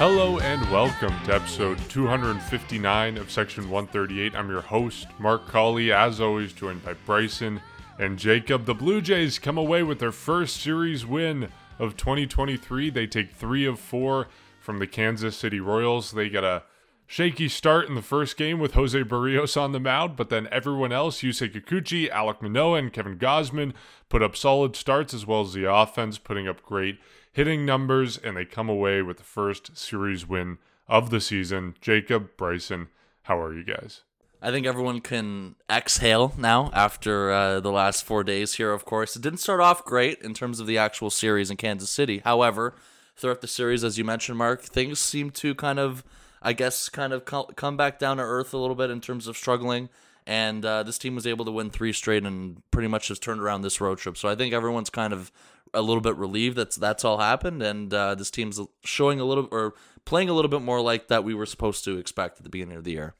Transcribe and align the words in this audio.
Hello 0.00 0.38
and 0.38 0.62
welcome 0.70 1.12
to 1.26 1.34
episode 1.34 1.78
259 1.90 3.18
of 3.18 3.30
Section 3.30 3.68
138. 3.68 4.34
I'm 4.34 4.48
your 4.48 4.62
host, 4.62 5.08
Mark 5.18 5.46
Colley, 5.46 5.92
as 5.92 6.22
always, 6.22 6.54
joined 6.54 6.82
by 6.82 6.94
Bryson 6.94 7.60
and 7.98 8.18
Jacob. 8.18 8.64
The 8.64 8.72
Blue 8.72 9.02
Jays 9.02 9.38
come 9.38 9.58
away 9.58 9.82
with 9.82 9.98
their 9.98 10.10
first 10.10 10.56
series 10.56 11.04
win 11.04 11.52
of 11.78 11.98
2023. 11.98 12.88
They 12.88 13.06
take 13.06 13.34
three 13.34 13.66
of 13.66 13.78
four 13.78 14.28
from 14.58 14.78
the 14.78 14.86
Kansas 14.86 15.36
City 15.36 15.60
Royals. 15.60 16.12
They 16.12 16.30
get 16.30 16.44
a 16.44 16.62
shaky 17.06 17.50
start 17.50 17.86
in 17.86 17.94
the 17.94 18.00
first 18.00 18.38
game 18.38 18.58
with 18.58 18.72
Jose 18.72 19.02
Berrios 19.02 19.60
on 19.60 19.72
the 19.72 19.80
mound, 19.80 20.16
but 20.16 20.30
then 20.30 20.48
everyone 20.50 20.92
else, 20.92 21.20
Yusei 21.20 21.52
Kikuchi, 21.52 22.08
Alec 22.08 22.40
Manoah, 22.40 22.78
and 22.78 22.90
Kevin 22.90 23.18
Gausman, 23.18 23.74
put 24.08 24.22
up 24.22 24.34
solid 24.34 24.76
starts 24.76 25.12
as 25.12 25.26
well 25.26 25.42
as 25.42 25.52
the 25.52 25.70
offense, 25.70 26.16
putting 26.16 26.48
up 26.48 26.62
great 26.62 26.98
hitting 27.32 27.64
numbers, 27.64 28.18
and 28.18 28.36
they 28.36 28.44
come 28.44 28.68
away 28.68 29.02
with 29.02 29.18
the 29.18 29.24
first 29.24 29.76
series 29.76 30.28
win 30.28 30.58
of 30.88 31.10
the 31.10 31.20
season. 31.20 31.74
Jacob, 31.80 32.36
Bryson, 32.36 32.88
how 33.22 33.40
are 33.40 33.54
you 33.54 33.64
guys? 33.64 34.02
I 34.42 34.50
think 34.50 34.66
everyone 34.66 35.00
can 35.00 35.56
exhale 35.70 36.32
now 36.38 36.70
after 36.72 37.30
uh, 37.30 37.60
the 37.60 37.70
last 37.70 38.04
four 38.04 38.24
days 38.24 38.54
here, 38.54 38.72
of 38.72 38.86
course. 38.86 39.14
It 39.14 39.22
didn't 39.22 39.40
start 39.40 39.60
off 39.60 39.84
great 39.84 40.22
in 40.22 40.32
terms 40.32 40.60
of 40.60 40.66
the 40.66 40.78
actual 40.78 41.10
series 41.10 41.50
in 41.50 41.58
Kansas 41.58 41.90
City. 41.90 42.22
However, 42.24 42.74
throughout 43.16 43.42
the 43.42 43.46
series, 43.46 43.84
as 43.84 43.98
you 43.98 44.04
mentioned, 44.04 44.38
Mark, 44.38 44.62
things 44.62 44.98
seem 44.98 45.30
to 45.32 45.54
kind 45.54 45.78
of, 45.78 46.02
I 46.40 46.54
guess, 46.54 46.88
kind 46.88 47.12
of 47.12 47.26
come 47.26 47.76
back 47.76 47.98
down 47.98 48.16
to 48.16 48.22
earth 48.22 48.54
a 48.54 48.58
little 48.58 48.76
bit 48.76 48.90
in 48.90 49.02
terms 49.02 49.26
of 49.26 49.36
struggling. 49.36 49.90
And 50.26 50.64
uh, 50.64 50.84
this 50.84 50.96
team 50.96 51.14
was 51.14 51.26
able 51.26 51.44
to 51.44 51.50
win 51.50 51.70
three 51.70 51.92
straight 51.92 52.24
and 52.24 52.62
pretty 52.70 52.88
much 52.88 53.08
has 53.08 53.18
turned 53.18 53.42
around 53.42 53.60
this 53.60 53.80
road 53.80 53.98
trip. 53.98 54.16
So 54.16 54.28
I 54.28 54.36
think 54.36 54.54
everyone's 54.54 54.90
kind 54.90 55.12
of 55.12 55.30
a 55.74 55.82
little 55.82 56.00
bit 56.00 56.16
relieved 56.16 56.56
that's 56.56 56.76
that's 56.76 57.04
all 57.04 57.18
happened, 57.18 57.62
and 57.62 57.92
uh, 57.92 58.14
this 58.14 58.30
team's 58.30 58.60
showing 58.84 59.20
a 59.20 59.24
little 59.24 59.48
or 59.50 59.74
playing 60.04 60.28
a 60.28 60.32
little 60.32 60.50
bit 60.50 60.62
more 60.62 60.80
like 60.80 61.08
that 61.08 61.24
we 61.24 61.34
were 61.34 61.46
supposed 61.46 61.84
to 61.84 61.98
expect 61.98 62.38
at 62.38 62.44
the 62.44 62.50
beginning 62.50 62.76
of 62.76 62.84
the 62.84 62.92
year. 62.92 63.14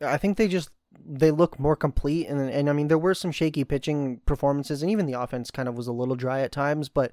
I 0.00 0.16
think 0.16 0.36
they 0.36 0.48
just 0.48 0.70
they 1.04 1.30
look 1.30 1.58
more 1.58 1.76
complete, 1.76 2.28
and 2.28 2.40
and 2.40 2.68
I 2.68 2.72
mean 2.72 2.88
there 2.88 2.98
were 2.98 3.14
some 3.14 3.32
shaky 3.32 3.64
pitching 3.64 4.20
performances, 4.26 4.82
and 4.82 4.90
even 4.90 5.06
the 5.06 5.20
offense 5.20 5.50
kind 5.50 5.68
of 5.68 5.76
was 5.76 5.86
a 5.86 5.92
little 5.92 6.16
dry 6.16 6.40
at 6.40 6.52
times, 6.52 6.88
but. 6.88 7.12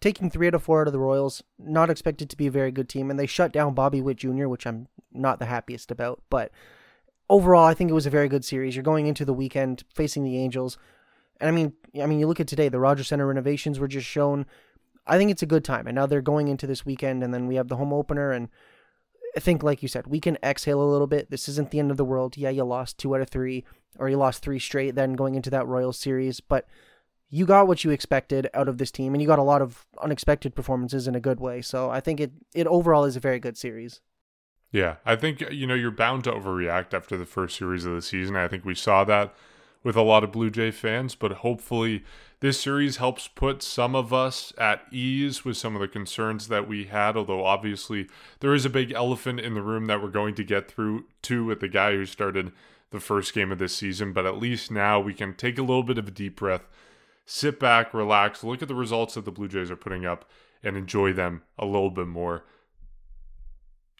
Taking 0.00 0.28
three 0.28 0.48
out 0.48 0.54
of 0.54 0.62
four 0.62 0.82
out 0.82 0.86
of 0.86 0.92
the 0.92 0.98
Royals, 0.98 1.42
not 1.58 1.88
expected 1.88 2.28
to 2.28 2.36
be 2.36 2.48
a 2.48 2.50
very 2.50 2.70
good 2.70 2.90
team, 2.90 3.08
and 3.08 3.18
they 3.18 3.26
shut 3.26 3.52
down 3.52 3.72
Bobby 3.72 4.02
Witt 4.02 4.18
Jr., 4.18 4.48
which 4.48 4.66
I'm 4.66 4.86
not 5.12 5.38
the 5.38 5.46
happiest 5.46 5.90
about. 5.90 6.20
But 6.28 6.50
overall, 7.30 7.64
I 7.64 7.74
think 7.74 7.90
it 7.90 7.94
was 7.94 8.04
a 8.04 8.10
very 8.10 8.28
good 8.28 8.44
series. 8.44 8.76
You're 8.76 8.82
going 8.82 9.06
into 9.06 9.24
the 9.24 9.32
weekend 9.32 9.84
facing 9.94 10.24
the 10.24 10.36
Angels, 10.36 10.78
and 11.44 11.50
I 11.50 11.54
mean, 11.54 11.74
I 12.02 12.06
mean, 12.06 12.18
you 12.18 12.26
look 12.26 12.40
at 12.40 12.48
today, 12.48 12.70
the 12.70 12.80
Rogers 12.80 13.08
Center 13.08 13.26
renovations 13.26 13.78
were 13.78 13.86
just 13.86 14.06
shown. 14.06 14.46
I 15.06 15.18
think 15.18 15.30
it's 15.30 15.42
a 15.42 15.46
good 15.46 15.62
time, 15.62 15.86
and 15.86 15.94
now 15.94 16.06
they're 16.06 16.22
going 16.22 16.48
into 16.48 16.66
this 16.66 16.86
weekend, 16.86 17.22
and 17.22 17.34
then 17.34 17.46
we 17.46 17.56
have 17.56 17.68
the 17.68 17.76
home 17.76 17.92
opener, 17.92 18.32
and 18.32 18.48
I 19.36 19.40
think, 19.40 19.62
like 19.62 19.82
you 19.82 19.88
said, 19.88 20.06
we 20.06 20.20
can 20.20 20.38
exhale 20.42 20.80
a 20.80 20.90
little 20.90 21.06
bit. 21.06 21.30
This 21.30 21.46
isn't 21.50 21.70
the 21.70 21.80
end 21.80 21.90
of 21.90 21.98
the 21.98 22.04
world. 22.04 22.38
Yeah, 22.38 22.48
you 22.48 22.64
lost 22.64 22.96
two 22.96 23.14
out 23.14 23.20
of 23.20 23.28
three, 23.28 23.62
or 23.98 24.08
you 24.08 24.16
lost 24.16 24.42
three 24.42 24.58
straight, 24.58 24.94
then 24.94 25.12
going 25.12 25.34
into 25.34 25.50
that 25.50 25.66
Royal 25.66 25.92
series, 25.92 26.40
but 26.40 26.66
you 27.28 27.44
got 27.44 27.68
what 27.68 27.84
you 27.84 27.90
expected 27.90 28.48
out 28.54 28.66
of 28.66 28.78
this 28.78 28.90
team, 28.90 29.12
and 29.12 29.20
you 29.20 29.28
got 29.28 29.38
a 29.38 29.42
lot 29.42 29.60
of 29.60 29.86
unexpected 30.00 30.54
performances 30.54 31.06
in 31.06 31.14
a 31.14 31.20
good 31.20 31.40
way. 31.40 31.60
So 31.60 31.90
I 31.90 32.00
think 32.00 32.20
it 32.20 32.32
it 32.54 32.66
overall 32.66 33.04
is 33.04 33.16
a 33.16 33.20
very 33.20 33.38
good 33.38 33.58
series. 33.58 34.00
Yeah, 34.72 34.96
I 35.04 35.14
think 35.14 35.42
you 35.50 35.66
know 35.66 35.74
you're 35.74 35.90
bound 35.90 36.24
to 36.24 36.32
overreact 36.32 36.94
after 36.94 37.18
the 37.18 37.26
first 37.26 37.58
series 37.58 37.84
of 37.84 37.92
the 37.92 38.00
season. 38.00 38.34
I 38.34 38.48
think 38.48 38.64
we 38.64 38.74
saw 38.74 39.04
that 39.04 39.34
with 39.84 39.94
a 39.94 40.02
lot 40.02 40.24
of 40.24 40.32
Blue 40.32 40.50
Jay 40.50 40.70
fans, 40.70 41.14
but 41.14 41.30
hopefully 41.30 42.02
this 42.40 42.58
series 42.58 42.96
helps 42.96 43.28
put 43.28 43.62
some 43.62 43.94
of 43.94 44.12
us 44.12 44.52
at 44.58 44.82
ease 44.90 45.44
with 45.44 45.58
some 45.58 45.74
of 45.74 45.80
the 45.80 45.88
concerns 45.88 46.48
that 46.48 46.66
we 46.66 46.86
had. 46.86 47.16
Although 47.16 47.44
obviously 47.44 48.08
there 48.40 48.54
is 48.54 48.64
a 48.64 48.70
big 48.70 48.90
elephant 48.92 49.40
in 49.40 49.54
the 49.54 49.62
room 49.62 49.86
that 49.86 50.02
we're 50.02 50.08
going 50.08 50.34
to 50.36 50.44
get 50.44 50.70
through 50.70 51.04
to 51.22 51.44
with 51.44 51.60
the 51.60 51.68
guy 51.68 51.92
who 51.92 52.06
started 52.06 52.50
the 52.90 53.00
first 53.00 53.34
game 53.34 53.52
of 53.52 53.58
this 53.58 53.76
season. 53.76 54.12
But 54.12 54.26
at 54.26 54.38
least 54.38 54.70
now 54.70 54.98
we 55.00 55.12
can 55.12 55.34
take 55.34 55.58
a 55.58 55.62
little 55.62 55.82
bit 55.82 55.98
of 55.98 56.08
a 56.08 56.10
deep 56.10 56.36
breath, 56.36 56.66
sit 57.26 57.60
back, 57.60 57.92
relax, 57.92 58.42
look 58.42 58.62
at 58.62 58.68
the 58.68 58.74
results 58.74 59.14
that 59.14 59.26
the 59.26 59.30
Blue 59.30 59.48
Jays 59.48 59.70
are 59.70 59.76
putting 59.76 60.06
up, 60.06 60.28
and 60.62 60.76
enjoy 60.78 61.12
them 61.12 61.42
a 61.58 61.66
little 61.66 61.90
bit 61.90 62.06
more. 62.06 62.44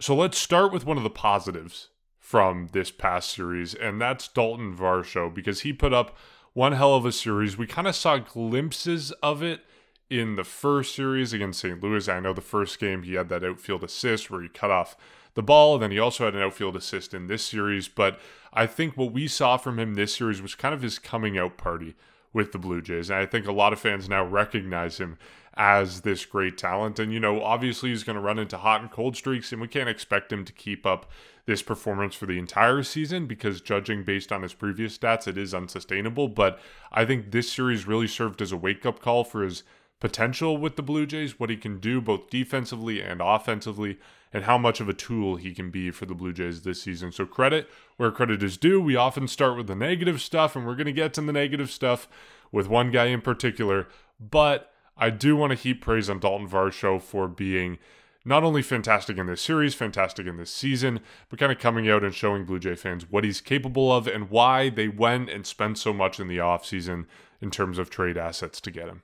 So 0.01 0.17
let's 0.17 0.39
start 0.39 0.73
with 0.73 0.87
one 0.87 0.97
of 0.97 1.03
the 1.03 1.11
positives 1.11 1.91
from 2.25 2.69
this 2.73 2.91
past 2.91 3.31
series, 3.31 3.75
and 3.75 4.01
that's 4.01 4.29
Daulton 4.29 4.75
Varsho 4.75 5.33
because 5.33 5.61
he 5.61 5.75
put 5.75 5.93
up 5.93 6.17
one 6.55 6.73
hell 6.73 6.95
of 6.95 7.05
a 7.05 7.13
series. 7.13 7.59
We 7.59 7.67
kind 7.67 7.87
of 7.87 7.95
saw 7.95 8.17
glimpses 8.17 9.13
of 9.23 9.43
it 9.43 9.61
in 10.09 10.35
the 10.37 10.43
first 10.43 10.95
series 10.95 11.35
against 11.35 11.61
St. 11.61 11.83
Louis. 11.83 12.09
I 12.09 12.21
know 12.21 12.33
the 12.33 12.41
first 12.41 12.79
game 12.79 13.03
he 13.03 13.13
had 13.13 13.29
that 13.29 13.45
outfield 13.45 13.85
assist 13.85 14.31
where 14.31 14.41
he 14.41 14.49
cut 14.49 14.71
off 14.71 14.97
the 15.35 15.43
ball, 15.43 15.75
and 15.75 15.83
then 15.83 15.91
he 15.91 15.99
also 15.99 16.25
had 16.25 16.35
an 16.35 16.41
outfield 16.41 16.77
assist 16.77 17.13
in 17.13 17.27
this 17.27 17.45
series. 17.45 17.89
But 17.89 18.19
I 18.55 18.67
think 18.67 18.97
what 18.97 19.13
we 19.13 19.29
saw 19.29 19.59
from 19.59 19.79
him 19.79 19.93
this 19.93 20.17
series 20.17 20.41
was 20.41 20.55
kind 20.55 20.75
of 20.75 20.81
his 20.81 20.99
coming 20.99 21.37
out 21.37 21.59
party 21.59 21.95
with 22.33 22.53
the 22.53 22.59
Blue 22.59 22.81
Jays. 22.81 23.11
And 23.11 23.19
I 23.19 23.27
think 23.27 23.47
a 23.47 23.53
lot 23.53 23.75
of 23.75 23.81
fans 23.81 24.09
now 24.09 24.25
recognize 24.25 24.97
him 24.97 25.19
as 25.57 26.01
this 26.01 26.25
great 26.25 26.57
talent. 26.57 26.99
And, 26.99 27.13
you 27.13 27.21
know, 27.21 27.43
obviously 27.43 27.91
he's 27.91 28.03
going 28.03 28.17
to 28.17 28.23
run 28.23 28.39
into 28.39 28.57
hot 28.57 28.81
and 28.81 28.91
cold 28.91 29.15
streaks, 29.15 29.53
and 29.53 29.61
we 29.61 29.69
can't 29.69 29.91
expect 29.91 30.33
him 30.33 30.47
to 30.47 30.53
keep 30.55 30.87
up 30.87 31.11
this 31.47 31.63
performance 31.63 32.15
for 32.15 32.27
the 32.27 32.39
entire 32.39 32.83
season 32.83 33.27
because 33.27 33.61
judging 33.61 34.03
based 34.03 34.33
on 34.33 34.43
his 34.43 34.55
previous 34.55 34.97
stats, 34.97 35.29
it 35.29 35.37
is 35.37 35.53
unsustainable. 35.53 36.29
But 36.29 36.59
I 36.91 37.05
think 37.05 37.31
this 37.31 37.53
series 37.53 37.87
really 37.87 38.09
served 38.09 38.41
as 38.41 38.53
a 38.53 38.57
wake 38.57 38.87
up 38.87 39.01
call 39.01 39.25
for 39.25 39.43
his 39.43 39.63
potential 40.01 40.57
with 40.57 40.77
the 40.77 40.83
Blue 40.83 41.07
Jays, 41.07 41.39
what 41.39 41.51
he 41.51 41.57
can 41.57 41.79
do 41.79 42.01
both 42.01 42.31
defensively 42.31 43.01
and 43.01 43.21
offensively, 43.23 43.99
and 44.33 44.45
how 44.45 44.59
much 44.59 44.81
of 44.81 44.89
a 44.89 44.95
tool 44.95 45.37
he 45.37 45.55
can 45.55 45.71
be 45.71 45.91
for 45.91 46.07
the 46.07 46.15
Blue 46.15 46.33
Jays 46.33 46.63
this 46.63 46.83
season. 46.83 47.13
So, 47.13 47.25
credit 47.25 47.69
where 47.97 48.11
credit 48.11 48.43
is 48.43 48.57
due. 48.57 48.81
We 48.81 48.97
often 48.97 49.29
start 49.29 49.57
with 49.57 49.67
the 49.67 49.77
negative 49.77 50.21
stuff, 50.21 50.57
and 50.57 50.67
we're 50.67 50.75
going 50.75 50.87
to 50.87 50.93
get 50.93 51.15
to 51.15 51.21
the 51.21 51.33
negative 51.33 51.71
stuff 51.71 52.09
with 52.51 52.69
one 52.69 52.91
guy 52.91 53.07
in 53.07 53.21
particular. 53.21 53.87
But 54.19 54.73
I 54.97 55.11
do 55.11 55.37
want 55.37 55.51
to 55.51 55.59
heap 55.59 55.83
praise 55.83 56.11
on 56.11 56.21
Daulton 56.21 56.49
Varsho 56.49 57.01
for 57.01 57.29
being 57.29 57.79
not 58.25 58.43
only 58.43 58.63
fantastic 58.63 59.19
in 59.19 59.27
this 59.27 59.43
series, 59.43 59.75
fantastic 59.75 60.27
in 60.27 60.37
this 60.37 60.51
season, 60.51 61.01
but 61.29 61.39
kind 61.39 61.53
of 61.53 61.59
coming 61.59 61.89
out 61.89 62.03
and 62.03 62.15
showing 62.15 62.45
Blue 62.45 62.59
Jay 62.59 62.75
fans 62.75 63.11
what 63.11 63.25
he's 63.25 63.41
capable 63.41 63.93
of 63.93 64.07
and 64.07 64.31
why 64.31 64.71
they 64.71 64.89
went 64.89 65.29
and 65.29 65.47
spent 65.47 65.79
so 65.79 65.93
much 65.93 66.19
in 66.19 66.29
the 66.29 66.39
offseason 66.39 67.07
in 67.41 67.51
terms 67.51 67.79
of 67.79 67.91
trade 67.91 68.17
assets 68.17 68.61
to 68.63 68.71
get 68.71 68.89
him. 68.89 69.03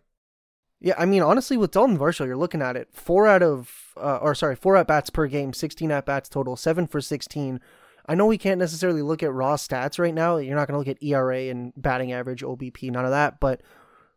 Yeah, 0.80 0.94
I 0.96 1.04
mean, 1.04 1.22
honestly, 1.22 1.58
with 1.58 1.72
Daulton 1.72 1.98
Varsho, 1.98 2.24
you're 2.24 2.36
looking 2.36 2.62
at 2.62 2.74
it 2.74 2.88
four 2.92 3.26
out 3.26 3.42
of, 3.42 3.92
uh, 3.98 4.16
or 4.16 4.34
sorry, 4.34 4.56
four 4.56 4.76
at 4.76 4.86
bats 4.86 5.10
per 5.10 5.26
game, 5.26 5.52
16 5.52 5.90
at 5.90 6.06
bats 6.06 6.30
total, 6.30 6.56
seven 6.56 6.86
for 6.86 7.02
16. 7.02 7.60
I 8.06 8.14
know 8.14 8.24
we 8.24 8.38
can't 8.38 8.58
necessarily 8.58 9.02
look 9.02 9.22
at 9.22 9.32
raw 9.32 9.56
stats 9.56 9.98
right 9.98 10.14
now. 10.14 10.38
You're 10.38 10.56
not 10.56 10.66
going 10.66 10.74
to 10.74 10.78
look 10.78 10.96
at 10.96 11.02
ERA 11.02 11.50
and 11.50 11.74
batting 11.76 12.12
average, 12.12 12.42
OBP, 12.42 12.90
none 12.90 13.04
of 13.04 13.10
that. 13.10 13.40
But 13.40 13.60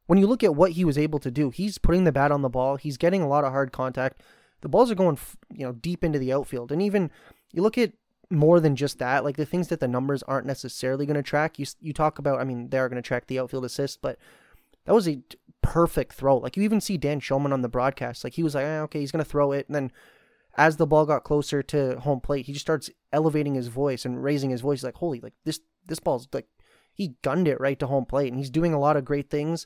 when 0.05 0.19
you 0.19 0.25
look 0.25 0.43
at 0.43 0.55
what 0.55 0.71
he 0.71 0.85
was 0.85 0.97
able 0.97 1.19
to 1.19 1.29
do, 1.29 1.49
he's 1.49 1.77
putting 1.77 2.05
the 2.05 2.13
bat 2.13 2.31
on 2.31 2.41
the 2.41 2.49
ball. 2.49 2.77
He's 2.77 2.97
getting 2.97 3.21
a 3.21 3.27
lot 3.27 3.43
of 3.43 3.51
hard 3.51 3.73
contact 3.73 4.21
the 4.63 4.69
balls 4.69 4.89
are 4.89 4.95
going, 4.95 5.19
you 5.53 5.65
know, 5.65 5.73
deep 5.73 6.03
into 6.03 6.17
the 6.17 6.33
outfield. 6.33 6.71
And 6.71 6.81
even 6.81 7.11
you 7.51 7.61
look 7.61 7.77
at 7.77 7.91
more 8.29 8.61
than 8.61 8.75
just 8.75 8.97
that, 8.99 9.23
like 9.23 9.35
the 9.35 9.45
things 9.45 9.67
that 9.67 9.81
the 9.81 9.87
numbers 9.87 10.23
aren't 10.23 10.47
necessarily 10.47 11.05
going 11.05 11.17
to 11.17 11.21
track. 11.21 11.59
You 11.59 11.65
you 11.81 11.91
talk 11.93 12.17
about, 12.17 12.39
I 12.39 12.45
mean, 12.45 12.69
they 12.69 12.79
are 12.79 12.87
going 12.89 13.01
to 13.01 13.07
track 13.07 13.27
the 13.27 13.39
outfield 13.39 13.65
assist, 13.65 14.01
but 14.01 14.17
that 14.85 14.93
was 14.93 15.07
a 15.07 15.21
perfect 15.61 16.13
throw. 16.13 16.37
Like 16.37 16.55
you 16.55 16.63
even 16.63 16.81
see 16.81 16.97
Dan 16.97 17.19
Shulman 17.19 17.51
on 17.51 17.61
the 17.61 17.69
broadcast, 17.69 18.23
like 18.23 18.33
he 18.33 18.43
was 18.43 18.55
like, 18.55 18.65
eh, 18.65 18.79
okay, 18.81 18.99
he's 19.01 19.11
going 19.11 19.23
to 19.23 19.29
throw 19.29 19.51
it, 19.51 19.67
and 19.67 19.75
then 19.75 19.91
as 20.55 20.77
the 20.77 20.87
ball 20.87 21.05
got 21.05 21.23
closer 21.23 21.61
to 21.63 21.99
home 21.99 22.21
plate, 22.21 22.45
he 22.45 22.53
just 22.53 22.65
starts 22.65 22.89
elevating 23.11 23.55
his 23.55 23.67
voice 23.67 24.05
and 24.05 24.23
raising 24.23 24.51
his 24.51 24.61
voice, 24.61 24.83
like, 24.83 24.95
holy, 24.95 25.19
like 25.19 25.33
this 25.43 25.59
this 25.85 25.99
ball's 25.99 26.27
like 26.31 26.47
he 26.93 27.15
gunned 27.21 27.47
it 27.47 27.59
right 27.59 27.79
to 27.79 27.87
home 27.87 28.05
plate, 28.05 28.29
and 28.29 28.37
he's 28.37 28.49
doing 28.49 28.73
a 28.73 28.79
lot 28.79 28.95
of 28.95 29.03
great 29.03 29.29
things, 29.29 29.65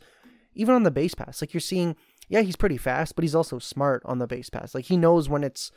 even 0.55 0.73
on 0.73 0.83
the 0.83 0.91
base 0.91 1.13
pass. 1.13 1.41
Like 1.41 1.53
you're 1.53 1.61
seeing 1.61 1.95
yeah, 2.29 2.41
he's 2.41 2.55
pretty 2.55 2.77
fast, 2.77 3.15
but 3.15 3.23
he's 3.23 3.35
also 3.35 3.59
smart 3.59 4.01
on 4.05 4.19
the 4.19 4.27
base 4.27 4.49
pass. 4.49 4.75
Like 4.75 4.85
he 4.85 4.97
knows 4.97 5.29
when 5.29 5.43
it's 5.43 5.71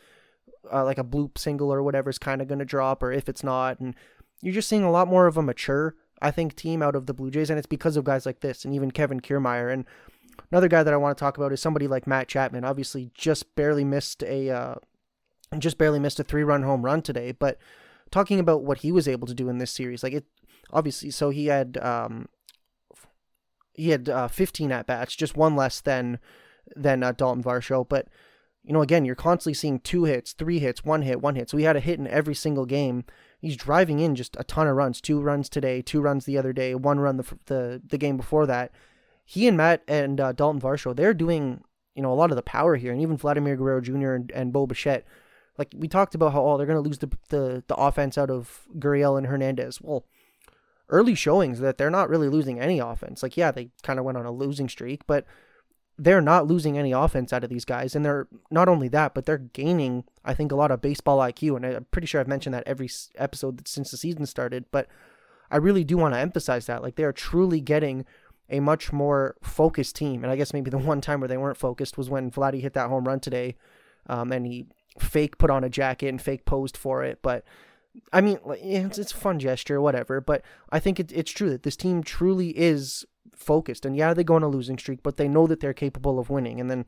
uh, 0.73 0.85
like 0.85 0.99
a 0.99 1.05
bloop 1.05 1.39
single 1.39 1.73
or 1.73 1.83
whatever 1.83 2.11
is 2.11 2.19
kind 2.19 2.43
of 2.43 2.49
going 2.49 2.59
to 2.59 2.65
drop, 2.65 3.03
or 3.03 3.13
if 3.13 3.29
it's 3.29 3.45
not. 3.45 3.81
And 3.81 3.95
you're 4.43 4.55
just 4.55 4.69
seeing 4.69 4.83
a 4.83 4.91
lot 4.91 5.09
more 5.09 5.27
of 5.27 5.37
a 5.37 5.43
mature, 5.43 5.95
I 6.21 6.31
think, 6.31 6.57
team 6.57 6.83
out 6.83 6.97
of 6.97 7.07
the 7.07 7.15
Blue 7.15 7.31
Jays, 7.31 7.51
and 7.51 7.59
it's 7.59 7.67
because 7.67 7.97
of 7.97 8.05
guys 8.05 8.27
like 8.27 8.41
this, 8.41 8.65
and 8.65 8.75
even 8.75 8.91
Kevin 8.91 9.21
Kiermaier. 9.21 9.73
And 9.73 9.85
another 10.51 10.69
guy 10.69 10.83
that 10.83 10.95
I 10.95 10.97
want 10.97 11.17
to 11.17 11.21
talk 11.21 11.37
about 11.37 11.53
is 11.53 11.61
somebody 11.61 11.87
like 11.87 12.07
Matt 12.07 12.29
Chapman. 12.29 12.65
Obviously, 12.65 13.11
just 13.15 13.55
barely 13.55 13.85
missed 13.85 14.23
a 14.25 14.51
uh, 14.51 14.75
just 15.59 15.79
barely 15.79 15.99
missed 15.99 16.21
a 16.21 16.25
three 16.25 16.45
run 16.45 16.63
home 16.63 16.85
run 16.85 17.03
today, 17.03 17.33
but 17.33 17.59
talking 18.11 18.41
about 18.41 18.65
what 18.65 18.79
he 18.79 18.91
was 18.91 19.07
able 19.07 19.27
to 19.27 19.35
do 19.35 19.49
in 19.49 19.59
this 19.59 19.71
series, 19.71 20.03
like 20.03 20.13
it 20.13 20.25
obviously. 20.73 21.11
So 21.11 21.31
he 21.31 21.47
had 21.47 21.79
um, 21.79 22.29
he 23.75 23.91
had 23.91 24.09
uh, 24.09 24.29
15 24.29 24.73
at 24.73 24.87
bats, 24.87 25.15
just 25.15 25.37
one 25.37 25.57
less 25.57 25.81
than 25.81 26.19
than 26.77 27.03
uh, 27.03 27.13
Daulton 27.13 27.43
Varsho. 27.43 27.89
But 27.89 28.09
you 28.63 28.73
know, 28.73 28.83
again, 28.83 29.05
you're 29.05 29.15
constantly 29.15 29.55
seeing 29.55 29.81
two 29.81 30.05
hits, 30.05 30.33
three 30.33 30.59
hits, 30.59 30.85
one 30.85 31.03
hit, 31.03 31.21
one 31.21 31.35
hit. 31.35 31.49
So 31.49 31.57
he 31.57 31.65
had 31.65 31.77
a 31.77 31.81
hit 31.81 31.99
in 31.99 32.07
every 32.07 32.35
single 32.35 32.67
game. 32.67 33.05
He's 33.41 33.57
driving 33.57 34.01
in 34.01 34.15
just 34.15 34.37
a 34.39 34.45
ton 34.45 34.67
of 34.67 34.77
runs. 34.77 35.01
Two 35.01 35.21
runs 35.21 35.49
today, 35.49 35.81
two 35.81 36.01
runs 36.01 36.27
the 36.27 36.37
other 36.37 36.53
day, 36.53 36.75
one 36.75 37.01
run 37.01 37.17
the 37.17 37.25
the, 37.47 37.83
the 37.87 37.99
game 37.99 38.17
before 38.17 38.47
that. 38.47 38.73
He 39.25 39.47
and 39.47 39.57
Matt 39.57 39.83
and 39.87 40.21
uh, 40.21 40.33
Daulton 40.33 40.61
Varsho, 40.61 40.95
they're 40.95 41.15
doing 41.15 41.63
you 41.95 42.03
know 42.03 42.13
a 42.13 42.15
lot 42.15 42.31
of 42.31 42.37
the 42.37 42.43
power 42.43 42.77
here, 42.77 42.93
and 42.93 43.01
even 43.01 43.17
Vladimir 43.17 43.57
Guerrero 43.57 43.81
Jr. 43.81 44.13
and, 44.13 44.31
and 44.33 44.53
Bo 44.53 44.67
Bichette 44.67 45.07
like 45.61 45.75
we 45.77 45.89
talked 45.89 46.15
about 46.15 46.33
how 46.33 46.43
oh 46.43 46.57
they're 46.57 46.67
going 46.67 46.83
to 46.83 46.89
lose 46.89 46.99
the, 46.99 47.11
the 47.29 47.63
the 47.67 47.75
offense 47.75 48.17
out 48.17 48.31
of 48.31 48.67
Gurriel 48.79 49.19
and 49.19 49.27
Hernandez. 49.27 49.79
Well, 49.81 50.07
early 50.89 51.15
showings 51.15 51.61
that 51.61 51.77
they're 51.77 51.91
not 51.91 52.09
really 52.09 52.31
losing 52.31 52.59
any 52.59 52.79
offense. 52.79 53.23
Like 53.23 53.37
yeah, 53.37 53.51
they 53.51 53.69
kind 53.83 53.99
of 53.99 54.07
went 54.07 54.17
on 54.17 54.25
a 54.25 54.33
losing 54.33 54.71
streak, 54.71 55.07
but 55.07 55.27
they're 56.03 56.23
not 56.23 56.47
losing 56.47 56.79
any 56.79 56.93
offense 56.93 57.31
out 57.31 57.45
of 57.45 57.51
these 57.51 57.67
guys, 57.67 57.95
and 57.95 58.03
they're 58.05 58.27
not 58.51 58.71
only 58.71 58.89
that, 58.89 59.13
but 59.13 59.27
they're 59.27 59.37
gaining. 59.37 60.05
I 60.25 60.33
think 60.33 60.51
a 60.51 60.57
lot 60.57 60.71
of 60.71 60.81
baseball 60.81 61.19
IQ, 61.19 61.57
and 61.57 61.67
I'm 61.67 61.87
pretty 61.91 62.07
sure 62.07 62.21
I've 62.21 62.29
mentioned 62.29 62.55
that 62.55 62.67
every 62.67 62.89
episode 63.17 63.69
since 63.69 63.91
the 63.91 63.99
season 63.99 64.25
started. 64.25 64.65
But 64.71 64.89
I 65.51 65.59
really 65.59 65.85
do 65.85 65.99
want 65.99 66.15
to 66.15 66.21
emphasize 66.21 66.65
that, 66.67 66.83
like 66.83 66.97
they 66.97 67.05
are 67.05 67.13
truly 67.13 67.61
getting 67.61 68.07
a 68.49 68.61
much 68.61 68.95
more 68.95 69.37
focused 69.43 69.95
team. 69.95 70.25
And 70.25 70.33
I 70.33 70.37
guess 70.37 70.55
maybe 70.55 70.71
the 70.71 70.79
one 70.93 71.03
time 71.03 71.21
where 71.21 71.29
they 71.29 71.37
weren't 71.37 71.59
focused 71.59 71.99
was 71.99 72.09
when 72.09 72.31
Vladdy 72.31 72.63
hit 72.63 72.73
that 72.73 72.89
home 72.89 73.05
run 73.05 73.21
today, 73.21 73.57
um, 74.07 74.33
and 74.33 74.47
he 74.47 74.69
fake 74.99 75.37
put 75.37 75.51
on 75.51 75.65
a 75.65 75.69
jacket 75.69 76.09
and 76.09 76.23
fake 76.23 76.47
posed 76.47 76.79
for 76.79 77.05
it. 77.05 77.19
But 77.21 77.45
I 78.11 78.23
mean, 78.23 78.39
it's, 78.47 78.97
it's 78.97 79.13
a 79.13 79.17
fun 79.17 79.39
gesture, 79.39 79.83
whatever. 79.83 80.23
But 80.23 80.43
I 80.71 80.81
think 80.81 80.99
it, 80.99 81.13
it's 81.13 81.31
true 81.31 81.51
that 81.51 81.63
this 81.63 81.77
team 81.77 82.03
truly 82.03 82.57
is 82.59 83.05
focused. 83.41 83.85
And 83.85 83.97
yeah, 83.97 84.15
they 84.15 84.25
go 84.25 84.35
on 84.35 84.43
a 84.43 84.49
losing 84.49 84.79
streak, 84.79 85.03
but 85.03 85.17
they 85.17 85.29
know 85.29 85.47
that 85.47 85.61
they're 85.61 85.75
capable 85.75 86.19
of 86.19 86.31
winning. 86.31 86.61
And 86.61 86.71
then 86.71 86.85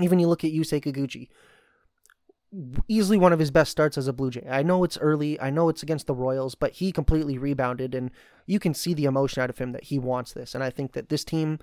even 0.00 0.18
you 0.18 0.28
look 0.28 0.44
at 0.44 0.52
Yusei 0.52 0.82
Kikuchi, 0.82 1.28
easily 2.88 3.18
one 3.18 3.32
of 3.32 3.38
his 3.38 3.50
best 3.50 3.70
starts 3.70 3.98
as 3.98 4.08
a 4.08 4.12
Blue 4.12 4.30
Jay. 4.30 4.46
I 4.48 4.62
know 4.62 4.84
it's 4.84 4.98
early, 4.98 5.40
I 5.40 5.50
know 5.50 5.68
it's 5.68 5.82
against 5.82 6.06
the 6.06 6.14
Royals, 6.14 6.54
but 6.54 6.72
he 6.72 6.92
completely 6.92 7.38
rebounded, 7.38 7.94
and 7.94 8.10
you 8.46 8.58
can 8.58 8.74
see 8.74 8.94
the 8.94 9.04
emotion 9.04 9.42
out 9.42 9.50
of 9.50 9.58
him 9.58 9.72
that 9.72 9.84
he 9.84 9.98
wants 9.98 10.32
this. 10.32 10.54
And 10.54 10.64
I 10.64 10.70
think 10.70 10.92
that 10.92 11.08
this 11.08 11.24
team, 11.24 11.58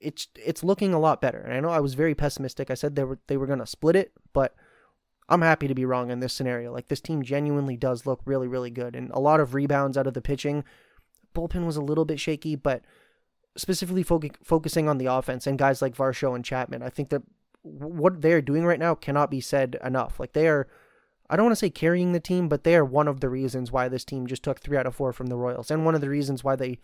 it's 0.00 0.28
it's 0.36 0.64
looking 0.64 0.94
a 0.94 0.98
lot 0.98 1.20
better. 1.20 1.38
And 1.38 1.52
I 1.52 1.60
know 1.60 1.70
I 1.70 1.80
was 1.80 1.94
very 1.94 2.14
pessimistic. 2.14 2.70
I 2.70 2.74
said 2.74 2.96
they 2.96 3.04
were 3.04 3.18
they 3.26 3.36
were 3.36 3.46
gonna 3.46 3.66
split 3.66 3.96
it, 3.96 4.12
but 4.32 4.54
I'm 5.28 5.42
happy 5.42 5.68
to 5.68 5.74
be 5.74 5.84
wrong 5.84 6.10
in 6.10 6.20
this 6.20 6.32
scenario. 6.32 6.72
Like 6.72 6.88
this 6.88 7.00
team 7.00 7.22
genuinely 7.22 7.76
does 7.76 8.06
look 8.06 8.20
really 8.24 8.48
really 8.48 8.70
good, 8.70 8.96
and 8.96 9.10
a 9.10 9.20
lot 9.20 9.40
of 9.40 9.54
rebounds 9.54 9.96
out 9.98 10.06
of 10.06 10.14
the 10.14 10.22
pitching. 10.22 10.64
Bullpen 11.34 11.66
was 11.66 11.76
a 11.76 11.82
little 11.82 12.04
bit 12.04 12.20
shaky, 12.20 12.56
but 12.56 12.82
specifically 13.56 14.02
fo- 14.02 14.20
focusing 14.42 14.88
on 14.88 14.98
the 14.98 15.06
offense 15.06 15.46
and 15.46 15.58
guys 15.58 15.82
like 15.82 15.96
Varsho 15.96 16.34
and 16.34 16.44
Chapman, 16.44 16.82
I 16.82 16.88
think 16.88 17.10
that 17.10 17.22
what 17.62 18.22
they're 18.22 18.42
doing 18.42 18.64
right 18.64 18.80
now 18.80 18.94
cannot 18.94 19.30
be 19.30 19.40
said 19.40 19.78
enough. 19.84 20.18
Like 20.18 20.32
they 20.32 20.48
are, 20.48 20.68
I 21.30 21.36
don't 21.36 21.46
want 21.46 21.52
to 21.52 21.60
say 21.60 21.70
carrying 21.70 22.12
the 22.12 22.20
team, 22.20 22.48
but 22.48 22.64
they 22.64 22.76
are 22.76 22.84
one 22.84 23.08
of 23.08 23.20
the 23.20 23.28
reasons 23.28 23.70
why 23.70 23.88
this 23.88 24.04
team 24.04 24.26
just 24.26 24.42
took 24.42 24.60
three 24.60 24.76
out 24.76 24.86
of 24.86 24.94
four 24.94 25.12
from 25.12 25.28
the 25.28 25.36
Royals, 25.36 25.70
and 25.70 25.84
one 25.84 25.94
of 25.94 26.00
the 26.00 26.08
reasons 26.08 26.42
why 26.42 26.56
they 26.56 26.78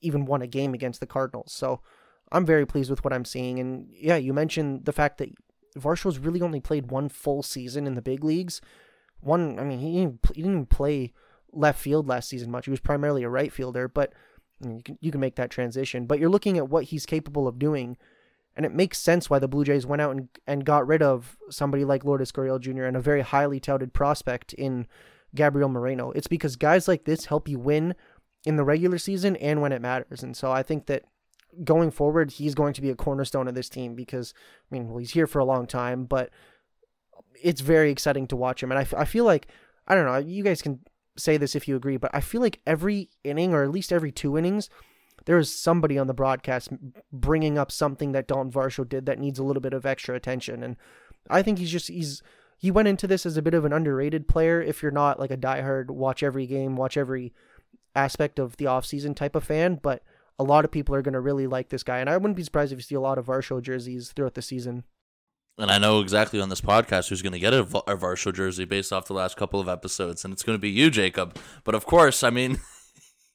even 0.00 0.24
won 0.24 0.42
a 0.42 0.46
game 0.46 0.74
against 0.74 1.00
the 1.00 1.06
Cardinals. 1.06 1.52
So 1.52 1.80
I'm 2.30 2.46
very 2.46 2.66
pleased 2.66 2.90
with 2.90 3.04
what 3.04 3.12
I'm 3.12 3.24
seeing. 3.24 3.58
And 3.58 3.88
yeah, 3.90 4.16
you 4.16 4.32
mentioned 4.32 4.84
the 4.84 4.92
fact 4.92 5.18
that 5.18 5.30
Varsho's 5.78 6.18
really 6.18 6.42
only 6.42 6.60
played 6.60 6.90
one 6.90 7.08
full 7.08 7.42
season 7.42 7.86
in 7.86 7.94
the 7.94 8.02
big 8.02 8.24
leagues. 8.24 8.60
One, 9.20 9.58
I 9.58 9.64
mean, 9.64 9.78
he 9.78 9.92
didn't, 9.92 10.20
he 10.34 10.42
didn't 10.42 10.70
play 10.70 11.12
left 11.52 11.78
field 11.78 12.08
last 12.08 12.28
season 12.28 12.50
much. 12.50 12.64
He 12.64 12.70
was 12.70 12.80
primarily 12.80 13.22
a 13.22 13.28
right 13.28 13.52
fielder, 13.52 13.86
but 13.88 14.12
you 14.70 14.82
can 14.82 14.98
you 15.00 15.10
can 15.10 15.20
make 15.20 15.36
that 15.36 15.50
transition. 15.50 16.06
But 16.06 16.18
you're 16.18 16.30
looking 16.30 16.58
at 16.58 16.68
what 16.68 16.84
he's 16.84 17.06
capable 17.06 17.48
of 17.48 17.58
doing 17.58 17.96
and 18.56 18.66
it 18.66 18.74
makes 18.74 18.98
sense 18.98 19.30
why 19.30 19.38
the 19.38 19.48
Blue 19.48 19.64
Jays 19.64 19.86
went 19.86 20.02
out 20.02 20.10
and, 20.12 20.28
and 20.46 20.64
got 20.64 20.86
rid 20.86 21.02
of 21.02 21.38
somebody 21.48 21.84
like 21.84 22.04
Lourdes 22.04 22.32
Gurriel 22.32 22.60
Jr. 22.60 22.84
and 22.84 22.96
a 22.96 23.00
very 23.00 23.22
highly 23.22 23.58
touted 23.58 23.94
prospect 23.94 24.52
in 24.52 24.86
Gabriel 25.34 25.70
Moreno. 25.70 26.10
It's 26.10 26.26
because 26.26 26.56
guys 26.56 26.86
like 26.86 27.04
this 27.04 27.26
help 27.26 27.48
you 27.48 27.58
win 27.58 27.94
in 28.44 28.56
the 28.56 28.64
regular 28.64 28.98
season 28.98 29.36
and 29.36 29.62
when 29.62 29.72
it 29.72 29.80
matters. 29.80 30.22
And 30.22 30.36
so 30.36 30.52
I 30.52 30.62
think 30.62 30.86
that 30.86 31.04
going 31.64 31.90
forward, 31.90 32.32
he's 32.32 32.54
going 32.54 32.74
to 32.74 32.82
be 32.82 32.90
a 32.90 32.94
cornerstone 32.94 33.48
of 33.48 33.54
this 33.54 33.70
team 33.70 33.94
because, 33.94 34.34
I 34.70 34.74
mean, 34.74 34.88
well, 34.88 34.98
he's 34.98 35.12
here 35.12 35.26
for 35.26 35.38
a 35.38 35.44
long 35.46 35.66
time, 35.66 36.04
but 36.04 36.30
it's 37.40 37.62
very 37.62 37.90
exciting 37.90 38.26
to 38.28 38.36
watch 38.36 38.62
him. 38.62 38.70
And 38.70 38.78
I, 38.78 39.00
I 39.00 39.04
feel 39.06 39.24
like, 39.24 39.48
I 39.86 39.94
don't 39.94 40.04
know, 40.04 40.18
you 40.18 40.44
guys 40.44 40.60
can 40.60 40.80
say 41.16 41.36
this 41.36 41.54
if 41.54 41.68
you 41.68 41.76
agree, 41.76 41.96
but 41.96 42.10
I 42.14 42.20
feel 42.20 42.40
like 42.40 42.60
every 42.66 43.10
inning 43.24 43.52
or 43.52 43.62
at 43.62 43.70
least 43.70 43.92
every 43.92 44.12
two 44.12 44.36
innings, 44.38 44.68
there 45.26 45.38
is 45.38 45.54
somebody 45.54 45.98
on 45.98 46.06
the 46.06 46.14
broadcast 46.14 46.70
bringing 47.12 47.58
up 47.58 47.70
something 47.70 48.12
that 48.12 48.28
Daulton 48.28 48.52
Varsho 48.52 48.88
did 48.88 49.06
that 49.06 49.18
needs 49.18 49.38
a 49.38 49.44
little 49.44 49.60
bit 49.60 49.74
of 49.74 49.86
extra 49.86 50.14
attention. 50.14 50.62
And 50.62 50.76
I 51.30 51.42
think 51.42 51.58
he's 51.58 51.70
just 51.70 51.88
he's 51.88 52.22
he 52.58 52.70
went 52.70 52.88
into 52.88 53.06
this 53.06 53.26
as 53.26 53.36
a 53.36 53.42
bit 53.42 53.54
of 53.54 53.64
an 53.64 53.72
underrated 53.72 54.28
player. 54.28 54.60
If 54.60 54.82
you're 54.82 54.92
not 54.92 55.18
like 55.18 55.30
a 55.30 55.36
diehard 55.36 55.90
watch 55.90 56.22
every 56.22 56.46
game, 56.46 56.76
watch 56.76 56.96
every 56.96 57.32
aspect 57.94 58.38
of 58.38 58.56
the 58.56 58.64
offseason 58.66 59.14
type 59.14 59.34
of 59.34 59.44
fan, 59.44 59.78
but 59.82 60.02
a 60.38 60.44
lot 60.44 60.64
of 60.64 60.70
people 60.70 60.94
are 60.94 61.02
going 61.02 61.12
to 61.12 61.20
really 61.20 61.46
like 61.46 61.68
this 61.68 61.82
guy. 61.82 61.98
And 61.98 62.08
I 62.08 62.16
wouldn't 62.16 62.36
be 62.36 62.42
surprised 62.42 62.72
if 62.72 62.78
you 62.78 62.82
see 62.82 62.94
a 62.94 63.00
lot 63.00 63.18
of 63.18 63.26
Varsho 63.26 63.60
jerseys 63.60 64.12
throughout 64.12 64.34
the 64.34 64.42
season. 64.42 64.84
And 65.58 65.70
I 65.70 65.78
know 65.78 66.00
exactly 66.00 66.40
on 66.40 66.48
this 66.48 66.62
podcast 66.62 67.08
who's 67.08 67.22
going 67.22 67.34
to 67.34 67.38
get 67.38 67.52
a, 67.52 67.64
Varsho 67.64 68.32
jersey 68.32 68.64
based 68.64 68.92
off 68.92 69.06
the 69.06 69.12
last 69.12 69.36
couple 69.36 69.60
of 69.60 69.68
episodes, 69.68 70.24
and 70.24 70.32
it's 70.32 70.42
going 70.42 70.56
to 70.56 70.60
be 70.60 70.70
you, 70.70 70.90
Jacob. 70.90 71.36
But 71.64 71.74
of 71.74 71.84
course, 71.84 72.22
I 72.22 72.30
mean, 72.30 72.58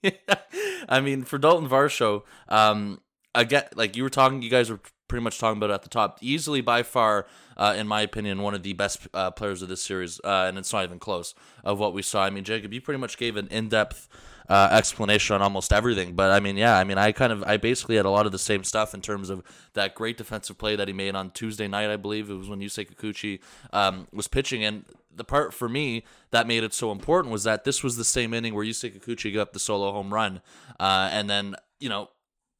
I 0.89 0.99
mean, 0.99 1.23
for 1.23 1.37
Daulton 1.37 1.69
Varsho, 1.69 2.23
um, 2.47 3.01
get 3.47 3.77
like 3.77 3.95
you 3.95 4.03
were 4.03 4.09
talking, 4.09 4.41
you 4.41 4.49
guys 4.49 4.69
were 4.69 4.79
pretty 5.07 5.23
much 5.23 5.39
talking 5.39 5.57
about 5.57 5.71
at 5.71 5.83
the 5.83 5.89
top. 5.89 6.17
Easily, 6.21 6.61
by 6.61 6.83
far, 6.83 7.27
uh, 7.55 7.75
in 7.77 7.87
my 7.87 8.01
opinion, 8.01 8.41
one 8.41 8.53
of 8.53 8.63
the 8.63 8.73
best 8.73 9.07
uh, 9.13 9.31
players 9.31 9.61
of 9.61 9.69
this 9.69 9.83
series, 9.83 10.19
uh, 10.23 10.45
and 10.47 10.57
it's 10.57 10.73
not 10.73 10.83
even 10.83 10.99
close 10.99 11.35
of 11.63 11.79
what 11.79 11.93
we 11.93 12.01
saw. 12.01 12.23
I 12.23 12.29
mean, 12.29 12.43
Jacob, 12.43 12.73
you 12.73 12.81
pretty 12.81 12.99
much 12.99 13.17
gave 13.17 13.35
an 13.35 13.47
in-depth 13.47 14.07
uh, 14.49 14.69
explanation 14.71 15.35
on 15.35 15.41
almost 15.41 15.73
everything. 15.73 16.13
But 16.13 16.31
I 16.31 16.39
mean, 16.39 16.57
yeah, 16.57 16.77
I 16.77 16.83
mean, 16.83 16.97
I 16.97 17.11
kind 17.11 17.31
of, 17.33 17.44
I 17.44 17.57
basically 17.57 17.95
had 17.95 18.05
a 18.05 18.09
lot 18.09 18.25
of 18.25 18.31
the 18.31 18.39
same 18.39 18.63
stuff 18.63 18.94
in 18.94 19.01
terms 19.01 19.29
of 19.29 19.44
that 19.73 19.95
great 19.95 20.17
defensive 20.17 20.57
play 20.57 20.75
that 20.75 20.88
he 20.88 20.94
made 20.94 21.15
on 21.15 21.31
Tuesday 21.31 21.67
night. 21.67 21.89
I 21.89 21.97
believe 21.97 22.29
it 22.29 22.35
was 22.35 22.49
when 22.49 22.59
Yusei 22.59 22.88
Kikuchi 22.89 23.39
um, 23.73 24.07
was 24.13 24.27
pitching, 24.27 24.63
and 24.63 24.85
the 25.13 25.23
part 25.23 25.53
for 25.53 25.67
me 25.67 26.03
that 26.31 26.47
made 26.47 26.63
it 26.63 26.73
so 26.73 26.91
important 26.91 27.31
was 27.31 27.44
that 27.44 27.63
this 27.63 27.83
was 27.83 27.97
the 27.97 28.05
same 28.05 28.33
inning 28.33 28.53
where 28.53 28.65
Yusei 28.65 28.97
Kikuchi 28.97 29.33
got 29.33 29.53
the 29.53 29.59
solo 29.59 29.91
home 29.91 30.13
run, 30.13 30.41
uh, 30.79 31.09
and 31.11 31.29
then 31.29 31.55
you 31.79 31.89
know, 31.89 32.09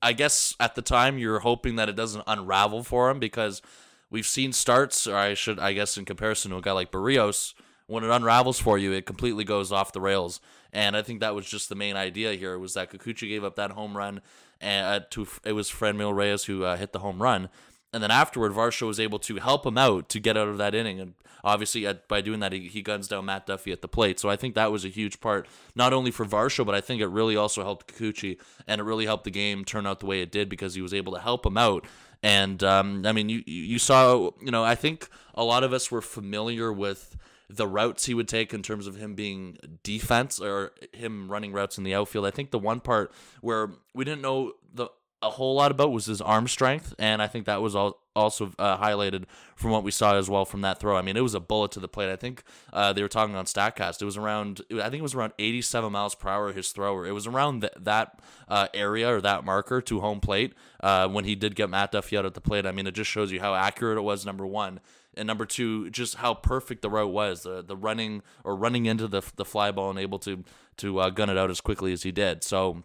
I 0.02 0.14
guess 0.14 0.56
at 0.60 0.76
the 0.76 0.82
time 0.82 1.18
you're 1.18 1.40
hoping 1.40 1.76
that 1.78 1.90
it 1.90 1.96
doesn't 1.96 2.24
unravel 2.28 2.84
for 2.84 3.10
him 3.10 3.20
because 3.20 3.62
we've 4.10 4.28
seen 4.28 4.54
starts, 4.54 5.08
or 5.08 5.16
I 5.16 5.34
should, 5.34 5.60
I 5.60 5.74
guess, 5.74 5.98
in 5.98 6.06
comparison 6.06 6.52
to 6.52 6.58
a 6.58 6.62
guy 6.62 6.72
like 6.72 6.92
Berrios, 6.92 7.54
when 7.88 8.04
it 8.04 8.10
unravels 8.10 8.60
for 8.60 8.78
you, 8.78 8.92
it 8.92 9.06
completely 9.06 9.44
goes 9.44 9.72
off 9.72 9.94
the 9.94 10.02
rails. 10.02 10.40
And 10.72 10.96
I 10.96 11.02
think 11.02 11.22
that 11.22 11.36
was 11.36 11.46
just 11.46 11.70
the 11.70 11.76
main 11.76 11.96
idea 11.96 12.34
here 12.34 12.60
was 12.60 12.74
that 12.76 12.92
Kikuchi 12.92 13.30
gave 13.30 13.44
up 13.44 13.56
that 13.56 13.72
home 13.72 13.98
run, 13.98 14.22
and 14.62 14.86
uh, 14.86 15.06
to 15.12 15.28
it 15.44 15.54
was 15.54 15.72
Franmil 15.72 16.16
Reyes 16.16 16.46
who 16.46 16.64
uh, 16.64 16.78
hit 16.78 16.92
the 16.92 17.00
home 17.00 17.22
run, 17.22 17.50
and 17.94 18.04
then 18.04 18.12
afterward, 18.12 18.52
Varsho 18.52 18.86
was 18.86 19.00
able 19.00 19.20
to 19.20 19.38
help 19.38 19.66
him 19.66 19.78
out 19.78 20.10
to 20.10 20.20
get 20.20 20.38
out 20.38 20.50
of 20.50 20.58
that 20.58 20.76
inning. 20.76 21.00
And 21.00 21.14
obviously, 21.44 21.88
by 22.08 22.22
doing 22.22 22.42
that, 22.42 22.52
he, 22.52 22.68
he 22.68 22.82
guns 22.82 23.08
down 23.08 23.26
Matt 23.26 23.48
Duffy 23.48 23.72
at 23.72 23.82
the 23.82 23.88
plate. 23.88 24.20
So 24.20 24.30
I 24.30 24.36
think 24.36 24.56
that 24.56 24.72
was 24.72 24.84
a 24.84 24.90
huge 24.90 25.22
part, 25.22 25.48
not 25.74 25.94
only 25.94 26.12
for 26.12 26.26
Varsho, 26.26 26.66
but 26.66 26.76
I 26.76 26.82
think 26.82 27.02
it 27.02 27.08
really 27.08 27.38
also 27.38 27.64
helped 27.64 27.94
Kikuchi. 27.94 28.38
And 28.68 28.82
it 28.82 28.84
really 28.84 29.06
helped 29.06 29.24
the 29.24 29.32
game 29.32 29.64
turn 29.64 29.88
out 29.88 30.02
the 30.02 30.06
way 30.06 30.22
it 30.22 30.32
did 30.32 30.50
because 30.50 30.76
he 30.76 30.82
was 30.82 30.94
able 30.94 31.14
to 31.14 31.20
help 31.20 31.46
him 31.46 31.58
out. 31.58 31.86
And 32.22 32.62
um, 32.64 33.06
I 33.06 33.14
mean, 33.14 33.30
you, 33.30 33.42
you 33.46 33.80
saw, 33.80 34.32
you 34.42 34.52
know, 34.52 34.64
I 34.64 34.76
think 34.76 35.08
a 35.34 35.44
lot 35.44 35.64
of 35.64 35.72
us 35.72 35.90
were 35.90 36.02
familiar 36.02 36.74
with 36.74 37.16
the 37.50 37.68
routes 37.68 38.06
he 38.06 38.14
would 38.14 38.28
take 38.28 38.54
in 38.54 38.62
terms 38.62 38.88
of 38.88 38.96
him 38.96 39.16
being 39.16 39.58
defense 39.84 40.40
or 40.40 40.74
him 40.94 41.32
running 41.32 41.54
routes 41.54 41.78
in 41.78 41.84
the 41.84 41.94
outfield. 41.94 42.26
I 42.26 42.32
think 42.32 42.52
the 42.52 42.60
one 42.60 42.80
part 42.80 43.12
where 43.42 43.72
we 43.94 44.04
didn't 44.04 44.22
know 44.22 44.54
the 44.74 44.90
a 45.22 45.32
whole 45.32 45.56
lot 45.56 45.72
about 45.72 45.92
was 45.92 46.06
his 46.06 46.22
arm 46.22 46.48
strength, 46.48 46.94
and 47.00 47.22
I 47.22 47.28
think 47.28 47.46
that 47.46 47.62
was 47.62 47.76
all 47.76 48.04
also 48.16 48.52
uh, 48.58 48.78
highlighted 48.78 49.26
from 49.56 49.70
what 49.70 49.84
we 49.84 49.92
saw 49.92 50.16
as 50.16 50.30
well 50.30 50.44
from 50.44 50.62
that 50.62 50.80
throw. 50.80 50.98
I 50.98 51.04
mean, 51.04 51.16
it 51.16 51.22
was 51.22 51.36
a 51.36 51.40
bullet 51.40 51.72
to 51.74 51.80
the 51.80 51.88
plate. 51.88 52.12
I 52.12 52.16
think 52.16 52.44
uh, 52.74 52.92
they 52.92 53.04
were 53.04 53.08
talking 53.08 53.36
on 53.36 53.46
Statcast. 53.46 54.02
It 54.02 54.06
was 54.06 54.18
around, 54.18 54.62
I 54.72 54.90
think 54.90 54.96
it 54.96 55.04
was 55.04 55.14
around 55.14 55.34
87 55.38 55.92
miles 55.92 56.16
per 56.16 56.30
hour. 56.30 56.52
His 56.52 56.72
thrower. 56.72 57.06
It 57.06 57.12
was 57.12 57.28
around 57.28 57.62
th- 57.62 57.74
that 57.80 58.20
uh, 58.48 58.68
area 58.74 59.14
or 59.14 59.22
that 59.22 59.46
marker 59.46 59.82
to 59.82 60.00
home 60.00 60.20
plate 60.20 60.54
uh, 60.82 61.08
when 61.08 61.26
he 61.26 61.36
did 61.36 61.56
get 61.56 61.70
Matt 61.70 61.92
Duffy 61.92 62.18
out 62.18 62.26
at 62.26 62.34
the 62.34 62.42
plate. 62.42 62.66
I 62.66 62.72
mean, 62.72 62.88
it 62.88 62.96
just 62.96 63.10
shows 63.10 63.32
you 63.32 63.40
how 63.40 63.54
accurate 63.54 64.00
it 64.00 64.02
was. 64.02 64.26
Number 64.26 64.48
one, 64.48 64.80
and 65.18 65.28
number 65.28 65.46
two, 65.46 65.90
just 65.90 66.16
how 66.16 66.34
perfect 66.34 66.82
the 66.82 66.90
route 66.90 67.12
was. 67.12 67.44
The 67.44 67.62
the 67.62 67.76
running 67.76 68.22
or 68.44 68.56
running 68.56 68.86
into 68.86 69.08
the 69.08 69.22
the 69.36 69.46
fly 69.46 69.72
ball 69.72 69.90
and 69.90 70.00
able 70.00 70.20
to 70.20 70.44
to 70.78 71.00
uh, 71.00 71.10
gun 71.10 71.30
it 71.30 71.38
out 71.38 71.50
as 71.50 71.62
quickly 71.62 71.94
as 71.94 72.04
he 72.04 72.12
did. 72.12 72.44
So 72.44 72.84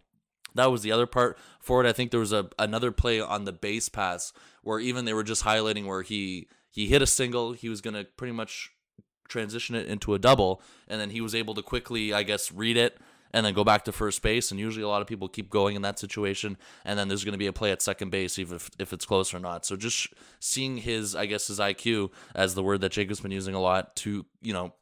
that 0.54 0.70
was 0.70 0.82
the 0.82 0.92
other 0.92 1.06
part 1.06 1.38
for 1.60 1.84
it. 1.84 1.88
I 1.88 1.92
think 1.92 2.10
there 2.10 2.20
was 2.20 2.32
a 2.32 2.48
another 2.58 2.92
play 2.92 3.20
on 3.20 3.44
the 3.44 3.52
base 3.52 3.88
pass 3.88 4.32
where 4.62 4.80
even 4.80 5.04
they 5.04 5.14
were 5.14 5.22
just 5.22 5.44
highlighting 5.44 5.86
where 5.86 6.02
he 6.02 6.48
he 6.70 6.86
hit 6.88 7.02
a 7.02 7.06
single, 7.06 7.52
he 7.52 7.68
was 7.68 7.80
gonna 7.80 8.04
pretty 8.16 8.32
much 8.32 8.70
transition 9.28 9.74
it 9.74 9.86
into 9.86 10.14
a 10.14 10.18
double, 10.18 10.62
and 10.88 11.00
then 11.00 11.10
he 11.10 11.20
was 11.20 11.34
able 11.34 11.54
to 11.54 11.62
quickly, 11.62 12.12
I 12.12 12.22
guess, 12.22 12.52
read 12.52 12.76
it 12.76 12.98
and 13.32 13.46
then 13.46 13.54
go 13.54 13.64
back 13.64 13.84
to 13.84 13.92
first 13.92 14.22
base. 14.22 14.50
And 14.50 14.60
usually 14.60 14.82
a 14.82 14.88
lot 14.88 15.02
of 15.02 15.08
people 15.08 15.28
keep 15.28 15.50
going 15.50 15.76
in 15.76 15.82
that 15.82 15.98
situation, 15.98 16.56
and 16.84 16.98
then 16.98 17.08
there's 17.08 17.24
going 17.24 17.32
to 17.32 17.38
be 17.38 17.46
a 17.46 17.52
play 17.52 17.72
at 17.72 17.82
second 17.82 18.10
base, 18.10 18.38
even 18.38 18.56
if, 18.56 18.70
if 18.78 18.92
it's 18.92 19.04
close 19.04 19.32
or 19.32 19.38
not. 19.38 19.64
So 19.64 19.76
just 19.76 20.08
seeing 20.40 20.78
his, 20.78 21.14
I 21.14 21.26
guess, 21.26 21.48
his 21.48 21.58
IQ 21.58 22.10
as 22.34 22.54
the 22.54 22.62
word 22.62 22.80
that 22.82 22.92
Jacob's 22.92 23.20
been 23.20 23.30
using 23.30 23.54
a 23.54 23.60
lot 23.60 23.96
to, 23.96 24.26
you 24.40 24.52
know, 24.52 24.72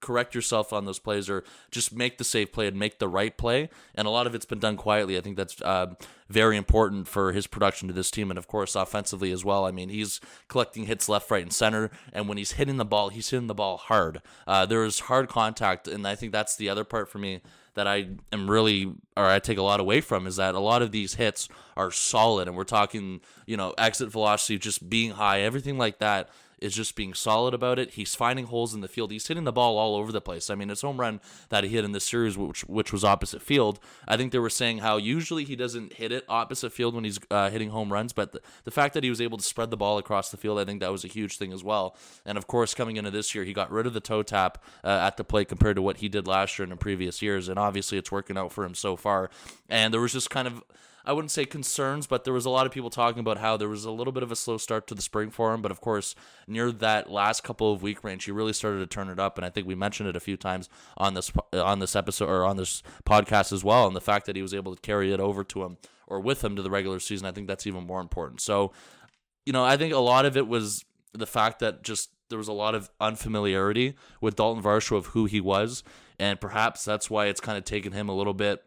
correct 0.00 0.34
yourself 0.34 0.72
on 0.72 0.84
those 0.84 0.98
plays 0.98 1.28
or 1.28 1.42
just 1.70 1.92
make 1.92 2.18
the 2.18 2.24
safe 2.24 2.52
play 2.52 2.68
and 2.68 2.78
make 2.78 2.98
the 2.98 3.08
right 3.08 3.36
play. 3.36 3.68
And 3.94 4.06
a 4.06 4.10
lot 4.10 4.26
of 4.26 4.34
it's 4.34 4.44
been 4.44 4.60
done 4.60 4.76
quietly. 4.76 5.16
I 5.16 5.20
think 5.20 5.36
that's 5.36 5.60
uh, 5.62 5.94
very 6.28 6.56
important 6.56 7.08
for 7.08 7.32
his 7.32 7.46
production 7.46 7.88
to 7.88 7.94
this 7.94 8.10
team, 8.10 8.30
and 8.30 8.38
of 8.38 8.46
course 8.46 8.76
offensively 8.76 9.32
as 9.32 9.44
well. 9.44 9.64
I 9.64 9.70
mean, 9.70 9.88
he's 9.88 10.20
collecting 10.48 10.86
hits 10.86 11.08
left, 11.08 11.30
right, 11.30 11.42
and 11.42 11.52
center, 11.52 11.90
and 12.12 12.28
when 12.28 12.38
he's 12.38 12.52
hitting 12.52 12.76
the 12.76 12.84
ball, 12.84 13.08
he's 13.08 13.30
hitting 13.30 13.46
the 13.46 13.54
ball 13.54 13.78
hard. 13.78 14.22
Uh, 14.46 14.66
there 14.66 14.84
is 14.84 15.00
hard 15.00 15.28
contact, 15.28 15.88
and 15.88 16.06
I 16.06 16.14
think 16.14 16.32
that's 16.32 16.56
the 16.56 16.68
other 16.68 16.84
part 16.84 17.08
for 17.08 17.18
me 17.18 17.40
that 17.76 17.86
I 17.86 18.08
am 18.32 18.50
really, 18.50 18.92
or 19.16 19.24
I 19.24 19.38
take 19.38 19.58
a 19.58 19.62
lot 19.62 19.80
away 19.80 20.00
from, 20.00 20.26
is 20.26 20.36
that 20.36 20.54
a 20.54 20.60
lot 20.60 20.82
of 20.82 20.90
these 20.90 21.14
hits 21.14 21.48
are 21.76 21.90
solid, 21.90 22.48
and 22.48 22.56
we're 22.56 22.64
talking, 22.64 23.20
you 23.46 23.56
know, 23.56 23.72
exit 23.78 24.10
velocity 24.10 24.58
just 24.58 24.90
being 24.90 25.12
high, 25.12 25.42
everything 25.42 25.78
like 25.78 25.98
that 26.00 26.28
is 26.58 26.74
just 26.74 26.96
being 26.96 27.14
solid 27.14 27.54
about 27.54 27.78
it. 27.78 27.92
He's 27.92 28.14
finding 28.14 28.46
holes 28.46 28.74
in 28.74 28.80
the 28.80 28.88
field. 28.88 29.10
He's 29.10 29.26
hitting 29.26 29.44
the 29.44 29.52
ball 29.52 29.76
all 29.76 29.94
over 29.96 30.10
the 30.10 30.20
place. 30.20 30.48
I 30.48 30.54
mean, 30.54 30.68
his 30.68 30.80
home 30.82 30.98
run 30.98 31.20
that 31.50 31.64
he 31.64 31.70
hit 31.70 31.84
in 31.84 31.92
this 31.92 32.04
series, 32.04 32.36
which 32.38 32.62
which 32.62 32.92
was 32.92 33.04
opposite 33.04 33.42
field, 33.42 33.78
I 34.08 34.16
think 34.16 34.32
they 34.32 34.38
were 34.38 34.50
saying 34.50 34.78
how 34.78 34.96
usually 34.96 35.44
he 35.44 35.56
doesn't 35.56 35.94
hit 35.94 36.12
it 36.12 36.24
opposite 36.28 36.72
field 36.72 36.94
when 36.94 37.04
he's 37.04 37.18
uh, 37.30 37.50
hitting 37.50 37.70
home 37.70 37.92
runs, 37.92 38.12
but 38.12 38.32
the, 38.32 38.40
the 38.64 38.70
fact 38.70 38.94
that 38.94 39.04
he 39.04 39.10
was 39.10 39.20
able 39.20 39.38
to 39.38 39.44
spread 39.44 39.70
the 39.70 39.76
ball 39.76 39.98
across 39.98 40.30
the 40.30 40.36
field, 40.36 40.58
I 40.58 40.64
think 40.64 40.80
that 40.80 40.92
was 40.92 41.04
a 41.04 41.08
huge 41.08 41.36
thing 41.36 41.52
as 41.52 41.62
well. 41.62 41.96
And 42.24 42.38
of 42.38 42.46
course, 42.46 42.74
coming 42.74 42.96
into 42.96 43.10
this 43.10 43.34
year, 43.34 43.44
he 43.44 43.52
got 43.52 43.70
rid 43.70 43.86
of 43.86 43.92
the 43.92 44.00
toe 44.00 44.22
tap 44.22 44.62
uh, 44.84 44.88
at 44.88 45.16
the 45.16 45.24
plate 45.24 45.48
compared 45.48 45.76
to 45.76 45.82
what 45.82 45.98
he 45.98 46.08
did 46.08 46.26
last 46.26 46.58
year 46.58 46.64
and 46.64 46.72
in 46.72 46.78
previous 46.78 47.22
years, 47.22 47.48
and 47.48 47.58
obviously 47.58 47.98
it's 47.98 48.12
working 48.12 48.38
out 48.38 48.52
for 48.52 48.64
him 48.64 48.74
so 48.74 48.96
far. 48.96 49.30
And 49.68 49.92
there 49.92 50.00
was 50.00 50.12
just 50.12 50.30
kind 50.30 50.48
of 50.48 50.62
I 51.06 51.12
wouldn't 51.12 51.30
say 51.30 51.44
concerns, 51.44 52.08
but 52.08 52.24
there 52.24 52.32
was 52.34 52.46
a 52.46 52.50
lot 52.50 52.66
of 52.66 52.72
people 52.72 52.90
talking 52.90 53.20
about 53.20 53.38
how 53.38 53.56
there 53.56 53.68
was 53.68 53.84
a 53.84 53.92
little 53.92 54.12
bit 54.12 54.24
of 54.24 54.32
a 54.32 54.36
slow 54.36 54.58
start 54.58 54.88
to 54.88 54.94
the 54.94 55.02
spring 55.02 55.30
for 55.30 55.54
him. 55.54 55.62
But 55.62 55.70
of 55.70 55.80
course, 55.80 56.16
near 56.48 56.72
that 56.72 57.10
last 57.10 57.44
couple 57.44 57.72
of 57.72 57.80
week 57.80 58.02
range, 58.02 58.24
he 58.24 58.32
really 58.32 58.52
started 58.52 58.80
to 58.80 58.86
turn 58.86 59.08
it 59.08 59.20
up, 59.20 59.38
and 59.38 59.44
I 59.44 59.50
think 59.50 59.68
we 59.68 59.76
mentioned 59.76 60.08
it 60.08 60.16
a 60.16 60.20
few 60.20 60.36
times 60.36 60.68
on 60.96 61.14
this 61.14 61.30
on 61.52 61.78
this 61.78 61.94
episode 61.94 62.28
or 62.28 62.44
on 62.44 62.56
this 62.56 62.82
podcast 63.04 63.52
as 63.52 63.62
well. 63.62 63.86
And 63.86 63.94
the 63.94 64.00
fact 64.00 64.26
that 64.26 64.36
he 64.36 64.42
was 64.42 64.52
able 64.52 64.74
to 64.74 64.80
carry 64.80 65.12
it 65.12 65.20
over 65.20 65.44
to 65.44 65.62
him 65.62 65.78
or 66.08 66.20
with 66.20 66.42
him 66.42 66.56
to 66.56 66.62
the 66.62 66.70
regular 66.70 66.98
season, 66.98 67.26
I 67.26 67.32
think 67.32 67.46
that's 67.46 67.66
even 67.66 67.84
more 67.84 68.00
important. 68.00 68.40
So, 68.40 68.72
you 69.44 69.52
know, 69.52 69.64
I 69.64 69.76
think 69.76 69.94
a 69.94 69.98
lot 69.98 70.26
of 70.26 70.36
it 70.36 70.48
was 70.48 70.84
the 71.12 71.26
fact 71.26 71.60
that 71.60 71.84
just 71.84 72.10
there 72.28 72.38
was 72.38 72.48
a 72.48 72.52
lot 72.52 72.74
of 72.74 72.90
unfamiliarity 73.00 73.94
with 74.20 74.34
Daulton 74.34 74.62
Varsho 74.62 74.96
of 74.96 75.06
who 75.06 75.26
he 75.26 75.40
was, 75.40 75.84
and 76.18 76.40
perhaps 76.40 76.84
that's 76.84 77.08
why 77.08 77.26
it's 77.26 77.40
kind 77.40 77.56
of 77.56 77.64
taken 77.64 77.92
him 77.92 78.08
a 78.08 78.14
little 78.14 78.34
bit 78.34 78.64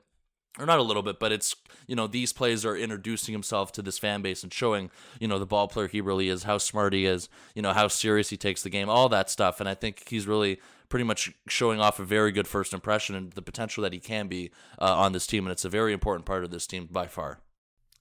or 0.58 0.66
not 0.66 0.80
a 0.80 0.84
little 0.84 1.04
bit, 1.04 1.20
but 1.20 1.32
it's 1.32 1.56
you 1.88 1.96
know 1.96 2.08
these 2.08 2.34
plays 2.34 2.66
are 2.66 2.76
introducing 2.76 3.34
himself 3.34 3.72
to 3.74 3.82
this 3.82 3.98
fan 3.98 4.22
base 4.22 4.44
and 4.44 4.54
showing 4.54 4.90
you 5.20 5.28
know 5.28 5.40
the 5.40 5.46
ball 5.46 5.68
player 5.68 5.88
he 5.88 6.02
really 6.02 6.30
is, 6.30 6.44
how 6.44 6.58
smart 6.58 6.94
he 6.94 7.06
is, 7.06 7.30
you 7.54 7.62
know 7.62 7.74
how 7.74 7.88
serious 7.88 8.30
he 8.30 8.38
takes 8.38 8.64
the 8.64 8.70
game, 8.70 8.90
all 8.90 9.10
that 9.10 9.30
stuff, 9.30 9.60
and 9.60 9.70
I 9.70 9.76
think 9.76 10.08
he's 10.10 10.28
really 10.28 10.60
pretty 10.90 11.06
much 11.06 11.32
showing 11.48 11.80
off 11.80 12.00
a 12.00 12.04
very 12.04 12.32
good 12.32 12.48
first 12.48 12.74
impression 12.74 13.16
and 13.16 13.32
the 13.34 13.42
potential 13.42 13.84
that 13.84 13.94
he 13.94 14.00
can 14.00 14.28
be 14.28 14.50
uh, 14.82 14.96
on 14.96 15.12
this 15.12 15.28
team, 15.28 15.46
and 15.46 15.52
it's 15.52 15.66
a 15.66 15.70
very 15.70 15.94
important 15.94 16.26
part 16.26 16.44
of 16.44 16.52
this 16.52 16.66
team 16.66 16.88
by 16.92 17.06
far. 17.06 17.42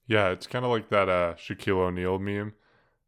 Yeah, 0.07 0.29
it's 0.29 0.47
kind 0.47 0.65
of 0.65 0.71
like 0.71 0.89
that 0.89 1.07
uh, 1.07 1.35
Shaquille 1.35 1.77
O'Neal 1.77 2.17
meme. 2.17 2.53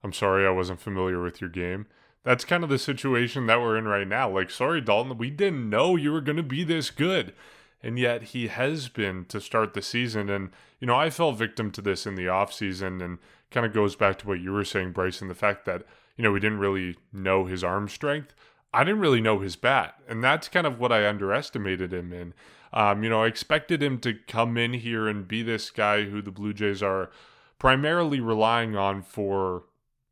I'm 0.04 0.14
sorry 0.14 0.46
I 0.46 0.52
wasn't 0.52 0.80
familiar 0.80 1.22
with 1.22 1.42
your 1.42 1.50
game. 1.50 1.88
That's 2.24 2.46
kind 2.46 2.64
of 2.64 2.70
the 2.70 2.78
situation 2.78 3.48
that 3.48 3.60
we're 3.60 3.78
in 3.78 3.88
right 3.88 4.08
now. 4.08 4.30
Like, 4.30 4.52
sorry, 4.52 4.82
Daulton, 4.82 5.18
we 5.18 5.32
didn't 5.32 5.68
know 5.68 5.96
you 5.96 6.12
were 6.12 6.22
going 6.22 6.38
to 6.38 6.44
be 6.44 6.64
this 6.64 6.92
good 6.92 7.34
and 7.84 7.98
yet 7.98 8.24
he 8.24 8.48
has 8.48 8.90
been 8.90 9.26
to 9.26 9.42
start 9.42 9.74
the 9.74 9.82
season. 9.82 10.30
And, 10.30 10.52
you 10.80 10.88
know, 10.88 10.96
I 10.96 11.10
fell 11.10 11.32
victim 11.32 11.72
to 11.72 11.82
this 11.82 12.06
in 12.06 12.16
the 12.16 12.26
offseason 12.26 13.04
and 13.04 13.18
kind 13.50 13.66
of 13.66 13.74
goes 13.74 13.96
back 13.96 14.20
to 14.20 14.28
what 14.28 14.40
you 14.40 14.52
were 14.52 14.66
saying, 14.66 14.92
Bryson, 14.92 15.28
the 15.28 15.36
fact 15.36 15.66
that, 15.66 15.84
you 16.16 16.24
know, 16.24 16.32
we 16.32 16.40
didn't 16.40 16.60
really 16.60 16.98
know 17.12 17.46
his 17.46 17.64
arm 17.64 17.90
strength. 17.90 18.34
I 18.74 18.84
didn't 18.84 19.02
really 19.02 19.22
know 19.22 19.40
his 19.40 19.56
bat. 19.56 19.96
And 20.08 20.24
that's 20.24 20.48
kind 20.48 20.66
of 20.66 20.80
what 20.80 20.92
I 20.92 21.08
underestimated 21.08 21.94
him 21.94 22.14
in. 22.14 22.34
Um, 22.74 23.04
you 23.04 23.10
know, 23.10 23.24
I 23.24 23.28
expected 23.28 23.84
him 23.84 24.00
to 24.00 24.14
come 24.28 24.58
in 24.58 24.74
here 24.74 25.08
and 25.08 25.28
be 25.28 25.44
this 25.44 25.70
guy 25.70 26.06
who 26.06 26.22
the 26.22 26.32
Blue 26.32 26.54
Jays 26.54 26.82
are 26.82 27.10
primarily 27.60 28.20
relying 28.20 28.78
on 28.78 29.02
for 29.02 29.64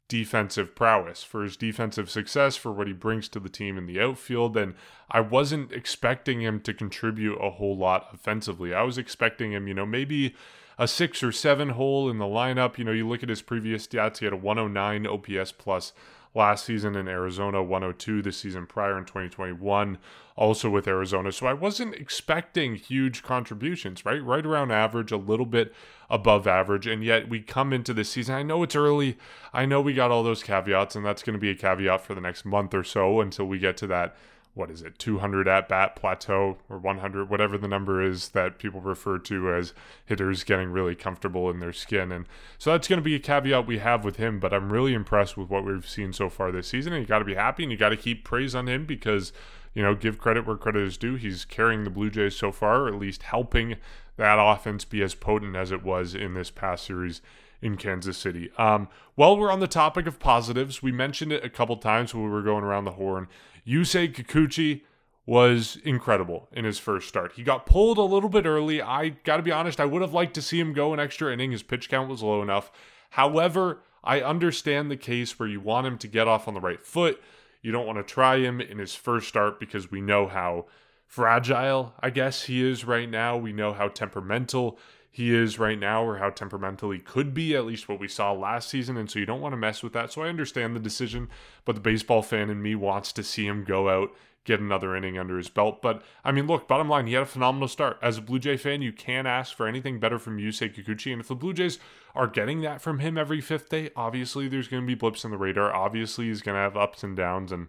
defensive 0.10 0.76
prowess, 0.76 1.24
for 1.24 1.44
his 1.44 1.56
defensive 1.56 2.10
success, 2.10 2.58
for 2.58 2.74
what 2.74 2.88
he 2.88 2.94
brings 2.94 3.30
to 3.30 3.40
the 3.40 3.48
team 3.48 3.78
in 3.78 3.86
the 3.86 4.02
outfield. 4.02 4.58
And 4.58 4.74
I 5.10 5.22
wasn't 5.22 5.72
expecting 5.72 6.42
him 6.42 6.60
to 6.62 6.74
contribute 6.74 7.38
a 7.38 7.52
whole 7.52 7.78
lot 7.78 8.10
offensively. 8.14 8.74
I 8.74 8.82
was 8.82 8.98
expecting 8.98 9.54
him, 9.54 9.68
you 9.68 9.74
know, 9.74 9.86
maybe 9.86 10.36
a 10.78 10.88
six 10.88 11.24
or 11.24 11.32
seven 11.32 11.70
hole 11.70 12.10
in 12.10 12.18
the 12.18 12.26
lineup. 12.26 12.78
You 12.78 12.84
know, 12.84 12.92
you 12.92 13.08
look 13.08 13.24
at 13.24 13.30
his 13.30 13.42
previous 13.42 13.88
stats, 13.88 14.18
he 14.18 14.26
had 14.26 14.34
a 14.34 14.38
109 14.38 15.08
OPS 15.08 15.54
plus 15.54 15.94
last 16.36 16.66
season 16.66 16.96
in 16.96 17.08
Arizona, 17.08 17.64
102 17.64 18.22
this 18.22 18.38
season 18.38 18.66
prior 18.68 18.98
in 18.98 19.06
2021, 19.06 19.98
also 20.36 20.70
with 20.70 20.88
Arizona. 20.88 21.32
So 21.32 21.48
I 21.48 21.54
wasn't 21.54 21.96
expecting 21.96 22.76
huge 22.76 23.24
contributions, 23.24 24.06
right? 24.06 24.24
Right 24.24 24.46
around 24.46 24.72
average, 24.72 25.12
a 25.12 25.18
little 25.18 25.46
bit 25.46 25.74
above 26.10 26.48
average. 26.48 26.88
And 26.88 27.04
yet 27.04 27.30
we 27.30 27.42
come 27.42 27.74
into 27.74 27.94
this 27.94 28.10
season. 28.10 28.36
I 28.36 28.44
know 28.44 28.64
it's 28.64 28.76
early. 28.76 29.18
I 29.54 29.66
know 29.66 29.82
we 29.82 29.94
got 29.94 30.12
all 30.12 30.24
those 30.24 30.44
caveats, 30.44 30.96
and 30.96 31.06
that's 31.06 31.24
going 31.24 31.34
to 31.34 31.40
be 31.40 31.50
a 31.50 31.56
caveat 31.56 32.02
for 32.02 32.14
the 32.14 32.22
next 32.22 32.46
month 32.46 32.74
or 32.74 32.84
so 32.84 33.22
until 33.22 33.46
we 33.46 33.60
get 33.60 33.76
to 33.78 33.88
that 33.88 34.16
what 34.54 34.72
is 34.72 34.82
it 34.82 34.98
200 35.00 35.48
at 35.48 35.70
bat 35.70 35.96
plateau 35.96 36.58
or 36.70 36.78
100 36.78 37.30
whatever 37.30 37.58
the 37.58 37.68
number 37.68 38.02
is 38.02 38.30
that 38.30 38.58
people 38.58 38.82
refer 38.82 39.18
to 39.18 39.54
as 39.54 39.74
hitters 40.06 40.44
getting 40.44 40.70
really 40.72 40.96
comfortable 40.96 41.50
in 41.50 41.60
their 41.60 41.74
skin 41.74 42.12
and 42.12 42.26
so 42.58 42.72
that's 42.72 42.88
going 42.88 42.98
to 42.98 43.04
be 43.04 43.16
a 43.16 43.20
caveat 43.20 43.66
we 43.66 43.78
have 43.78 44.04
with 44.04 44.18
him 44.18 44.40
but 44.40 44.54
i'm 44.54 44.72
really 44.72 44.94
impressed 44.94 45.38
with 45.38 45.50
what 45.50 45.64
we've 45.64 45.88
seen 45.88 46.12
so 46.12 46.30
far 46.30 46.52
this 46.52 46.68
season 46.68 46.94
and 46.94 47.02
you 47.02 47.08
got 47.08 47.20
to 47.20 47.26
be 47.26 47.36
happy 47.36 47.64
and 47.64 47.72
you 47.72 47.78
got 47.78 47.90
to 47.90 47.98
keep 47.98 48.24
praise 48.24 48.56
on 48.56 48.68
him 48.68 48.86
because 48.86 49.32
you 49.74 49.82
know 49.82 49.96
give 49.96 50.18
credit 50.18 50.46
where 50.46 50.58
credit 50.58 50.82
is 50.82 50.98
due 50.98 51.16
he's 51.16 51.46
carrying 51.46 51.84
the 51.84 51.90
blue 51.90 52.10
jays 52.10 52.36
so 52.36 52.52
far 52.52 52.84
or 52.84 52.88
at 52.88 53.00
least 53.00 53.24
helping 53.24 53.76
that 54.18 54.38
offense 54.40 54.84
be 54.84 55.02
as 55.02 55.16
potent 55.16 55.56
as 55.56 55.72
it 55.72 55.84
was 55.84 56.14
in 56.14 56.34
this 56.34 56.52
past 56.52 56.86
series 56.86 57.22
in 57.62 57.78
Kansas 57.78 58.18
City. 58.18 58.52
Um, 58.58 58.88
while 59.16 59.38
we're 59.38 59.52
on 59.52 59.60
the 59.60 59.68
topic 59.68 60.08
of 60.08 60.20
positives, 60.20 60.82
we 60.82 60.92
mentioned 60.92 61.32
it 61.32 61.44
a 61.44 61.50
couple 61.50 61.76
times 61.78 62.14
when 62.14 62.24
we 62.24 62.30
were 62.30 62.42
going 62.42 62.64
around 62.64 62.86
the 62.86 62.92
horn. 62.92 63.28
Yusei 63.70 64.12
Kikuchi 64.12 64.82
was 65.26 65.78
incredible 65.84 66.48
in 66.52 66.66
his 66.66 66.80
first 66.80 67.08
start. 67.08 67.34
He 67.34 67.44
got 67.44 67.68
pulled 67.68 68.00
a 68.00 68.04
little 68.04 68.30
bit 68.30 68.48
early. 68.48 68.82
I 68.82 69.10
got 69.10 69.38
to 69.38 69.44
be 69.44 69.52
honest, 69.52 69.80
I 69.80 69.86
would 69.86 70.02
have 70.02 70.14
liked 70.14 70.34
to 70.36 70.42
see 70.42 70.60
him 70.60 70.74
go 70.74 70.92
an 70.92 71.00
extra 71.00 71.32
inning. 71.32 71.52
His 71.52 71.62
pitch 71.62 71.88
count 71.88 72.10
was 72.10 72.24
low 72.24 72.42
enough. 72.42 72.72
However, 73.12 73.84
I 74.04 74.22
understand 74.22 74.90
the 74.90 74.98
case 74.98 75.38
where 75.38 75.48
you 75.48 75.62
want 75.62 75.86
him 75.86 76.00
to 76.00 76.08
get 76.08 76.28
off 76.28 76.48
on 76.48 76.56
the 76.56 76.60
right 76.60 76.84
foot. 76.84 77.22
You 77.62 77.72
don't 77.72 77.86
want 77.86 78.00
to 78.00 78.04
try 78.04 78.38
him 78.38 78.60
in 78.60 78.80
his 78.80 78.96
first 78.96 79.28
start 79.28 79.60
because 79.60 79.92
we 79.92 80.02
know 80.02 80.28
how 80.28 80.66
fragile, 81.06 81.94
I 82.00 82.10
guess, 82.10 82.44
he 82.44 82.68
is 82.68 82.86
right 82.86 83.10
now. 83.10 83.38
We 83.38 83.54
know 83.54 83.74
how 83.74 83.90
temperamental 83.90 84.80
he 85.12 85.34
is 85.34 85.58
right 85.58 85.80
now 85.80 86.04
or 86.04 86.18
how 86.18 86.30
temperamental 86.30 86.92
he 86.92 87.00
could 87.00 87.34
be, 87.34 87.56
at 87.56 87.66
least 87.66 87.90
what 87.90 88.00
we 88.00 88.08
saw 88.08 88.32
last 88.32 88.70
season. 88.70 88.96
And 88.96 89.10
so 89.10 89.20
you 89.20 89.26
don't 89.26 89.42
want 89.42 89.54
to 89.54 89.58
mess 89.58 89.82
with 89.82 89.94
that. 89.94 90.12
So 90.12 90.22
I 90.22 90.30
understand 90.30 90.76
the 90.76 90.80
decision, 90.80 91.30
but 91.66 91.76
the 91.76 91.82
baseball 91.82 92.22
fan 92.22 92.50
in 92.50 92.62
me 92.62 92.76
wants 92.76 93.12
to 93.14 93.24
see 93.24 93.48
him 93.48 93.64
go 93.64 93.90
out, 93.90 94.16
get 94.46 94.60
another 94.60 94.96
inning 94.96 95.18
under 95.18 95.38
his 95.38 95.50
belt. 95.50 95.82
But 95.82 96.04
I 96.24 96.32
mean, 96.32 96.46
look, 96.46 96.68
bottom 96.68 96.88
line, 96.88 97.08
he 97.08 97.14
had 97.14 97.24
a 97.24 97.28
phenomenal 97.28 97.68
start. 97.68 97.98
As 98.04 98.18
a 98.18 98.22
Blue 98.22 98.40
Jay 98.40 98.56
fan, 98.56 98.84
you 98.84 98.94
can't 98.94 99.28
ask 99.28 99.56
for 99.56 99.68
anything 99.68 100.00
better 100.00 100.20
from 100.20 100.38
Yusei 100.38 100.74
Kikuchi. 100.74 101.12
And 101.12 101.22
if 101.22 101.28
the 101.28 101.36
Blue 101.36 101.54
Jays 101.54 101.80
are 102.14 102.28
getting 102.28 102.62
that 102.62 102.82
from 102.82 103.00
him 103.00 103.18
every 103.18 103.42
fifth 103.42 103.70
day, 103.70 103.90
obviously 103.96 104.48
there's 104.48 104.68
going 104.68 104.84
to 104.84 104.88
be 104.88 104.96
blips 104.96 105.26
in 105.26 105.32
the 105.32 105.38
radar. 105.38 105.74
Obviously, 105.74 106.28
he's 106.28 106.42
going 106.44 106.56
to 106.56 106.62
have 106.62 106.78
ups 106.78 107.04
and 107.04 107.18
downs 107.18 107.52
and 107.52 107.68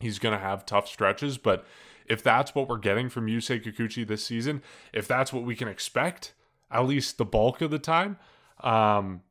he's 0.00 0.18
going 0.18 0.36
to 0.36 0.44
have 0.44 0.66
tough 0.66 0.88
stretches. 0.88 1.38
But 1.38 1.64
if 2.06 2.24
that's 2.24 2.56
what 2.56 2.68
we're 2.68 2.78
getting 2.78 3.08
from 3.08 3.26
Yusei 3.26 3.62
Kikuchi 3.62 4.06
this 4.06 4.24
season, 4.24 4.62
if 4.92 5.06
that's 5.06 5.32
what 5.32 5.44
we 5.44 5.54
can 5.54 5.68
expect, 5.68 6.34
at 6.70 6.86
least 6.86 7.18
the 7.18 7.24
bulk 7.24 7.60
of 7.60 7.70
the 7.70 7.78
time. 7.78 8.18
Um, 8.60 9.22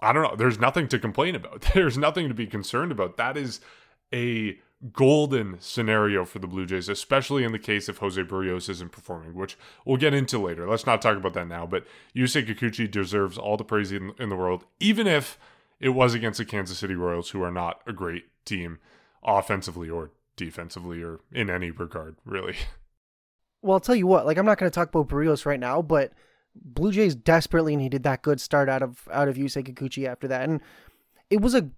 I 0.00 0.12
don't 0.12 0.22
know. 0.22 0.36
There's 0.36 0.58
nothing 0.58 0.88
to 0.88 0.98
complain 0.98 1.34
about. 1.34 1.62
There's 1.74 1.96
nothing 1.96 2.28
to 2.28 2.34
be 2.34 2.46
concerned 2.46 2.92
about. 2.92 3.16
That 3.16 3.36
is 3.36 3.60
a 4.12 4.58
golden 4.92 5.56
scenario 5.60 6.24
for 6.24 6.40
the 6.40 6.48
Blue 6.48 6.66
Jays, 6.66 6.88
especially 6.88 7.44
in 7.44 7.52
the 7.52 7.58
case 7.58 7.88
if 7.88 7.98
Jose 7.98 8.20
Berrios 8.22 8.68
isn't 8.68 8.90
performing, 8.90 9.34
which 9.34 9.56
we'll 9.84 9.96
get 9.96 10.12
into 10.12 10.40
later. 10.40 10.68
Let's 10.68 10.86
not 10.86 11.00
talk 11.00 11.16
about 11.16 11.34
that 11.34 11.46
now. 11.46 11.66
But 11.66 11.86
Yusei 12.16 12.44
Kikuchi 12.46 12.90
deserves 12.90 13.38
all 13.38 13.56
the 13.56 13.64
praise 13.64 13.92
in, 13.92 14.12
in 14.18 14.28
the 14.28 14.36
world, 14.36 14.64
even 14.80 15.06
if 15.06 15.38
it 15.78 15.90
was 15.90 16.14
against 16.14 16.38
the 16.38 16.44
Kansas 16.44 16.78
City 16.78 16.94
Royals, 16.94 17.30
who 17.30 17.42
are 17.42 17.52
not 17.52 17.80
a 17.86 17.92
great 17.92 18.24
team 18.44 18.80
offensively 19.22 19.88
or 19.88 20.10
defensively 20.36 21.02
or 21.02 21.20
in 21.30 21.48
any 21.48 21.70
regard, 21.70 22.16
really. 22.24 22.56
Well, 23.62 23.74
I'll 23.74 23.80
tell 23.80 23.94
you 23.94 24.06
what. 24.06 24.26
Like, 24.26 24.36
I'm 24.36 24.46
not 24.46 24.58
going 24.58 24.70
to 24.70 24.74
talk 24.74 24.88
about 24.88 25.08
Berrios 25.08 25.46
right 25.46 25.60
now, 25.60 25.80
but 25.80 26.12
Blue 26.54 26.92
Jays 26.92 27.14
desperately 27.14 27.76
needed 27.76 28.02
that 28.02 28.22
good 28.22 28.40
start 28.40 28.68
out 28.68 28.82
of 28.82 29.08
out 29.10 29.28
of 29.28 29.36
Yusei 29.36 29.66
Kikuchi 29.66 30.06
after 30.06 30.28
that, 30.28 30.48
and 30.48 30.60
it 31.30 31.40
was 31.40 31.54
a. 31.54 31.70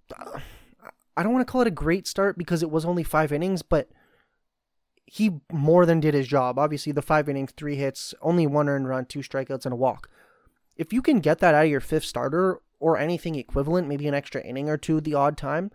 I 1.16 1.22
don't 1.22 1.32
want 1.32 1.46
to 1.46 1.50
call 1.50 1.60
it 1.60 1.68
a 1.68 1.70
great 1.70 2.08
start 2.08 2.36
because 2.36 2.62
it 2.62 2.70
was 2.70 2.84
only 2.84 3.04
five 3.04 3.32
innings, 3.32 3.62
but 3.62 3.88
he 5.06 5.30
more 5.52 5.86
than 5.86 6.00
did 6.00 6.14
his 6.14 6.26
job. 6.26 6.58
Obviously, 6.58 6.90
the 6.92 7.02
five 7.02 7.28
innings, 7.28 7.52
three 7.56 7.76
hits, 7.76 8.14
only 8.20 8.46
one 8.46 8.68
earned 8.68 8.88
run, 8.88 9.04
two 9.04 9.20
strikeouts, 9.20 9.64
and 9.64 9.72
a 9.72 9.76
walk. 9.76 10.08
If 10.76 10.92
you 10.92 11.02
can 11.02 11.20
get 11.20 11.38
that 11.38 11.54
out 11.54 11.66
of 11.66 11.70
your 11.70 11.80
fifth 11.80 12.04
starter 12.04 12.60
or 12.80 12.98
anything 12.98 13.36
equivalent, 13.36 13.86
maybe 13.86 14.08
an 14.08 14.14
extra 14.14 14.40
inning 14.42 14.68
or 14.68 14.76
two 14.76 15.00
the 15.00 15.14
odd 15.14 15.36
time, 15.36 15.70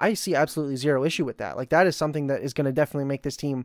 I 0.00 0.14
see 0.14 0.34
absolutely 0.34 0.74
zero 0.76 1.04
issue 1.04 1.24
with 1.24 1.38
that. 1.38 1.56
Like 1.56 1.68
that 1.68 1.86
is 1.86 1.94
something 1.94 2.26
that 2.26 2.42
is 2.42 2.52
going 2.52 2.64
to 2.64 2.72
definitely 2.72 3.04
make 3.04 3.22
this 3.22 3.36
team 3.36 3.64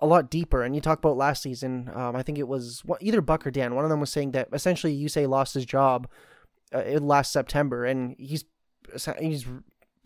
a 0.00 0.06
lot 0.06 0.30
deeper. 0.30 0.62
And 0.62 0.74
you 0.74 0.80
talk 0.80 0.98
about 0.98 1.16
last 1.16 1.42
season. 1.42 1.90
Um, 1.94 2.14
I 2.14 2.22
think 2.22 2.38
it 2.38 2.48
was 2.48 2.82
either 3.00 3.20
Buck 3.20 3.46
or 3.46 3.50
Dan. 3.50 3.74
One 3.74 3.84
of 3.84 3.90
them 3.90 4.00
was 4.00 4.10
saying 4.10 4.32
that 4.32 4.48
essentially 4.52 4.96
Yusei 4.96 5.28
lost 5.28 5.54
his 5.54 5.64
job 5.64 6.08
uh, 6.72 6.98
last 7.00 7.32
September, 7.32 7.84
and 7.84 8.14
he's 8.18 8.44
he's 9.18 9.46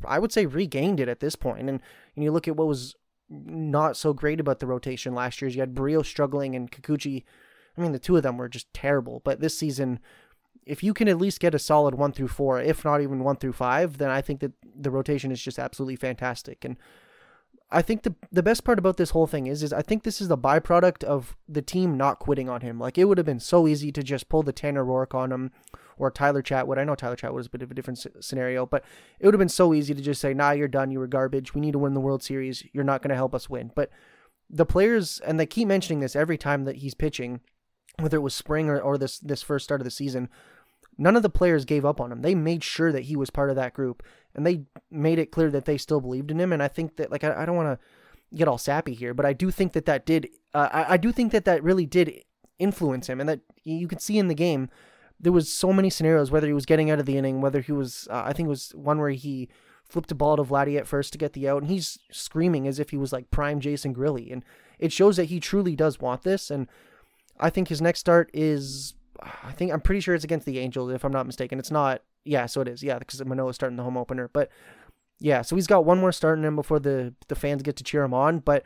I 0.04 0.18
would 0.18 0.32
say 0.32 0.46
regained 0.46 1.00
it 1.00 1.08
at 1.08 1.20
this 1.20 1.36
point. 1.36 1.68
And, 1.68 1.80
and 2.16 2.24
you 2.24 2.32
look 2.32 2.48
at 2.48 2.56
what 2.56 2.68
was 2.68 2.94
not 3.28 3.96
so 3.96 4.12
great 4.12 4.40
about 4.40 4.60
the 4.60 4.66
rotation 4.66 5.14
last 5.14 5.40
year. 5.40 5.48
Is 5.48 5.54
you 5.54 5.62
had 5.62 5.74
Brio 5.74 6.02
struggling 6.02 6.54
and 6.54 6.70
Kikuchi. 6.70 7.24
I 7.76 7.80
mean, 7.80 7.92
the 7.92 7.98
two 7.98 8.16
of 8.16 8.22
them 8.22 8.36
were 8.36 8.48
just 8.48 8.72
terrible. 8.74 9.22
But 9.24 9.40
this 9.40 9.56
season, 9.56 9.98
if 10.66 10.82
you 10.82 10.92
can 10.92 11.08
at 11.08 11.18
least 11.18 11.40
get 11.40 11.54
a 11.54 11.58
solid 11.58 11.94
one 11.94 12.12
through 12.12 12.28
four, 12.28 12.60
if 12.60 12.84
not 12.84 13.00
even 13.00 13.24
one 13.24 13.36
through 13.36 13.54
five, 13.54 13.98
then 13.98 14.10
I 14.10 14.20
think 14.20 14.40
that 14.40 14.52
the 14.76 14.90
rotation 14.90 15.32
is 15.32 15.42
just 15.42 15.58
absolutely 15.58 15.96
fantastic. 15.96 16.64
And 16.64 16.76
I 17.72 17.82
think 17.82 18.02
the 18.02 18.14
the 18.30 18.42
best 18.42 18.64
part 18.64 18.78
about 18.78 18.98
this 18.98 19.10
whole 19.10 19.26
thing 19.26 19.46
is 19.46 19.62
is 19.62 19.72
I 19.72 19.82
think 19.82 20.02
this 20.02 20.20
is 20.20 20.28
the 20.28 20.38
byproduct 20.38 21.02
of 21.04 21.36
the 21.48 21.62
team 21.62 21.96
not 21.96 22.18
quitting 22.18 22.48
on 22.48 22.60
him. 22.60 22.78
Like 22.78 22.98
it 22.98 23.04
would 23.04 23.18
have 23.18 23.26
been 23.26 23.40
so 23.40 23.66
easy 23.66 23.90
to 23.92 24.02
just 24.02 24.28
pull 24.28 24.42
the 24.42 24.52
Tanner 24.52 24.84
Roark 24.84 25.14
on 25.14 25.32
him 25.32 25.50
or 25.96 26.10
Tyler 26.10 26.42
Chatwood. 26.42 26.78
I 26.78 26.84
know 26.84 26.94
Tyler 26.94 27.16
Chatwood 27.16 27.40
is 27.40 27.46
a 27.46 27.50
bit 27.50 27.62
of 27.62 27.70
a 27.70 27.74
different 27.74 28.06
scenario, 28.20 28.66
but 28.66 28.84
it 29.18 29.26
would 29.26 29.34
have 29.34 29.38
been 29.38 29.48
so 29.48 29.72
easy 29.72 29.94
to 29.94 30.02
just 30.02 30.20
say, 30.20 30.34
"Nah, 30.34 30.50
you're 30.50 30.68
done. 30.68 30.90
You 30.90 30.98
were 30.98 31.06
garbage. 31.06 31.54
We 31.54 31.60
need 31.60 31.72
to 31.72 31.78
win 31.78 31.94
the 31.94 32.00
World 32.00 32.22
Series. 32.22 32.64
You're 32.72 32.84
not 32.84 33.02
going 33.02 33.10
to 33.10 33.16
help 33.16 33.34
us 33.34 33.48
win." 33.48 33.70
But 33.74 33.90
the 34.50 34.66
players, 34.66 35.20
and 35.20 35.40
they 35.40 35.46
keep 35.46 35.66
mentioning 35.66 36.00
this 36.00 36.14
every 36.14 36.36
time 36.36 36.64
that 36.64 36.76
he's 36.76 36.94
pitching, 36.94 37.40
whether 37.98 38.18
it 38.18 38.22
was 38.22 38.34
spring 38.34 38.68
or, 38.68 38.78
or 38.78 38.98
this 38.98 39.18
this 39.18 39.42
first 39.42 39.64
start 39.64 39.80
of 39.80 39.86
the 39.86 39.90
season. 39.90 40.28
None 40.98 41.16
of 41.16 41.22
the 41.22 41.30
players 41.30 41.64
gave 41.64 41.86
up 41.86 42.02
on 42.02 42.12
him. 42.12 42.20
They 42.20 42.34
made 42.34 42.62
sure 42.62 42.92
that 42.92 43.04
he 43.04 43.16
was 43.16 43.30
part 43.30 43.48
of 43.48 43.56
that 43.56 43.72
group, 43.72 44.02
and 44.34 44.46
they 44.46 44.62
made 44.90 45.18
it 45.18 45.30
clear 45.30 45.50
that 45.50 45.64
they 45.64 45.78
still 45.78 46.00
believed 46.00 46.30
in 46.30 46.40
him. 46.40 46.52
And 46.52 46.62
I 46.62 46.68
think 46.68 46.96
that, 46.96 47.10
like, 47.10 47.24
I, 47.24 47.42
I 47.42 47.46
don't 47.46 47.56
want 47.56 47.78
to 47.78 48.36
get 48.36 48.48
all 48.48 48.58
sappy 48.58 48.94
here, 48.94 49.14
but 49.14 49.26
I 49.26 49.32
do 49.32 49.50
think 49.50 49.72
that 49.72 49.86
that 49.86 50.06
did, 50.06 50.28
uh, 50.54 50.68
I, 50.72 50.94
I 50.94 50.96
do 50.96 51.12
think 51.12 51.32
that 51.32 51.44
that 51.44 51.62
really 51.62 51.86
did 51.86 52.22
influence 52.58 53.08
him, 53.08 53.20
and 53.20 53.28
that 53.28 53.40
you 53.64 53.88
could 53.88 54.00
see 54.00 54.18
in 54.18 54.28
the 54.28 54.34
game 54.34 54.70
there 55.20 55.32
was 55.32 55.52
so 55.52 55.72
many 55.72 55.88
scenarios 55.88 56.30
whether 56.30 56.46
he 56.46 56.52
was 56.52 56.66
getting 56.66 56.90
out 56.90 56.98
of 56.98 57.06
the 57.06 57.16
inning, 57.16 57.40
whether 57.40 57.60
he 57.60 57.72
was 57.72 58.08
uh, 58.10 58.22
I 58.24 58.32
think 58.32 58.46
it 58.46 58.50
was 58.50 58.72
one 58.74 58.98
where 58.98 59.10
he 59.10 59.48
flipped 59.88 60.10
a 60.10 60.14
ball 60.14 60.36
to 60.36 60.42
Vladdy 60.42 60.78
at 60.78 60.86
first 60.86 61.12
to 61.12 61.18
get 61.18 61.32
the 61.32 61.48
out, 61.48 61.62
and 61.62 61.70
he's 61.70 61.98
screaming 62.10 62.66
as 62.66 62.78
if 62.78 62.90
he 62.90 62.96
was 62.96 63.12
like 63.12 63.30
prime 63.30 63.60
Jason 63.60 63.94
Grilli, 63.94 64.32
and 64.32 64.44
it 64.78 64.92
shows 64.92 65.16
that 65.16 65.26
he 65.26 65.38
truly 65.38 65.76
does 65.76 66.00
want 66.00 66.22
this. 66.22 66.50
And 66.50 66.66
I 67.38 67.50
think 67.50 67.68
his 67.68 67.82
next 67.82 68.00
start 68.00 68.30
is, 68.32 68.94
I 69.22 69.52
think 69.52 69.72
I'm 69.72 69.80
pretty 69.80 70.00
sure 70.00 70.14
it's 70.14 70.24
against 70.24 70.46
the 70.46 70.58
Angels 70.58 70.92
if 70.92 71.04
I'm 71.04 71.12
not 71.12 71.26
mistaken. 71.26 71.58
It's 71.58 71.70
not, 71.70 72.02
yeah, 72.24 72.46
so 72.46 72.60
it 72.60 72.68
is, 72.68 72.82
yeah, 72.82 72.98
because 72.98 73.24
Manoah's 73.24 73.54
starting 73.54 73.76
the 73.76 73.82
home 73.82 73.96
opener, 73.96 74.28
but 74.32 74.50
yeah, 75.20 75.42
so 75.42 75.56
he's 75.56 75.66
got 75.66 75.84
one 75.84 75.98
more 75.98 76.12
start 76.12 76.38
in 76.38 76.44
him 76.44 76.56
before 76.56 76.80
the 76.80 77.14
the 77.28 77.34
fans 77.36 77.62
get 77.62 77.76
to 77.76 77.84
cheer 77.84 78.02
him 78.02 78.14
on, 78.14 78.40
but. 78.40 78.64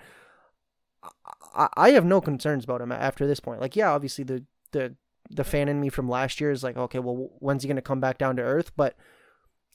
I, 1.55 1.69
I 1.77 1.91
have 1.91 2.05
no 2.05 2.21
concerns 2.21 2.65
about 2.65 2.81
him 2.81 2.93
after 2.93 3.27
this 3.27 3.41
point. 3.41 3.61
Like, 3.61 3.77
yeah, 3.77 3.91
obviously 3.91 4.25
the 4.25 4.45
the 4.73 4.97
the 5.31 5.45
fan 5.45 5.69
in 5.69 5.81
me 5.81 5.89
from 5.89 6.09
last 6.09 6.41
year 6.41 6.51
is 6.51 6.63
like, 6.63 6.77
okay, 6.77 6.99
well, 6.99 7.31
when's 7.39 7.63
he 7.63 7.69
going 7.69 7.77
to 7.77 7.83
come 7.83 8.01
back 8.01 8.19
down 8.19 8.37
to 8.37 8.43
earth? 8.43 8.73
But 8.77 8.97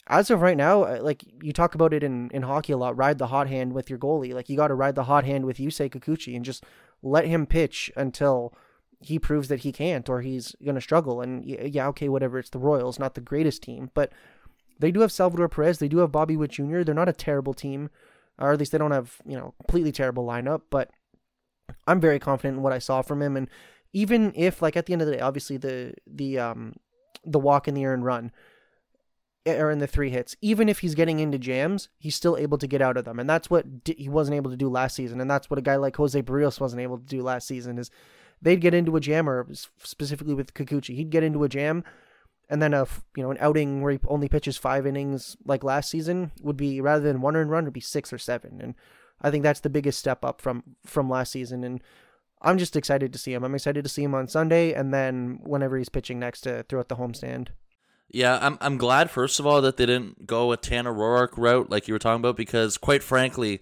as 0.07 0.29
of 0.29 0.41
right 0.41 0.57
now, 0.57 0.83
uh, 0.83 0.99
like 1.01 1.23
you 1.41 1.53
talk 1.53 1.75
about 1.75 1.93
it 1.93 2.03
in, 2.03 2.29
in 2.31 2.43
hockey 2.43 2.73
a 2.73 2.77
lot, 2.77 2.97
ride 2.97 3.17
the 3.17 3.27
hot 3.27 3.47
hand 3.47 3.73
with 3.73 3.89
your 3.89 3.99
goalie. 3.99 4.33
Like 4.33 4.49
you 4.49 4.57
got 4.57 4.69
to 4.69 4.75
ride 4.75 4.95
the 4.95 5.05
hot 5.05 5.25
hand 5.25 5.45
with 5.45 5.57
Yusei 5.57 5.89
Kikuchi 5.89 6.35
and 6.35 6.45
just 6.45 6.63
let 7.01 7.25
him 7.25 7.45
pitch 7.45 7.91
until 7.95 8.53
he 9.01 9.17
proves 9.17 9.47
that 9.47 9.61
he 9.61 9.71
can't 9.71 10.07
or 10.07 10.21
he's 10.21 10.55
going 10.63 10.75
to 10.75 10.81
struggle. 10.81 11.21
And 11.21 11.43
yeah, 11.45 11.87
okay, 11.87 12.07
whatever. 12.07 12.39
It's 12.39 12.49
the 12.49 12.59
Royals, 12.59 12.99
not 12.99 13.15
the 13.15 13.21
greatest 13.21 13.63
team, 13.63 13.89
but 13.93 14.11
they 14.79 14.91
do 14.91 15.01
have 15.01 15.11
Salvador 15.11 15.49
Perez. 15.49 15.79
They 15.79 15.87
do 15.87 15.97
have 15.97 16.11
Bobby 16.11 16.37
Witt 16.37 16.51
Jr. 16.51 16.83
They're 16.83 16.95
not 16.95 17.09
a 17.09 17.13
terrible 17.13 17.53
team, 17.53 17.89
or 18.37 18.51
at 18.51 18.59
least 18.59 18.71
they 18.71 18.77
don't 18.77 18.91
have, 18.91 19.17
you 19.25 19.37
know, 19.37 19.53
completely 19.59 19.91
terrible 19.91 20.25
lineup, 20.25 20.61
but 20.69 20.91
I'm 21.87 21.99
very 21.99 22.19
confident 22.19 22.57
in 22.57 22.63
what 22.63 22.73
I 22.73 22.79
saw 22.79 23.01
from 23.01 23.21
him. 23.21 23.35
And 23.35 23.49
even 23.93 24.31
if 24.35 24.61
like 24.61 24.77
at 24.77 24.85
the 24.85 24.93
end 24.93 25.01
of 25.01 25.07
the 25.07 25.15
day, 25.15 25.19
obviously 25.19 25.57
the 25.57 25.93
the 26.07 26.39
um 26.39 26.73
the 27.25 27.39
walk 27.39 27.67
in 27.67 27.73
the 27.73 27.83
air 27.83 27.93
and 27.93 28.05
run 28.05 28.31
eh, 29.45 29.57
or 29.57 29.71
in 29.71 29.79
the 29.79 29.87
three 29.87 30.09
hits, 30.09 30.35
even 30.41 30.69
if 30.69 30.79
he's 30.79 30.95
getting 30.95 31.19
into 31.19 31.37
jams, 31.37 31.89
he's 31.97 32.15
still 32.15 32.37
able 32.37 32.57
to 32.57 32.67
get 32.67 32.81
out 32.81 32.97
of 32.97 33.05
them, 33.05 33.19
and 33.19 33.29
that's 33.29 33.49
what 33.49 33.65
he 33.85 34.09
wasn't 34.09 34.35
able 34.35 34.51
to 34.51 34.57
do 34.57 34.69
last 34.69 34.95
season, 34.95 35.19
and 35.21 35.29
that's 35.29 35.49
what 35.49 35.59
a 35.59 35.63
guy 35.63 35.75
like 35.75 35.95
Jose 35.95 36.21
Berrios 36.21 36.59
wasn't 36.59 36.81
able 36.81 36.97
to 36.97 37.05
do 37.05 37.21
last 37.21 37.47
season. 37.47 37.77
Is 37.77 37.91
they'd 38.41 38.61
get 38.61 38.73
into 38.73 38.95
a 38.95 38.99
jam, 38.99 39.29
or 39.29 39.47
specifically 39.83 40.33
with 40.33 40.53
Kikuchi, 40.53 40.95
he'd 40.95 41.09
get 41.09 41.23
into 41.23 41.43
a 41.43 41.49
jam, 41.49 41.83
and 42.49 42.61
then 42.61 42.73
a 42.73 42.87
you 43.15 43.23
know 43.23 43.31
an 43.31 43.37
outing 43.39 43.81
where 43.81 43.93
he 43.93 43.99
only 44.07 44.29
pitches 44.29 44.57
five 44.57 44.85
innings 44.85 45.37
like 45.45 45.63
last 45.63 45.89
season 45.89 46.31
would 46.41 46.57
be 46.57 46.81
rather 46.81 47.03
than 47.03 47.21
one 47.21 47.35
earned 47.35 47.51
run 47.51 47.65
would 47.65 47.73
be 47.73 47.79
six 47.79 48.11
or 48.11 48.17
seven, 48.17 48.59
and 48.61 48.75
I 49.21 49.31
think 49.31 49.43
that's 49.43 49.59
the 49.59 49.69
biggest 49.69 49.99
step 49.99 50.25
up 50.25 50.41
from 50.41 50.63
from 50.85 51.09
last 51.09 51.31
season, 51.31 51.63
and 51.63 51.81
I'm 52.41 52.57
just 52.57 52.75
excited 52.75 53.13
to 53.13 53.19
see 53.19 53.33
him. 53.33 53.43
I'm 53.43 53.55
excited 53.55 53.83
to 53.83 53.89
see 53.89 54.03
him 54.03 54.15
on 54.15 54.27
Sunday 54.27 54.73
and 54.73 54.93
then 54.93 55.39
whenever 55.43 55.77
he's 55.77 55.89
pitching 55.89 56.19
next 56.19 56.41
to 56.41 56.63
throughout 56.67 56.89
the 56.89 56.95
homestand. 56.95 57.49
Yeah, 58.09 58.39
I'm 58.41 58.57
I'm 58.59 58.77
glad 58.77 59.09
first 59.09 59.39
of 59.39 59.45
all 59.45 59.61
that 59.61 59.77
they 59.77 59.85
didn't 59.85 60.25
go 60.27 60.51
a 60.51 60.57
Tanner 60.57 60.93
Roark 60.93 61.37
route 61.37 61.69
like 61.69 61.87
you 61.87 61.93
were 61.93 61.99
talking 61.99 62.19
about 62.19 62.35
because 62.35 62.77
quite 62.77 63.03
frankly, 63.03 63.61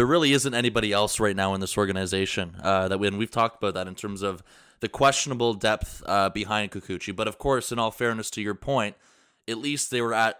there 0.00 0.06
really 0.06 0.32
isn't 0.32 0.54
anybody 0.54 0.94
else 0.94 1.20
right 1.20 1.36
now 1.36 1.52
in 1.52 1.60
this 1.60 1.76
organization 1.76 2.56
uh, 2.62 2.88
that 2.88 2.98
when 2.98 3.18
we've 3.18 3.30
talked 3.30 3.62
about 3.62 3.74
that 3.74 3.86
in 3.86 3.94
terms 3.94 4.22
of 4.22 4.42
the 4.80 4.88
questionable 4.88 5.52
depth 5.52 6.02
uh, 6.06 6.30
behind 6.30 6.70
Kikuchi. 6.70 7.14
But 7.14 7.28
of 7.28 7.36
course, 7.36 7.70
in 7.70 7.78
all 7.78 7.90
fairness 7.90 8.30
to 8.30 8.40
your 8.40 8.54
point, 8.54 8.96
at 9.46 9.58
least 9.58 9.90
they 9.90 10.00
were 10.00 10.14
at 10.14 10.38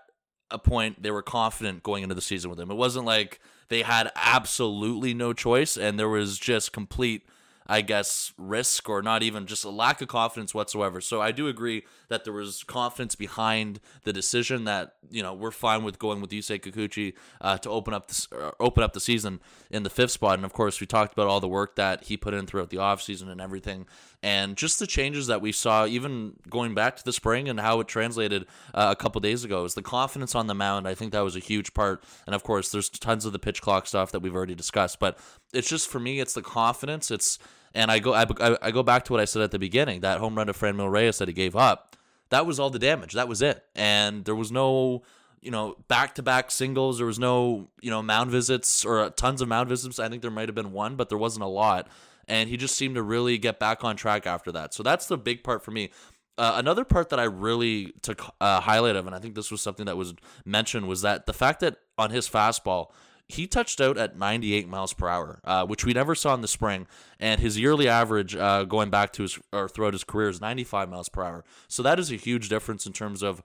a 0.51 0.59
point 0.59 1.03
they 1.03 1.11
were 1.11 1.21
confident 1.21 1.83
going 1.83 2.03
into 2.03 2.15
the 2.15 2.23
season 2.23 2.49
with 2.49 2.59
him. 2.59 2.71
It 2.71 2.79
wasn't 2.79 3.05
like 3.05 3.39
they 3.69 3.83
had 3.83 4.11
absolutely 4.17 5.13
no 5.13 5.35
choice 5.35 5.77
and 5.77 5.99
there 5.99 6.09
was 6.09 6.39
just 6.39 6.73
complete 6.73 7.27
I 7.71 7.83
guess, 7.83 8.33
risk 8.37 8.89
or 8.89 9.01
not 9.01 9.23
even 9.23 9.47
just 9.47 9.65
a 9.65 9.71
lack 9.71 10.03
of 10.03 10.09
confidence 10.09 10.53
whatsoever. 10.53 11.01
So 11.01 11.23
I 11.23 11.31
do 11.31 11.47
agree 11.47 11.85
that 12.09 12.25
there 12.25 12.33
was 12.33 12.65
confidence 12.65 13.15
behind 13.15 13.79
the 14.03 14.13
decision 14.13 14.65
that 14.65 14.97
you 15.09 15.23
know 15.23 15.33
we're 15.33 15.53
fine 15.53 15.85
with 15.85 16.01
going 16.01 16.21
with 16.21 16.31
Yusei 16.31 16.61
Kikuchi 16.61 17.15
uh, 17.41 17.59
to 17.59 17.71
open 17.71 17.95
up 17.95 18.09
this 18.09 18.27
uh, 18.33 18.51
open 18.59 18.83
up 18.83 18.93
the 18.93 18.99
season 18.99 19.39
in 19.71 19.85
the 19.85 19.89
fifth 19.89 20.11
spot. 20.11 20.35
And 20.35 20.45
of 20.45 20.53
course, 20.53 20.81
we 20.81 20.87
talked 20.89 21.13
about 21.13 21.29
all 21.29 21.39
the 21.39 21.47
work 21.47 21.77
that 21.77 22.03
he 22.03 22.17
put 22.17 22.35
in 22.35 22.45
throughout 22.45 22.71
the 22.71 22.79
offseason 22.79 23.31
and 23.31 23.41
everything, 23.41 23.87
and 24.21 24.57
just 24.57 24.81
the 24.81 24.87
changes 24.89 25.29
that 25.29 25.41
we 25.41 25.53
saw, 25.53 25.87
even 25.87 26.35
going 26.49 26.75
back 26.75 26.97
to 26.97 27.05
the 27.05 27.13
spring 27.13 27.49
and 27.49 27.61
how 27.61 27.79
it 27.79 27.87
translated 27.87 28.47
uh, 28.75 28.89
a 28.91 29.01
couple 29.01 29.21
days 29.21 29.45
ago, 29.45 29.65
is 29.65 29.75
the 29.75 29.83
confidence 29.83 30.35
on 30.35 30.49
the 30.49 30.57
mound. 30.57 30.89
I 30.89 30.97
think 30.97 31.13
that 31.13 31.21
was 31.21 31.37
a 31.37 31.41
huge 31.41 31.73
part. 31.73 32.03
And 32.27 32.35
of 32.35 32.43
course, 32.43 32.73
there's 32.73 32.89
tons 32.89 33.25
of 33.25 33.33
the 33.33 33.39
pitch 33.39 33.63
clock 33.63 33.87
stuff 33.87 34.11
that 34.11 34.23
we've 34.23 34.35
already 34.35 34.57
discussed, 34.57 34.99
but 34.99 35.21
it's 35.53 35.69
just 35.69 35.89
for 35.89 36.01
me, 36.01 36.19
it's 36.19 36.35
the 36.35 36.43
confidence. 36.43 37.13
It's 37.13 37.39
and 37.75 37.91
I 37.91 37.99
go 37.99 38.15
I, 38.15 38.27
I 38.63 38.71
go 38.71 38.83
back 38.83 39.05
to 39.05 39.13
what 39.13 39.21
I 39.21 39.25
said 39.25 39.43
at 39.43 39.51
the 39.51 39.59
beginning. 39.59 40.01
That 40.01 40.19
home 40.19 40.35
run 40.35 40.47
to 40.49 40.53
Franmil 40.53 40.91
Reyes 40.91 41.19
that 41.19 41.29
he 41.29 41.35
gave 41.35 41.55
up, 41.55 41.97
that 42.31 42.47
was 42.47 42.59
all 42.59 42.71
the 42.71 42.79
damage. 42.79 43.13
That 43.13 43.29
was 43.29 43.43
it. 43.43 43.65
And 43.75 44.25
there 44.25 44.35
was 44.35 44.51
no, 44.51 45.03
you 45.41 45.51
know, 45.51 45.77
back 45.89 46.15
to 46.17 46.23
back 46.23 46.51
singles. 46.51 46.99
There 46.99 47.07
was 47.07 47.19
no, 47.19 47.69
you 47.81 47.91
know, 47.91 48.03
mound 48.03 48.31
visits 48.31 48.85
or 48.85 49.11
tons 49.11 49.41
of 49.41 49.49
mound 49.49 49.69
visits. 49.69 49.99
I 49.99 50.09
think 50.09 50.23
there 50.23 50.31
might 50.31 50.49
have 50.49 50.55
been 50.55 50.73
one, 50.73 50.97
but 50.97 51.09
there 51.09 51.19
wasn't 51.19 51.45
a 51.45 51.49
lot. 51.49 51.89
And 52.29 52.49
he 52.49 52.57
just 52.57 52.77
seemed 52.77 52.95
to 52.95 53.03
really 53.03 53.39
get 53.39 53.59
back 53.59 53.83
on 53.83 53.97
track 53.97 54.27
after 54.27 54.53
that. 54.53 54.73
So 54.73 54.83
that's 54.83 55.07
the 55.07 55.19
big 55.19 55.43
part 55.43 55.65
for 55.65 55.73
me. 55.73 55.91
Uh, 56.39 56.55
another 56.57 56.85
part 56.85 57.11
that 57.11 57.19
I 57.21 57.25
really 57.25 57.93
took 58.03 58.23
uh, 58.41 58.61
highlight 58.61 58.97
of, 58.97 59.07
and 59.07 59.15
I 59.15 59.19
think 59.19 59.35
this 59.35 59.51
was 59.51 59.61
something 59.61 59.87
that 59.87 59.97
was 59.97 60.15
mentioned, 60.45 60.89
was 60.89 61.03
that 61.03 61.27
the 61.27 61.33
fact 61.33 61.61
that 61.61 61.77
on 61.99 62.11
his 62.11 62.29
fastball, 62.29 62.93
he 63.31 63.47
touched 63.47 63.81
out 63.81 63.97
at 63.97 64.19
98 64.19 64.69
miles 64.69 64.93
per 64.93 65.09
hour, 65.09 65.41
uh, 65.45 65.67
which 65.67 65.85
we 65.85 65.93
never 65.93 66.15
saw 66.15 66.35
in 66.35 66.41
the 66.41 66.49
spring. 66.49 66.87
And 67.19 67.41
his 67.41 67.59
yearly 67.59 67.89
average, 67.89 68.35
uh, 68.35 68.65
going 68.65 68.91
back 68.91 69.13
to 69.15 69.23
his 69.23 69.39
or 69.53 69.69
throughout 69.69 69.95
his 69.95 70.05
career, 70.05 70.29
is 70.29 70.41
95 70.41 70.89
miles 70.89 71.09
per 71.09 71.23
hour. 71.23 71.45
So 71.69 71.83
that 71.83 71.99
is 71.99 72.11
a 72.11 72.17
huge 72.17 72.49
difference 72.49 72.87
in 72.87 72.93
terms 72.93 73.23
of, 73.23 73.43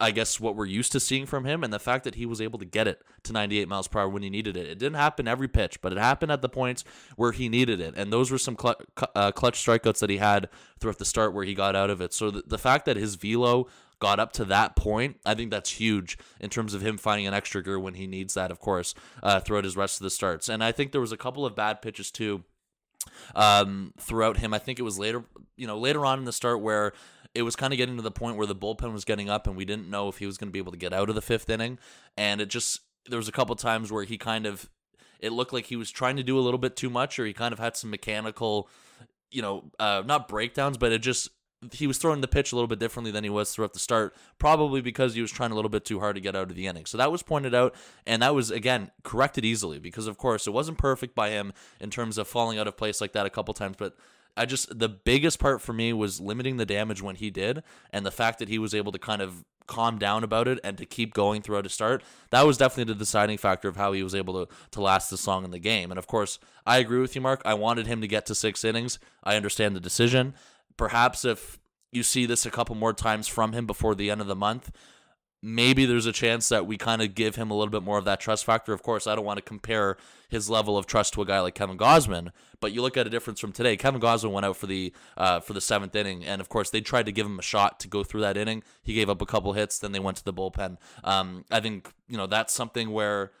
I 0.00 0.10
guess, 0.10 0.40
what 0.40 0.56
we're 0.56 0.66
used 0.66 0.92
to 0.92 1.00
seeing 1.00 1.26
from 1.26 1.44
him, 1.44 1.62
and 1.62 1.72
the 1.72 1.78
fact 1.78 2.04
that 2.04 2.14
he 2.14 2.24
was 2.24 2.40
able 2.40 2.58
to 2.58 2.64
get 2.64 2.88
it 2.88 3.02
to 3.24 3.32
98 3.32 3.68
miles 3.68 3.88
per 3.88 4.00
hour 4.00 4.08
when 4.08 4.22
he 4.22 4.30
needed 4.30 4.56
it. 4.56 4.66
It 4.66 4.78
didn't 4.78 4.96
happen 4.96 5.28
every 5.28 5.48
pitch, 5.48 5.80
but 5.82 5.92
it 5.92 5.98
happened 5.98 6.32
at 6.32 6.42
the 6.42 6.48
points 6.48 6.84
where 7.16 7.32
he 7.32 7.48
needed 7.48 7.80
it, 7.80 7.94
and 7.96 8.12
those 8.12 8.30
were 8.30 8.38
some 8.38 8.56
cl- 8.58 8.80
uh, 9.14 9.32
clutch 9.32 9.64
strikeouts 9.64 9.98
that 9.98 10.10
he 10.10 10.16
had 10.16 10.48
throughout 10.78 10.98
the 10.98 11.04
start 11.04 11.34
where 11.34 11.44
he 11.44 11.54
got 11.54 11.76
out 11.76 11.90
of 11.90 12.00
it. 12.00 12.14
So 12.14 12.30
the, 12.30 12.42
the 12.46 12.58
fact 12.58 12.86
that 12.86 12.96
his 12.96 13.16
velo 13.16 13.66
got 14.00 14.18
up 14.18 14.32
to 14.32 14.44
that 14.46 14.74
point, 14.74 15.18
I 15.24 15.34
think 15.34 15.50
that's 15.50 15.70
huge 15.70 16.18
in 16.40 16.50
terms 16.50 16.74
of 16.74 16.82
him 16.82 16.98
finding 16.98 17.26
an 17.26 17.34
extra 17.34 17.62
gear 17.62 17.78
when 17.78 17.94
he 17.94 18.06
needs 18.06 18.34
that, 18.34 18.50
of 18.50 18.58
course, 18.58 18.94
uh, 19.22 19.40
throughout 19.40 19.64
his 19.64 19.76
rest 19.76 20.00
of 20.00 20.04
the 20.04 20.10
starts. 20.10 20.48
And 20.48 20.64
I 20.64 20.72
think 20.72 20.90
there 20.90 21.00
was 21.00 21.12
a 21.12 21.16
couple 21.16 21.46
of 21.46 21.54
bad 21.54 21.82
pitches 21.82 22.10
too 22.10 22.42
um, 23.34 23.92
throughout 24.00 24.38
him. 24.38 24.52
I 24.52 24.58
think 24.58 24.78
it 24.78 24.82
was 24.82 24.98
later, 24.98 25.24
you 25.56 25.66
know, 25.66 25.78
later 25.78 26.04
on 26.04 26.18
in 26.18 26.24
the 26.24 26.32
start 26.32 26.60
where 26.60 26.92
it 27.34 27.42
was 27.42 27.54
kind 27.54 27.72
of 27.72 27.76
getting 27.76 27.96
to 27.96 28.02
the 28.02 28.10
point 28.10 28.36
where 28.36 28.46
the 28.46 28.56
bullpen 28.56 28.92
was 28.92 29.04
getting 29.04 29.30
up 29.30 29.46
and 29.46 29.56
we 29.56 29.64
didn't 29.64 29.88
know 29.88 30.08
if 30.08 30.18
he 30.18 30.26
was 30.26 30.36
going 30.36 30.48
to 30.48 30.52
be 30.52 30.58
able 30.58 30.72
to 30.72 30.78
get 30.78 30.92
out 30.92 31.08
of 31.08 31.14
the 31.14 31.22
fifth 31.22 31.48
inning. 31.48 31.78
And 32.16 32.40
it 32.40 32.48
just, 32.48 32.80
there 33.08 33.18
was 33.18 33.28
a 33.28 33.32
couple 33.32 33.54
times 33.54 33.92
where 33.92 34.04
he 34.04 34.18
kind 34.18 34.46
of, 34.46 34.68
it 35.20 35.32
looked 35.32 35.52
like 35.52 35.66
he 35.66 35.76
was 35.76 35.90
trying 35.90 36.16
to 36.16 36.22
do 36.22 36.38
a 36.38 36.40
little 36.40 36.58
bit 36.58 36.74
too 36.74 36.90
much 36.90 37.18
or 37.18 37.26
he 37.26 37.32
kind 37.32 37.52
of 37.52 37.58
had 37.58 37.76
some 37.76 37.90
mechanical, 37.90 38.68
you 39.30 39.42
know, 39.42 39.70
uh, 39.78 40.02
not 40.04 40.26
breakdowns, 40.26 40.78
but 40.78 40.90
it 40.90 41.02
just, 41.02 41.28
he 41.72 41.86
was 41.86 41.98
throwing 41.98 42.20
the 42.20 42.28
pitch 42.28 42.52
a 42.52 42.54
little 42.54 42.68
bit 42.68 42.78
differently 42.78 43.10
than 43.10 43.24
he 43.24 43.30
was 43.30 43.52
throughout 43.52 43.74
the 43.74 43.78
start, 43.78 44.14
probably 44.38 44.80
because 44.80 45.14
he 45.14 45.20
was 45.20 45.30
trying 45.30 45.52
a 45.52 45.54
little 45.54 45.68
bit 45.68 45.84
too 45.84 46.00
hard 46.00 46.14
to 46.14 46.20
get 46.20 46.34
out 46.34 46.50
of 46.50 46.56
the 46.56 46.66
inning. 46.66 46.86
So 46.86 46.96
that 46.98 47.12
was 47.12 47.22
pointed 47.22 47.54
out, 47.54 47.74
and 48.06 48.22
that 48.22 48.34
was 48.34 48.50
again 48.50 48.90
corrected 49.02 49.44
easily 49.44 49.78
because, 49.78 50.06
of 50.06 50.16
course, 50.16 50.46
it 50.46 50.52
wasn't 50.52 50.78
perfect 50.78 51.14
by 51.14 51.30
him 51.30 51.52
in 51.78 51.90
terms 51.90 52.16
of 52.16 52.28
falling 52.28 52.58
out 52.58 52.66
of 52.66 52.76
place 52.76 53.00
like 53.00 53.12
that 53.12 53.26
a 53.26 53.30
couple 53.30 53.54
times, 53.54 53.76
but. 53.78 53.96
I 54.36 54.46
just 54.46 54.78
the 54.78 54.88
biggest 54.88 55.40
part 55.40 55.60
for 55.60 55.72
me 55.72 55.92
was 55.92 56.20
limiting 56.20 56.56
the 56.56 56.64
damage 56.64 57.02
when 57.02 57.16
he 57.16 57.30
did, 57.30 57.64
and 57.92 58.06
the 58.06 58.12
fact 58.12 58.38
that 58.38 58.48
he 58.48 58.60
was 58.60 58.72
able 58.72 58.92
to 58.92 58.98
kind 58.98 59.20
of 59.20 59.44
calm 59.66 59.98
down 59.98 60.24
about 60.24 60.48
it 60.48 60.58
and 60.62 60.78
to 60.78 60.86
keep 60.86 61.12
going 61.14 61.42
throughout 61.42 61.64
his 61.64 61.72
start. 61.74 62.02
That 62.30 62.46
was 62.46 62.56
definitely 62.56 62.92
the 62.92 62.98
deciding 62.98 63.38
factor 63.38 63.68
of 63.68 63.76
how 63.76 63.92
he 63.92 64.02
was 64.02 64.14
able 64.14 64.46
to 64.46 64.54
to 64.70 64.80
last 64.80 65.10
this 65.10 65.26
long 65.26 65.44
in 65.44 65.50
the 65.50 65.58
game. 65.58 65.90
And 65.90 65.98
of 65.98 66.06
course, 66.06 66.38
I 66.64 66.78
agree 66.78 67.00
with 67.00 67.14
you, 67.14 67.20
Mark. 67.20 67.42
I 67.44 67.54
wanted 67.54 67.86
him 67.86 68.00
to 68.00 68.08
get 68.08 68.24
to 68.26 68.34
six 68.34 68.64
innings. 68.64 68.98
I 69.24 69.36
understand 69.36 69.74
the 69.74 69.80
decision 69.80 70.34
perhaps 70.80 71.26
if 71.26 71.58
you 71.92 72.02
see 72.02 72.24
this 72.24 72.46
a 72.46 72.50
couple 72.50 72.74
more 72.74 72.94
times 72.94 73.28
from 73.28 73.52
him 73.52 73.66
before 73.66 73.94
the 73.94 74.10
end 74.10 74.22
of 74.22 74.26
the 74.26 74.34
month, 74.34 74.70
maybe 75.42 75.84
there's 75.84 76.06
a 76.06 76.12
chance 76.12 76.48
that 76.48 76.66
we 76.66 76.78
kind 76.78 77.02
of 77.02 77.14
give 77.14 77.36
him 77.36 77.50
a 77.50 77.54
little 77.54 77.70
bit 77.70 77.82
more 77.82 77.98
of 77.98 78.06
that 78.06 78.18
trust 78.18 78.46
factor. 78.46 78.72
Of 78.72 78.82
course, 78.82 79.06
I 79.06 79.14
don't 79.14 79.26
want 79.26 79.36
to 79.36 79.42
compare 79.42 79.98
his 80.30 80.48
level 80.48 80.78
of 80.78 80.86
trust 80.86 81.12
to 81.14 81.20
a 81.20 81.26
guy 81.26 81.38
like 81.40 81.54
Kevin 81.54 81.76
Gausman, 81.76 82.30
but 82.60 82.72
you 82.72 82.80
look 82.80 82.96
at 82.96 83.06
a 83.06 83.10
difference 83.10 83.40
from 83.40 83.52
today. 83.52 83.76
Kevin 83.76 84.00
Gausman 84.00 84.32
went 84.32 84.46
out 84.46 84.56
for 84.56 84.66
the 84.66 84.90
uh, 85.18 85.40
for 85.40 85.52
the 85.52 85.60
seventh 85.60 85.94
inning, 85.94 86.24
and 86.24 86.40
of 86.40 86.48
course 86.48 86.70
they 86.70 86.80
tried 86.80 87.04
to 87.04 87.12
give 87.12 87.26
him 87.26 87.38
a 87.38 87.42
shot 87.42 87.78
to 87.80 87.86
go 87.88 88.02
through 88.02 88.22
that 88.22 88.38
inning. 88.38 88.62
He 88.82 88.94
gave 88.94 89.10
up 89.10 89.20
a 89.20 89.26
couple 89.26 89.52
hits, 89.52 89.78
then 89.78 89.92
they 89.92 90.00
went 90.00 90.16
to 90.16 90.24
the 90.24 90.32
bullpen. 90.32 90.78
Um, 91.04 91.44
I 91.50 91.60
think 91.60 91.92
you 92.08 92.16
know 92.16 92.26
that's 92.26 92.54
something 92.54 92.90
where 92.90 93.32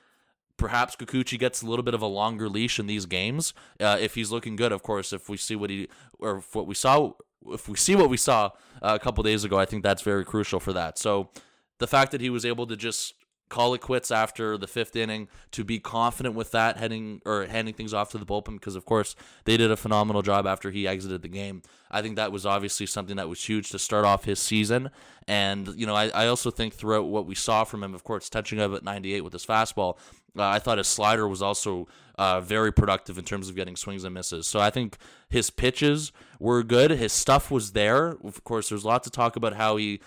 perhaps 0.60 0.94
Kikuchi 0.94 1.38
gets 1.38 1.62
a 1.62 1.66
little 1.66 1.82
bit 1.82 1.94
of 1.94 2.02
a 2.02 2.06
longer 2.06 2.48
leash 2.48 2.78
in 2.78 2.86
these 2.86 3.06
games 3.06 3.54
uh, 3.80 3.96
if 3.98 4.14
he's 4.14 4.30
looking 4.30 4.54
good. 4.54 4.70
Of 4.70 4.82
course, 4.82 5.12
if 5.12 5.28
we 5.28 5.38
see 5.38 5.56
what 5.56 5.70
he 5.70 5.88
or 6.18 6.44
what 6.52 6.66
we 6.66 6.74
saw 6.74 7.12
if 7.46 7.68
we 7.68 7.76
see 7.76 7.96
what 7.96 8.10
we 8.10 8.18
saw 8.18 8.50
uh, 8.82 8.92
a 8.94 8.98
couple 8.98 9.24
days 9.24 9.44
ago, 9.44 9.58
I 9.58 9.64
think 9.64 9.82
that's 9.82 10.02
very 10.02 10.26
crucial 10.26 10.60
for 10.60 10.74
that. 10.74 10.98
So 10.98 11.30
the 11.78 11.86
fact 11.86 12.12
that 12.12 12.20
he 12.20 12.28
was 12.28 12.44
able 12.44 12.66
to 12.66 12.76
just 12.76 13.14
call 13.50 13.74
it 13.74 13.82
quits 13.82 14.10
after 14.10 14.56
the 14.56 14.66
fifth 14.66 14.96
inning 14.96 15.28
to 15.50 15.62
be 15.62 15.78
confident 15.78 16.34
with 16.34 16.52
that 16.52 16.78
heading 16.78 17.20
or 17.26 17.44
handing 17.46 17.74
things 17.74 17.92
off 17.92 18.10
to 18.12 18.18
the 18.18 18.24
bullpen 18.24 18.54
because 18.54 18.76
of 18.76 18.86
course 18.86 19.14
they 19.44 19.58
did 19.58 19.70
a 19.70 19.76
phenomenal 19.76 20.22
job 20.22 20.46
after 20.46 20.70
he 20.70 20.88
exited 20.88 21.20
the 21.20 21.28
game. 21.28 21.60
I 21.90 22.00
think 22.00 22.16
that 22.16 22.32
was 22.32 22.46
obviously 22.46 22.86
something 22.86 23.16
that 23.16 23.28
was 23.28 23.44
huge 23.44 23.70
to 23.70 23.78
start 23.78 24.04
off 24.04 24.24
his 24.24 24.38
season. 24.38 24.90
And 25.28 25.68
you 25.76 25.86
know 25.86 25.94
i, 25.94 26.08
I 26.08 26.26
also 26.28 26.50
think 26.50 26.74
throughout 26.74 27.04
what 27.04 27.26
we 27.26 27.34
saw 27.34 27.64
from 27.64 27.82
him 27.82 27.94
of 27.94 28.04
course 28.04 28.30
touching 28.30 28.60
up 28.60 28.72
at 28.72 28.82
98 28.82 29.20
with 29.20 29.32
his 29.32 29.44
fastball 29.44 29.98
uh, 30.36 30.44
i 30.44 30.58
thought 30.58 30.78
his 30.78 30.88
slider 30.88 31.28
was 31.28 31.42
also 31.42 31.86
uh, 32.18 32.40
very 32.40 32.72
productive 32.72 33.16
in 33.16 33.24
terms 33.24 33.48
of 33.48 33.54
getting 33.56 33.76
swings 33.76 34.04
and 34.04 34.12
misses. 34.12 34.46
So 34.46 34.60
i 34.60 34.70
think 34.70 34.98
his 35.28 35.50
pitches 35.50 36.12
were 36.38 36.62
good. 36.62 36.90
His 36.90 37.12
stuff 37.12 37.50
was 37.50 37.72
there. 37.72 38.16
Of 38.24 38.42
course 38.44 38.68
there's 38.68 38.84
lots 38.84 39.04
to 39.04 39.10
talk 39.10 39.36
about 39.36 39.54
how 39.54 39.76
he 39.76 40.00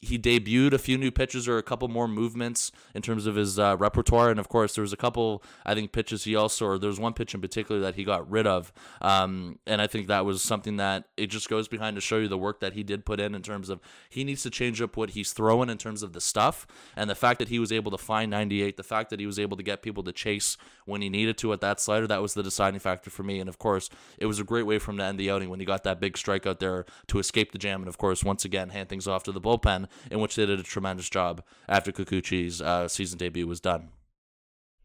he 0.00 0.18
debuted 0.18 0.72
a 0.72 0.78
few 0.78 0.98
new 0.98 1.10
pitches 1.10 1.48
or 1.48 1.58
a 1.58 1.62
couple 1.62 1.88
more 1.88 2.06
movements 2.06 2.70
in 2.94 3.02
terms 3.02 3.26
of 3.26 3.36
his 3.36 3.58
uh, 3.58 3.76
repertoire, 3.78 4.30
and 4.30 4.38
of 4.38 4.48
course 4.48 4.74
there 4.74 4.82
was 4.82 4.92
a 4.92 4.96
couple 4.96 5.42
I 5.64 5.74
think 5.74 5.92
pitches 5.92 6.24
he 6.24 6.36
also 6.36 6.66
or 6.66 6.78
there 6.78 6.88
was 6.88 7.00
one 7.00 7.14
pitch 7.14 7.34
in 7.34 7.40
particular 7.40 7.80
that 7.80 7.94
he 7.94 8.04
got 8.04 8.30
rid 8.30 8.46
of, 8.46 8.72
um, 9.00 9.58
and 9.66 9.80
I 9.80 9.86
think 9.86 10.06
that 10.08 10.24
was 10.24 10.42
something 10.42 10.76
that 10.76 11.04
it 11.16 11.28
just 11.28 11.48
goes 11.48 11.68
behind 11.68 11.96
to 11.96 12.00
show 12.00 12.18
you 12.18 12.28
the 12.28 12.38
work 12.38 12.60
that 12.60 12.74
he 12.74 12.82
did 12.82 13.04
put 13.04 13.18
in 13.18 13.34
in 13.34 13.42
terms 13.42 13.70
of 13.70 13.80
he 14.08 14.24
needs 14.24 14.42
to 14.42 14.50
change 14.50 14.80
up 14.82 14.96
what 14.96 15.10
he's 15.10 15.32
throwing 15.32 15.70
in 15.70 15.78
terms 15.78 16.02
of 16.02 16.12
the 16.12 16.20
stuff, 16.20 16.66
and 16.94 17.08
the 17.08 17.14
fact 17.14 17.38
that 17.38 17.48
he 17.48 17.58
was 17.58 17.72
able 17.72 17.90
to 17.90 17.98
find 17.98 18.30
98, 18.30 18.76
the 18.76 18.82
fact 18.82 19.10
that 19.10 19.20
he 19.20 19.26
was 19.26 19.38
able 19.38 19.56
to 19.56 19.62
get 19.62 19.82
people 19.82 20.02
to 20.02 20.12
chase 20.12 20.56
when 20.84 21.02
he 21.02 21.08
needed 21.08 21.38
to 21.38 21.52
at 21.52 21.60
that 21.60 21.80
slider, 21.80 22.06
that 22.06 22.22
was 22.22 22.34
the 22.34 22.42
deciding 22.42 22.80
factor 22.80 23.10
for 23.10 23.22
me, 23.22 23.40
and 23.40 23.48
of 23.48 23.58
course 23.58 23.88
it 24.18 24.26
was 24.26 24.38
a 24.38 24.44
great 24.44 24.66
way 24.66 24.78
for 24.78 24.90
him 24.90 24.98
to 24.98 25.04
end 25.04 25.18
the 25.18 25.30
outing 25.30 25.48
when 25.48 25.60
he 25.60 25.66
got 25.66 25.82
that 25.84 25.98
big 25.98 26.16
strike 26.16 26.46
out 26.46 26.60
there 26.60 26.84
to 27.06 27.18
escape 27.18 27.52
the 27.52 27.58
jam, 27.58 27.80
and 27.80 27.88
of 27.88 27.96
course 27.96 28.22
once 28.22 28.44
again 28.44 28.68
hand 28.68 28.88
things 28.88 29.08
off 29.08 29.22
to 29.22 29.32
the 29.32 29.40
bullpen 29.40 29.77
in 30.10 30.18
which 30.20 30.34
they 30.34 30.46
did 30.46 30.58
a 30.58 30.64
tremendous 30.64 31.08
job 31.08 31.42
after 31.68 31.92
Kikuchi's 31.92 32.60
uh, 32.60 32.88
season 32.88 33.18
debut 33.18 33.46
was 33.46 33.60
done. 33.60 33.90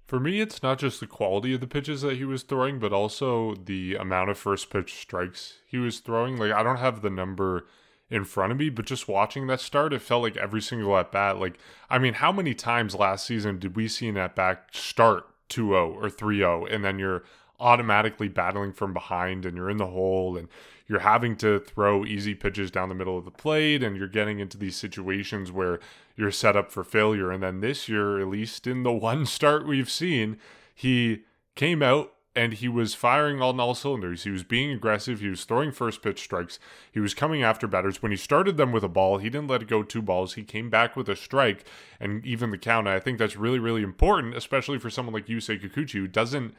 For 0.06 0.20
me, 0.20 0.42
it's 0.42 0.62
not 0.62 0.80
just 0.80 1.00
the 1.00 1.08
quality 1.08 1.56
of 1.56 1.62
the 1.62 1.68
pitches 1.68 2.02
that 2.02 2.18
he 2.18 2.26
was 2.26 2.44
throwing, 2.44 2.78
but 2.78 2.94
also 2.94 3.56
the 3.56 3.96
amount 3.96 4.30
of 4.30 4.38
first 4.38 4.70
pitch 4.70 4.94
strikes 4.94 5.60
he 5.66 5.78
was 5.78 6.00
throwing. 6.00 6.38
Like, 6.38 6.52
I 6.52 6.62
don't 6.62 6.78
have 6.78 7.02
the 7.02 7.10
number 7.10 7.66
in 8.10 8.26
front 8.26 8.52
of 8.52 8.60
me, 8.60 8.70
but 8.70 8.86
just 8.86 9.08
watching 9.08 9.48
that 9.48 9.60
start, 9.60 9.94
it 9.94 10.02
felt 10.02 10.22
like 10.22 10.38
every 10.38 10.62
single 10.62 10.96
at 10.98 11.12
bat. 11.12 11.40
Like, 11.40 11.58
I 11.90 11.98
mean, 11.98 12.14
how 12.16 12.32
many 12.32 12.54
times 12.54 12.94
last 12.94 13.26
season 13.26 13.58
did 13.58 13.76
we 13.76 13.88
see 13.88 14.08
an 14.08 14.18
at 14.18 14.36
bat 14.36 14.68
start 14.72 15.26
2 15.50 15.70
0 15.70 15.92
or 15.94 16.10
3 16.10 16.38
0, 16.38 16.66
and 16.66 16.84
then 16.84 17.00
you're 17.00 17.24
automatically 17.64 18.28
battling 18.28 18.74
from 18.74 18.94
behind 18.94 19.46
and 19.46 19.56
you're 19.56 19.70
in 19.70 19.78
the 19.78 19.88
hole 19.88 20.38
and 20.38 20.50
you're 20.88 21.00
having 21.00 21.36
to 21.38 21.60
throw 21.60 22.06
easy 22.06 22.36
pitches 22.36 22.70
down 22.70 22.90
the 22.90 22.96
middle 22.96 23.18
of 23.18 23.26
the 23.26 23.32
plate 23.32 23.82
and 23.82 23.96
you're 23.96 24.08
getting 24.08 24.40
into 24.40 24.58
these 24.58 24.76
situations 24.76 25.52
where 25.52 25.80
you're 26.18 26.30
set 26.30 26.58
up 26.58 26.72
for 26.72 26.84
failure. 26.84 27.32
And 27.32 27.42
then 27.42 27.62
this 27.62 27.88
year, 27.88 28.20
at 28.20 28.28
least 28.28 28.68
in 28.68 28.84
the 28.84 28.92
one 28.92 29.26
start 29.26 29.66
we've 29.66 29.90
seen, 29.90 30.38
he 30.76 31.24
came 31.56 31.82
out 31.82 32.14
and 32.36 32.54
he 32.54 32.68
was 32.68 32.96
firing 32.96 33.42
on 33.42 33.60
all 33.60 33.76
cylinders. 33.76 34.24
He 34.24 34.32
was 34.32 34.44
being 34.44 34.72
aggressive. 34.72 35.20
He 35.20 35.30
was 35.30 35.44
throwing 35.44 35.72
first 35.72 36.02
pitch 36.02 36.20
strikes. 36.20 36.58
He 36.92 37.00
was 37.00 37.14
coming 37.14 37.44
after 37.44 37.68
batters. 37.68 38.02
When 38.02 38.12
he 38.12 38.18
started 38.18 38.58
them 38.58 38.72
with 38.72 38.84
a 38.84 38.90
ball, 38.90 39.20
he 39.20 39.30
didn't 39.30 39.50
let 39.50 39.62
it 39.62 39.68
go 39.68 39.84
two 39.84 40.02
balls. 40.02 40.34
He 40.34 40.44
came 40.44 40.70
back 40.70 40.96
with 40.96 41.08
a 41.08 41.16
strike 41.16 41.64
and 42.00 42.26
even 42.26 42.50
the 42.50 42.58
count. 42.58 42.88
I 42.88 43.00
think 43.00 43.20
that's 43.20 43.38
really, 43.38 43.60
really 43.60 43.84
important, 43.84 44.36
especially 44.36 44.80
for 44.80 44.90
someone 44.90 45.14
like 45.14 45.28
Yusei 45.28 45.62
Kikuchi 45.62 45.94
who 45.94 46.08
doesn't 46.08 46.56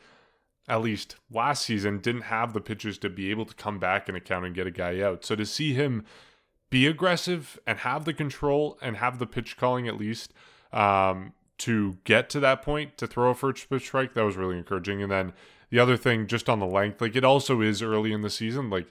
at 0.69 0.83
least 0.83 1.17
last 1.31 1.65
season, 1.65 1.99
didn't 1.99 2.23
have 2.23 2.53
the 2.53 2.61
pitchers 2.61 2.99
to 2.99 3.11
be 3.11 3.31
able 3.31 3.45
to 3.45 3.55
come 3.55 3.79
back 3.79 4.09
in 4.09 4.15
account 4.15 4.47
and 4.47 4.55
get 4.55 4.67
a 4.67 4.71
guy 4.71 5.01
out. 5.01 5.25
So 5.25 5.37
to 5.37 5.45
see 5.45 5.75
him 5.75 6.05
be 6.71 6.87
aggressive 6.87 7.59
and 7.67 7.79
have 7.81 8.05
the 8.05 8.15
control 8.15 8.79
and 8.81 8.97
have 8.97 9.19
the 9.19 9.27
pitch 9.27 9.57
calling 9.57 9.87
at 9.87 9.99
least 9.99 10.33
um, 10.73 11.33
to 11.59 11.99
get 12.05 12.31
to 12.31 12.41
that 12.41 12.63
point 12.63 12.97
to 12.99 13.07
throw 13.07 13.31
a 13.31 13.35
first 13.35 13.69
pitch 13.69 13.87
strike, 13.87 14.15
that 14.15 14.25
was 14.25 14.37
really 14.37 14.57
encouraging. 14.57 15.03
And 15.03 15.13
then 15.13 15.33
the 15.71 15.79
other 15.79 15.97
thing, 15.97 16.27
just 16.27 16.49
on 16.49 16.61
the 16.61 16.67
length, 16.67 17.01
like 17.01 17.17
it 17.17 17.25
also 17.25 17.61
is 17.61 17.83
early 17.83 18.13
in 18.13 18.23
the 18.23 18.31
season. 18.31 18.71
Like 18.71 18.87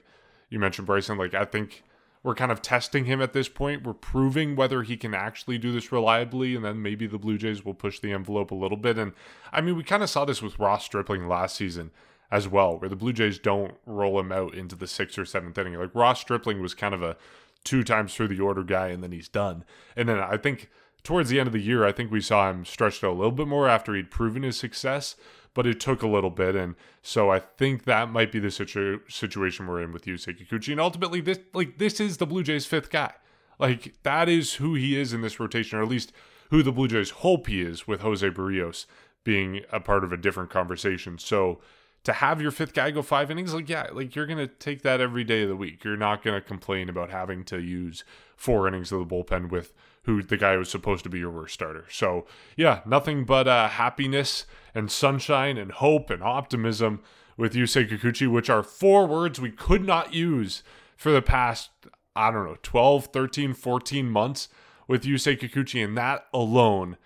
you 0.48 0.58
mentioned, 0.58 0.86
Bryson, 0.86 1.18
like 1.18 1.34
I 1.34 1.44
think 1.44 1.82
we're 2.24 2.34
kind 2.34 2.50
of 2.50 2.62
testing 2.62 3.04
him 3.04 3.20
at 3.20 3.34
this 3.34 3.50
point. 3.50 3.84
We're 3.84 3.92
proving 3.92 4.56
whether 4.56 4.82
he 4.82 4.96
can 4.96 5.14
actually 5.14 5.58
do 5.58 5.70
this 5.70 5.92
reliably, 5.92 6.56
and 6.56 6.64
then 6.64 6.82
maybe 6.82 7.06
the 7.06 7.18
Blue 7.18 7.36
Jays 7.36 7.64
will 7.64 7.74
push 7.74 8.00
the 8.00 8.12
envelope 8.12 8.50
a 8.50 8.56
little 8.56 8.78
bit. 8.78 8.98
And 8.98 9.12
I 9.52 9.60
mean, 9.60 9.76
we 9.76 9.84
kind 9.84 10.02
of 10.02 10.08
saw 10.08 10.24
this 10.24 10.42
with 10.42 10.58
Ross 10.58 10.86
Stripling 10.86 11.28
last 11.28 11.54
season 11.54 11.90
as 12.30 12.48
well, 12.48 12.78
where 12.78 12.88
the 12.88 12.96
Blue 12.96 13.12
Jays 13.12 13.38
don't 13.38 13.74
roll 13.84 14.18
him 14.18 14.32
out 14.32 14.54
into 14.54 14.74
the 14.74 14.86
sixth 14.86 15.18
or 15.18 15.26
seventh 15.26 15.58
inning. 15.58 15.74
Like 15.74 15.94
Ross 15.94 16.18
Stripling 16.22 16.62
was 16.62 16.74
kind 16.74 16.94
of 16.94 17.02
a 17.02 17.18
two 17.62 17.84
times 17.84 18.14
through 18.14 18.28
the 18.28 18.40
order 18.40 18.64
guy, 18.64 18.88
and 18.88 19.02
then 19.02 19.12
he's 19.12 19.28
done. 19.28 19.62
And 19.94 20.08
then 20.08 20.18
I 20.18 20.38
think 20.38 20.70
towards 21.04 21.30
the 21.30 21.38
end 21.38 21.46
of 21.46 21.52
the 21.52 21.60
year, 21.60 21.84
I 21.84 21.92
think 21.92 22.10
we 22.10 22.20
saw 22.20 22.50
him 22.50 22.64
stretched 22.64 23.04
out 23.04 23.12
a 23.12 23.14
little 23.14 23.30
bit 23.30 23.46
more 23.46 23.68
after 23.68 23.94
he'd 23.94 24.10
proven 24.10 24.42
his 24.42 24.56
success 24.56 25.14
but 25.54 25.66
it 25.66 25.80
took 25.80 26.02
a 26.02 26.08
little 26.08 26.30
bit. 26.30 26.54
And 26.56 26.74
so 27.00 27.30
I 27.30 27.38
think 27.38 27.84
that 27.84 28.10
might 28.10 28.32
be 28.32 28.40
the 28.40 28.50
situ- 28.50 29.00
situation 29.08 29.66
we're 29.66 29.82
in 29.82 29.92
with 29.92 30.04
Yusei 30.04 30.36
Kikuchi. 30.36 30.72
And 30.72 30.80
ultimately, 30.80 31.20
this 31.20 31.38
like 31.54 31.78
this 31.78 32.00
is 32.00 32.18
the 32.18 32.26
Blue 32.26 32.42
Jays' 32.42 32.66
fifth 32.66 32.90
guy. 32.90 33.12
Like 33.58 33.94
that 34.02 34.28
is 34.28 34.54
who 34.54 34.74
he 34.74 34.98
is 34.98 35.12
in 35.12 35.22
this 35.22 35.38
rotation, 35.38 35.78
or 35.78 35.82
at 35.82 35.88
least 35.88 36.12
who 36.50 36.62
the 36.62 36.72
Blue 36.72 36.88
Jays 36.88 37.10
hope 37.10 37.46
he 37.46 37.62
is, 37.62 37.86
with 37.86 38.00
Jose 38.00 38.28
Berrios 38.30 38.86
being 39.22 39.62
a 39.72 39.80
part 39.80 40.04
of 40.04 40.12
a 40.12 40.18
different 40.18 40.50
conversation. 40.50 41.18
So 41.18 41.60
to 42.02 42.12
have 42.12 42.42
your 42.42 42.50
fifth 42.50 42.74
guy 42.74 42.90
go 42.90 43.00
five 43.00 43.30
innings, 43.30 43.54
like 43.54 43.68
yeah, 43.68 43.86
like 43.92 44.16
you're 44.16 44.26
gonna 44.26 44.48
take 44.48 44.82
that 44.82 45.00
every 45.00 45.24
day 45.24 45.44
of 45.44 45.48
the 45.48 45.56
week. 45.56 45.84
You're 45.84 45.96
not 45.96 46.22
gonna 46.22 46.40
complain 46.40 46.88
about 46.88 47.10
having 47.10 47.44
to 47.44 47.60
use 47.60 48.04
four 48.36 48.66
innings 48.66 48.90
of 48.90 48.98
the 48.98 49.06
bullpen 49.06 49.50
with 49.50 49.72
who 50.04 50.22
the 50.22 50.36
guy 50.36 50.56
was 50.56 50.70
supposed 50.70 51.02
to 51.04 51.10
be 51.10 51.18
your 51.18 51.30
worst 51.30 51.54
starter. 51.54 51.84
So 51.90 52.26
yeah, 52.56 52.80
nothing 52.86 53.24
but 53.24 53.48
uh, 53.48 53.68
happiness 53.68 54.46
and 54.74 54.90
sunshine 54.90 55.58
and 55.58 55.72
hope 55.72 56.10
and 56.10 56.22
optimism 56.22 57.00
with 57.36 57.54
Yusei 57.54 57.88
Kikuchi, 57.88 58.30
which 58.30 58.48
are 58.48 58.62
four 58.62 59.06
words 59.06 59.40
we 59.40 59.50
could 59.50 59.84
not 59.84 60.14
use 60.14 60.62
for 60.96 61.10
the 61.10 61.22
past, 61.22 61.70
I 62.14 62.30
don't 62.30 62.44
know, 62.44 62.56
12, 62.62 63.06
13, 63.06 63.54
14 63.54 64.08
months 64.08 64.48
with 64.86 65.04
Yusei 65.04 65.38
Kikuchi, 65.38 65.82
and 65.84 65.96
that 65.96 66.26
alone 66.32 66.96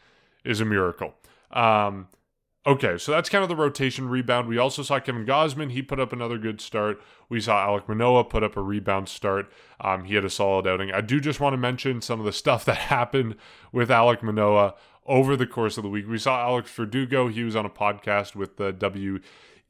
is 0.44 0.60
a 0.60 0.64
miracle. 0.64 1.14
Um, 1.50 2.08
Okay, 2.68 2.98
so 2.98 3.12
that's 3.12 3.30
kind 3.30 3.42
of 3.42 3.48
the 3.48 3.56
rotation 3.56 4.10
rebound. 4.10 4.46
We 4.46 4.58
also 4.58 4.82
saw 4.82 5.00
Kevin 5.00 5.24
Gausman. 5.24 5.70
He 5.70 5.80
put 5.80 5.98
up 5.98 6.12
another 6.12 6.36
good 6.36 6.60
start. 6.60 7.00
We 7.30 7.40
saw 7.40 7.62
Alec 7.62 7.88
Manoah 7.88 8.24
put 8.24 8.42
up 8.42 8.58
a 8.58 8.62
rebound 8.62 9.08
start. 9.08 9.50
Um, 9.80 10.04
he 10.04 10.16
had 10.16 10.24
a 10.26 10.28
solid 10.28 10.66
outing. 10.66 10.92
I 10.92 11.00
do 11.00 11.18
just 11.18 11.40
want 11.40 11.54
to 11.54 11.56
mention 11.56 12.02
some 12.02 12.20
of 12.20 12.26
the 12.26 12.32
stuff 12.32 12.64
that 12.66 12.76
happened 12.76 13.36
with 13.72 13.90
Alec 13.90 14.22
Manoah 14.22 14.74
over 15.06 15.34
the 15.34 15.46
course 15.46 15.78
of 15.78 15.82
the 15.82 15.88
week. 15.88 16.06
We 16.06 16.18
saw 16.18 16.42
Alex 16.42 16.70
Verdugo. 16.70 17.28
He 17.28 17.42
was 17.42 17.56
on 17.56 17.64
a 17.64 17.70
podcast 17.70 18.36
with 18.36 18.58
the 18.58 18.74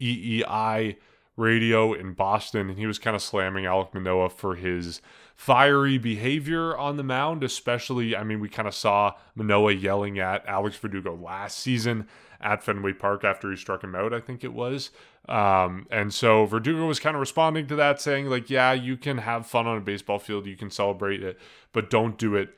WEEI 0.01 0.97
radio 1.37 1.93
in 1.93 2.15
Boston, 2.15 2.69
and 2.69 2.81
he 2.81 2.87
was 2.89 2.99
kind 2.99 3.15
of 3.15 3.23
slamming 3.23 3.65
Alec 3.65 3.95
Manoah 3.95 4.31
for 4.31 4.57
his 4.57 5.01
fiery 5.37 5.99
behavior 5.99 6.77
on 6.77 6.97
the 6.97 7.05
mound, 7.05 7.45
especially. 7.45 8.17
I 8.17 8.25
mean, 8.25 8.41
we 8.41 8.49
kind 8.49 8.67
of 8.67 8.75
saw 8.75 9.13
Manoah 9.37 9.75
yelling 9.75 10.19
at 10.19 10.45
Alex 10.49 10.77
Verdugo 10.77 11.15
last 11.15 11.59
season 11.61 12.09
at 12.41 12.63
Fenway 12.63 12.93
Park 12.93 13.25
after 13.25 13.51
he 13.51 13.57
struck 13.57 13.83
him 13.83 13.95
out, 13.95 14.13
I 14.13 14.21
think 14.21 14.45
it 14.45 14.53
was. 14.53 14.91
Um, 15.29 15.87
and 15.91 16.15
so 16.15 16.47
Verdugo 16.47 16.87
was 16.87 17.01
kind 17.01 17.17
of 17.17 17.21
responding 17.21 17.67
to 17.67 17.77
that, 17.77 18.01
saying, 18.01 18.27
like, 18.27 18.49
yeah, 18.49 18.73
you 18.73 18.97
can 18.97 19.19
have 19.19 19.47
fun 19.47 19.67
on 19.67 19.77
a 19.77 19.81
baseball 19.81 20.19
field, 20.19 20.47
you 20.47 20.57
can 20.57 20.71
celebrate 20.71 21.23
it, 21.23 21.39
but 21.73 21.91
don't 21.91 22.17
do 22.17 22.35
it 22.37 22.51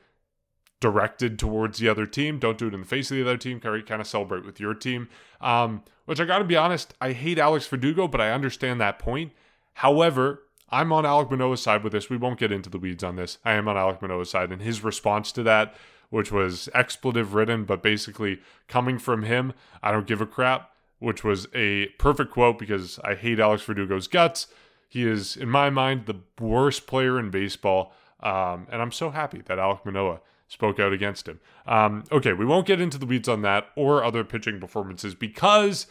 directed 0.81 1.39
towards 1.39 1.79
the 1.79 1.87
other 1.87 2.05
team. 2.05 2.39
Don't 2.39 2.57
do 2.57 2.67
it 2.67 2.73
in 2.73 2.81
the 2.81 2.87
face 2.87 3.11
of 3.11 3.15
the 3.15 3.23
other 3.23 3.37
team. 3.37 3.59
Kind 3.59 4.01
of 4.01 4.07
celebrate 4.07 4.45
with 4.45 4.59
your 4.59 4.73
team. 4.73 5.07
Um, 5.39 5.83
which 6.05 6.19
I 6.19 6.25
got 6.25 6.39
to 6.39 6.43
be 6.43 6.57
honest, 6.57 6.93
I 6.99 7.13
hate 7.13 7.37
Alex 7.37 7.67
Verdugo, 7.67 8.07
but 8.07 8.19
I 8.19 8.31
understand 8.31 8.81
that 8.81 8.99
point. 8.99 9.31
However, 9.75 10.41
I'm 10.69 10.91
on 10.91 11.05
Alec 11.05 11.29
Manoah's 11.29 11.61
side 11.61 11.83
with 11.83 11.93
this. 11.93 12.09
We 12.09 12.17
won't 12.17 12.39
get 12.39 12.51
into 12.51 12.69
the 12.69 12.79
weeds 12.79 13.03
on 13.03 13.15
this. 13.15 13.37
I 13.45 13.53
am 13.53 13.67
on 13.67 13.77
Alec 13.77 14.01
Manoah's 14.01 14.29
side, 14.29 14.51
and 14.51 14.61
his 14.61 14.83
response 14.83 15.31
to 15.33 15.43
that, 15.43 15.75
which 16.11 16.31
was 16.31 16.69
expletive 16.75 17.33
ridden, 17.33 17.63
but 17.65 17.81
basically 17.81 18.39
coming 18.67 18.99
from 18.99 19.23
him, 19.23 19.53
I 19.81 19.91
don't 19.91 20.05
give 20.05 20.21
a 20.21 20.25
crap, 20.27 20.69
which 20.99 21.23
was 21.23 21.47
a 21.55 21.87
perfect 21.97 22.31
quote 22.31 22.59
because 22.59 22.99
I 23.03 23.15
hate 23.15 23.39
Alex 23.39 23.63
Verdugo's 23.63 24.07
guts. 24.07 24.47
He 24.87 25.07
is, 25.07 25.35
in 25.35 25.49
my 25.49 25.69
mind, 25.71 26.05
the 26.05 26.19
worst 26.39 26.85
player 26.85 27.17
in 27.17 27.31
baseball. 27.31 27.93
Um, 28.19 28.67
and 28.69 28.81
I'm 28.81 28.91
so 28.91 29.09
happy 29.09 29.41
that 29.45 29.57
Alec 29.57 29.85
Manoah 29.85 30.19
spoke 30.47 30.81
out 30.81 30.91
against 30.91 31.29
him. 31.29 31.39
Um, 31.65 32.03
okay, 32.11 32.33
we 32.33 32.45
won't 32.45 32.67
get 32.67 32.81
into 32.81 32.97
the 32.97 33.05
weeds 33.05 33.29
on 33.29 33.41
that 33.43 33.69
or 33.77 34.03
other 34.03 34.25
pitching 34.25 34.59
performances 34.59 35.15
because 35.15 35.87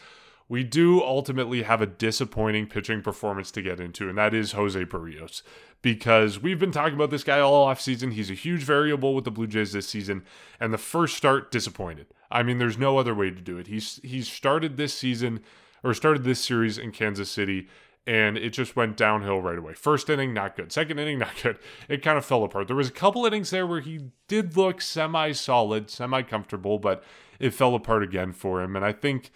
we 0.47 0.63
do 0.63 1.01
ultimately 1.01 1.63
have 1.63 1.81
a 1.81 1.87
disappointing 1.87 2.67
pitching 2.67 3.01
performance 3.01 3.49
to 3.51 3.61
get 3.61 3.79
into, 3.79 4.07
and 4.07 4.17
that 4.17 4.35
is 4.35 4.51
Jose 4.51 4.85
Berrios. 4.85 5.41
Because 5.81 6.39
we've 6.39 6.59
been 6.59 6.71
talking 6.71 6.93
about 6.93 7.09
this 7.09 7.23
guy 7.23 7.39
all 7.39 7.65
offseason. 7.65 8.13
He's 8.13 8.29
a 8.29 8.35
huge 8.35 8.61
variable 8.61 9.15
with 9.15 9.25
the 9.25 9.31
Blue 9.31 9.47
Jays 9.47 9.73
this 9.73 9.89
season, 9.89 10.23
and 10.59 10.71
the 10.71 10.77
first 10.77 11.17
start 11.17 11.51
disappointed. 11.51 12.07
I 12.29 12.43
mean, 12.43 12.59
there's 12.59 12.77
no 12.77 12.99
other 12.99 13.15
way 13.15 13.31
to 13.31 13.41
do 13.41 13.57
it. 13.57 13.67
He's 13.67 13.99
he's 14.03 14.31
started 14.31 14.77
this 14.77 14.93
season 14.93 15.39
or 15.83 15.93
started 15.93 16.23
this 16.23 16.39
series 16.39 16.77
in 16.77 16.91
Kansas 16.91 17.31
City 17.31 17.67
and 18.07 18.37
it 18.37 18.49
just 18.49 18.75
went 18.75 18.97
downhill 18.97 19.41
right 19.41 19.57
away. 19.57 19.73
First 19.73 20.09
inning, 20.09 20.33
not 20.33 20.55
good. 20.55 20.71
Second 20.71 20.99
inning, 20.99 21.19
not 21.19 21.33
good. 21.41 21.57
It 21.87 22.01
kind 22.01 22.17
of 22.17 22.25
fell 22.25 22.43
apart. 22.43 22.67
There 22.67 22.75
was 22.75 22.89
a 22.89 22.93
couple 22.93 23.25
innings 23.25 23.49
there 23.49 23.67
where 23.67 23.81
he 23.81 24.11
did 24.27 24.57
look 24.57 24.81
semi 24.81 25.31
solid, 25.33 25.89
semi 25.89 26.21
comfortable, 26.23 26.79
but 26.79 27.03
it 27.39 27.53
fell 27.53 27.75
apart 27.75 28.03
again 28.03 28.31
for 28.31 28.61
him. 28.61 28.75
And 28.75 28.83
I 28.83 28.91
think 28.91 29.31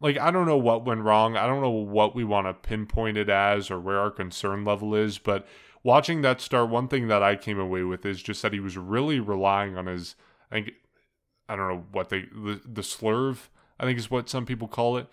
like 0.00 0.18
I 0.18 0.30
don't 0.30 0.46
know 0.46 0.58
what 0.58 0.84
went 0.84 1.02
wrong. 1.02 1.36
I 1.36 1.46
don't 1.46 1.62
know 1.62 1.70
what 1.70 2.14
we 2.14 2.24
want 2.24 2.46
to 2.46 2.54
pinpoint 2.54 3.16
it 3.16 3.28
as 3.28 3.70
or 3.70 3.80
where 3.80 3.98
our 3.98 4.10
concern 4.10 4.64
level 4.64 4.94
is, 4.94 5.18
but 5.18 5.46
watching 5.82 6.22
that 6.22 6.40
start, 6.40 6.68
one 6.68 6.88
thing 6.88 7.08
that 7.08 7.22
I 7.22 7.36
came 7.36 7.58
away 7.58 7.82
with 7.82 8.04
is 8.04 8.22
just 8.22 8.42
that 8.42 8.52
he 8.52 8.60
was 8.60 8.76
really 8.76 9.20
relying 9.20 9.76
on 9.76 9.86
his 9.86 10.16
I 10.50 10.56
think 10.56 10.72
I 11.48 11.56
don't 11.56 11.68
know 11.68 11.84
what 11.92 12.08
they 12.08 12.22
the, 12.32 12.60
the 12.64 12.82
slurve, 12.82 13.48
I 13.78 13.84
think 13.84 13.98
is 13.98 14.10
what 14.10 14.28
some 14.28 14.46
people 14.46 14.68
call 14.68 14.96
it. 14.96 15.08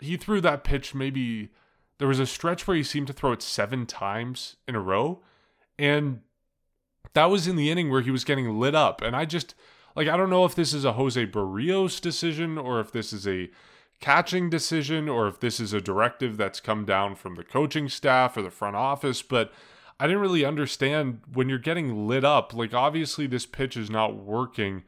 He 0.00 0.16
threw 0.16 0.40
that 0.40 0.64
pitch 0.64 0.94
maybe 0.94 1.50
there 1.98 2.08
was 2.08 2.18
a 2.18 2.26
stretch 2.26 2.66
where 2.66 2.76
he 2.76 2.82
seemed 2.82 3.06
to 3.06 3.12
throw 3.12 3.32
it 3.32 3.42
7 3.42 3.86
times 3.86 4.56
in 4.66 4.74
a 4.74 4.80
row 4.80 5.20
and 5.78 6.20
that 7.14 7.26
was 7.26 7.46
in 7.46 7.56
the 7.56 7.70
inning 7.70 7.90
where 7.90 8.00
he 8.00 8.10
was 8.10 8.24
getting 8.24 8.58
lit 8.58 8.74
up 8.74 9.02
and 9.02 9.14
I 9.14 9.24
just 9.24 9.54
like 9.94 10.08
I 10.08 10.16
don't 10.16 10.30
know 10.30 10.44
if 10.44 10.54
this 10.54 10.74
is 10.74 10.84
a 10.84 10.94
Jose 10.94 11.26
Berrios 11.26 12.00
decision 12.00 12.58
or 12.58 12.80
if 12.80 12.90
this 12.90 13.12
is 13.12 13.26
a 13.26 13.50
catching 14.02 14.50
decision 14.50 15.08
or 15.08 15.28
if 15.28 15.38
this 15.38 15.60
is 15.60 15.72
a 15.72 15.80
directive 15.80 16.36
that's 16.36 16.60
come 16.60 16.84
down 16.84 17.14
from 17.14 17.36
the 17.36 17.44
coaching 17.44 17.88
staff 17.88 18.36
or 18.36 18.42
the 18.42 18.50
front 18.50 18.74
office, 18.74 19.22
but 19.22 19.52
I 19.98 20.06
didn't 20.06 20.22
really 20.22 20.44
understand 20.44 21.20
when 21.32 21.48
you're 21.48 21.58
getting 21.58 22.06
lit 22.08 22.24
up, 22.24 22.54
like 22.54 22.74
obviously 22.74 23.26
this 23.26 23.46
pitch 23.46 23.76
is 23.76 23.90
not 23.90 24.16
working. 24.16 24.82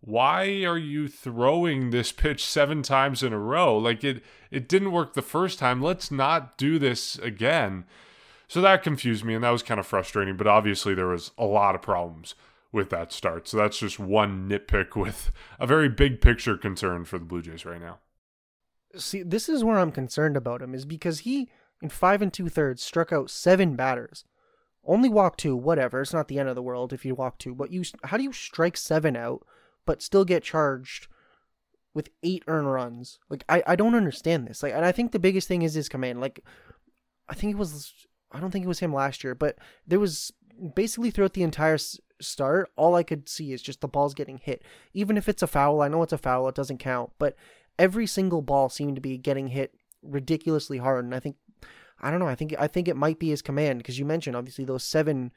Why 0.00 0.64
are 0.64 0.78
you 0.78 1.08
throwing 1.08 1.90
this 1.90 2.12
pitch 2.12 2.44
seven 2.44 2.82
times 2.82 3.22
in 3.22 3.32
a 3.32 3.38
row? 3.38 3.76
Like 3.76 4.04
it 4.04 4.22
it 4.50 4.68
didn't 4.68 4.92
work 4.92 5.14
the 5.14 5.22
first 5.22 5.58
time. 5.58 5.82
Let's 5.82 6.10
not 6.10 6.56
do 6.56 6.78
this 6.78 7.18
again. 7.18 7.84
So 8.48 8.60
that 8.60 8.82
confused 8.82 9.24
me 9.24 9.34
and 9.34 9.44
that 9.44 9.50
was 9.50 9.62
kind 9.62 9.78
of 9.78 9.86
frustrating, 9.86 10.36
but 10.36 10.46
obviously 10.46 10.94
there 10.94 11.08
was 11.08 11.30
a 11.38 11.44
lot 11.44 11.74
of 11.74 11.82
problems 11.82 12.34
with 12.72 12.90
that 12.90 13.12
start. 13.12 13.48
So 13.48 13.56
that's 13.56 13.78
just 13.78 13.98
one 13.98 14.48
nitpick 14.48 14.96
with 14.96 15.30
a 15.58 15.66
very 15.66 15.88
big 15.88 16.20
picture 16.20 16.56
concern 16.56 17.04
for 17.04 17.18
the 17.18 17.24
Blue 17.24 17.42
Jays 17.42 17.64
right 17.64 17.80
now 17.80 17.98
see, 18.96 19.22
this 19.22 19.48
is 19.48 19.64
where 19.64 19.78
I'm 19.78 19.92
concerned 19.92 20.36
about 20.36 20.62
him, 20.62 20.74
is 20.74 20.84
because 20.84 21.20
he, 21.20 21.48
in 21.82 21.88
five 21.88 22.22
and 22.22 22.32
two 22.32 22.48
thirds, 22.48 22.82
struck 22.82 23.12
out 23.12 23.30
seven 23.30 23.76
batters. 23.76 24.24
Only 24.84 25.08
walk 25.08 25.36
two, 25.36 25.54
whatever. 25.54 26.00
It's 26.00 26.12
not 26.12 26.28
the 26.28 26.38
end 26.38 26.48
of 26.48 26.54
the 26.54 26.62
world 26.62 26.92
if 26.92 27.04
you 27.04 27.14
walk 27.14 27.38
two, 27.38 27.54
but 27.54 27.70
you, 27.70 27.84
how 28.04 28.16
do 28.16 28.22
you 28.22 28.32
strike 28.32 28.76
seven 28.76 29.16
out, 29.16 29.46
but 29.86 30.02
still 30.02 30.24
get 30.24 30.42
charged 30.42 31.06
with 31.92 32.08
eight 32.22 32.42
earned 32.46 32.72
runs? 32.72 33.18
Like, 33.28 33.44
I, 33.48 33.62
I 33.66 33.76
don't 33.76 33.94
understand 33.94 34.46
this. 34.46 34.62
Like, 34.62 34.72
and 34.72 34.84
I 34.84 34.92
think 34.92 35.12
the 35.12 35.18
biggest 35.18 35.48
thing 35.48 35.62
is 35.62 35.74
his 35.74 35.88
command. 35.88 36.20
Like, 36.20 36.40
I 37.28 37.34
think 37.34 37.52
it 37.52 37.58
was, 37.58 37.92
I 38.32 38.40
don't 38.40 38.50
think 38.50 38.64
it 38.64 38.68
was 38.68 38.80
him 38.80 38.94
last 38.94 39.22
year, 39.22 39.34
but 39.34 39.58
there 39.86 40.00
was 40.00 40.32
basically 40.74 41.10
throughout 41.10 41.34
the 41.34 41.42
entire 41.42 41.78
start, 42.20 42.70
all 42.76 42.94
I 42.94 43.02
could 43.02 43.28
see 43.28 43.52
is 43.52 43.62
just 43.62 43.80
the 43.80 43.88
balls 43.88 44.14
getting 44.14 44.38
hit. 44.38 44.62
Even 44.94 45.16
if 45.16 45.28
it's 45.28 45.42
a 45.42 45.46
foul, 45.46 45.82
I 45.82 45.88
know 45.88 46.02
it's 46.02 46.12
a 46.12 46.18
foul, 46.18 46.48
it 46.48 46.54
doesn't 46.54 46.78
count, 46.78 47.10
but 47.18 47.36
every 47.78 48.06
single 48.06 48.42
ball 48.42 48.68
seemed 48.68 48.94
to 48.94 49.00
be 49.00 49.18
getting 49.18 49.48
hit 49.48 49.74
ridiculously 50.02 50.78
hard. 50.78 51.04
And 51.04 51.14
I 51.14 51.20
think, 51.20 51.36
I 52.00 52.10
don't 52.10 52.20
know, 52.20 52.28
I 52.28 52.34
think 52.34 52.54
I 52.58 52.66
think 52.66 52.88
it 52.88 52.96
might 52.96 53.18
be 53.18 53.30
his 53.30 53.42
command 53.42 53.78
because 53.78 53.98
you 53.98 54.04
mentioned 54.04 54.36
obviously 54.36 54.64
those 54.64 54.84
seven 54.84 55.32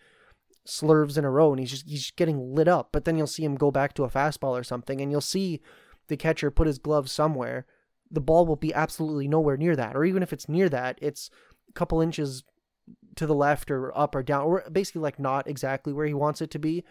slurves 0.68 1.18
in 1.18 1.26
a 1.26 1.30
row, 1.30 1.52
and 1.52 1.60
he's 1.60 1.72
just 1.72 1.90
he's 1.90 2.12
getting 2.12 2.56
lit 2.56 2.68
up. 2.68 2.90
But 2.92 3.06
then 3.06 3.18
you'll 3.18 3.28
see 3.28 3.44
him 3.44 3.56
go 3.56 3.72
back 3.72 3.94
to 3.96 4.04
a 4.04 4.10
fastball 4.10 4.60
or 4.60 4.64
something, 4.64 5.02
and 5.02 5.12
you'll 5.12 5.22
see 5.22 5.62
the 6.08 6.18
catcher 6.18 6.52
put 6.52 6.68
his 6.68 6.80
glove 6.80 7.10
somewhere. 7.10 7.66
The 8.12 8.22
ball 8.22 8.46
will 8.46 8.56
be 8.56 8.74
absolutely 8.74 9.28
nowhere 9.28 9.58
near 9.58 9.76
that, 9.76 9.96
or 9.96 10.06
even 10.06 10.24
if 10.24 10.34
it's 10.34 10.50
near 10.50 10.70
that, 10.70 11.00
it's 11.02 11.30
a 11.70 11.74
couple 11.74 12.02
inches 12.02 12.44
to 13.16 13.26
the 13.26 13.36
left 13.36 13.72
or 13.72 13.98
up 13.98 14.16
or 14.16 14.24
down, 14.24 14.44
or 14.44 14.64
basically 14.72 15.02
like 15.02 15.20
not 15.20 15.48
exactly 15.48 15.94
where 15.94 16.06
he 16.06 16.14
wants 16.14 16.42
it 16.42 16.52
to 16.52 16.60
be 16.60 16.84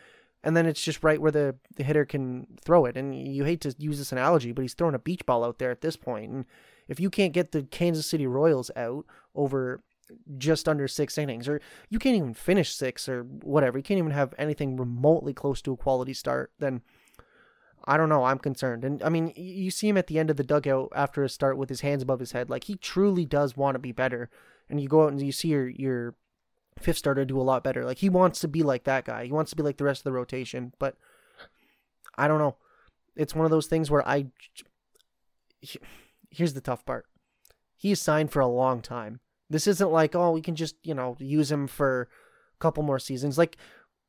and 0.44 0.56
then 0.56 0.66
it's 0.66 0.82
just 0.82 1.04
right 1.04 1.20
where 1.20 1.30
the, 1.30 1.54
the 1.76 1.85
hitter 1.85 2.04
can 2.04 2.46
throw 2.61 2.85
it. 2.85 2.96
And 2.96 3.14
you 3.14 3.44
hate 3.44 3.61
to 3.62 3.74
use 3.78 3.98
this 3.98 4.12
analogy, 4.12 4.52
but 4.52 4.62
he's 4.62 4.74
throwing 4.74 4.94
a 4.94 5.00
beach 5.00 5.24
ball 5.24 5.44
out 5.44 5.58
there 5.58 5.70
at 5.70 5.82
this 5.82 5.96
point. 5.96 6.32
And 6.32 6.44
if 6.88 6.98
you 6.98 7.11
can't 7.11 7.32
get 7.32 7.52
the 7.52 7.62
Kansas 7.62 8.06
City 8.06 8.26
Royals 8.26 8.70
out 8.74 9.06
over 9.35 9.83
just 10.37 10.68
under 10.68 10.87
six 10.88 11.16
innings, 11.16 11.49
or 11.49 11.61
you 11.88 11.99
can't 11.99 12.16
even 12.16 12.35
finish 12.35 12.75
six 12.75 13.09
or 13.09 13.23
whatever, 13.23 13.79
you 13.79 13.85
can't 13.85 13.99
even 13.99 14.11
have 14.11 14.35
anything 14.38 14.77
remotely 14.77 15.33
close 15.33 15.62
to 15.62 15.73
a 15.73 15.77
quality 15.77 16.12
start, 16.12 16.53
then 16.59 16.83
I 17.85 17.97
don't 17.97 18.09
know. 18.09 18.25
I'm 18.25 18.38
concerned. 18.38 18.85
And 18.85 19.03
I 19.03 19.09
mean, 19.09 19.33
you 19.35 19.71
see 19.71 19.88
him 19.88 19.97
at 19.97 20.07
the 20.07 20.18
end 20.18 20.31
of 20.31 20.37
the 20.37 20.45
dugout 20.45 20.92
after 20.95 21.25
a 21.25 21.29
start 21.29 21.57
with 21.57 21.68
his 21.68 21.81
hands 21.81 22.03
above 22.03 22.21
his 22.21 22.33
head. 22.33 22.49
Like 22.49 22.64
he 22.64 22.77
truly 22.77 23.25
does 23.25 23.57
want 23.57 23.75
to 23.75 23.81
be 23.81 23.92
better. 23.92 24.31
And 24.68 24.81
you 24.81 24.88
go 24.88 25.05
out 25.05 25.12
and 25.12 25.21
you 25.21 25.33
see 25.33 25.49
your, 25.49 25.68
your 25.68 26.14
fifth 26.79 26.99
starter 26.99 27.25
do 27.25 27.40
a 27.40 27.42
lot 27.42 27.64
better. 27.64 27.85
Like 27.85 27.99
he 27.99 28.09
wants 28.09 28.40
to 28.40 28.49
be 28.49 28.62
like 28.62 28.85
that 28.85 29.05
guy. 29.05 29.25
He 29.25 29.33
wants 29.33 29.51
to 29.51 29.57
be 29.57 29.62
like 29.62 29.79
the 29.79 29.85
rest 29.85 30.01
of 30.01 30.05
the 30.05 30.12
rotation, 30.12 30.73
but 30.79 30.97
I 32.16 32.29
don't 32.29 32.38
know. 32.38 32.57
It's 33.16 33.35
one 33.35 33.45
of 33.45 33.51
those 33.51 33.66
things 33.66 33.90
where 33.90 34.07
I 34.07 34.27
here's 36.31 36.55
the 36.55 36.61
tough 36.61 36.85
part. 36.87 37.07
He's 37.77 38.01
signed 38.01 38.31
for 38.31 38.40
a 38.40 38.47
long 38.47 38.81
time. 38.81 39.21
This 39.53 39.67
isn't 39.67 39.93
like, 39.93 40.15
oh, 40.15 40.33
we 40.33 40.41
can 40.41 40.57
just, 40.57 40.77
you 40.83 40.95
know, 40.95 41.17
use 41.19 41.53
him 41.53 41.67
for 41.67 42.09
a 42.57 42.59
couple 42.59 42.83
more 42.83 42.99
seasons. 42.99 43.38
Like 43.38 43.57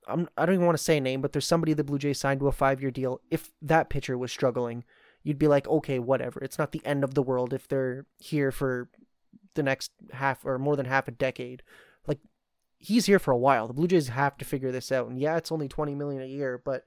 I'm 0.08 0.28
I 0.38 0.46
don't 0.46 0.56
even 0.56 0.66
want 0.66 0.78
to 0.78 0.84
say 0.84 0.98
a 0.98 1.02
name, 1.02 1.22
but 1.22 1.34
there's 1.34 1.46
somebody 1.46 1.74
the 1.74 1.84
Blue 1.84 2.00
Jays 2.00 2.20
signed 2.20 2.40
to 2.40 2.48
a 2.48 2.52
5-year 2.52 2.92
deal. 2.92 3.22
If 3.30 3.52
that 3.62 3.90
pitcher 3.90 4.18
was 4.18 4.32
struggling, 4.32 4.84
you'd 5.24 5.40
be 5.40 5.48
like, 5.48 5.68
"Okay, 5.68 6.00
whatever. 6.00 6.40
It's 6.42 6.58
not 6.58 6.72
the 6.72 6.86
end 6.86 7.04
of 7.04 7.14
the 7.14 7.24
world 7.24 7.54
if 7.54 7.68
they're 7.68 8.06
here 8.18 8.52
for 8.52 8.90
the 9.56 9.64
next 9.64 9.92
half 10.12 10.46
or 10.46 10.58
more 10.58 10.76
than 10.76 10.86
half 10.86 11.08
a 11.08 11.12
decade." 11.12 11.64
Like 12.08 12.20
he's 12.78 13.06
here 13.06 13.20
for 13.20 13.32
a 13.32 13.38
while. 13.38 13.68
The 13.68 13.74
Blue 13.74 13.88
Jays 13.88 14.10
have 14.10 14.38
to 14.38 14.46
figure 14.46 14.72
this 14.72 14.92
out. 14.92 15.08
And 15.08 15.20
yeah, 15.20 15.38
it's 15.38 15.52
only 15.52 15.68
20 15.68 15.96
million 15.96 16.22
a 16.22 16.28
year, 16.28 16.62
but 16.64 16.84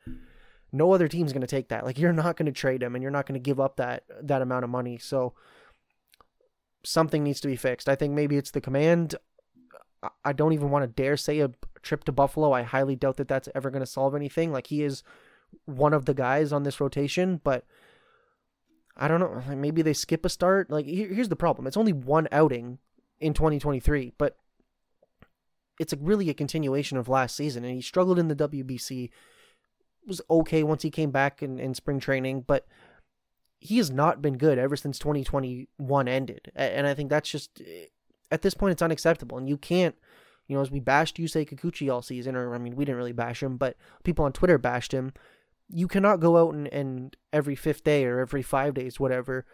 no 0.73 0.93
other 0.93 1.09
team's 1.09 1.33
going 1.33 1.41
to 1.41 1.47
take 1.47 1.69
that. 1.69 1.85
Like 1.85 1.99
you're 1.99 2.13
not 2.13 2.37
going 2.37 2.47
to 2.47 2.53
trade 2.53 2.83
him 2.83 2.95
and 2.95 3.03
you're 3.03 3.11
not 3.11 3.27
going 3.27 3.41
to 3.41 3.45
give 3.45 3.61
up 3.61 3.77
that 3.77 4.05
that 4.23 4.43
amount 4.43 4.65
of 4.65 4.71
money. 4.71 4.99
So 4.99 5.35
something 6.87 7.25
needs 7.25 7.41
to 7.41 7.49
be 7.49 7.57
fixed. 7.57 7.89
I 7.89 7.97
think 7.97 8.15
maybe 8.15 8.37
it's 8.37 8.53
the 8.53 8.61
command. 8.61 9.17
I 10.25 10.33
don't 10.33 10.53
even 10.53 10.71
want 10.71 10.85
to 10.85 11.03
dare 11.03 11.17
say 11.17 11.41
a 11.41 11.51
trip 11.83 12.05
to 12.05 12.13
Buffalo. 12.13 12.53
I 12.53 12.63
highly 12.63 12.97
doubt 12.97 13.17
that 13.17 13.29
that's 13.29 13.49
ever 13.55 13.71
going 13.71 13.81
to 13.81 13.87
solve 13.87 14.15
anything. 14.15 14.53
Like 14.53 14.69
he 14.69 14.83
is 14.83 15.03
one 15.65 15.93
of 15.93 16.05
the 16.05 16.15
guys 16.15 16.53
on 16.53 16.63
this 16.63 16.81
rotation, 16.81 17.41
but 17.43 17.65
I 18.97 19.09
don't 19.09 19.21
know. 19.21 19.57
Maybe 19.57 19.83
they 19.83 19.93
skip 19.93 20.25
a 20.25 20.29
start. 20.29 20.71
Like 20.71 20.87
here's 20.87 21.29
the 21.29 21.37
problem. 21.37 21.67
It's 21.67 21.77
only 21.77 21.93
one 21.93 22.29
outing 22.31 22.79
in 23.21 23.35
2023, 23.35 24.13
but 24.17 24.37
it's 25.79 25.93
a, 25.93 25.97
really 25.97 26.31
a 26.31 26.35
continuation 26.35 26.97
of 26.97 27.09
last 27.09 27.37
season, 27.37 27.65
and 27.65 27.75
he 27.75 27.83
struggled 27.83 28.19
in 28.19 28.29
the 28.29 28.37
WBC. 28.37 29.11
Was 30.07 30.21
okay 30.31 30.63
once 30.63 30.83
he 30.83 30.91
came 30.91 31.11
back 31.11 31.43
in, 31.43 31.59
in 31.59 31.75
spring 31.75 31.99
training, 31.99 32.45
but 32.47 32.67
he 33.59 33.79
has 33.79 33.91
not 33.91 34.23
been 34.23 34.39
good 34.39 34.59
ever 34.59 34.77
since 34.77 34.99
2021 34.99 36.09
ended. 36.09 36.53
And 36.55 36.87
I 36.87 36.95
think 36.95 37.11
that's 37.11 37.31
just 37.31 37.61
eh, 37.61 37.87
at 38.31 38.43
this 38.43 38.55
point 38.55 38.73
it's 38.73 38.83
unacceptable, 38.83 39.39
and 39.39 39.49
you 39.49 39.57
can't. 39.57 39.95
You 40.49 40.55
know, 40.55 40.63
as 40.63 40.71
we 40.71 40.79
bashed 40.79 41.17
Yusei 41.17 41.49
Kikuchi 41.49 41.93
all 41.93 42.03
season, 42.03 42.37
or 42.37 42.55
I 42.55 42.59
mean, 42.59 42.77
we 42.77 42.85
didn't 42.85 42.99
really 42.99 43.13
bash 43.13 43.43
him, 43.43 43.57
but 43.57 43.77
people 44.05 44.25
on 44.25 44.33
Twitter 44.33 44.59
bashed 44.59 44.93
him. 44.93 45.13
You 45.69 45.89
cannot 45.89 46.21
go 46.21 46.37
out 46.37 46.55
and, 46.55 46.69
and 46.69 47.17
every 47.33 47.57
fifth 47.57 47.83
day 47.83 48.05
or 48.05 48.21
every 48.21 48.43
five 48.43 48.75
days, 48.75 49.01
whatever, 49.01 49.45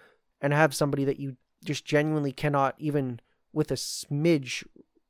and 0.42 0.52
have 0.52 0.74
somebody 0.74 1.04
that 1.04 1.18
you 1.18 1.36
just 1.64 1.86
genuinely 1.86 2.32
cannot 2.32 2.74
even 2.78 3.20
with 3.54 3.70
a 3.70 3.74
smidge 3.74 4.64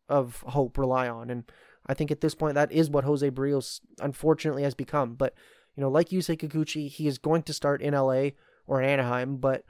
of 0.09 0.45
hope 0.47 0.79
rely 0.79 1.09
on. 1.09 1.31
And 1.31 1.51
I 1.87 1.95
think 1.95 2.13
at 2.13 2.21
this 2.21 2.37
point 2.37 2.55
that 2.55 2.71
is 2.71 2.91
what 2.91 3.03
Jose 3.03 3.29
Berrios 3.31 3.81
unfortunately 4.01 4.63
has 4.63 4.75
become. 4.75 5.15
But 5.15 5.35
you 5.75 5.81
know, 5.81 5.89
like 5.89 6.11
Yusei 6.11 6.39
Kikuchi, 6.39 6.89
he 6.89 7.09
is 7.09 7.19
going 7.19 7.43
to 7.45 7.53
start 7.53 7.83
in 7.83 7.95
LA 7.95 8.31
or 8.67 8.81
Anaheim, 8.81 9.37
but 9.37 9.65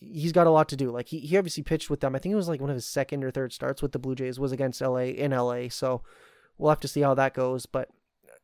he's 0.00 0.32
got 0.32 0.46
a 0.46 0.50
lot 0.50 0.68
to 0.70 0.76
do. 0.76 0.90
Like 0.90 1.08
he, 1.08 1.20
he 1.20 1.36
obviously 1.36 1.62
pitched 1.62 1.90
with 1.90 2.00
them. 2.00 2.14
I 2.14 2.18
think 2.18 2.32
it 2.32 2.36
was 2.36 2.48
like 2.48 2.60
one 2.60 2.70
of 2.70 2.76
his 2.76 2.86
second 2.86 3.24
or 3.24 3.30
third 3.30 3.52
starts 3.52 3.82
with 3.82 3.92
the 3.92 3.98
Blue 3.98 4.14
Jays 4.14 4.38
was 4.38 4.52
against 4.52 4.80
LA 4.80 4.96
in 4.98 5.30
LA. 5.30 5.68
So 5.68 6.02
we'll 6.58 6.70
have 6.70 6.80
to 6.80 6.88
see 6.88 7.00
how 7.00 7.14
that 7.14 7.34
goes. 7.34 7.66
But 7.66 7.88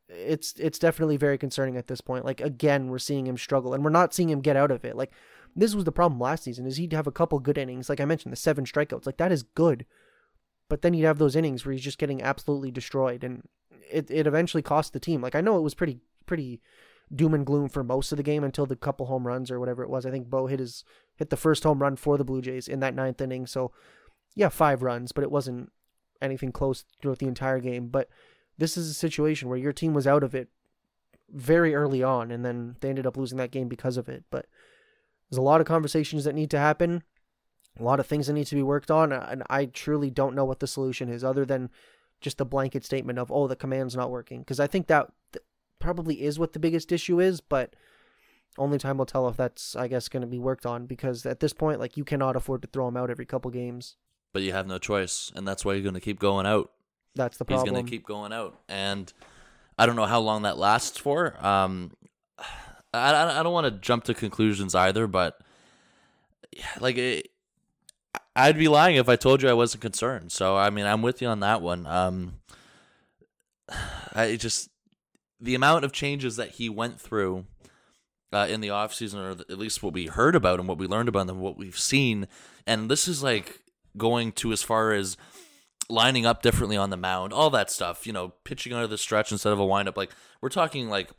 it's 0.07 0.53
it's 0.57 0.79
definitely 0.79 1.17
very 1.17 1.37
concerning 1.37 1.77
at 1.77 1.87
this 1.87 2.01
point. 2.01 2.25
Like 2.25 2.41
again, 2.41 2.89
we're 2.89 2.99
seeing 2.99 3.27
him 3.27 3.37
struggle, 3.37 3.73
and 3.73 3.83
we're 3.83 3.89
not 3.89 4.13
seeing 4.13 4.29
him 4.29 4.41
get 4.41 4.55
out 4.55 4.71
of 4.71 4.85
it. 4.85 4.95
Like 4.95 5.11
this 5.55 5.75
was 5.75 5.83
the 5.83 5.91
problem 5.91 6.19
last 6.19 6.43
season 6.43 6.65
is 6.65 6.77
he'd 6.77 6.93
have 6.93 7.07
a 7.07 7.11
couple 7.11 7.39
good 7.39 7.57
innings. 7.57 7.89
Like 7.89 7.99
I 7.99 8.05
mentioned, 8.05 8.31
the 8.31 8.37
seven 8.37 8.65
strikeouts. 8.65 9.05
Like 9.05 9.17
that 9.17 9.31
is 9.31 9.43
good. 9.43 9.85
But 10.69 10.83
then 10.83 10.93
you'd 10.93 11.05
have 11.05 11.17
those 11.17 11.35
innings 11.35 11.65
where 11.65 11.73
he's 11.73 11.83
just 11.83 11.97
getting 11.97 12.21
absolutely 12.21 12.69
destroyed, 12.69 13.23
and 13.23 13.43
it, 13.91 14.09
it 14.11 14.27
eventually 14.27 14.61
cost 14.61 14.93
the 14.93 14.99
team. 14.99 15.21
Like 15.21 15.35
I 15.35 15.41
know 15.41 15.57
it 15.57 15.63
was 15.63 15.73
pretty 15.73 15.99
pretty 16.25 16.61
doom 17.13 17.33
and 17.33 17.45
gloom 17.45 17.69
for 17.69 17.83
most 17.83 18.11
of 18.11 18.17
the 18.17 18.23
game 18.23 18.43
until 18.43 18.65
the 18.65 18.75
couple 18.75 19.07
home 19.07 19.25
runs 19.25 19.49
or 19.49 19.59
whatever 19.59 19.83
it 19.83 19.89
was. 19.89 20.05
I 20.05 20.11
think 20.11 20.29
Bo 20.29 20.47
hit 20.47 20.59
his 20.59 20.83
hit 21.15 21.29
the 21.29 21.37
first 21.37 21.63
home 21.63 21.81
run 21.81 21.95
for 21.95 22.17
the 22.17 22.23
Blue 22.23 22.41
Jays 22.41 22.67
in 22.67 22.79
that 22.81 22.95
ninth 22.95 23.19
inning. 23.21 23.47
So 23.47 23.71
yeah, 24.35 24.49
five 24.49 24.83
runs, 24.83 25.11
but 25.11 25.23
it 25.23 25.31
wasn't 25.31 25.71
anything 26.21 26.51
close 26.51 26.85
throughout 27.01 27.19
the 27.19 27.27
entire 27.27 27.59
game. 27.59 27.87
But 27.87 28.09
this 28.57 28.77
is 28.77 28.89
a 28.89 28.93
situation 28.93 29.49
where 29.49 29.57
your 29.57 29.73
team 29.73 29.93
was 29.93 30.07
out 30.07 30.23
of 30.23 30.35
it 30.35 30.49
very 31.29 31.75
early 31.75 32.03
on, 32.03 32.31
and 32.31 32.45
then 32.45 32.75
they 32.81 32.89
ended 32.89 33.07
up 33.07 33.17
losing 33.17 33.37
that 33.37 33.51
game 33.51 33.67
because 33.67 33.97
of 33.97 34.09
it. 34.09 34.23
But 34.29 34.45
there's 35.29 35.37
a 35.37 35.43
lot 35.43 35.61
of 35.61 35.67
conversations 35.67 36.23
that 36.23 36.35
need 36.35 36.49
to 36.51 36.59
happen, 36.59 37.03
a 37.79 37.83
lot 37.83 37.99
of 37.99 38.07
things 38.07 38.27
that 38.27 38.33
need 38.33 38.47
to 38.47 38.55
be 38.55 38.63
worked 38.63 38.91
on, 38.91 39.13
uh, 39.13 39.27
and 39.29 39.43
I 39.49 39.65
truly 39.65 40.09
don't 40.09 40.35
know 40.35 40.45
what 40.45 40.59
the 40.59 40.67
solution 40.67 41.09
is 41.09 41.23
other 41.23 41.45
than 41.45 41.69
just 42.21 42.41
a 42.41 42.45
blanket 42.45 42.83
statement 42.83 43.19
of, 43.19 43.31
oh, 43.31 43.47
the 43.47 43.55
command's 43.55 43.95
not 43.95 44.11
working. 44.11 44.39
Because 44.39 44.59
I 44.59 44.67
think 44.67 44.87
that 44.87 45.07
th- 45.31 45.43
probably 45.79 46.21
is 46.21 46.37
what 46.37 46.53
the 46.53 46.59
biggest 46.59 46.91
issue 46.91 47.19
is, 47.19 47.41
but 47.41 47.75
only 48.57 48.77
time 48.77 48.97
will 48.97 49.05
tell 49.05 49.27
if 49.27 49.37
that's, 49.37 49.75
I 49.75 49.87
guess, 49.87 50.09
going 50.09 50.21
to 50.21 50.27
be 50.27 50.39
worked 50.39 50.65
on. 50.65 50.85
Because 50.85 51.25
at 51.25 51.39
this 51.39 51.53
point, 51.53 51.79
like, 51.79 51.97
you 51.97 52.03
cannot 52.03 52.35
afford 52.35 52.61
to 52.63 52.67
throw 52.67 52.87
him 52.87 52.97
out 52.97 53.09
every 53.09 53.25
couple 53.25 53.49
games. 53.51 53.95
But 54.33 54.43
you 54.43 54.51
have 54.51 54.67
no 54.67 54.77
choice, 54.77 55.31
and 55.35 55.47
that's 55.47 55.65
why 55.65 55.73
you're 55.73 55.83
going 55.83 55.95
to 55.95 56.01
keep 56.01 56.19
going 56.19 56.45
out. 56.45 56.71
That's 57.15 57.37
the 57.37 57.45
problem. 57.45 57.65
He's 57.65 57.71
going 57.71 57.85
to 57.85 57.89
keep 57.89 58.05
going 58.05 58.31
out, 58.31 58.59
and 58.69 59.11
I 59.77 59.85
don't 59.85 59.95
know 59.95 60.05
how 60.05 60.19
long 60.19 60.43
that 60.43 60.57
lasts 60.57 60.97
for. 60.97 61.35
Um, 61.43 61.91
I, 62.93 63.39
I 63.39 63.43
don't 63.43 63.53
want 63.53 63.65
to 63.65 63.71
jump 63.71 64.03
to 64.05 64.13
conclusions 64.13 64.75
either, 64.75 65.07
but 65.07 65.39
like 66.79 66.97
it, 66.97 67.29
I'd 68.35 68.57
be 68.57 68.67
lying 68.67 68.95
if 68.95 69.09
I 69.09 69.15
told 69.15 69.41
you 69.41 69.49
I 69.49 69.53
wasn't 69.53 69.81
concerned. 69.81 70.31
So 70.31 70.57
I 70.57 70.69
mean, 70.69 70.85
I'm 70.85 71.01
with 71.01 71.21
you 71.21 71.27
on 71.27 71.39
that 71.41 71.61
one. 71.61 71.85
Um, 71.85 72.33
I 74.13 74.35
just 74.35 74.69
the 75.39 75.55
amount 75.55 75.85
of 75.85 75.91
changes 75.91 76.35
that 76.35 76.51
he 76.51 76.69
went 76.69 76.99
through 76.99 77.45
uh, 78.31 78.47
in 78.49 78.61
the 78.61 78.69
off 78.69 78.93
season, 78.93 79.19
or 79.19 79.31
at 79.31 79.57
least 79.57 79.81
what 79.81 79.93
we 79.93 80.07
heard 80.07 80.35
about 80.35 80.59
and 80.59 80.67
what 80.67 80.77
we 80.77 80.87
learned 80.87 81.09
about 81.09 81.29
and 81.29 81.39
what 81.39 81.57
we've 81.57 81.79
seen, 81.79 82.27
and 82.67 82.89
this 82.89 83.07
is 83.07 83.23
like 83.23 83.61
going 83.97 84.31
to 84.33 84.51
as 84.51 84.61
far 84.61 84.91
as 84.91 85.17
lining 85.89 86.25
up 86.25 86.43
differently 86.43 86.77
on 86.77 86.91
the 86.91 86.97
mound, 86.97 87.33
all 87.33 87.49
that 87.49 87.71
stuff. 87.71 88.05
You 88.05 88.13
know, 88.13 88.33
pitching 88.43 88.73
under 88.73 88.87
the 88.87 88.97
stretch 88.97 89.31
instead 89.31 89.53
of 89.53 89.59
a 89.59 89.65
windup. 89.65 89.97
Like 89.97 90.11
we're 90.41 90.49
talking 90.49 90.89
like 90.89 91.09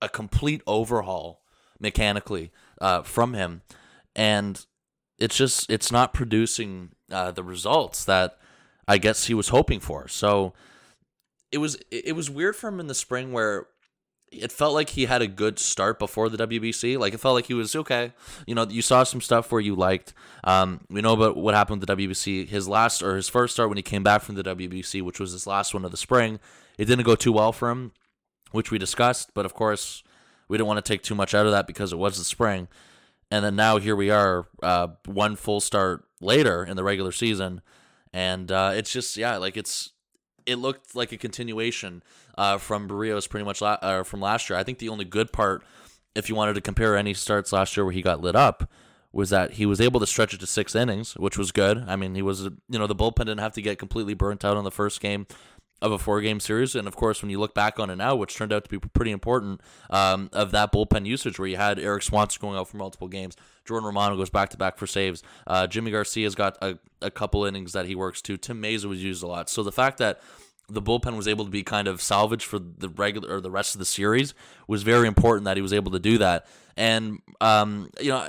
a 0.00 0.08
complete 0.08 0.62
overhaul 0.66 1.42
mechanically 1.80 2.50
uh, 2.80 3.02
from 3.02 3.34
him, 3.34 3.62
and 4.14 4.64
it's 5.18 5.36
just 5.36 5.70
it's 5.70 5.90
not 5.90 6.12
producing 6.12 6.90
uh, 7.10 7.30
the 7.30 7.44
results 7.44 8.04
that 8.04 8.38
I 8.86 8.98
guess 8.98 9.26
he 9.26 9.34
was 9.34 9.48
hoping 9.48 9.80
for. 9.80 10.08
So 10.08 10.52
it 11.52 11.58
was 11.58 11.78
it 11.90 12.16
was 12.16 12.30
weird 12.30 12.56
for 12.56 12.68
him 12.68 12.80
in 12.80 12.86
the 12.86 12.94
spring 12.94 13.32
where 13.32 13.66
it 14.30 14.50
felt 14.50 14.72
like 14.72 14.90
he 14.90 15.04
had 15.04 15.20
a 15.20 15.26
good 15.26 15.58
start 15.58 15.98
before 15.98 16.30
the 16.30 16.46
WBC. 16.46 16.98
Like 16.98 17.12
it 17.12 17.18
felt 17.18 17.34
like 17.34 17.46
he 17.46 17.54
was 17.54 17.76
okay. 17.76 18.14
You 18.46 18.54
know, 18.54 18.66
you 18.66 18.80
saw 18.80 19.04
some 19.04 19.20
stuff 19.20 19.52
where 19.52 19.60
you 19.60 19.74
liked. 19.74 20.14
Um, 20.42 20.80
we 20.88 21.02
know 21.02 21.12
about 21.12 21.36
what 21.36 21.54
happened 21.54 21.80
with 21.80 21.86
the 21.86 21.96
WBC. 21.96 22.48
His 22.48 22.66
last 22.66 23.02
or 23.02 23.16
his 23.16 23.28
first 23.28 23.54
start 23.54 23.68
when 23.68 23.76
he 23.76 23.82
came 23.82 24.02
back 24.02 24.22
from 24.22 24.34
the 24.34 24.42
WBC, 24.42 25.02
which 25.02 25.20
was 25.20 25.32
his 25.32 25.46
last 25.46 25.74
one 25.74 25.84
of 25.84 25.90
the 25.90 25.98
spring, 25.98 26.40
it 26.78 26.86
didn't 26.86 27.04
go 27.04 27.14
too 27.14 27.32
well 27.32 27.52
for 27.52 27.70
him 27.70 27.92
which 28.52 28.70
we 28.70 28.78
discussed. 28.78 29.32
But 29.34 29.44
of 29.44 29.54
course, 29.54 30.04
we 30.46 30.56
didn't 30.56 30.68
want 30.68 30.84
to 30.84 30.88
take 30.92 31.02
too 31.02 31.14
much 31.14 31.34
out 31.34 31.46
of 31.46 31.52
that 31.52 31.66
because 31.66 31.92
it 31.92 31.98
was 31.98 32.16
the 32.16 32.24
spring. 32.24 32.68
And 33.30 33.44
then 33.44 33.56
now 33.56 33.78
here 33.78 33.96
we 33.96 34.10
are, 34.10 34.46
uh, 34.62 34.88
one 35.06 35.36
full 35.36 35.60
start 35.60 36.04
later 36.20 36.64
in 36.64 36.76
the 36.76 36.84
regular 36.84 37.12
season, 37.12 37.62
and 38.12 38.52
uh, 38.52 38.72
it's 38.74 38.92
just 38.92 39.16
yeah, 39.16 39.38
like 39.38 39.56
it's 39.56 39.91
it 40.46 40.56
looked 40.56 40.94
like 40.94 41.12
a 41.12 41.16
continuation 41.16 42.02
uh, 42.36 42.58
from 42.58 42.88
Berrios 42.88 43.28
pretty 43.28 43.44
much 43.44 43.60
la- 43.60 43.78
uh, 43.82 44.02
from 44.02 44.20
last 44.20 44.48
year. 44.48 44.58
I 44.58 44.62
think 44.62 44.78
the 44.78 44.88
only 44.88 45.04
good 45.04 45.32
part, 45.32 45.62
if 46.14 46.28
you 46.28 46.34
wanted 46.34 46.54
to 46.54 46.60
compare 46.60 46.96
any 46.96 47.14
starts 47.14 47.52
last 47.52 47.76
year 47.76 47.84
where 47.84 47.92
he 47.92 48.02
got 48.02 48.20
lit 48.20 48.36
up, 48.36 48.70
was 49.12 49.30
that 49.30 49.52
he 49.52 49.66
was 49.66 49.80
able 49.80 50.00
to 50.00 50.06
stretch 50.06 50.32
it 50.32 50.40
to 50.40 50.46
six 50.46 50.74
innings, 50.74 51.14
which 51.16 51.36
was 51.36 51.52
good. 51.52 51.84
I 51.86 51.96
mean, 51.96 52.14
he 52.14 52.22
was 52.22 52.44
you 52.44 52.78
know 52.78 52.86
the 52.86 52.96
bullpen 52.96 53.26
didn't 53.26 53.40
have 53.40 53.52
to 53.52 53.62
get 53.62 53.78
completely 53.78 54.14
burnt 54.14 54.44
out 54.44 54.56
on 54.56 54.64
the 54.64 54.70
first 54.70 55.00
game 55.00 55.26
of 55.82 55.92
a 55.92 55.98
four 55.98 56.20
game 56.20 56.40
series. 56.40 56.74
And 56.74 56.88
of 56.88 56.96
course, 56.96 57.20
when 57.20 57.30
you 57.30 57.38
look 57.38 57.54
back 57.54 57.78
on 57.78 57.90
it 57.90 57.96
now, 57.96 58.14
which 58.14 58.34
turned 58.34 58.52
out 58.52 58.64
to 58.64 58.70
be 58.70 58.78
pretty 58.78 59.10
important, 59.10 59.60
um, 59.90 60.30
of 60.32 60.52
that 60.52 60.72
bullpen 60.72 61.04
usage 61.04 61.38
where 61.38 61.48
you 61.48 61.56
had 61.56 61.78
Erik 61.78 62.04
Swanson 62.04 62.40
going 62.40 62.56
out 62.56 62.68
for 62.68 62.78
multiple 62.78 63.08
games, 63.08 63.36
Jordan 63.66 63.86
Romano 63.86 64.16
goes 64.16 64.30
back 64.30 64.48
to 64.50 64.56
back 64.56 64.78
for 64.78 64.86
saves, 64.86 65.22
uh, 65.46 65.66
Yimi 65.66 65.90
Garcia's 65.90 66.34
got 66.34 66.56
a, 66.62 66.78
a 67.02 67.10
couple 67.10 67.44
innings 67.44 67.72
that 67.72 67.86
he 67.86 67.94
works 67.94 68.22
to. 68.22 68.36
Tim 68.36 68.62
Mayza 68.62 68.86
was 68.86 69.02
used 69.02 69.22
a 69.22 69.26
lot. 69.26 69.50
So 69.50 69.62
the 69.62 69.72
fact 69.72 69.98
that 69.98 70.20
the 70.68 70.80
bullpen 70.80 71.16
was 71.16 71.28
able 71.28 71.44
to 71.44 71.50
be 71.50 71.64
kind 71.64 71.88
of 71.88 72.00
salvaged 72.00 72.44
for 72.44 72.58
the 72.58 72.88
regular 72.88 73.36
or 73.36 73.40
the 73.40 73.50
rest 73.50 73.74
of 73.74 73.80
the 73.80 73.84
series 73.84 74.32
was 74.68 74.84
very 74.84 75.08
important 75.08 75.44
that 75.44 75.56
he 75.56 75.62
was 75.62 75.72
able 75.72 75.90
to 75.90 75.98
do 75.98 76.18
that. 76.18 76.46
And 76.76 77.18
um, 77.40 77.90
you 78.00 78.10
know, 78.10 78.28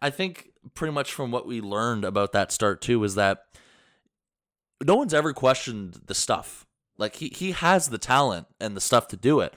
I 0.00 0.10
think 0.10 0.50
pretty 0.74 0.92
much 0.92 1.12
from 1.12 1.30
what 1.30 1.46
we 1.46 1.60
learned 1.60 2.04
about 2.04 2.32
that 2.32 2.52
start 2.52 2.82
too 2.82 3.02
is 3.02 3.14
that 3.14 3.46
no 4.84 4.96
one's 4.96 5.14
ever 5.14 5.32
questioned 5.32 5.98
the 6.06 6.14
stuff. 6.14 6.66
Like 6.98 7.16
he 7.16 7.28
he 7.28 7.52
has 7.52 7.88
the 7.88 7.98
talent 7.98 8.46
and 8.60 8.76
the 8.76 8.80
stuff 8.80 9.08
to 9.08 9.16
do 9.16 9.40
it. 9.40 9.54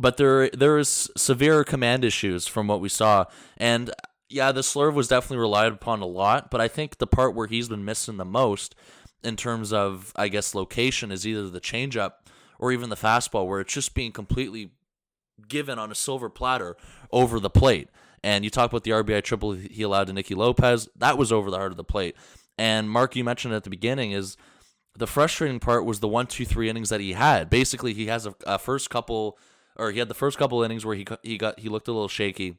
But 0.00 0.16
there 0.16 0.48
there 0.50 0.78
is 0.78 1.10
severe 1.16 1.64
command 1.64 2.04
issues 2.04 2.46
from 2.46 2.68
what 2.68 2.80
we 2.80 2.88
saw. 2.88 3.24
And 3.56 3.90
yeah, 4.28 4.52
the 4.52 4.60
slurve 4.60 4.94
was 4.94 5.08
definitely 5.08 5.38
relied 5.38 5.72
upon 5.72 6.00
a 6.00 6.06
lot, 6.06 6.50
but 6.50 6.60
I 6.60 6.68
think 6.68 6.98
the 6.98 7.06
part 7.06 7.34
where 7.34 7.46
he's 7.46 7.68
been 7.68 7.84
missing 7.84 8.16
the 8.16 8.24
most 8.24 8.74
in 9.24 9.36
terms 9.36 9.72
of 9.72 10.12
I 10.16 10.28
guess 10.28 10.54
location 10.54 11.10
is 11.10 11.26
either 11.26 11.48
the 11.48 11.60
changeup 11.60 12.12
or 12.58 12.72
even 12.72 12.90
the 12.90 12.96
fastball 12.96 13.46
where 13.46 13.60
it's 13.60 13.72
just 13.72 13.94
being 13.94 14.12
completely 14.12 14.72
given 15.48 15.78
on 15.78 15.90
a 15.90 15.94
silver 15.94 16.28
platter 16.28 16.76
over 17.12 17.38
the 17.38 17.50
plate. 17.50 17.88
And 18.24 18.44
you 18.44 18.50
talk 18.50 18.70
about 18.70 18.82
the 18.82 18.90
RBI 18.90 19.22
triple 19.22 19.52
he 19.52 19.82
allowed 19.82 20.08
to 20.08 20.12
Nicky 20.12 20.34
Lopez, 20.34 20.88
that 20.96 21.16
was 21.16 21.30
over 21.30 21.50
the 21.50 21.56
heart 21.56 21.70
of 21.70 21.76
the 21.76 21.84
plate. 21.84 22.16
And 22.58 22.90
Mark, 22.90 23.14
you 23.14 23.22
mentioned 23.22 23.54
at 23.54 23.62
the 23.62 23.70
beginning 23.70 24.10
is 24.10 24.36
the 24.98 25.06
frustrating 25.06 25.60
part 25.60 25.84
was 25.84 26.00
the 26.00 26.08
one, 26.08 26.26
two, 26.26 26.44
three 26.44 26.68
innings 26.68 26.88
that 26.88 27.00
he 27.00 27.12
had. 27.12 27.48
Basically, 27.48 27.94
he 27.94 28.06
has 28.06 28.26
a, 28.26 28.34
a 28.46 28.58
first 28.58 28.90
couple, 28.90 29.38
or 29.76 29.92
he 29.92 29.98
had 30.00 30.08
the 30.08 30.14
first 30.14 30.38
couple 30.38 30.62
innings 30.62 30.84
where 30.84 30.96
he 30.96 31.06
he 31.22 31.38
got 31.38 31.60
he 31.60 31.68
looked 31.68 31.88
a 31.88 31.92
little 31.92 32.08
shaky. 32.08 32.56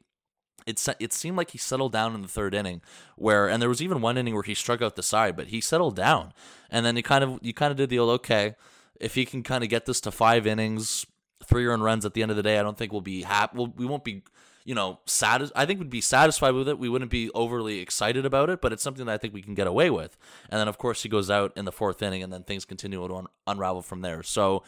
It 0.65 0.86
it 0.99 1.13
seemed 1.13 1.38
like 1.38 1.52
he 1.52 1.58
settled 1.58 1.91
down 1.91 2.15
in 2.15 2.21
the 2.21 2.28
third 2.28 2.54
inning, 2.54 2.82
where 3.17 3.47
and 3.47 3.62
there 3.62 3.69
was 3.69 3.82
even 3.82 4.02
one 4.02 4.17
inning 4.17 4.34
where 4.34 4.43
he 4.43 4.54
struck 4.54 4.82
out 4.82 4.95
the 4.95 5.04
side, 5.04 5.36
but 5.36 5.47
he 5.47 5.60
settled 5.60 5.95
down, 5.95 6.34
and 6.69 6.86
then 6.86 6.95
he 6.95 7.02
kind 7.02 7.23
of 7.23 7.39
you 7.41 7.54
kind 7.54 7.71
of 7.71 7.78
did 7.78 7.89
the 7.89 7.99
old 7.99 8.12
okay. 8.12 8.56
If 8.99 9.15
he 9.15 9.25
can 9.25 9.43
kind 9.43 9.63
of 9.63 9.69
get 9.69 9.86
this 9.86 10.02
to 10.02 10.12
five 10.12 10.47
innings, 10.47 11.06
three 11.45 11.65
earned 11.65 11.84
runs 11.84 12.06
at 12.06 12.13
the 12.13 12.21
end 12.21 12.32
of 12.32 12.38
the 12.38 12.43
day, 12.43 12.58
I 12.58 12.63
don't 12.63 12.78
think 12.78 12.91
we'll 12.91 13.02
be 13.02 13.23
happy. 13.23 13.58
We'll, 13.58 13.73
we 13.75 13.86
won't 13.86 14.04
be 14.04 14.23
you 14.69 14.75
know, 14.75 14.99
satis- 15.08 15.51
I 15.55 15.65
think 15.65 15.79
we'd 15.79 15.89
be 15.89 15.99
satisfied 15.99 16.53
with 16.53 16.69
it. 16.69 16.77
We 16.77 16.89
wouldn't 16.89 17.10
be 17.10 17.32
overly 17.32 17.79
excited 17.79 18.23
about 18.23 18.51
it, 18.51 18.62
but 18.62 18.71
it's 18.71 18.84
something 18.84 19.08
that 19.08 19.13
I 19.13 19.17
think 19.17 19.34
we 19.34 19.41
can 19.41 19.55
get 19.55 19.65
away 19.65 19.89
with. 19.89 20.15
And 20.47 20.60
then, 20.60 20.67
of 20.67 20.77
course, 20.77 21.02
he 21.02 21.10
goes 21.10 21.27
out 21.27 21.52
in 21.58 21.65
the 21.65 21.71
fourth 21.71 22.04
inning, 22.04 22.21
and 22.21 22.31
then 22.31 22.43
things 22.43 22.65
continue 22.65 23.08
to 23.08 23.15
un- 23.15 23.27
unravel 23.48 23.81
from 23.81 24.02
there. 24.02 24.21
So 24.21 24.62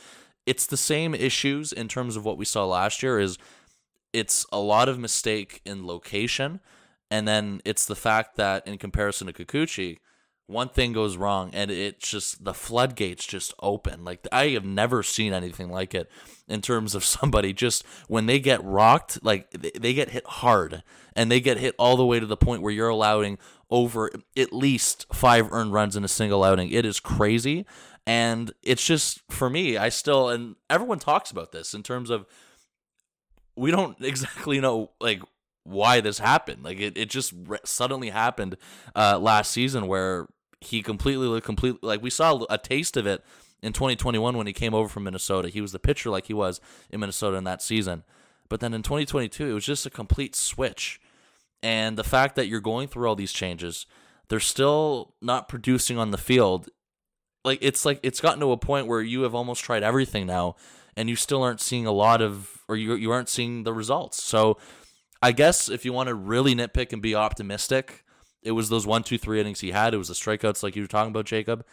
it's 0.47 0.65
the 0.65 0.75
same 0.75 1.13
issues 1.13 1.71
in 1.71 1.88
terms 1.88 2.15
of 2.15 2.25
what 2.25 2.39
we 2.39 2.45
saw 2.45 2.65
last 2.65 3.03
year. 3.03 3.19
Is 3.19 3.38
it's 4.11 4.43
a 4.51 4.57
lot 4.57 4.89
of 4.89 4.97
mistake 4.97 5.61
in 5.67 5.86
location, 5.86 6.61
and 7.11 7.28
then 7.28 7.61
it's 7.63 7.86
the 7.86 7.95
fact 7.95 8.38
that 8.38 8.65
in 8.65 8.80
comparison 8.80 9.28
to 9.28 9.34
Kikuchi, 9.34 9.99
one 10.47 10.69
thing 10.69 10.91
goes 10.91 11.17
wrong 11.17 11.49
and 11.53 11.71
it's 11.71 12.09
just 12.09 12.43
the 12.43 12.53
floodgates 12.53 13.25
just 13.25 13.53
open. 13.61 14.03
Like 14.03 14.27
I 14.31 14.49
have 14.49 14.65
never 14.65 15.01
seen 15.01 15.33
anything 15.33 15.69
like 15.69 15.95
it 15.95 16.11
in 16.47 16.61
terms 16.61 16.93
of 16.93 17.05
somebody 17.05 17.53
just 17.53 17.85
when 18.07 18.25
they 18.25 18.39
get 18.39 18.63
rocked, 18.63 19.23
like 19.23 19.49
they 19.51 19.93
get 19.93 20.09
hit 20.09 20.25
hard 20.25 20.83
and 21.15 21.31
they 21.31 21.39
get 21.39 21.57
hit 21.57 21.75
all 21.77 21.95
the 21.95 22.05
way 22.05 22.19
to 22.19 22.25
the 22.25 22.37
point 22.37 22.61
where 22.61 22.73
you're 22.73 22.89
allowing 22.89 23.37
over 23.69 24.11
at 24.35 24.51
least 24.51 25.05
five 25.13 25.51
earned 25.51 25.73
runs 25.73 25.95
in 25.95 26.03
a 26.03 26.09
single 26.09 26.43
outing. 26.43 26.69
It 26.69 26.85
is 26.85 26.99
crazy. 26.99 27.65
And 28.05 28.51
it's 28.63 28.85
just 28.85 29.21
for 29.29 29.49
me, 29.49 29.77
I 29.77 29.89
still 29.89 30.29
and 30.29 30.55
everyone 30.69 30.99
talks 30.99 31.31
about 31.31 31.51
this 31.51 31.73
in 31.73 31.83
terms 31.83 32.09
of 32.09 32.25
we 33.55 33.71
don't 33.71 33.99
exactly 34.01 34.59
know 34.59 34.91
like 34.99 35.21
why 35.64 36.01
this 36.01 36.20
happened. 36.20 36.64
Like 36.64 36.80
it, 36.80 36.97
it 36.97 37.09
just 37.09 37.34
re- 37.45 37.59
suddenly 37.64 38.09
happened 38.09 38.57
uh, 38.95 39.20
last 39.20 39.51
season 39.51 39.88
where 39.88 40.28
he 40.59 40.82
completely 40.82 41.41
completely 41.41 41.80
like 41.82 42.01
we 42.01 42.09
saw 42.09 42.43
a 42.49 42.57
taste 42.57 42.95
of 42.95 43.07
it 43.07 43.24
in 43.64 43.74
2021 43.74 44.38
when 44.38 44.47
he 44.47 44.53
came 44.53 44.74
over 44.74 44.88
from 44.88 45.03
Minnesota. 45.03 45.49
He 45.49 45.62
was 45.62 45.72
the 45.72 45.80
pitcher 45.80 46.09
like 46.09 46.28
he 46.28 46.34
was 46.34 46.59
in 46.89 46.99
Minnesota 46.99 47.38
in 47.38 47.43
that 47.45 47.62
season. 47.62 48.03
But 48.49 48.59
then 48.59 48.74
in 48.74 48.84
2022, 48.84 49.49
it 49.49 49.53
was 49.53 49.66
just 49.66 49.86
a 49.86 49.89
complete 49.89 50.36
switch. 50.36 50.99
And 51.64 51.97
the 51.97 52.03
fact 52.03 52.36
that 52.36 52.47
you're 52.47 52.59
going 52.59 52.88
through 52.88 53.07
all 53.07 53.16
these 53.16 53.32
changes, 53.32 53.86
they're 54.28 54.39
still 54.39 55.14
not 55.22 55.47
producing 55.47 55.97
on 55.97 56.12
the 56.12 56.18
field. 56.18 56.70
Like 57.45 57.59
it's 57.62 57.86
like 57.86 57.99
it's 58.03 58.20
gotten 58.20 58.39
to 58.41 58.51
a 58.51 58.57
point 58.57 58.88
where 58.88 59.01
you 59.01 59.22
have 59.22 59.36
almost 59.36 59.64
tried 59.64 59.84
everything 59.84 60.26
now 60.26 60.55
and 60.95 61.09
you 61.09 61.16
still 61.16 61.43
aren't 61.43 61.62
seeing 61.62 61.86
a 61.86 61.91
lot 61.91 62.22
of 62.22 62.62
or 62.68 62.76
you 62.76 62.93
you 62.95 63.12
aren't 63.12 63.30
seeing 63.30 63.64
the 63.64 63.74
results. 63.74 64.22
So 64.22 64.57
I 65.22 65.32
guess 65.32 65.69
if 65.69 65.86
you 65.86 65.93
want 65.93 66.07
to 66.07 66.15
really 66.15 66.55
nitpick 66.55 66.93
and 66.93 67.01
be 67.01 67.15
optimistic, 67.15 68.03
it 68.41 68.51
was 68.51 68.69
those 68.69 68.88
one, 68.88 69.03
two, 69.03 69.17
three 69.17 69.39
innings 69.39 69.59
he 69.59 69.72
had. 69.72 69.93
It 69.93 69.97
was 69.97 70.07
the 70.07 70.13
strikeouts 70.13 70.63
like 70.63 70.76
you 70.76 70.82
were 70.82 70.88
talking 70.88 71.11
about, 71.11 71.26
Jacob. 71.26 71.65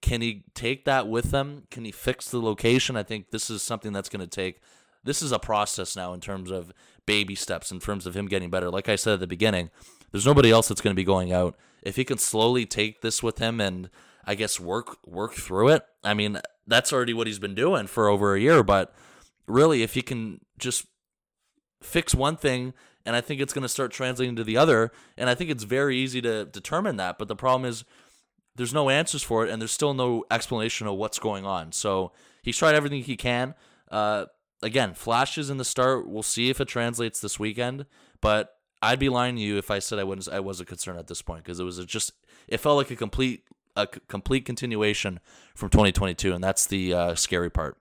Can 0.00 0.20
he 0.20 0.44
take 0.54 0.84
that 0.84 1.08
with 1.08 1.32
him? 1.32 1.64
Can 1.70 1.84
he 1.84 1.92
fix 1.92 2.30
the 2.30 2.40
location? 2.40 2.96
I 2.96 3.02
think 3.02 3.30
this 3.30 3.50
is 3.50 3.62
something 3.62 3.92
that's 3.92 4.08
going 4.08 4.20
to 4.20 4.26
take. 4.26 4.60
This 5.04 5.22
is 5.22 5.32
a 5.32 5.38
process 5.38 5.96
now 5.96 6.12
in 6.12 6.20
terms 6.20 6.50
of 6.50 6.72
baby 7.06 7.34
steps, 7.34 7.72
in 7.72 7.80
terms 7.80 8.06
of 8.06 8.16
him 8.16 8.26
getting 8.26 8.50
better. 8.50 8.70
Like 8.70 8.88
I 8.88 8.96
said 8.96 9.14
at 9.14 9.20
the 9.20 9.26
beginning, 9.26 9.70
there's 10.10 10.26
nobody 10.26 10.50
else 10.50 10.68
that's 10.68 10.80
going 10.80 10.94
to 10.94 11.00
be 11.00 11.04
going 11.04 11.32
out. 11.32 11.56
If 11.82 11.96
he 11.96 12.04
can 12.04 12.18
slowly 12.18 12.66
take 12.66 13.00
this 13.00 13.22
with 13.22 13.38
him 13.38 13.60
and 13.60 13.90
I 14.24 14.34
guess 14.34 14.60
work 14.60 14.98
work 15.04 15.32
through 15.34 15.70
it. 15.70 15.84
I 16.04 16.14
mean, 16.14 16.40
that's 16.66 16.92
already 16.92 17.14
what 17.14 17.26
he's 17.26 17.40
been 17.40 17.54
doing 17.54 17.86
for 17.86 18.08
over 18.08 18.34
a 18.34 18.40
year. 18.40 18.62
But 18.62 18.94
really, 19.46 19.82
if 19.82 19.94
he 19.94 20.02
can 20.02 20.40
just 20.58 20.86
fix 21.80 22.14
one 22.14 22.36
thing 22.36 22.74
and 23.04 23.16
I 23.16 23.20
think 23.20 23.40
it's 23.40 23.52
going 23.52 23.62
to 23.62 23.68
start 23.68 23.92
translating 23.92 24.36
to 24.36 24.44
the 24.44 24.56
other. 24.56 24.92
And 25.16 25.28
I 25.28 25.34
think 25.34 25.50
it's 25.50 25.64
very 25.64 25.96
easy 25.96 26.20
to 26.22 26.44
determine 26.44 26.96
that. 26.96 27.18
But 27.18 27.28
the 27.28 27.36
problem 27.36 27.68
is 27.68 27.84
there's 28.54 28.74
no 28.74 28.90
answers 28.90 29.22
for 29.22 29.44
it, 29.44 29.50
and 29.50 29.60
there's 29.60 29.72
still 29.72 29.94
no 29.94 30.24
explanation 30.30 30.86
of 30.86 30.96
what's 30.96 31.18
going 31.18 31.44
on. 31.44 31.72
So 31.72 32.12
he's 32.42 32.56
tried 32.56 32.74
everything 32.74 33.02
he 33.02 33.16
can. 33.16 33.54
Uh, 33.90 34.26
again, 34.62 34.94
flashes 34.94 35.50
in 35.50 35.58
the 35.58 35.64
start. 35.64 36.08
We'll 36.08 36.22
see 36.22 36.50
if 36.50 36.60
it 36.60 36.68
translates 36.68 37.20
this 37.20 37.38
weekend. 37.38 37.86
But 38.20 38.54
I'd 38.80 38.98
be 38.98 39.08
lying 39.08 39.36
to 39.36 39.42
you 39.42 39.58
if 39.58 39.70
I 39.70 39.78
said 39.78 39.98
I 39.98 40.04
wasn't 40.04 40.36
I 40.36 40.40
wasn't 40.40 40.68
concerned 40.68 40.98
at 40.98 41.06
this 41.08 41.22
point 41.22 41.44
because 41.44 41.60
it 41.60 41.64
was 41.64 41.84
just 41.86 42.12
it 42.48 42.58
felt 42.58 42.76
like 42.76 42.90
a 42.90 42.96
complete 42.96 43.44
a 43.76 43.86
complete 43.86 44.44
continuation 44.44 45.18
from 45.54 45.70
2022, 45.70 46.32
and 46.32 46.44
that's 46.44 46.66
the 46.66 46.92
uh, 46.92 47.14
scary 47.14 47.50
part 47.50 47.78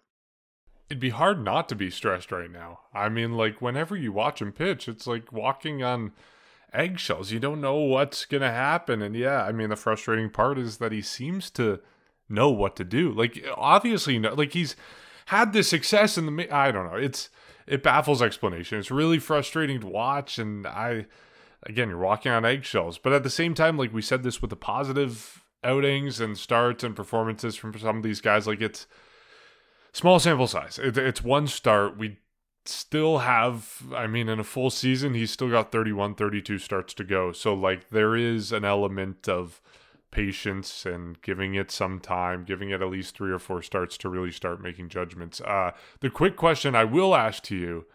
it'd 0.91 0.99
be 0.99 1.11
hard 1.11 1.41
not 1.41 1.69
to 1.69 1.75
be 1.75 1.89
stressed 1.89 2.33
right 2.33 2.51
now. 2.51 2.79
I 2.93 3.07
mean, 3.07 3.37
like 3.37 3.61
whenever 3.61 3.95
you 3.95 4.11
watch 4.11 4.41
him 4.41 4.51
pitch, 4.51 4.89
it's 4.89 5.07
like 5.07 5.31
walking 5.31 5.81
on 5.81 6.11
eggshells. 6.73 7.31
You 7.31 7.39
don't 7.39 7.61
know 7.61 7.77
what's 7.77 8.25
going 8.25 8.41
to 8.41 8.51
happen. 8.51 9.01
And 9.01 9.15
yeah, 9.15 9.45
I 9.45 9.53
mean, 9.53 9.69
the 9.69 9.77
frustrating 9.77 10.29
part 10.29 10.57
is 10.57 10.79
that 10.79 10.91
he 10.91 11.01
seems 11.01 11.49
to 11.51 11.79
know 12.27 12.49
what 12.49 12.75
to 12.75 12.83
do. 12.83 13.13
Like 13.13 13.41
obviously 13.55 14.19
like 14.19 14.51
he's 14.51 14.75
had 15.27 15.53
this 15.53 15.69
success 15.69 16.17
in 16.17 16.25
the 16.25 16.53
I 16.53 16.71
don't 16.71 16.91
know. 16.91 16.97
It's 16.97 17.29
it 17.65 17.83
baffles 17.83 18.21
explanation. 18.21 18.77
It's 18.77 18.91
really 18.91 19.19
frustrating 19.19 19.79
to 19.79 19.87
watch 19.87 20.37
and 20.37 20.67
I 20.67 21.05
again, 21.63 21.87
you're 21.87 21.99
walking 21.99 22.33
on 22.33 22.43
eggshells. 22.43 22.97
But 22.97 23.13
at 23.13 23.23
the 23.23 23.29
same 23.29 23.53
time, 23.53 23.77
like 23.77 23.93
we 23.93 24.01
said 24.01 24.23
this 24.23 24.41
with 24.41 24.49
the 24.49 24.57
positive 24.57 25.45
outings 25.63 26.19
and 26.19 26.37
starts 26.37 26.83
and 26.83 26.97
performances 26.97 27.55
from 27.55 27.79
some 27.79 27.95
of 27.95 28.03
these 28.03 28.19
guys, 28.19 28.45
like 28.45 28.59
it's 28.59 28.87
small 29.93 30.19
sample 30.19 30.47
size. 30.47 30.79
It, 30.79 30.97
it's 30.97 31.23
one 31.23 31.47
start. 31.47 31.97
We 31.97 32.17
still 32.65 33.19
have, 33.19 33.83
I 33.95 34.07
mean, 34.07 34.29
in 34.29 34.39
a 34.39 34.43
full 34.43 34.69
season, 34.69 35.13
he's 35.13 35.31
still 35.31 35.49
got 35.49 35.71
31, 35.71 36.15
32 36.15 36.57
starts 36.57 36.93
to 36.95 37.03
go. 37.03 37.31
So, 37.31 37.53
like, 37.53 37.89
there 37.89 38.15
is 38.15 38.51
an 38.51 38.65
element 38.65 39.27
of 39.27 39.61
patience 40.11 40.85
and 40.85 41.21
giving 41.21 41.55
it 41.55 41.71
some 41.71 41.99
time, 41.99 42.43
giving 42.43 42.69
it 42.69 42.81
at 42.81 42.89
least 42.89 43.15
three 43.15 43.31
or 43.31 43.39
four 43.39 43.61
starts 43.61 43.97
to 43.97 44.09
really 44.09 44.31
start 44.31 44.61
making 44.61 44.89
judgments. 44.89 45.41
Uh, 45.41 45.71
the 46.01 46.09
quick 46.09 46.35
question 46.35 46.75
I 46.75 46.83
will 46.83 47.15
ask 47.15 47.41
to 47.43 47.55
you, 47.55 47.85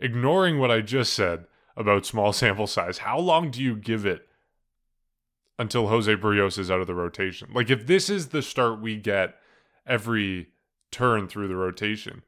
ignoring 0.00 0.58
what 0.58 0.70
I 0.70 0.80
just 0.80 1.12
said 1.12 1.46
about 1.76 2.06
small 2.06 2.32
sample 2.34 2.66
size, 2.66 2.98
how 2.98 3.18
long 3.18 3.50
do 3.50 3.62
you 3.62 3.76
give 3.76 4.06
it 4.06 4.26
until 5.58 5.88
Jose 5.88 6.14
Berrios 6.16 6.58
is 6.58 6.70
out 6.70 6.80
of 6.80 6.86
the 6.86 6.94
rotation? 6.94 7.50
Like, 7.54 7.70
if 7.70 7.86
this 7.86 8.08
is 8.08 8.28
the 8.28 8.42
start 8.42 8.80
we 8.80 8.96
get 8.96 9.34
every 9.86 10.48
turn 10.90 11.28
through 11.28 11.48
the 11.48 11.56
rotation. 11.56 12.22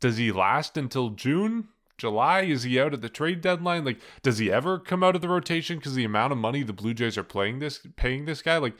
Does 0.00 0.16
he 0.16 0.30
last 0.32 0.76
until 0.76 1.10
June? 1.10 1.68
July? 1.96 2.42
Is 2.42 2.62
he 2.62 2.80
out 2.80 2.94
at 2.94 3.02
the 3.02 3.08
trade 3.08 3.40
deadline? 3.40 3.84
Like, 3.84 4.00
does 4.22 4.38
he 4.38 4.50
ever 4.50 4.78
come 4.78 5.02
out 5.02 5.16
of 5.16 5.20
the 5.20 5.28
rotation 5.28 5.78
because 5.78 5.94
the 5.94 6.04
amount 6.04 6.32
of 6.32 6.38
money 6.38 6.62
the 6.62 6.72
Blue 6.72 6.94
Jays 6.94 7.18
are 7.18 7.24
playing 7.24 7.58
this 7.58 7.80
paying 7.96 8.24
this 8.24 8.40
guy? 8.40 8.56
Like, 8.58 8.76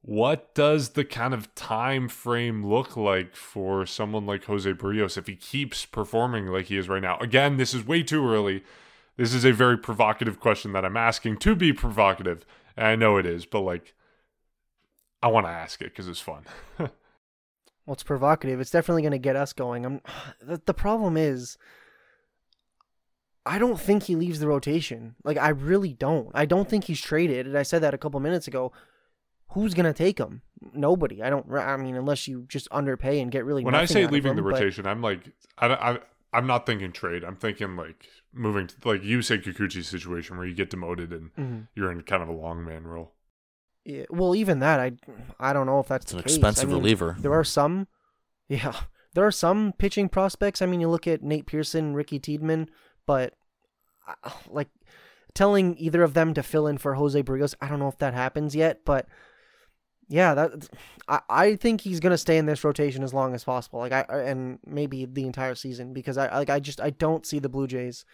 what 0.00 0.54
does 0.54 0.90
the 0.90 1.04
kind 1.04 1.32
of 1.32 1.54
time 1.54 2.08
frame 2.08 2.66
look 2.66 2.96
like 2.96 3.36
for 3.36 3.86
someone 3.86 4.26
like 4.26 4.44
Jose 4.44 4.70
Berrios 4.72 5.16
if 5.16 5.26
he 5.26 5.36
keeps 5.36 5.86
performing 5.86 6.46
like 6.46 6.66
he 6.66 6.78
is 6.78 6.88
right 6.88 7.02
now? 7.02 7.18
Again, 7.18 7.58
this 7.58 7.74
is 7.74 7.86
way 7.86 8.02
too 8.02 8.26
early. 8.26 8.64
This 9.16 9.32
is 9.32 9.44
a 9.44 9.52
very 9.52 9.78
provocative 9.78 10.40
question 10.40 10.72
that 10.72 10.84
I'm 10.84 10.96
asking 10.96 11.38
to 11.38 11.54
be 11.54 11.72
provocative. 11.72 12.44
I 12.76 12.96
know 12.96 13.16
it 13.16 13.26
is, 13.26 13.46
but 13.46 13.60
like, 13.60 13.94
I 15.22 15.28
want 15.28 15.46
to 15.46 15.50
ask 15.52 15.80
it 15.80 15.90
because 15.90 16.08
it's 16.08 16.20
fun. 16.20 16.44
Well, 17.86 17.94
it's 17.94 18.02
provocative. 18.02 18.60
It's 18.60 18.70
definitely 18.70 19.02
going 19.02 19.12
to 19.12 19.18
get 19.18 19.36
us 19.36 19.52
going. 19.52 19.84
I'm, 19.84 20.00
the, 20.40 20.60
the 20.64 20.74
problem 20.74 21.16
is, 21.16 21.58
I 23.46 23.58
don't 23.58 23.78
think 23.78 24.04
he 24.04 24.16
leaves 24.16 24.40
the 24.40 24.48
rotation. 24.48 25.16
Like, 25.24 25.36
I 25.36 25.50
really 25.50 25.92
don't. 25.92 26.30
I 26.34 26.46
don't 26.46 26.68
think 26.68 26.84
he's 26.84 27.00
traded. 27.00 27.46
And 27.46 27.58
I 27.58 27.62
said 27.62 27.82
that 27.82 27.94
a 27.94 27.98
couple 27.98 28.20
minutes 28.20 28.48
ago. 28.48 28.72
Who's 29.48 29.74
going 29.74 29.86
to 29.86 29.92
take 29.92 30.18
him? 30.18 30.42
Nobody. 30.72 31.22
I 31.22 31.30
don't. 31.30 31.46
I 31.52 31.76
mean, 31.76 31.94
unless 31.94 32.26
you 32.26 32.46
just 32.48 32.66
underpay 32.72 33.20
and 33.20 33.30
get 33.30 33.44
really. 33.44 33.62
When 33.62 33.74
I 33.74 33.84
say 33.84 34.06
leaving 34.06 34.30
him, 34.30 34.36
the 34.36 34.42
rotation, 34.42 34.84
but... 34.84 34.90
I'm 34.90 35.00
like, 35.00 35.30
I, 35.58 35.68
I, 35.68 35.98
I'm 36.32 36.46
not 36.48 36.66
thinking 36.66 36.90
trade. 36.90 37.22
I'm 37.22 37.36
thinking 37.36 37.76
like 37.76 38.08
moving 38.32 38.66
to 38.66 38.74
like 38.84 39.04
you 39.04 39.22
say 39.22 39.38
Kikuchi's 39.38 39.86
situation 39.86 40.36
where 40.36 40.46
you 40.46 40.54
get 40.54 40.70
demoted 40.70 41.12
and 41.12 41.30
mm-hmm. 41.36 41.60
you're 41.76 41.92
in 41.92 42.02
kind 42.02 42.22
of 42.22 42.28
a 42.28 42.32
long 42.32 42.64
man 42.64 42.84
role. 42.84 43.12
Yeah, 43.84 44.04
well, 44.10 44.34
even 44.34 44.60
that, 44.60 44.80
I, 44.80 44.92
I 45.38 45.52
don't 45.52 45.66
know 45.66 45.78
if 45.80 45.88
that's 45.88 46.06
it's 46.06 46.12
an 46.14 46.22
case. 46.22 46.34
expensive 46.36 46.70
I 46.70 46.72
mean, 46.72 46.76
reliever. 46.78 47.16
There 47.18 47.34
are 47.34 47.44
some, 47.44 47.86
yeah, 48.48 48.74
there 49.14 49.26
are 49.26 49.32
some 49.32 49.74
pitching 49.76 50.08
prospects. 50.08 50.62
I 50.62 50.66
mean, 50.66 50.80
you 50.80 50.88
look 50.88 51.06
at 51.06 51.22
Nate 51.22 51.46
Pearson, 51.46 51.94
Ricky 51.94 52.18
Tiedemann, 52.18 52.68
but 53.06 53.34
uh, 54.08 54.30
like 54.48 54.68
telling 55.34 55.76
either 55.78 56.02
of 56.02 56.14
them 56.14 56.32
to 56.34 56.42
fill 56.42 56.66
in 56.66 56.78
for 56.78 56.94
Jose 56.94 57.22
Berrios, 57.22 57.54
I 57.60 57.68
don't 57.68 57.78
know 57.78 57.88
if 57.88 57.98
that 57.98 58.14
happens 58.14 58.54
yet, 58.54 58.80
but 58.84 59.06
yeah, 60.08 60.34
that 60.34 60.68
I, 61.08 61.20
I 61.28 61.56
think 61.56 61.80
he's 61.80 62.00
gonna 62.00 62.18
stay 62.18 62.36
in 62.38 62.46
this 62.46 62.64
rotation 62.64 63.02
as 63.02 63.14
long 63.14 63.34
as 63.34 63.44
possible. 63.44 63.78
Like 63.80 63.92
I 63.92 64.04
and 64.22 64.58
maybe 64.66 65.04
the 65.06 65.26
entire 65.26 65.54
season 65.54 65.92
because 65.92 66.18
I 66.18 66.34
like 66.36 66.50
I 66.50 66.60
just 66.60 66.80
I 66.80 66.90
don't 66.90 67.26
see 67.26 67.38
the 67.38 67.48
Blue 67.48 67.66
Jays 67.66 68.04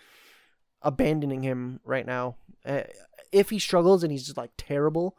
abandoning 0.82 1.42
him 1.42 1.80
right 1.84 2.06
now. 2.06 2.36
Uh, 2.64 2.82
if 3.32 3.50
he 3.50 3.58
struggles 3.58 4.02
and 4.02 4.10
he's 4.12 4.24
just 4.24 4.36
like 4.36 4.50
terrible 4.56 5.16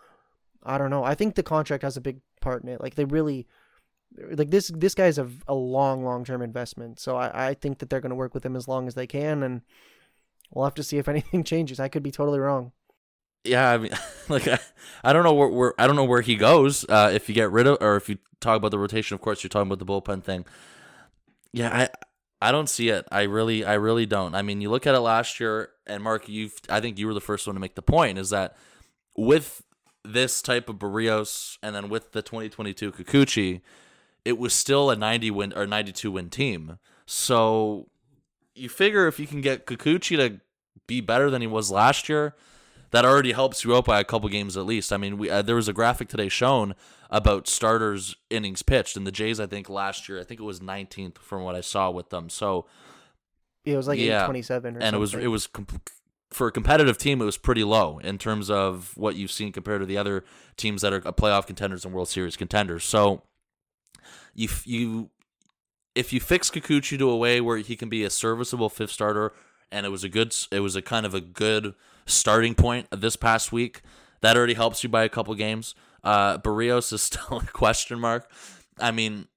I 0.63 0.77
don't 0.77 0.89
know. 0.89 1.03
I 1.03 1.15
think 1.15 1.35
the 1.35 1.43
contract 1.43 1.83
has 1.83 1.97
a 1.97 2.01
big 2.01 2.19
part 2.39 2.63
in 2.63 2.69
it. 2.69 2.81
Like 2.81 2.95
they 2.95 3.05
really 3.05 3.47
like 4.33 4.51
this 4.51 4.71
this 4.75 4.95
guy's 4.95 5.17
a, 5.17 5.29
a 5.47 5.55
long 5.55 6.03
long 6.03 6.25
term 6.25 6.41
investment. 6.41 6.99
So 6.99 7.15
I, 7.17 7.49
I 7.49 7.53
think 7.53 7.79
that 7.79 7.89
they're 7.89 8.01
going 8.01 8.11
to 8.11 8.15
work 8.15 8.33
with 8.33 8.45
him 8.45 8.55
as 8.55 8.67
long 8.67 8.87
as 8.87 8.95
they 8.95 9.07
can 9.07 9.43
and 9.43 9.61
we'll 10.51 10.65
have 10.65 10.75
to 10.75 10.83
see 10.83 10.97
if 10.97 11.07
anything 11.07 11.43
changes. 11.43 11.79
I 11.79 11.87
could 11.87 12.03
be 12.03 12.11
totally 12.11 12.39
wrong. 12.39 12.71
Yeah 13.43 13.71
i 13.71 13.77
mean 13.79 13.91
like 14.29 14.47
i, 14.47 14.59
I 15.03 15.13
don't 15.13 15.23
know 15.23 15.33
where, 15.33 15.47
where 15.47 15.73
i 15.81 15.87
don't 15.87 15.95
know 15.95 16.03
where 16.03 16.21
he 16.21 16.35
goes 16.35 16.85
uh, 16.87 17.09
if 17.11 17.27
you 17.27 17.33
get 17.33 17.49
rid 17.49 17.65
of 17.65 17.79
or 17.81 17.95
if 17.95 18.07
you 18.07 18.19
talk 18.39 18.57
about 18.57 18.69
the 18.69 18.77
rotation 18.77 19.15
of 19.15 19.21
course 19.21 19.41
you're 19.41 19.49
talking 19.49 19.71
about 19.71 19.79
the 19.79 19.85
bullpen 19.85 20.23
thing. 20.23 20.45
Yeah 21.51 21.75
i 21.75 21.89
i 22.39 22.51
don't 22.51 22.69
see 22.69 22.89
it. 22.89 23.07
I 23.11 23.23
really 23.23 23.65
i 23.65 23.73
really 23.73 24.05
don't. 24.05 24.35
I 24.35 24.43
mean 24.43 24.61
you 24.61 24.69
look 24.69 24.85
at 24.85 24.93
it 24.93 24.99
last 24.99 25.39
year 25.39 25.69
and 25.87 26.03
mark 26.03 26.29
you've 26.29 26.53
i 26.69 26.79
think 26.79 26.99
you 26.99 27.07
were 27.07 27.15
the 27.15 27.21
first 27.21 27.47
one 27.47 27.55
to 27.55 27.59
make 27.59 27.73
the 27.73 27.81
point 27.81 28.19
is 28.19 28.29
that 28.29 28.55
with 29.17 29.63
this 30.03 30.41
type 30.41 30.67
of 30.69 30.77
Berrios 30.77 31.57
and 31.61 31.75
then 31.75 31.89
with 31.89 32.11
the 32.11 32.21
2022 32.21 32.91
Kikuchi, 32.91 33.61
it 34.25 34.37
was 34.37 34.53
still 34.53 34.89
a 34.89 34.95
90 34.95 35.31
win 35.31 35.53
or 35.55 35.65
92 35.67 36.11
win 36.11 36.29
team. 36.29 36.77
So 37.05 37.87
you 38.55 38.69
figure 38.69 39.07
if 39.07 39.19
you 39.19 39.27
can 39.27 39.41
get 39.41 39.65
Kikuchi 39.65 40.17
to 40.17 40.39
be 40.87 41.01
better 41.01 41.29
than 41.29 41.41
he 41.41 41.47
was 41.47 41.71
last 41.71 42.09
year, 42.09 42.35
that 42.91 43.05
already 43.05 43.31
helps 43.31 43.63
you 43.63 43.75
out 43.75 43.85
by 43.85 43.99
a 43.99 44.03
couple 44.03 44.27
games 44.29 44.57
at 44.57 44.65
least. 44.65 44.91
I 44.91 44.97
mean, 44.97 45.17
we 45.17 45.29
uh, 45.29 45.41
there 45.41 45.55
was 45.55 45.67
a 45.69 45.73
graphic 45.73 46.09
today 46.09 46.27
shown 46.27 46.75
about 47.09 47.47
starters 47.47 48.15
innings 48.29 48.61
pitched, 48.63 48.97
and 48.97 49.07
the 49.07 49.11
Jays, 49.11 49.39
I 49.39 49.45
think 49.45 49.69
last 49.69 50.09
year, 50.09 50.19
I 50.19 50.23
think 50.23 50.39
it 50.39 50.43
was 50.43 50.59
19th 50.59 51.17
from 51.19 51.43
what 51.43 51.55
I 51.55 51.61
saw 51.61 51.89
with 51.89 52.09
them. 52.09 52.29
So 52.29 52.65
It 53.63 53.77
was 53.77 53.87
like 53.87 53.99
Yeah. 53.99 54.23
eight 54.23 54.25
twenty 54.25 54.41
seven, 54.41 54.81
and 54.81 54.95
it 54.95 54.99
was 54.99 55.13
it 55.13 55.27
was 55.27 55.47
comp- 55.47 55.89
for 56.33 56.47
a 56.47 56.51
competitive 56.51 56.97
team, 56.97 57.21
it 57.21 57.25
was 57.25 57.37
pretty 57.37 57.63
low 57.63 57.99
in 57.99 58.17
terms 58.17 58.49
of 58.49 58.93
what 58.95 59.15
you've 59.15 59.31
seen 59.31 59.51
compared 59.51 59.81
to 59.81 59.85
the 59.85 59.97
other 59.97 60.23
teams 60.57 60.81
that 60.81 60.93
are 60.93 61.01
playoff 61.01 61.45
contenders 61.45 61.83
and 61.85 61.93
World 61.93 62.07
Series 62.07 62.37
contenders. 62.37 62.83
So 62.83 63.23
you 64.33 64.47
you 64.65 65.09
if 65.93 66.13
you 66.13 66.19
fix 66.19 66.49
Kikuchi 66.49 66.97
to 66.97 67.09
a 67.09 67.17
way 67.17 67.41
where 67.41 67.57
he 67.57 67.75
can 67.75 67.89
be 67.89 68.03
a 68.03 68.09
serviceable 68.09 68.69
fifth 68.69 68.91
starter, 68.91 69.33
and 69.71 69.85
it 69.85 69.89
was 69.89 70.03
a 70.03 70.09
good 70.09 70.33
it 70.51 70.61
was 70.61 70.75
a 70.75 70.81
kind 70.81 71.05
of 71.05 71.13
a 71.13 71.21
good 71.21 71.73
starting 72.05 72.55
point 72.55 72.87
this 72.91 73.15
past 73.15 73.51
week. 73.51 73.81
That 74.21 74.37
already 74.37 74.53
helps 74.53 74.83
you 74.83 74.89
by 74.89 75.03
a 75.03 75.09
couple 75.09 75.33
games. 75.35 75.75
Uh, 76.03 76.37
Berrios 76.37 76.93
is 76.93 77.01
still 77.01 77.39
a 77.39 77.45
question 77.45 77.99
mark. 77.99 78.31
I 78.79 78.91
mean, 78.91 79.27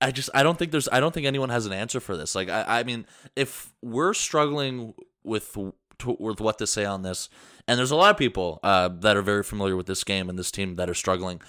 I 0.00 0.12
just 0.12 0.30
I 0.32 0.42
don't 0.42 0.58
think 0.58 0.72
there's 0.72 0.88
I 0.90 1.00
don't 1.00 1.12
think 1.12 1.26
anyone 1.26 1.50
has 1.50 1.66
an 1.66 1.72
answer 1.72 2.00
for 2.00 2.16
this. 2.16 2.34
Like 2.34 2.48
I 2.48 2.64
I 2.80 2.82
mean, 2.84 3.06
if 3.36 3.72
we're 3.82 4.14
struggling 4.14 4.94
with 5.24 5.54
to, 5.54 6.16
with 6.18 6.40
what 6.40 6.58
to 6.58 6.66
say 6.66 6.84
on 6.84 7.02
this, 7.02 7.28
and 7.68 7.78
there's 7.78 7.90
a 7.90 7.96
lot 7.96 8.10
of 8.10 8.16
people 8.16 8.60
uh, 8.62 8.88
that 8.88 9.16
are 9.16 9.22
very 9.22 9.42
familiar 9.42 9.76
with 9.76 9.86
this 9.86 10.04
game 10.04 10.28
and 10.28 10.38
this 10.38 10.50
team 10.50 10.76
that 10.76 10.90
are 10.90 10.94
struggling. 10.94 11.40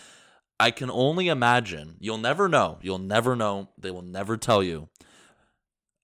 I 0.60 0.72
can 0.72 0.92
only 0.92 1.28
imagine. 1.28 1.96
You'll 2.00 2.20
never 2.20 2.48
know. 2.48 2.78
You'll 2.82 3.00
never 3.00 3.36
know. 3.36 3.70
They 3.78 3.92
will 3.92 4.04
never 4.04 4.38
tell 4.38 4.64
you. 4.64 4.90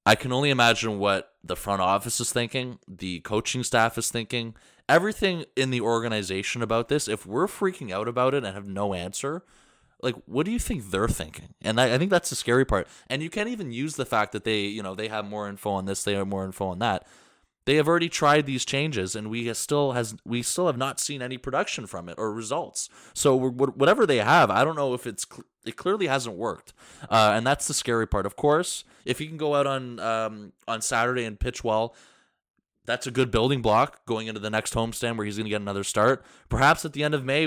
I 0.05 0.15
can 0.15 0.32
only 0.32 0.49
imagine 0.49 0.97
what 0.97 1.34
the 1.43 1.55
front 1.55 1.82
office 1.82 2.20
is 2.20 2.32
thinking, 2.34 2.80
the 2.88 3.20
coaching 3.20 3.63
staff 3.63 3.97
is 3.97 4.09
thinking, 4.09 4.55
everything 4.88 5.45
in 5.55 5.70
the 5.70 5.82
organization 5.82 6.63
about 6.63 6.89
this. 6.89 7.07
If 7.07 7.26
we're 7.26 7.47
freaking 7.47 7.91
out 7.91 8.07
about 8.07 8.34
it 8.34 8.43
and 8.43 8.55
have 8.55 8.67
no 8.67 8.93
answer, 8.95 9.43
like 10.01 10.15
what 10.26 10.45
do 10.45 10.51
you 10.51 10.59
think 10.59 10.89
they're 10.89 11.07
thinking 11.07 11.53
and 11.61 11.80
I, 11.80 11.95
I 11.95 11.97
think 11.97 12.11
that's 12.11 12.30
the 12.30 12.36
scary 12.36 12.65
part 12.65 12.88
and 13.09 13.22
you 13.22 13.30
can't 13.30 13.49
even 13.49 13.72
use 13.72 13.95
the 13.95 14.05
fact 14.05 14.32
that 14.32 14.43
they 14.43 14.61
you 14.61 14.82
know 14.82 14.95
they 14.95 15.07
have 15.07 15.26
more 15.26 15.47
info 15.49 15.72
on 15.72 15.86
this 15.86 16.03
they 16.03 16.13
have 16.13 16.28
more 16.28 16.45
info 16.45 16.67
on 16.67 16.80
that 16.80 17.05
they 17.70 17.76
have 17.76 17.88
already 17.88 18.09
tried 18.09 18.47
these 18.47 18.65
changes 18.65 19.15
and 19.15 19.30
we 19.30 19.53
still 19.53 19.91
has 19.91 20.15
we 20.26 20.41
still 20.41 20.65
have 20.65 20.76
not 20.76 20.99
seen 20.99 21.22
any 21.22 21.38
production 21.38 21.86
from 21.86 22.09
it 22.09 22.15
or 22.17 22.34
results. 22.34 22.89
So 23.13 23.36
whatever 23.36 24.07
they 24.07 24.17
have 24.17 24.49
i 24.49 24.63
don't 24.63 24.76
know 24.76 24.95
if 24.95 25.05
it's 25.05 25.28
it 25.63 25.76
clearly 25.76 26.07
hasn't 26.07 26.36
worked. 26.36 26.74
Uh, 27.11 27.34
and 27.36 27.45
that's 27.45 27.67
the 27.67 27.76
scary 27.76 28.07
part. 28.07 28.26
Of 28.26 28.36
course 28.36 28.86
if 29.05 29.20
he 29.20 29.28
can 29.28 29.38
go 29.38 29.53
out 29.53 29.67
on 29.67 29.99
um, 29.99 30.53
on 30.67 30.82
saturday 30.82 31.26
and 31.26 31.39
pitch 31.39 31.63
well 31.63 31.93
that's 32.86 33.05
a 33.05 33.11
good 33.11 33.30
building 33.30 33.61
block 33.61 34.03
going 34.07 34.26
into 34.26 34.39
the 34.39 34.49
next 34.49 34.74
homestand 34.74 35.15
where 35.15 35.26
he's 35.28 35.38
going 35.38 35.45
to 35.45 35.51
get 35.51 35.61
another 35.61 35.84
start. 35.84 36.26
Perhaps 36.49 36.86
at 36.86 36.93
the 36.93 37.03
end 37.03 37.13
of 37.13 37.24
may 37.24 37.45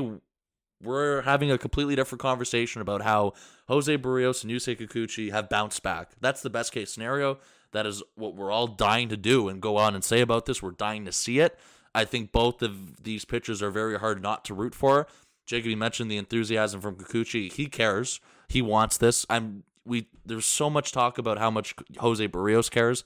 we're 0.83 1.23
having 1.23 1.51
a 1.51 1.59
completely 1.59 1.97
different 1.97 2.21
conversation 2.21 2.83
about 2.83 3.03
how 3.03 3.35
Jose 3.69 3.97
Berrios 3.99 4.43
and 4.43 4.53
Yusei 4.53 4.77
Kikuchi 4.77 5.31
have 5.31 5.49
bounced 5.49 5.83
back. 5.83 6.13
That's 6.21 6.43
the 6.43 6.51
best 6.51 6.73
case 6.73 6.93
scenario. 6.93 7.39
That 7.73 7.87
is 7.87 8.03
what 8.15 8.35
we're 8.35 8.51
all 8.51 8.67
dying 8.67 9.09
to 9.09 9.17
do 9.17 9.49
and 9.49 9.61
go 9.61 9.77
on 9.77 9.95
and 9.95 10.05
say 10.05 10.21
about 10.21 10.47
this. 10.47 10.63
We're 10.63 10.73
dying 10.73 11.05
to 11.07 11.13
see 11.13 11.39
it. 11.41 11.59
I 11.95 12.05
think 12.05 12.33
both 12.33 12.63
of 12.63 13.03
these 13.03 13.25
pitchers 13.25 13.63
are 13.63 13.71
very 13.71 13.99
hard 13.99 14.23
not 14.23 14.45
to 14.47 14.55
root 14.55 14.75
for. 14.75 15.07
Jacob, 15.47 15.71
you 15.71 15.77
mentioned 15.77 16.11
the 16.11 16.17
enthusiasm 16.17 16.81
from 16.81 16.97
Kikuchi. 16.97 17.53
He 17.53 17.67
cares. 17.67 18.21
He 18.49 18.63
wants 18.63 18.99
this. 18.99 19.27
I'm 19.29 19.65
we 19.85 20.07
there's 20.25 20.47
so 20.47 20.71
much 20.71 20.93
talk 20.93 21.19
about 21.19 21.39
how 21.39 21.51
much 21.51 21.75
Jose 21.99 22.27
Berrios 22.29 22.71
cares. 22.71 23.05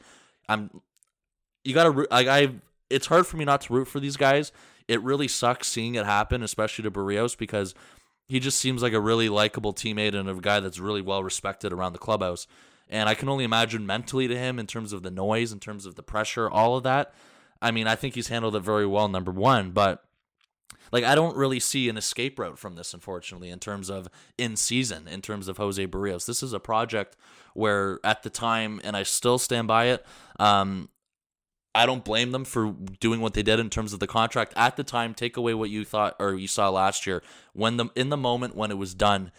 I'm 0.49 0.83
you 1.65 1.75
gotta 1.75 2.07
like 2.11 2.29
I 2.29 2.51
it's 2.91 3.07
hard 3.07 3.27
for 3.27 3.37
me 3.37 3.45
not 3.45 3.63
to 3.63 3.73
root 3.73 3.89
for 3.89 4.01
these 4.01 4.17
guys. 4.17 4.53
It 4.89 5.03
really 5.03 5.29
sucks 5.29 5.69
seeing 5.69 5.95
it 5.95 6.07
happen, 6.07 6.43
especially 6.43 6.85
to 6.85 6.91
Berrios, 6.91 7.37
because 7.37 7.75
he 8.29 8.41
just 8.41 8.59
seems 8.59 8.83
like 8.83 8.93
a 8.93 9.01
really 9.01 9.29
likable 9.29 9.73
teammate 9.73 10.15
and 10.15 10.29
a 10.29 10.35
guy 10.35 10.61
that's 10.61 10.79
really 10.79 11.03
well 11.03 11.23
respected 11.23 11.73
around 11.73 11.93
the 11.93 11.99
clubhouse. 11.99 12.47
And 12.89 13.09
I 13.09 13.15
can 13.15 13.29
only 13.29 13.45
imagine 13.45 13.87
mentally 13.87 14.29
to 14.29 14.39
him 14.39 14.59
in 14.59 14.67
terms 14.67 14.93
of 14.93 15.03
the 15.03 15.11
noise, 15.11 15.53
in 15.53 15.61
terms 15.61 15.87
of 15.87 15.97
the 15.97 16.03
pressure, 16.03 16.49
all 16.49 16.77
of 16.77 16.85
that. 16.85 17.13
I 17.61 17.71
mean, 17.71 17.87
I 17.87 17.97
think 17.97 18.15
he's 18.15 18.29
handled 18.29 18.55
it 18.55 18.61
very 18.61 18.87
well, 18.87 19.09
number 19.09 19.33
one, 19.33 19.71
but 19.71 20.05
like 20.93 21.05
I 21.05 21.15
don't 21.15 21.37
really 21.37 21.61
see 21.61 21.89
an 21.89 21.97
escape 21.97 22.39
route 22.39 22.59
from 22.59 22.75
this, 22.75 22.95
unfortunately, 22.95 23.51
in 23.51 23.59
terms 23.59 23.91
of 23.91 24.09
in 24.39 24.57
season, 24.57 25.09
in 25.09 25.21
terms 25.23 25.49
of 25.49 25.57
Jose 25.57 25.85
Berrios. 25.87 26.27
This 26.27 26.43
is 26.43 26.53
a 26.53 26.61
project 26.61 27.17
where 27.55 27.99
at 28.05 28.23
the 28.23 28.31
time, 28.31 28.81
and 28.85 28.97
I 28.97 29.03
still 29.03 29.39
stand 29.39 29.69
by 29.69 29.87
it, 29.87 30.07
um, 30.39 30.89
I 31.77 31.85
don't 31.85 32.05
blame 32.05 32.33
them 32.33 32.47
for 32.47 32.75
doing 33.01 33.21
what 33.21 33.35
they 33.35 33.43
did 33.43 33.61
in 33.61 33.69
terms 33.69 33.93
of 33.93 34.01
the 34.01 34.07
contract 34.07 34.55
at 34.57 34.77
the 34.77 34.83
time. 34.83 35.13
Take 35.13 35.37
away 35.37 35.53
what 35.53 35.69
you 35.69 35.85
thought 35.85 36.17
or 36.19 36.35
you 36.35 36.49
saw 36.49 36.71
last 36.71 37.07
year 37.07 37.23
when 37.53 37.77
the 37.77 37.87
in 37.95 38.09
the 38.09 38.17
moment 38.17 38.57
when 38.57 38.71
it 38.71 38.79
was 38.79 38.95
done. 38.95 39.31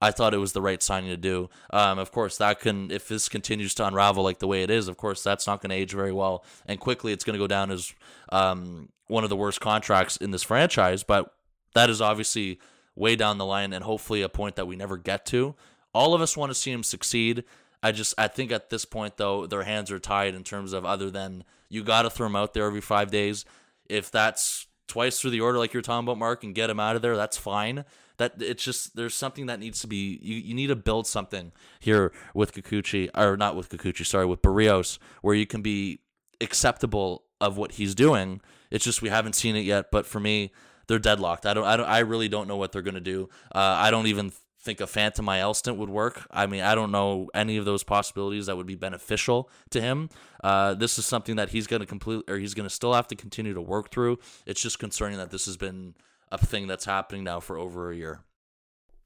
I 0.00 0.10
thought 0.10 0.34
it 0.34 0.38
was 0.38 0.52
the 0.52 0.60
right 0.60 0.82
signing 0.82 1.08
to 1.10 1.16
do. 1.16 1.48
Um, 1.70 1.98
of 1.98 2.12
course, 2.12 2.36
that 2.38 2.60
can 2.60 2.90
if 2.90 3.08
this 3.08 3.28
continues 3.28 3.74
to 3.76 3.86
unravel 3.86 4.24
like 4.24 4.40
the 4.40 4.48
way 4.48 4.62
it 4.62 4.70
is. 4.70 4.88
Of 4.88 4.96
course, 4.96 5.22
that's 5.22 5.46
not 5.46 5.62
going 5.62 5.70
to 5.70 5.76
age 5.76 5.92
very 5.92 6.12
well, 6.12 6.44
and 6.66 6.80
quickly 6.80 7.12
it's 7.12 7.24
going 7.24 7.34
to 7.34 7.42
go 7.42 7.46
down 7.46 7.70
as 7.70 7.94
um, 8.30 8.88
one 9.06 9.24
of 9.24 9.30
the 9.30 9.36
worst 9.36 9.60
contracts 9.60 10.16
in 10.16 10.32
this 10.32 10.42
franchise. 10.42 11.04
But 11.04 11.32
that 11.74 11.88
is 11.88 12.02
obviously 12.02 12.58
way 12.96 13.16
down 13.16 13.38
the 13.38 13.46
line, 13.46 13.72
and 13.72 13.84
hopefully 13.84 14.20
a 14.20 14.28
point 14.28 14.56
that 14.56 14.66
we 14.66 14.76
never 14.76 14.98
get 14.98 15.24
to. 15.26 15.54
All 15.94 16.12
of 16.12 16.20
us 16.20 16.36
want 16.36 16.50
to 16.50 16.54
see 16.54 16.72
him 16.72 16.82
succeed. 16.82 17.44
I 17.82 17.92
just 17.92 18.14
I 18.18 18.28
think 18.28 18.50
at 18.50 18.70
this 18.70 18.84
point 18.84 19.16
though 19.16 19.46
their 19.46 19.62
hands 19.62 19.90
are 19.90 19.98
tied 19.98 20.34
in 20.34 20.42
terms 20.42 20.72
of 20.72 20.84
other 20.84 21.10
than 21.10 21.44
you 21.74 21.82
got 21.82 22.02
to 22.02 22.10
throw 22.10 22.26
him 22.26 22.36
out 22.36 22.54
there 22.54 22.66
every 22.66 22.80
five 22.80 23.10
days. 23.10 23.44
If 23.86 24.10
that's 24.10 24.68
twice 24.86 25.20
through 25.20 25.32
the 25.32 25.40
order 25.40 25.58
like 25.58 25.72
you're 25.72 25.82
talking 25.82 26.06
about, 26.06 26.18
Mark, 26.18 26.44
and 26.44 26.54
get 26.54 26.70
him 26.70 26.78
out 26.78 26.94
of 26.94 27.02
there, 27.02 27.16
that's 27.16 27.36
fine. 27.36 27.84
That 28.18 28.40
it's 28.40 28.62
just 28.62 28.94
there's 28.94 29.14
something 29.14 29.46
that 29.46 29.58
needs 29.58 29.80
to 29.80 29.88
be 29.88 30.20
you, 30.22 30.36
you 30.36 30.54
need 30.54 30.68
to 30.68 30.76
build 30.76 31.08
something 31.08 31.50
here 31.80 32.12
with 32.32 32.54
Kikuchi 32.54 33.10
or 33.12 33.36
not 33.36 33.56
with 33.56 33.68
Kikuchi, 33.70 34.06
sorry, 34.06 34.24
with 34.24 34.40
Berrios, 34.40 34.98
where 35.20 35.34
you 35.34 35.46
can 35.46 35.62
be 35.62 35.98
acceptable 36.40 37.24
of 37.40 37.56
what 37.56 37.72
he's 37.72 37.94
doing. 37.94 38.40
It's 38.70 38.84
just 38.84 39.02
we 39.02 39.08
haven't 39.08 39.34
seen 39.34 39.56
it 39.56 39.64
yet. 39.64 39.90
But 39.90 40.06
for 40.06 40.20
me, 40.20 40.52
they're 40.86 41.00
deadlocked. 41.00 41.44
I 41.44 41.54
don't. 41.54 41.64
I 41.64 41.76
don't. 41.76 41.88
I 41.88 41.98
really 42.00 42.28
don't 42.28 42.46
know 42.46 42.56
what 42.56 42.70
they're 42.70 42.82
gonna 42.82 43.00
do. 43.00 43.28
Uh, 43.52 43.58
I 43.58 43.90
don't 43.90 44.06
even 44.06 44.32
think 44.64 44.80
a 44.80 44.86
Phantom 44.86 45.28
IL 45.28 45.54
stint 45.54 45.76
would 45.76 45.90
work. 45.90 46.26
I 46.30 46.46
mean, 46.46 46.62
I 46.62 46.74
don't 46.74 46.90
know 46.90 47.28
any 47.34 47.56
of 47.56 47.64
those 47.64 47.82
possibilities 47.82 48.46
that 48.46 48.56
would 48.56 48.66
be 48.66 48.74
beneficial 48.74 49.50
to 49.70 49.80
him. 49.80 50.08
Uh, 50.42 50.74
this 50.74 50.98
is 50.98 51.06
something 51.06 51.36
that 51.36 51.50
he's 51.50 51.66
going 51.66 51.80
to 51.80 51.86
complete, 51.86 52.24
or 52.28 52.38
he's 52.38 52.54
going 52.54 52.68
to 52.68 52.74
still 52.74 52.94
have 52.94 53.06
to 53.08 53.16
continue 53.16 53.54
to 53.54 53.60
work 53.60 53.90
through. 53.90 54.18
It's 54.46 54.60
just 54.62 54.78
concerning 54.78 55.18
that 55.18 55.30
this 55.30 55.46
has 55.46 55.56
been 55.56 55.94
a 56.32 56.38
thing 56.38 56.66
that's 56.66 56.86
happening 56.86 57.24
now 57.24 57.40
for 57.40 57.58
over 57.58 57.90
a 57.90 57.96
year. 57.96 58.20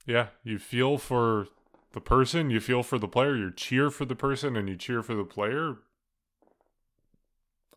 Yeah, 0.07 0.29
you 0.43 0.59
feel 0.59 0.97
for 0.97 1.49
the 1.93 2.01
person, 2.01 2.51
you 2.51 2.61
feel 2.61 2.83
for 2.83 2.99
the 2.99 3.09
player, 3.09 3.37
you 3.37 3.53
cheer 3.53 3.91
for 3.91 4.05
the 4.05 4.17
person, 4.17 4.57
and 4.57 4.69
you 4.69 4.77
cheer 4.77 5.03
for 5.03 5.15
the 5.15 5.25
player. 5.25 5.77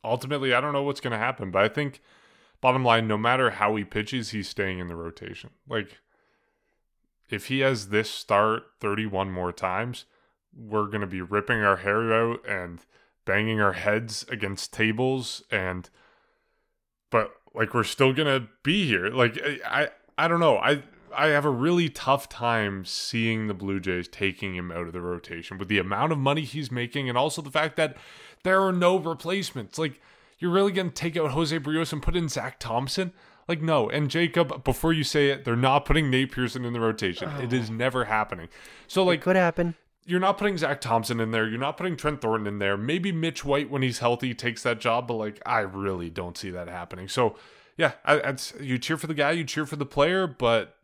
Ultimately, 0.04 0.54
I 0.54 0.62
don't 0.62 0.74
know 0.74 0.84
what's 0.84 1.02
going 1.02 1.12
to 1.12 1.18
happen, 1.18 1.52
but 1.52 1.64
I 1.64 1.68
think, 1.68 2.02
bottom 2.62 2.86
line, 2.86 3.08
no 3.08 3.18
matter 3.18 3.52
how 3.52 3.76
he 3.76 3.84
pitches, 3.84 4.30
he's 4.30 4.48
staying 4.48 4.80
in 4.80 4.88
the 4.88 4.96
rotation. 4.96 5.50
Like, 5.68 6.00
if 7.32 7.48
he 7.48 7.60
has 7.60 7.90
this 7.90 8.10
start 8.10 8.64
31 8.80 9.32
more 9.32 9.52
times, 9.52 10.06
we're 10.54 10.88
going 10.88 11.02
to 11.02 11.08
be 11.08 11.22
ripping 11.22 11.62
our 11.62 11.78
hair 11.78 12.14
out 12.14 12.48
and 12.48 12.86
banging 13.26 13.62
our 13.62 13.74
heads 13.74 14.26
against 14.30 14.74
tables 14.74 15.44
and 15.52 15.90
but 17.10 17.34
like 17.54 17.74
we're 17.74 17.84
still 17.84 18.14
going 18.14 18.28
to 18.28 18.48
be 18.64 18.86
here. 18.88 19.10
Like 19.10 19.40
I 19.66 19.90
I 20.18 20.28
don't 20.28 20.40
know. 20.40 20.58
I 20.58 20.84
I 21.16 21.28
have 21.28 21.46
a 21.46 21.50
really 21.50 21.90
tough 21.90 22.30
time 22.30 22.86
seeing 22.86 23.48
the 23.48 23.54
Blue 23.54 23.80
Jays 23.80 24.08
taking 24.08 24.56
him 24.56 24.72
out 24.72 24.88
of 24.88 24.94
the 24.94 25.02
rotation 25.02 25.58
with 25.58 25.68
the 25.68 25.78
amount 25.78 26.12
of 26.12 26.18
money 26.18 26.42
he's 26.42 26.72
making 26.72 27.10
and 27.10 27.18
also 27.18 27.42
the 27.42 27.52
fact 27.52 27.76
that 27.76 27.98
there 28.44 28.62
are 28.62 28.72
no 28.72 28.98
replacements. 28.98 29.78
Like 29.78 30.02
you're 30.40 30.52
really 30.52 30.72
going 30.72 30.90
to 30.90 30.94
take 30.94 31.18
out 31.18 31.32
Jose 31.32 31.58
Berrios 31.60 31.94
and 31.94 32.02
put 32.02 32.16
in 32.16 32.30
Zach 32.30 32.60
Thompson? 32.60 33.14
Like 33.52 33.62
no. 33.62 33.90
And 33.90 34.10
Jacob, 34.10 34.64
before 34.64 34.94
you 34.94 35.04
say 35.04 35.28
it, 35.30 35.44
they're 35.44 35.58
not 35.58 35.84
putting 35.84 36.10
Nate 36.10 36.32
Pearson 36.32 36.64
in 36.64 36.72
the 36.72 36.80
rotation. 36.80 37.30
It 37.42 37.52
is 37.52 37.70
never 37.70 38.06
happening. 38.06 38.48
So 38.88 39.02
It 39.02 39.06
like 39.08 39.22
could 39.22 39.36
happen. 39.36 39.76
you're 40.06 40.22
not 40.22 40.38
putting 40.38 40.58
Zach 40.58 40.80
Thompson 40.80 41.20
in 41.20 41.32
there. 41.32 41.46
You're 41.50 41.60
not 41.60 41.76
putting 41.76 41.98
Trent 41.98 42.22
Thornton 42.22 42.48
in 42.48 42.60
there. 42.60 42.78
Maybe 42.78 43.12
Mitch 43.12 43.44
White, 43.44 43.70
when 43.70 43.82
he's 43.82 44.00
healthy, 44.00 44.34
takes 44.34 44.64
that 44.64 44.80
job, 44.80 45.06
but 45.06 45.16
like 45.16 45.42
I 45.46 45.60
really 45.60 46.10
don't 46.10 46.38
see 46.38 46.50
that 46.52 46.70
happening. 46.70 47.10
So, 47.10 47.36
yeah, 47.76 47.92
I, 48.06 48.16
it's, 48.20 48.54
you 48.62 48.78
cheer 48.78 48.96
for 48.96 49.08
the 49.08 49.14
guy, 49.14 49.32
you 49.32 49.44
cheer 49.44 49.66
for 49.66 49.76
the 49.76 49.86
player, 49.86 50.28
but 50.28 50.78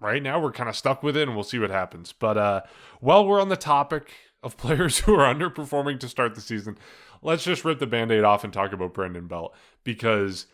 right 0.00 0.22
now 0.22 0.40
we're 0.40 0.52
kind 0.52 0.70
of 0.70 0.76
stuck 0.76 1.02
with 1.02 1.18
it, 1.18 1.24
and 1.28 1.34
we'll 1.34 1.44
see 1.44 1.58
what 1.58 1.70
happens. 1.70 2.14
But 2.14 2.38
uh, 2.38 2.62
while 3.00 3.26
we're 3.26 3.42
on 3.42 3.50
the 3.50 3.56
topic 3.58 4.10
of 4.42 4.56
players 4.64 5.00
who 5.00 5.14
are 5.16 5.34
underperforming 5.34 6.00
to 6.00 6.08
start 6.08 6.34
the 6.34 6.40
season, 6.40 6.78
let's 7.20 7.44
just 7.44 7.62
rip 7.62 7.78
the 7.78 7.86
band-aid 7.86 8.24
off 8.24 8.42
and 8.42 8.54
talk 8.54 8.72
about 8.72 8.94
Brandon 8.94 9.26
Belt 9.26 9.54
because 9.84 10.46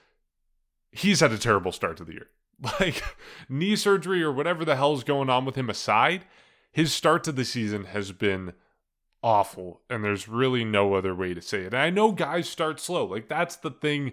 he's 0.90 1.20
had 1.20 1.32
a 1.32 1.38
terrible 1.38 1.72
start 1.72 1.96
to 1.98 2.04
the 2.04 2.12
year. 2.12 2.28
Like 2.80 3.04
knee 3.48 3.76
surgery 3.76 4.20
or 4.20 4.32
whatever 4.32 4.64
the 4.64 4.74
hell's 4.74 5.04
going 5.04 5.30
on 5.30 5.44
with 5.44 5.54
him 5.54 5.70
aside, 5.70 6.24
his 6.72 6.92
start 6.92 7.22
to 7.24 7.32
the 7.32 7.44
season 7.44 7.84
has 7.84 8.10
been 8.10 8.52
awful 9.22 9.82
and 9.88 10.02
there's 10.02 10.28
really 10.28 10.64
no 10.64 10.94
other 10.94 11.14
way 11.14 11.34
to 11.34 11.40
say 11.40 11.60
it. 11.60 11.66
And 11.72 11.76
I 11.76 11.90
know 11.90 12.10
guys 12.10 12.48
start 12.48 12.80
slow. 12.80 13.04
Like 13.04 13.28
that's 13.28 13.54
the 13.54 13.70
thing 13.70 14.12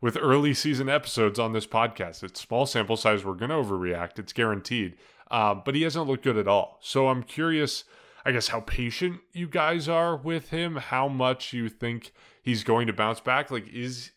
with 0.00 0.16
early 0.20 0.54
season 0.54 0.88
episodes 0.88 1.38
on 1.38 1.52
this 1.52 1.66
podcast. 1.66 2.22
It's 2.22 2.40
small 2.40 2.66
sample 2.66 2.96
size. 2.96 3.24
We're 3.24 3.34
going 3.34 3.50
to 3.50 3.56
overreact. 3.56 4.18
It's 4.18 4.32
guaranteed. 4.32 4.96
Uh, 5.30 5.54
but 5.54 5.74
he 5.74 5.82
hasn't 5.82 6.06
looked 6.06 6.24
good 6.24 6.36
at 6.36 6.48
all. 6.48 6.78
So 6.80 7.08
I'm 7.08 7.22
curious, 7.22 7.84
I 8.24 8.32
guess, 8.32 8.48
how 8.48 8.60
patient 8.60 9.20
you 9.32 9.46
guys 9.46 9.88
are 9.88 10.16
with 10.16 10.50
him, 10.50 10.76
how 10.76 11.08
much 11.08 11.52
you 11.52 11.68
think 11.68 12.12
he's 12.42 12.64
going 12.64 12.86
to 12.86 12.92
bounce 12.92 13.20
back. 13.20 13.50
Like, 13.50 13.68
is 13.68 14.10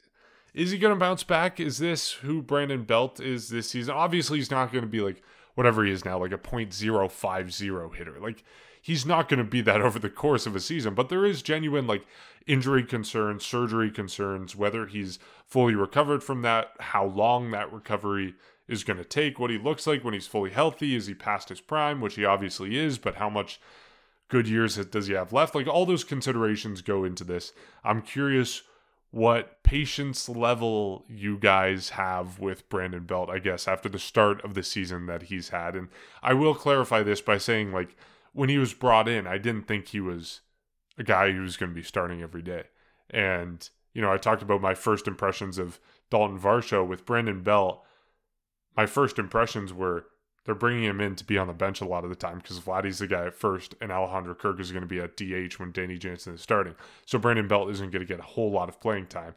is 0.54 0.72
he 0.72 0.78
going 0.78 0.94
to 0.94 1.00
bounce 1.00 1.24
back? 1.24 1.60
Is 1.60 1.80
this 1.80 2.12
who 2.12 2.42
Brandon 2.42 2.84
Belt 2.84 3.20
is 3.20 3.50
this 3.50 3.70
season? 3.70 3.96
Obviously, 3.96 4.38
he's 4.38 4.52
not 4.52 4.72
going 4.72 4.84
to 4.84 4.90
be 4.90 5.02
like 5.02 5.22
whatever 5.56 5.84
he 5.84 5.92
is 5.92 6.06
now, 6.06 6.20
like 6.20 6.32
a 6.32 6.38
.050 6.38 7.96
hitter. 7.96 8.20
Like, 8.20 8.44
he's 8.82 9.06
not 9.06 9.30
going 9.30 9.40
to 9.40 9.44
be 9.44 9.62
that 9.62 9.82
over 9.82 9.98
the 9.98 10.10
course 10.10 10.46
of 10.46 10.56
a 10.56 10.60
season, 10.60 10.94
but 10.94 11.10
there 11.10 11.26
is 11.26 11.42
genuine 11.42 11.88
like 11.88 12.06
injury 12.46 12.84
concerns, 12.84 13.46
surgery 13.46 13.90
concerns, 13.90 14.56
whether 14.56 14.86
he's 14.86 15.18
fully 15.48 15.74
recovered 15.74 16.24
from 16.24 16.42
that, 16.44 16.72
how 16.80 17.06
long 17.06 17.52
that 17.52 17.72
recovery 17.72 18.36
is 18.68 18.84
going 18.84 18.98
to 18.98 19.06
take, 19.06 19.40
what 19.40 19.50
he 19.50 19.58
looks 19.58 19.88
like 19.88 20.04
when 20.04 20.14
he's 20.14 20.28
fully 20.28 20.52
healthy, 20.52 20.96
is 20.96 21.08
he 21.08 21.14
past 21.14 21.50
his 21.50 21.62
prime, 21.62 22.02
which 22.02 22.16
he 22.16 22.26
obviously 22.26 22.78
is, 22.78 22.98
but 22.98 23.16
how 23.16 23.30
much 23.30 23.60
good 24.30 24.48
years 24.48 24.76
does 24.76 25.08
he 25.08 25.14
have 25.14 25.34
left? 25.34 25.56
Like 25.56 25.68
all 25.68 25.86
those 25.86 26.04
considerations 26.04 26.82
go 26.82 27.04
into 27.04 27.24
this. 27.24 27.54
I'm 27.84 28.02
curious 28.02 28.64
what 29.12 29.63
patience 29.74 30.30
level 30.30 31.04
you 31.10 31.36
guys 31.36 31.90
have 31.90 32.38
with 32.38 32.70
Brandon 32.70 33.04
Belt, 33.06 33.32
I 33.32 33.40
guess, 33.40 33.68
after 33.68 33.90
the 33.90 33.98
start 33.98 34.40
of 34.46 34.54
the 34.54 34.62
season 34.62 35.08
that 35.08 35.24
he's 35.24 35.50
had. 35.50 35.76
And 35.76 35.88
I 36.22 36.36
will 36.36 36.54
clarify 36.54 37.02
this 37.02 37.22
by 37.22 37.40
saying, 37.40 37.72
like, 37.72 37.96
when 38.34 38.50
he 38.50 38.60
was 38.60 38.76
brought 38.76 39.10
in, 39.10 39.26
I 39.26 39.40
didn't 39.40 39.68
think 39.68 39.88
he 39.88 40.00
was 40.00 40.42
a 40.96 41.04
guy 41.04 41.32
who 41.32 41.42
was 41.42 41.58
going 41.58 41.72
to 41.72 41.76
be 41.76 41.82
starting 41.82 42.22
every 42.22 42.44
day. 42.44 42.66
And, 43.10 43.68
you 43.96 44.02
know, 44.04 44.12
I 44.12 44.18
talked 44.18 44.44
about 44.44 44.62
my 44.62 44.76
first 44.76 45.08
impressions 45.08 45.58
of 45.58 45.80
Daulton 46.12 46.40
Varsho 46.40 46.88
with 46.88 47.08
Brandon 47.08 47.42
Belt. 47.42 47.84
My 48.78 48.86
first 48.86 49.18
impressions 49.18 49.74
were 49.74 50.06
they're 50.46 50.54
bringing 50.54 50.84
him 50.84 51.02
in 51.02 51.16
to 51.16 51.24
be 51.24 51.40
on 51.40 51.48
the 51.48 51.54
bench 51.54 51.82
a 51.82 51.86
lot 51.86 52.04
of 52.04 52.12
the 52.12 52.16
time 52.16 52.38
because 52.38 52.60
Vladdy's 52.60 53.00
the 53.00 53.08
guy 53.08 53.26
at 53.26 53.34
first, 53.34 53.74
and 53.82 53.92
Alejandro 53.92 54.36
Kirk 54.36 54.60
is 54.60 54.72
going 54.72 54.84
to 54.84 54.88
be 54.88 55.00
at 55.00 55.18
DH 55.18 55.58
when 55.58 55.72
Danny 55.72 55.98
Jansen 55.98 56.36
is 56.36 56.42
starting. 56.42 56.76
So 57.08 57.18
Brandon 57.18 57.48
Belt 57.48 57.72
isn't 57.72 57.92
going 57.92 58.06
to 58.06 58.14
get 58.14 58.20
a 58.20 58.24
whole 58.24 58.52
lot 58.52 58.70
of 58.70 58.80
playing 58.80 59.08
time. 59.08 59.34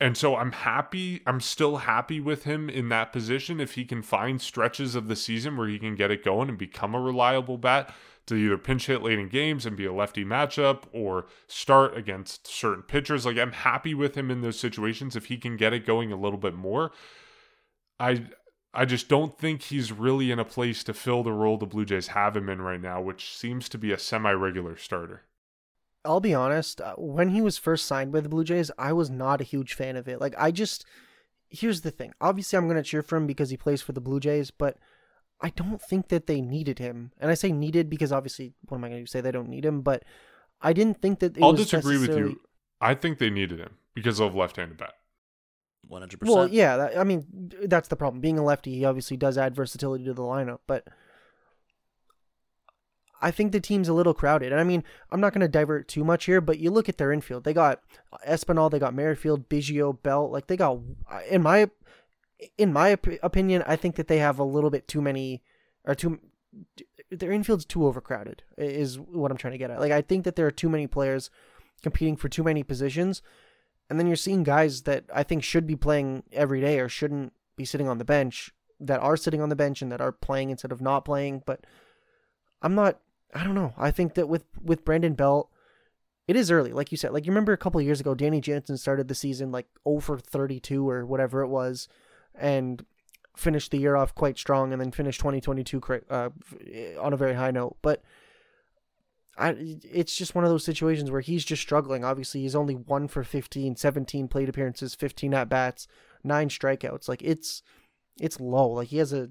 And 0.00 0.16
so 0.16 0.36
I'm 0.36 0.52
happy, 0.52 1.22
I'm 1.26 1.40
still 1.40 1.78
happy 1.78 2.20
with 2.20 2.44
him 2.44 2.70
in 2.70 2.88
that 2.90 3.12
position 3.12 3.60
if 3.60 3.74
he 3.74 3.84
can 3.84 4.02
find 4.02 4.40
stretches 4.40 4.94
of 4.94 5.08
the 5.08 5.16
season 5.16 5.56
where 5.56 5.66
he 5.66 5.78
can 5.78 5.96
get 5.96 6.12
it 6.12 6.24
going 6.24 6.48
and 6.48 6.56
become 6.56 6.94
a 6.94 7.00
reliable 7.00 7.58
bat 7.58 7.92
to 8.26 8.36
either 8.36 8.58
pinch 8.58 8.86
hit 8.86 9.02
late 9.02 9.18
in 9.18 9.28
games 9.28 9.66
and 9.66 9.76
be 9.76 9.86
a 9.86 9.92
lefty 9.92 10.24
matchup 10.24 10.84
or 10.92 11.26
start 11.48 11.96
against 11.96 12.46
certain 12.46 12.82
pitchers. 12.82 13.26
Like 13.26 13.38
I'm 13.38 13.52
happy 13.52 13.94
with 13.94 14.14
him 14.14 14.30
in 14.30 14.42
those 14.42 14.60
situations 14.60 15.16
if 15.16 15.26
he 15.26 15.36
can 15.36 15.56
get 15.56 15.72
it 15.72 15.86
going 15.86 16.12
a 16.12 16.20
little 16.20 16.38
bit 16.38 16.54
more. 16.54 16.92
I 17.98 18.26
I 18.74 18.84
just 18.84 19.08
don't 19.08 19.36
think 19.38 19.62
he's 19.62 19.90
really 19.90 20.30
in 20.30 20.38
a 20.38 20.44
place 20.44 20.84
to 20.84 20.94
fill 20.94 21.22
the 21.22 21.32
role 21.32 21.56
the 21.56 21.66
Blue 21.66 21.86
Jays 21.86 22.08
have 22.08 22.36
him 22.36 22.48
in 22.50 22.60
right 22.60 22.80
now, 22.80 23.00
which 23.00 23.34
seems 23.34 23.68
to 23.70 23.78
be 23.78 23.92
a 23.92 23.98
semi-regular 23.98 24.76
starter. 24.76 25.22
I'll 26.04 26.20
be 26.20 26.34
honest, 26.34 26.80
uh, 26.80 26.94
when 26.96 27.30
he 27.30 27.40
was 27.40 27.58
first 27.58 27.86
signed 27.86 28.12
by 28.12 28.20
the 28.20 28.28
Blue 28.28 28.44
Jays, 28.44 28.70
I 28.78 28.92
was 28.92 29.10
not 29.10 29.40
a 29.40 29.44
huge 29.44 29.74
fan 29.74 29.96
of 29.96 30.08
it. 30.08 30.20
Like 30.20 30.34
I 30.38 30.50
just 30.50 30.84
here's 31.48 31.80
the 31.80 31.90
thing. 31.90 32.12
Obviously 32.20 32.56
I'm 32.56 32.66
going 32.66 32.76
to 32.76 32.82
cheer 32.82 33.02
for 33.02 33.16
him 33.16 33.26
because 33.26 33.50
he 33.50 33.56
plays 33.56 33.82
for 33.82 33.92
the 33.92 34.00
Blue 34.00 34.20
Jays, 34.20 34.50
but 34.50 34.76
I 35.40 35.50
don't 35.50 35.80
think 35.80 36.08
that 36.08 36.26
they 36.26 36.40
needed 36.40 36.78
him. 36.78 37.12
And 37.18 37.30
I 37.30 37.34
say 37.34 37.52
needed 37.52 37.88
because 37.88 38.12
obviously 38.12 38.54
what 38.66 38.78
am 38.78 38.84
I 38.84 38.88
going 38.88 39.04
to 39.04 39.10
say 39.10 39.20
they 39.20 39.30
don't 39.30 39.48
need 39.48 39.64
him, 39.64 39.82
but 39.82 40.04
I 40.60 40.72
didn't 40.72 41.00
think 41.00 41.20
that 41.20 41.40
I'll 41.40 41.52
disagree 41.52 41.94
necessarily... 41.94 42.22
with 42.22 42.32
you. 42.32 42.40
I 42.80 42.94
think 42.94 43.18
they 43.18 43.30
needed 43.30 43.58
him 43.58 43.76
because 43.94 44.20
of 44.20 44.34
left-handed 44.34 44.78
bat. 44.78 44.94
100%. 45.90 46.22
Well, 46.22 46.48
yeah, 46.48 46.76
that, 46.76 46.98
I 46.98 47.04
mean, 47.04 47.24
that's 47.64 47.88
the 47.88 47.96
problem. 47.96 48.20
Being 48.20 48.38
a 48.38 48.44
lefty, 48.44 48.74
he 48.74 48.84
obviously 48.84 49.16
does 49.16 49.38
add 49.38 49.54
versatility 49.54 50.04
to 50.04 50.14
the 50.14 50.22
lineup, 50.22 50.58
but 50.66 50.86
I 53.20 53.30
think 53.30 53.52
the 53.52 53.60
team's 53.60 53.88
a 53.88 53.94
little 53.94 54.14
crowded. 54.14 54.52
And 54.52 54.60
I 54.60 54.64
mean, 54.64 54.84
I'm 55.10 55.20
not 55.20 55.32
going 55.32 55.40
to 55.40 55.48
divert 55.48 55.88
too 55.88 56.04
much 56.04 56.26
here, 56.26 56.40
but 56.40 56.58
you 56.58 56.70
look 56.70 56.88
at 56.88 56.98
their 56.98 57.12
infield. 57.12 57.44
They 57.44 57.52
got 57.52 57.82
Espinal, 58.26 58.70
they 58.70 58.78
got 58.78 58.94
Merrifield, 58.94 59.48
Biggio, 59.48 60.00
Belt. 60.02 60.30
Like 60.30 60.46
they 60.46 60.56
got, 60.56 60.78
in 61.28 61.42
my 61.42 61.70
in 62.56 62.72
my 62.72 62.92
op- 62.92 63.22
opinion, 63.22 63.64
I 63.66 63.76
think 63.76 63.96
that 63.96 64.08
they 64.08 64.18
have 64.18 64.38
a 64.38 64.44
little 64.44 64.70
bit 64.70 64.86
too 64.86 65.02
many, 65.02 65.42
or 65.84 65.94
too. 65.94 66.20
Their 67.10 67.32
infield's 67.32 67.64
too 67.64 67.86
overcrowded. 67.86 68.42
Is 68.56 68.98
what 68.98 69.30
I'm 69.30 69.36
trying 69.36 69.52
to 69.52 69.58
get 69.58 69.70
at. 69.70 69.80
Like 69.80 69.92
I 69.92 70.02
think 70.02 70.24
that 70.24 70.36
there 70.36 70.46
are 70.46 70.52
too 70.52 70.68
many 70.68 70.86
players 70.86 71.30
competing 71.82 72.16
for 72.16 72.28
too 72.28 72.44
many 72.44 72.62
positions, 72.62 73.22
and 73.90 73.98
then 73.98 74.06
you're 74.06 74.16
seeing 74.16 74.44
guys 74.44 74.82
that 74.82 75.04
I 75.12 75.22
think 75.22 75.42
should 75.42 75.66
be 75.66 75.76
playing 75.76 76.22
every 76.32 76.60
day 76.60 76.78
or 76.78 76.88
shouldn't 76.88 77.32
be 77.56 77.64
sitting 77.64 77.88
on 77.88 77.98
the 77.98 78.04
bench 78.04 78.52
that 78.80 79.00
are 79.00 79.16
sitting 79.16 79.40
on 79.40 79.48
the 79.48 79.56
bench 79.56 79.82
and 79.82 79.90
that 79.90 80.00
are 80.00 80.12
playing 80.12 80.50
instead 80.50 80.72
of 80.72 80.80
not 80.80 81.04
playing. 81.04 81.42
But 81.44 81.64
I'm 82.62 82.74
not 82.74 83.00
I 83.34 83.44
don't 83.44 83.54
know. 83.54 83.74
I 83.76 83.90
think 83.90 84.14
that 84.14 84.28
with 84.28 84.44
with 84.62 84.84
Brandon 84.84 85.14
Belt, 85.14 85.50
it 86.26 86.36
is 86.36 86.50
early, 86.50 86.72
like 86.72 86.90
you 86.90 86.96
said. 86.98 87.12
Like 87.12 87.26
you 87.26 87.32
remember 87.32 87.52
a 87.52 87.58
couple 87.58 87.80
years 87.80 88.00
ago, 88.00 88.14
Danny 88.14 88.40
Jansen 88.40 88.76
started 88.76 89.08
the 89.08 89.14
season 89.14 89.52
like 89.52 89.66
over 89.84 90.18
32 90.18 90.88
or 90.88 91.04
whatever 91.04 91.42
it 91.42 91.48
was, 91.48 91.88
and 92.34 92.84
finished 93.36 93.70
the 93.70 93.78
year 93.78 93.96
off 93.96 94.14
quite 94.14 94.38
strong, 94.38 94.72
and 94.72 94.80
then 94.80 94.90
finished 94.90 95.20
2022 95.20 95.80
uh, 96.10 96.30
on 97.00 97.12
a 97.12 97.16
very 97.16 97.34
high 97.34 97.50
note. 97.50 97.76
But 97.82 98.02
I, 99.36 99.54
it's 99.84 100.16
just 100.16 100.34
one 100.34 100.44
of 100.44 100.50
those 100.50 100.64
situations 100.64 101.10
where 101.10 101.20
he's 101.20 101.44
just 101.44 101.62
struggling. 101.62 102.04
Obviously, 102.04 102.42
he's 102.42 102.56
only 102.56 102.74
one 102.74 103.08
for 103.08 103.22
15, 103.22 103.76
17 103.76 104.28
plate 104.28 104.48
appearances, 104.48 104.94
15 104.94 105.32
at 105.34 105.48
bats, 105.48 105.86
nine 106.24 106.48
strikeouts. 106.48 107.08
Like 107.08 107.22
it's 107.22 107.62
it's 108.20 108.40
low. 108.40 108.68
Like 108.70 108.88
he 108.88 108.96
has 108.98 109.12
a 109.12 109.30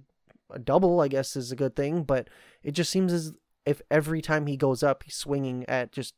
a 0.49 0.59
double, 0.59 1.01
I 1.01 1.09
guess, 1.09 1.35
is 1.35 1.51
a 1.51 1.57
good 1.57 1.75
thing, 1.75 2.03
but 2.03 2.29
it 2.63 2.71
just 2.71 2.89
seems 2.89 3.11
as 3.11 3.33
if 3.67 3.81
every 3.91 4.21
time 4.21 4.47
he 4.47 4.55
goes 4.55 4.81
up, 4.81 5.03
he's 5.03 5.15
swinging 5.15 5.65
at 5.67 5.91
just 5.91 6.15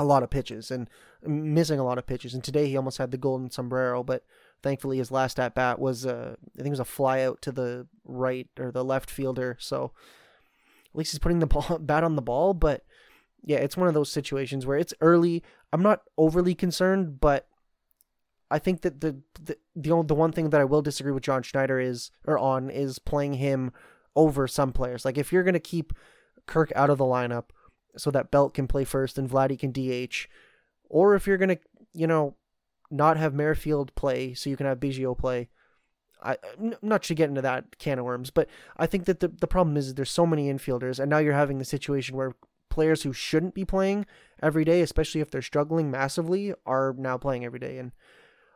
a 0.00 0.04
lot 0.04 0.22
of 0.22 0.30
pitches 0.30 0.70
and 0.70 0.88
missing 1.22 1.78
a 1.78 1.84
lot 1.84 1.98
of 1.98 2.06
pitches. 2.06 2.32
And 2.34 2.42
today 2.42 2.66
he 2.66 2.76
almost 2.76 2.98
had 2.98 3.10
the 3.10 3.18
golden 3.18 3.50
sombrero, 3.50 4.02
but 4.02 4.24
thankfully 4.62 4.98
his 4.98 5.10
last 5.10 5.38
at 5.38 5.54
bat 5.54 5.78
was 5.78 6.06
uh, 6.06 6.34
I 6.36 6.56
think 6.56 6.68
it 6.68 6.70
was 6.70 6.80
a 6.80 6.84
fly 6.84 7.20
out 7.20 7.42
to 7.42 7.52
the 7.52 7.86
right 8.04 8.48
or 8.58 8.72
the 8.72 8.84
left 8.84 9.10
fielder. 9.10 9.56
So 9.60 9.92
at 10.92 10.98
least 10.98 11.12
he's 11.12 11.18
putting 11.18 11.40
the 11.40 11.46
ball 11.54 11.78
bat 11.78 12.04
on 12.04 12.16
the 12.16 12.22
ball. 12.22 12.54
But 12.54 12.84
yeah, 13.44 13.58
it's 13.58 13.76
one 13.76 13.88
of 13.88 13.94
those 13.94 14.10
situations 14.10 14.66
where 14.66 14.78
it's 14.78 14.94
early. 15.00 15.42
I'm 15.72 15.82
not 15.82 16.02
overly 16.16 16.54
concerned, 16.54 17.20
but 17.20 17.48
I 18.50 18.58
think 18.58 18.80
that 18.82 19.00
the 19.00 19.18
the 19.42 19.58
the, 19.76 20.02
the 20.04 20.14
one 20.14 20.32
thing 20.32 20.50
that 20.50 20.60
I 20.60 20.64
will 20.64 20.82
disagree 20.82 21.12
with 21.12 21.22
John 21.22 21.42
Schneider 21.42 21.78
is 21.78 22.10
or 22.26 22.38
on 22.38 22.70
is 22.70 22.98
playing 22.98 23.34
him 23.34 23.72
over 24.16 24.46
some 24.46 24.72
players. 24.72 25.04
Like 25.04 25.18
if 25.18 25.32
you're 25.32 25.42
gonna 25.42 25.60
keep 25.60 25.92
Kirk 26.46 26.72
out 26.74 26.90
of 26.90 26.98
the 26.98 27.04
lineup 27.04 27.46
so 27.96 28.10
that 28.10 28.30
Belt 28.30 28.54
can 28.54 28.66
play 28.66 28.84
first 28.84 29.18
and 29.18 29.28
Vladdy 29.28 29.58
can 29.58 29.72
DH. 29.72 30.28
Or 30.88 31.14
if 31.14 31.26
you're 31.26 31.38
going 31.38 31.50
to, 31.50 31.58
you 31.94 32.06
know, 32.06 32.36
not 32.90 33.16
have 33.16 33.34
Merrifield 33.34 33.94
play 33.94 34.34
so 34.34 34.50
you 34.50 34.56
can 34.56 34.66
have 34.66 34.78
Biggio 34.78 35.16
play. 35.16 35.48
I, 36.22 36.36
am 36.60 36.74
not 36.82 37.02
to 37.04 37.14
get 37.14 37.28
into 37.28 37.42
that 37.42 37.78
can 37.78 37.98
of 37.98 38.04
worms, 38.04 38.30
but 38.30 38.48
I 38.76 38.86
think 38.86 39.06
that 39.06 39.20
the, 39.20 39.28
the 39.28 39.46
problem 39.46 39.76
is 39.76 39.94
there's 39.94 40.10
so 40.10 40.26
many 40.26 40.52
infielders, 40.52 41.00
and 41.00 41.10
now 41.10 41.18
you're 41.18 41.32
having 41.32 41.58
the 41.58 41.64
situation 41.64 42.16
where 42.16 42.34
players 42.70 43.02
who 43.02 43.12
shouldn't 43.12 43.54
be 43.54 43.64
playing 43.64 44.06
every 44.42 44.64
day, 44.64 44.82
especially 44.82 45.20
if 45.20 45.30
they're 45.30 45.42
struggling 45.42 45.90
massively, 45.90 46.54
are 46.64 46.94
now 46.96 47.18
playing 47.18 47.44
every 47.44 47.58
day. 47.58 47.76
And 47.76 47.92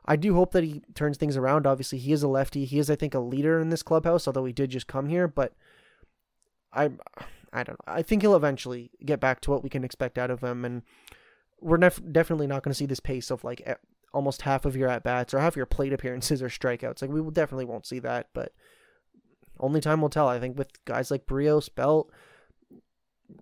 I 0.04 0.16
do 0.16 0.34
hope 0.34 0.52
that 0.52 0.64
he 0.64 0.82
turns 0.94 1.16
things 1.16 1.36
around. 1.36 1.66
Obviously, 1.66 1.98
he 1.98 2.12
is 2.12 2.22
a 2.22 2.28
lefty. 2.28 2.64
He 2.64 2.78
is, 2.78 2.88
I 2.88 2.96
think, 2.96 3.14
a 3.14 3.20
leader 3.20 3.58
in 3.58 3.70
this 3.70 3.82
clubhouse, 3.82 4.26
although 4.26 4.44
he 4.44 4.52
did 4.52 4.70
just 4.70 4.86
come 4.86 5.08
here. 5.08 5.26
But 5.26 5.52
I, 6.72 6.90
I 7.56 7.62
don't 7.62 7.78
know. 7.86 7.94
I 7.94 8.02
think 8.02 8.20
he'll 8.20 8.36
eventually 8.36 8.90
get 9.04 9.18
back 9.18 9.40
to 9.40 9.50
what 9.50 9.62
we 9.62 9.70
can 9.70 9.82
expect 9.82 10.18
out 10.18 10.30
of 10.30 10.42
him, 10.42 10.62
and 10.62 10.82
we're 11.58 11.78
nef- 11.78 12.02
definitely 12.12 12.46
not 12.46 12.62
going 12.62 12.70
to 12.70 12.76
see 12.76 12.84
this 12.84 13.00
pace 13.00 13.30
of 13.30 13.44
like 13.44 13.66
almost 14.12 14.42
half 14.42 14.66
of 14.66 14.76
your 14.76 14.90
at 14.90 15.02
bats 15.02 15.32
or 15.32 15.38
half 15.38 15.56
your 15.56 15.64
plate 15.64 15.94
appearances 15.94 16.42
or 16.42 16.48
strikeouts. 16.48 17.00
Like 17.00 17.10
we 17.10 17.22
will 17.22 17.30
definitely 17.30 17.64
won't 17.64 17.86
see 17.86 17.98
that, 18.00 18.28
but 18.34 18.52
only 19.58 19.80
time 19.80 20.02
will 20.02 20.10
tell. 20.10 20.28
I 20.28 20.38
think 20.38 20.58
with 20.58 20.84
guys 20.84 21.10
like 21.10 21.24
Berrios, 21.24 21.74
Belt, 21.74 22.12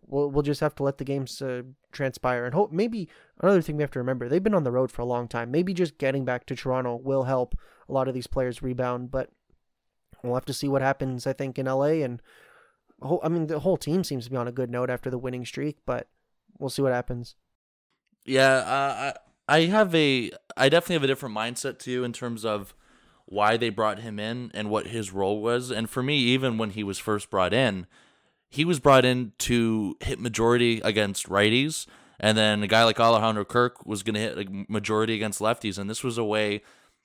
we'll 0.07 0.31
we'll 0.31 0.43
just 0.43 0.61
have 0.61 0.77
to 0.77 0.85
let 0.85 0.99
the 0.99 1.05
games 1.05 1.43
uh, 1.43 1.63
transpire 1.91 2.45
and 2.45 2.55
hope. 2.55 2.71
Maybe 2.71 3.09
another 3.41 3.63
thing 3.63 3.77
we 3.77 3.83
have 3.83 3.91
to 3.91 3.99
remember: 3.99 4.29
they've 4.29 4.41
been 4.41 4.55
on 4.55 4.63
the 4.63 4.71
road 4.71 4.93
for 4.93 5.03
a 5.03 5.07
long 5.07 5.27
time. 5.27 5.51
Maybe 5.51 5.75
just 5.75 5.99
getting 5.99 6.25
back 6.25 6.47
to 6.47 6.55
Toronto 6.55 6.95
will 6.95 7.25
help 7.25 7.59
a 7.89 7.93
lot 7.93 8.07
of 8.07 8.15
these 8.15 8.29
players 8.29 8.63
rebound, 8.63 9.11
but 9.11 9.31
we'll 10.23 10.35
have 10.35 10.45
to 10.45 10.55
see 10.55 10.69
what 10.69 10.83
happens. 10.83 11.27
I 11.27 11.33
think 11.33 11.59
in 11.59 11.67
LA 11.67 12.05
and 12.05 12.23
whole, 13.09 13.21
I 13.23 13.29
mean, 13.29 13.47
the 13.47 13.61
whole 13.61 13.77
team 13.77 14.05
seems 14.05 14.25
to 14.25 14.31
be 14.31 14.37
on 14.37 14.49
a 14.49 14.53
good 14.53 14.71
note 14.71 14.91
after 14.91 15.11
the 15.11 15.19
winning 15.19 15.45
streak, 15.45 15.79
but 15.87 16.09
we'll 16.59 16.71
see 16.71 16.83
what 16.83 16.93
happens. 16.93 17.37
Yeah, 18.25 18.57
uh, 18.57 19.13
I 19.49 19.57
I 19.57 19.61
have 19.67 19.95
a 19.95 20.31
I 20.57 20.69
definitely 20.69 20.95
have 20.95 21.05
a 21.05 21.09
different 21.09 21.37
mindset 21.37 21.79
to 21.81 21.91
you 21.91 22.05
in 22.05 22.13
terms 22.13 22.45
of 22.45 22.75
why 23.27 23.57
they 23.57 23.71
brought 23.71 24.01
him 24.01 24.19
in 24.19 24.51
and 24.55 24.71
what 24.71 24.89
his 24.89 25.13
role 25.13 25.41
was. 25.43 25.71
And 25.71 25.89
for 25.91 26.03
me, 26.03 26.17
even 26.19 26.59
when 26.59 26.71
he 26.71 26.85
was 26.85 26.99
first 26.99 27.31
brought 27.31 27.53
in, 27.55 27.87
he 28.51 28.65
was 28.65 28.81
brought 28.81 29.05
in 29.05 29.33
to 29.39 29.97
hit 30.01 30.21
majority 30.21 30.81
against 30.85 31.29
righties 31.29 31.87
And 32.21 32.39
then 32.39 32.63
a 32.63 32.67
guy 32.67 32.85
like 32.85 33.01
Alejandro 33.01 33.45
Kirk 33.45 33.85
was 33.85 34.03
going 34.03 34.15
to 34.15 34.21
hit 34.21 34.39
a 34.39 34.65
majority 34.69 35.15
against 35.15 35.41
lefties, 35.41 35.79
and 35.79 35.91
this 35.91 36.05
was 36.05 36.19
a 36.19 36.25
way, 36.25 36.63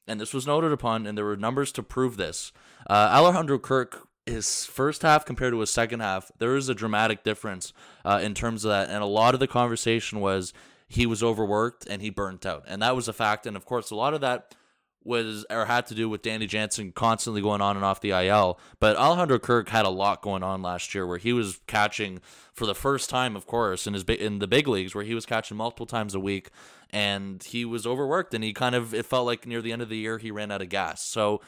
and 0.08 0.20
this 0.20 0.34
was 0.34 0.46
noted 0.46 0.72
upon, 0.72 1.08
and 1.08 1.18
there 1.18 1.26
were 1.26 1.38
numbers 1.38 1.72
to 1.74 1.84
prove 1.84 2.18
this. 2.18 2.52
Uh, 2.90 3.10
Alejandro 3.12 3.60
Kirk, 3.60 4.08
his 4.30 4.66
first 4.66 5.02
half 5.02 5.26
compared 5.26 5.54
to 5.54 5.60
his 5.60 5.70
second 5.70 6.00
half, 6.00 6.32
there 6.38 6.56
is 6.56 6.70
a 6.70 6.76
dramatic 6.76 7.24
difference 7.24 7.74
uh, 8.06 8.20
in 8.22 8.34
terms 8.34 8.64
of 8.66 8.70
that, 8.70 8.90
and 8.90 9.04
a 9.04 9.08
lot 9.08 9.34
of 9.34 9.40
the 9.40 9.48
conversation 9.48 10.20
was 10.20 10.54
he 10.88 11.06
was 11.06 11.22
overworked 11.22 11.86
and 11.88 12.02
he 12.02 12.10
burnt 12.10 12.46
out, 12.46 12.64
and 12.68 12.82
that 12.82 12.96
was 12.96 13.08
a 13.08 13.14
fact. 13.14 13.46
And 13.46 13.56
of 13.56 13.66
course, 13.66 13.92
a 13.92 13.96
lot 13.96 14.14
of 14.14 14.22
that 14.22 14.56
was 15.04 15.46
or 15.50 15.66
had 15.66 15.86
to 15.88 15.96
do 15.96 16.10
with 16.10 16.22
Danny 16.22 16.46
Jansen 16.46 16.92
constantly 16.92 17.42
going 17.42 17.62
on 17.62 17.76
and 17.76 17.86
off 17.86 18.02
the 18.02 18.12
IL. 18.12 18.60
But 18.80 18.98
Alejandro 18.98 19.40
Kirk 19.40 19.70
had 19.70 19.86
a 19.86 19.90
lot 19.90 20.22
going 20.22 20.44
on 20.44 20.62
last 20.62 20.94
year 20.94 21.08
where 21.08 21.18
he 21.18 21.32
was 21.32 21.60
catching 21.68 22.22
for 22.54 22.66
the 22.66 22.76
first 22.76 23.10
time, 23.10 23.36
of 23.36 23.48
course, 23.48 23.88
in 23.88 23.94
his 23.94 24.04
in 24.04 24.40
the 24.40 24.48
big 24.48 24.68
leagues 24.68 24.94
where 24.94 25.04
he 25.04 25.16
was 25.16 25.26
catching 25.26 25.58
multiple 25.58 25.86
times 25.86 26.16
a 26.16 26.20
week, 26.20 26.50
and 26.90 27.44
he 27.44 27.66
was 27.66 27.88
overworked 27.88 28.34
and 28.34 28.44
he 28.44 28.54
kind 28.54 28.76
of 28.76 28.94
it 28.94 29.06
felt 29.06 29.26
like 29.26 29.46
near 29.46 29.62
the 29.62 29.72
end 29.72 29.82
of 29.82 29.90
the 29.90 29.98
year 29.98 30.18
he 30.18 30.32
ran 30.32 30.52
out 30.52 30.62
of 30.62 30.70
gas. 30.70 31.04
So 31.04 31.42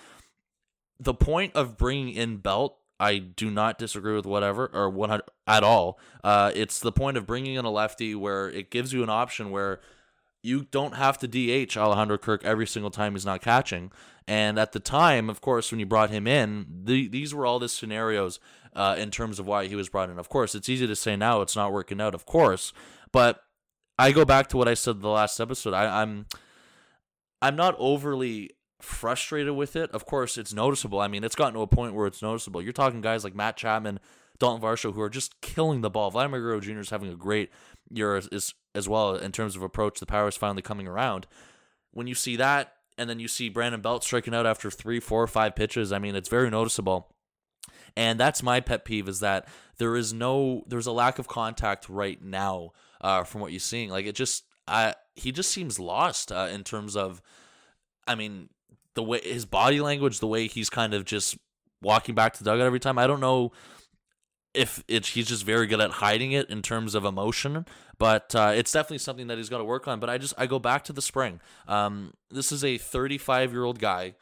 the 1.02 1.14
point 1.14 1.56
of 1.56 1.78
bringing 1.78 2.14
in 2.14 2.38
Belt. 2.38 2.78
I 3.00 3.18
do 3.18 3.50
not 3.50 3.80
disagree 3.80 4.14
with 4.14 4.28
whatever 4.28 4.70
or 4.72 4.88
100 4.88 5.24
at 5.48 5.64
all. 5.64 6.00
Uh, 6.24 6.52
it's 6.54 6.80
the 6.80 6.92
point 6.92 7.18
of 7.18 7.26
bringing 7.26 7.56
in 7.56 7.66
a 7.66 7.72
lefty 7.72 8.14
where 8.14 8.48
it 8.52 8.70
gives 8.70 8.94
you 8.94 9.02
an 9.02 9.10
option 9.10 9.50
where 9.50 9.82
you 10.44 10.68
don't 10.70 10.96
have 10.96 11.18
to 11.20 11.28
DH 11.28 11.76
Alejandro 11.76 12.20
Kirk 12.20 12.44
every 12.46 12.68
single 12.68 12.92
time 12.92 13.14
he's 13.14 13.26
not 13.26 13.42
catching. 13.42 13.92
And 14.28 14.60
at 14.60 14.72
the 14.72 14.80
time, 14.80 15.32
of 15.32 15.42
course, 15.42 15.72
when 15.72 15.80
you 15.80 15.88
brought 15.88 16.12
him 16.12 16.28
in, 16.28 16.68
the, 16.84 17.08
these 17.08 17.34
were 17.34 17.46
all 17.46 17.58
the 17.58 17.70
scenarios 17.70 18.40
uh, 18.76 18.96
in 19.00 19.10
terms 19.10 19.40
of 19.40 19.48
why 19.48 19.66
he 19.66 19.76
was 19.76 19.90
brought 19.90 20.12
in. 20.12 20.20
Of 20.20 20.30
course, 20.30 20.54
it's 20.54 20.70
easy 20.70 20.86
to 20.86 20.96
say 20.96 21.16
now 21.16 21.42
it's 21.42 21.56
not 21.56 21.74
working 21.74 22.00
out, 22.00 22.14
of 22.14 22.28
course, 22.28 22.72
but 23.12 23.44
I 23.98 24.12
go 24.12 24.26
back 24.26 24.48
to 24.50 24.58
what 24.58 24.68
I 24.68 24.76
said 24.76 25.02
the 25.02 25.10
last 25.10 25.40
episode. 25.40 25.74
I, 25.74 26.02
I'm 26.02 26.28
I'm 27.42 27.56
not 27.56 27.76
overly 27.80 28.52
frustrated 28.84 29.54
with 29.54 29.76
it. 29.76 29.92
Of 29.92 30.06
course, 30.06 30.38
it's 30.38 30.54
noticeable. 30.54 31.00
I 31.00 31.08
mean, 31.08 31.24
it's 31.24 31.36
gotten 31.36 31.54
to 31.54 31.62
a 31.62 31.68
point 31.68 31.94
where 31.94 32.08
it's 32.08 32.22
noticeable. 32.22 32.62
You're 32.62 32.74
talking 32.74 33.02
guys 33.02 33.24
like 33.24 33.36
Matt 33.36 33.58
Chapman, 33.58 34.00
Daulton 34.40 34.62
Varsho, 34.62 34.94
who 34.94 35.02
are 35.02 35.10
just 35.10 35.42
killing 35.42 35.82
the 35.82 35.90
ball. 35.90 36.12
Vladimir 36.12 36.40
Guerrero 36.40 36.60
Jr. 36.60 36.80
is 36.80 36.90
having 36.90 37.12
a 37.12 37.16
great 37.16 37.50
year 37.90 38.16
as, 38.16 38.54
as 38.74 38.90
well 38.90 39.16
in 39.16 39.32
terms 39.32 39.56
of 39.56 39.62
approach. 39.62 40.00
The 40.00 40.06
power 40.06 40.28
is 40.28 40.38
finally 40.38 40.62
coming 40.62 40.88
around. 40.88 41.28
When 41.92 42.08
you 42.08 42.16
see 42.16 42.36
that, 42.38 42.74
and 42.98 43.10
then 43.10 43.20
you 43.20 43.28
see 43.28 43.50
Brandon 43.50 43.82
Belt 43.82 44.04
striking 44.04 44.36
out 44.36 44.46
after 44.46 44.70
three, 44.70 45.00
four, 45.00 45.26
five 45.28 45.56
pitches, 45.56 45.92
I 45.92 46.00
mean, 46.00 46.16
it's 46.16 46.30
very 46.30 46.50
noticeable. 46.50 47.16
And 47.98 48.20
that's 48.20 48.44
my 48.44 48.60
pet 48.60 48.86
peeve 48.86 49.10
is 49.10 49.20
that 49.20 49.48
there 49.78 49.96
is 49.96 50.14
no, 50.14 50.64
there's 50.68 50.88
a 50.88 50.92
lack 50.92 51.20
of 51.20 51.28
contact 51.28 51.90
right 51.90 52.22
now 52.22 52.72
uh, 53.02 53.24
from 53.24 53.42
what 53.42 53.52
you're 53.52 53.60
seeing. 53.60 53.90
Like 53.90 54.06
it 54.06 54.16
just, 54.16 54.46
I, 54.68 54.96
he 55.16 55.32
just 55.32 55.52
seems 55.52 55.80
lost 55.80 56.32
uh, 56.32 56.48
in 56.52 56.64
terms 56.64 56.96
of, 56.96 57.22
I 58.08 58.16
mean, 58.16 58.50
the 58.96 59.04
way 59.04 59.22
his 59.24 59.46
body 59.46 59.82
language, 59.82 60.20
the 60.20 60.28
way 60.28 60.48
he's 60.48 60.70
kind 60.70 60.94
of 60.94 61.06
just 61.06 61.38
walking 61.82 62.16
back 62.16 62.34
to 62.34 62.44
the 62.44 62.50
dugout 62.50 62.66
every 62.66 62.80
time. 62.80 62.98
I 62.98 63.08
don't 63.08 63.20
know 63.20 63.52
if 64.54 64.84
it's 64.88 65.10
he's 65.10 65.28
just 65.28 65.46
very 65.46 65.68
good 65.68 65.80
at 65.80 65.92
hiding 65.92 66.34
it 66.34 66.50
in 66.50 66.62
terms 66.62 66.94
of 66.96 67.06
emotion, 67.06 67.66
but 67.98 68.36
uh, 68.36 68.52
it's 68.56 68.72
definitely 68.72 68.98
something 68.98 69.28
that 69.28 69.38
he's 69.38 69.50
got 69.50 69.60
to 69.60 69.64
work 69.64 69.88
on. 69.88 70.00
But 70.00 70.10
I 70.10 70.18
just 70.18 70.34
I 70.38 70.46
go 70.46 70.60
back 70.60 70.84
to 70.86 70.94
the 70.94 71.02
spring. 71.02 71.40
Um, 71.68 72.14
this 72.30 72.52
is 72.52 72.64
a 72.64 72.78
35 72.78 73.52
year 73.52 73.64
old 73.64 73.80
guy 73.80 74.16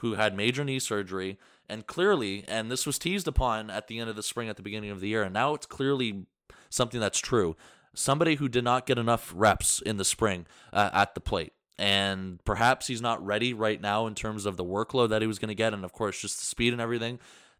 who 0.00 0.14
had 0.14 0.36
major 0.36 0.64
knee 0.64 0.78
surgery, 0.78 1.38
and 1.68 1.86
clearly, 1.86 2.44
and 2.48 2.70
this 2.70 2.84
was 2.86 2.98
teased 2.98 3.28
upon 3.28 3.70
at 3.70 3.86
the 3.88 3.98
end 3.98 4.10
of 4.10 4.16
the 4.16 4.22
spring, 4.22 4.48
at 4.48 4.56
the 4.56 4.62
beginning 4.62 4.90
of 4.90 5.00
the 5.00 5.08
year, 5.08 5.22
and 5.22 5.32
now 5.32 5.54
it's 5.54 5.66
clearly 5.66 6.26
something 6.68 7.00
that's 7.00 7.18
true. 7.18 7.56
Somebody 7.94 8.34
who 8.34 8.48
did 8.48 8.64
not 8.64 8.84
get 8.84 8.98
enough 8.98 9.32
reps 9.34 9.80
in 9.80 9.96
the 9.96 10.04
spring 10.04 10.46
uh, 10.72 10.90
at 10.92 11.14
the 11.14 11.20
plate 11.20 11.54
and 11.78 12.42
perhaps 12.44 12.86
he's 12.86 13.02
not 13.02 13.24
ready 13.24 13.52
right 13.52 13.80
now 13.80 14.06
in 14.06 14.14
terms 14.14 14.46
of 14.46 14.56
the 14.56 14.64
workload 14.64 15.10
that 15.10 15.20
he 15.22 15.28
was 15.28 15.38
going 15.38 15.48
to 15.48 15.54
get 15.54 15.74
and 15.74 15.84
of 15.84 15.92
course 15.92 16.20
just 16.20 16.38
the 16.38 16.46
speed 16.46 16.72
and 16.72 16.80
everything 16.80 17.18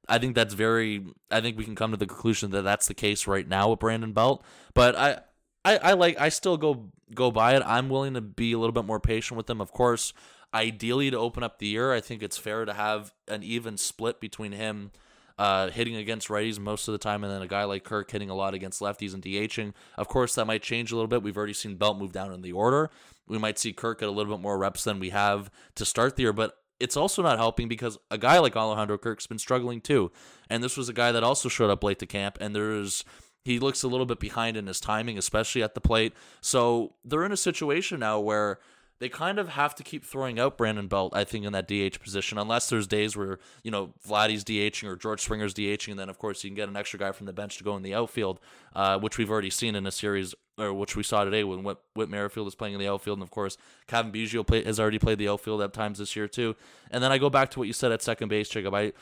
I 0.08 0.18
think 0.18 0.34
that's 0.34 0.54
very. 0.54 1.04
I 1.30 1.40
think 1.40 1.58
we 1.58 1.64
can 1.64 1.74
come 1.74 1.90
to 1.90 1.96
the 1.96 2.06
conclusion 2.06 2.50
that 2.52 2.62
that's 2.62 2.86
the 2.86 2.94
case 2.94 3.26
right 3.26 3.46
now 3.46 3.70
with 3.70 3.80
Brandon 3.80 4.12
Belt. 4.12 4.44
But 4.74 4.96
I, 4.96 5.18
I, 5.64 5.76
I 5.78 5.92
like. 5.94 6.20
I 6.20 6.28
still 6.28 6.56
go 6.56 6.90
go 7.14 7.30
by 7.30 7.56
it. 7.56 7.62
I'm 7.66 7.88
willing 7.88 8.14
to 8.14 8.20
be 8.20 8.52
a 8.52 8.58
little 8.58 8.72
bit 8.72 8.84
more 8.84 9.00
patient 9.00 9.36
with 9.36 9.50
him 9.50 9.60
Of 9.60 9.72
course, 9.72 10.12
ideally 10.54 11.10
to 11.10 11.18
open 11.18 11.42
up 11.42 11.58
the 11.58 11.66
year, 11.66 11.92
I 11.92 12.00
think 12.00 12.22
it's 12.22 12.38
fair 12.38 12.64
to 12.64 12.72
have 12.72 13.12
an 13.28 13.42
even 13.42 13.76
split 13.76 14.20
between 14.20 14.52
him. 14.52 14.92
Uh, 15.38 15.70
hitting 15.70 15.96
against 15.96 16.28
righties 16.28 16.58
most 16.58 16.88
of 16.88 16.92
the 16.92 16.98
time, 16.98 17.22
and 17.22 17.30
then 17.30 17.42
a 17.42 17.46
guy 17.46 17.64
like 17.64 17.84
Kirk 17.84 18.10
hitting 18.10 18.30
a 18.30 18.34
lot 18.34 18.54
against 18.54 18.80
lefties 18.80 19.12
and 19.12 19.22
DHing. 19.22 19.74
Of 19.98 20.08
course, 20.08 20.34
that 20.34 20.46
might 20.46 20.62
change 20.62 20.92
a 20.92 20.94
little 20.94 21.08
bit. 21.08 21.22
We've 21.22 21.36
already 21.36 21.52
seen 21.52 21.76
Belt 21.76 21.98
move 21.98 22.12
down 22.12 22.32
in 22.32 22.40
the 22.40 22.52
order. 22.52 22.90
We 23.28 23.36
might 23.36 23.58
see 23.58 23.74
Kirk 23.74 24.00
get 24.00 24.08
a 24.08 24.12
little 24.12 24.34
bit 24.34 24.42
more 24.42 24.56
reps 24.56 24.84
than 24.84 24.98
we 24.98 25.10
have 25.10 25.50
to 25.74 25.84
start 25.84 26.16
the 26.16 26.22
year, 26.22 26.32
but 26.32 26.56
it's 26.80 26.96
also 26.96 27.22
not 27.22 27.38
helping 27.38 27.68
because 27.68 27.98
a 28.10 28.18
guy 28.18 28.38
like 28.38 28.56
Alejandro 28.56 28.98
Kirk's 28.98 29.26
been 29.26 29.38
struggling 29.38 29.80
too. 29.80 30.10
And 30.48 30.62
this 30.62 30.76
was 30.76 30.88
a 30.88 30.92
guy 30.92 31.12
that 31.12 31.24
also 31.24 31.48
showed 31.48 31.70
up 31.70 31.84
late 31.84 31.98
to 31.98 32.06
camp, 32.06 32.38
and 32.40 32.54
there's 32.54 33.04
he 33.44 33.60
looks 33.60 33.84
a 33.84 33.88
little 33.88 34.06
bit 34.06 34.18
behind 34.18 34.56
in 34.56 34.66
his 34.66 34.80
timing, 34.80 35.18
especially 35.18 35.62
at 35.62 35.74
the 35.74 35.80
plate. 35.80 36.14
So 36.40 36.94
they're 37.04 37.24
in 37.24 37.30
a 37.30 37.36
situation 37.36 38.00
now 38.00 38.18
where 38.18 38.58
they 38.98 39.08
kind 39.08 39.38
of 39.38 39.50
have 39.50 39.74
to 39.74 39.82
keep 39.82 40.04
throwing 40.04 40.38
out 40.38 40.56
Brandon 40.56 40.88
Belt, 40.88 41.12
I 41.14 41.24
think, 41.24 41.44
in 41.44 41.52
that 41.52 41.68
DH 41.68 42.00
position, 42.02 42.38
unless 42.38 42.68
there's 42.68 42.86
days 42.86 43.16
where, 43.16 43.38
you 43.62 43.70
know, 43.70 43.92
Vladdy's 44.06 44.42
DHing 44.42 44.88
or 44.88 44.96
George 44.96 45.20
Springer's 45.20 45.52
DHing, 45.52 45.90
and 45.90 45.98
then, 45.98 46.08
of 46.08 46.18
course, 46.18 46.42
you 46.42 46.50
can 46.50 46.54
get 46.54 46.68
an 46.68 46.76
extra 46.76 46.98
guy 46.98 47.12
from 47.12 47.26
the 47.26 47.32
bench 47.32 47.58
to 47.58 47.64
go 47.64 47.76
in 47.76 47.82
the 47.82 47.94
outfield, 47.94 48.40
uh, 48.74 48.98
which 48.98 49.18
we've 49.18 49.30
already 49.30 49.50
seen 49.50 49.74
in 49.74 49.86
a 49.86 49.90
series, 49.90 50.34
or 50.56 50.72
which 50.72 50.96
we 50.96 51.02
saw 51.02 51.24
today 51.24 51.44
when 51.44 51.62
Whit, 51.62 51.76
Whit 51.94 52.08
Merrifield 52.08 52.48
is 52.48 52.54
playing 52.54 52.72
in 52.72 52.80
the 52.80 52.88
outfield, 52.88 53.18
and, 53.18 53.22
of 53.22 53.30
course, 53.30 53.58
Cavan 53.86 54.12
Biggio 54.12 54.46
play, 54.46 54.64
has 54.64 54.80
already 54.80 54.98
played 54.98 55.18
the 55.18 55.28
outfield 55.28 55.60
at 55.60 55.74
times 55.74 55.98
this 55.98 56.16
year, 56.16 56.26
too. 56.26 56.56
And 56.90 57.04
then 57.04 57.12
I 57.12 57.18
go 57.18 57.28
back 57.28 57.50
to 57.50 57.58
what 57.58 57.68
you 57.68 57.74
said 57.74 57.92
at 57.92 58.00
second 58.00 58.28
base, 58.28 58.48
Jacob. 58.48 58.72
I, 58.74 58.94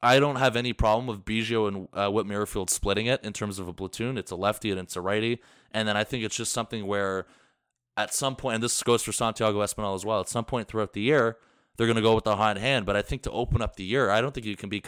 I 0.00 0.20
don't 0.20 0.36
have 0.36 0.54
any 0.54 0.72
problem 0.72 1.08
with 1.08 1.24
Biggio 1.24 1.66
and 1.66 1.88
uh, 1.92 2.08
Whit 2.08 2.26
Merrifield 2.26 2.70
splitting 2.70 3.06
it 3.06 3.24
in 3.24 3.32
terms 3.32 3.58
of 3.58 3.66
a 3.66 3.72
platoon. 3.72 4.16
It's 4.16 4.30
a 4.30 4.36
lefty 4.36 4.70
and 4.70 4.78
it's 4.78 4.94
a 4.94 5.00
righty. 5.00 5.40
And 5.72 5.88
then 5.88 5.96
I 5.96 6.04
think 6.04 6.22
it's 6.22 6.36
just 6.36 6.52
something 6.52 6.86
where– 6.86 7.26
at 7.96 8.14
some 8.14 8.36
point, 8.36 8.54
and 8.56 8.62
this 8.62 8.82
goes 8.82 9.02
for 9.02 9.12
Santiago 9.12 9.58
Espinal 9.60 9.94
as 9.94 10.04
well. 10.04 10.20
At 10.20 10.28
some 10.28 10.44
point 10.44 10.68
throughout 10.68 10.92
the 10.92 11.00
year, 11.00 11.36
they're 11.76 11.86
going 11.86 11.96
to 11.96 12.02
go 12.02 12.14
with 12.14 12.24
the 12.24 12.36
hot 12.36 12.58
hand. 12.58 12.86
But 12.86 12.96
I 12.96 13.02
think 13.02 13.22
to 13.22 13.30
open 13.30 13.62
up 13.62 13.76
the 13.76 13.84
year, 13.84 14.10
I 14.10 14.20
don't 14.20 14.34
think 14.34 14.46
you 14.46 14.56
can 14.56 14.68
be. 14.68 14.82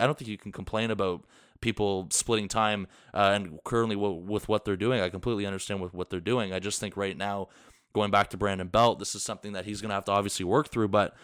I 0.00 0.06
don't 0.06 0.18
think 0.18 0.28
you 0.28 0.38
can 0.38 0.52
complain 0.52 0.90
about 0.90 1.24
people 1.60 2.08
splitting 2.10 2.48
time 2.48 2.86
uh, 3.14 3.32
and 3.34 3.58
currently 3.64 3.96
w- 3.96 4.14
with 4.14 4.48
what 4.48 4.64
they're 4.64 4.76
doing. 4.76 5.00
I 5.00 5.08
completely 5.08 5.46
understand 5.46 5.80
with 5.80 5.94
what 5.94 6.10
they're 6.10 6.20
doing. 6.20 6.52
I 6.52 6.58
just 6.58 6.80
think 6.80 6.96
right 6.96 7.16
now, 7.16 7.48
going 7.94 8.10
back 8.10 8.30
to 8.30 8.36
Brandon 8.36 8.68
Belt, 8.68 8.98
this 8.98 9.14
is 9.14 9.22
something 9.22 9.52
that 9.52 9.64
he's 9.64 9.80
going 9.80 9.88
to 9.88 9.94
have 9.94 10.04
to 10.06 10.12
obviously 10.12 10.44
work 10.44 10.68
through. 10.68 10.88
But 10.88 11.16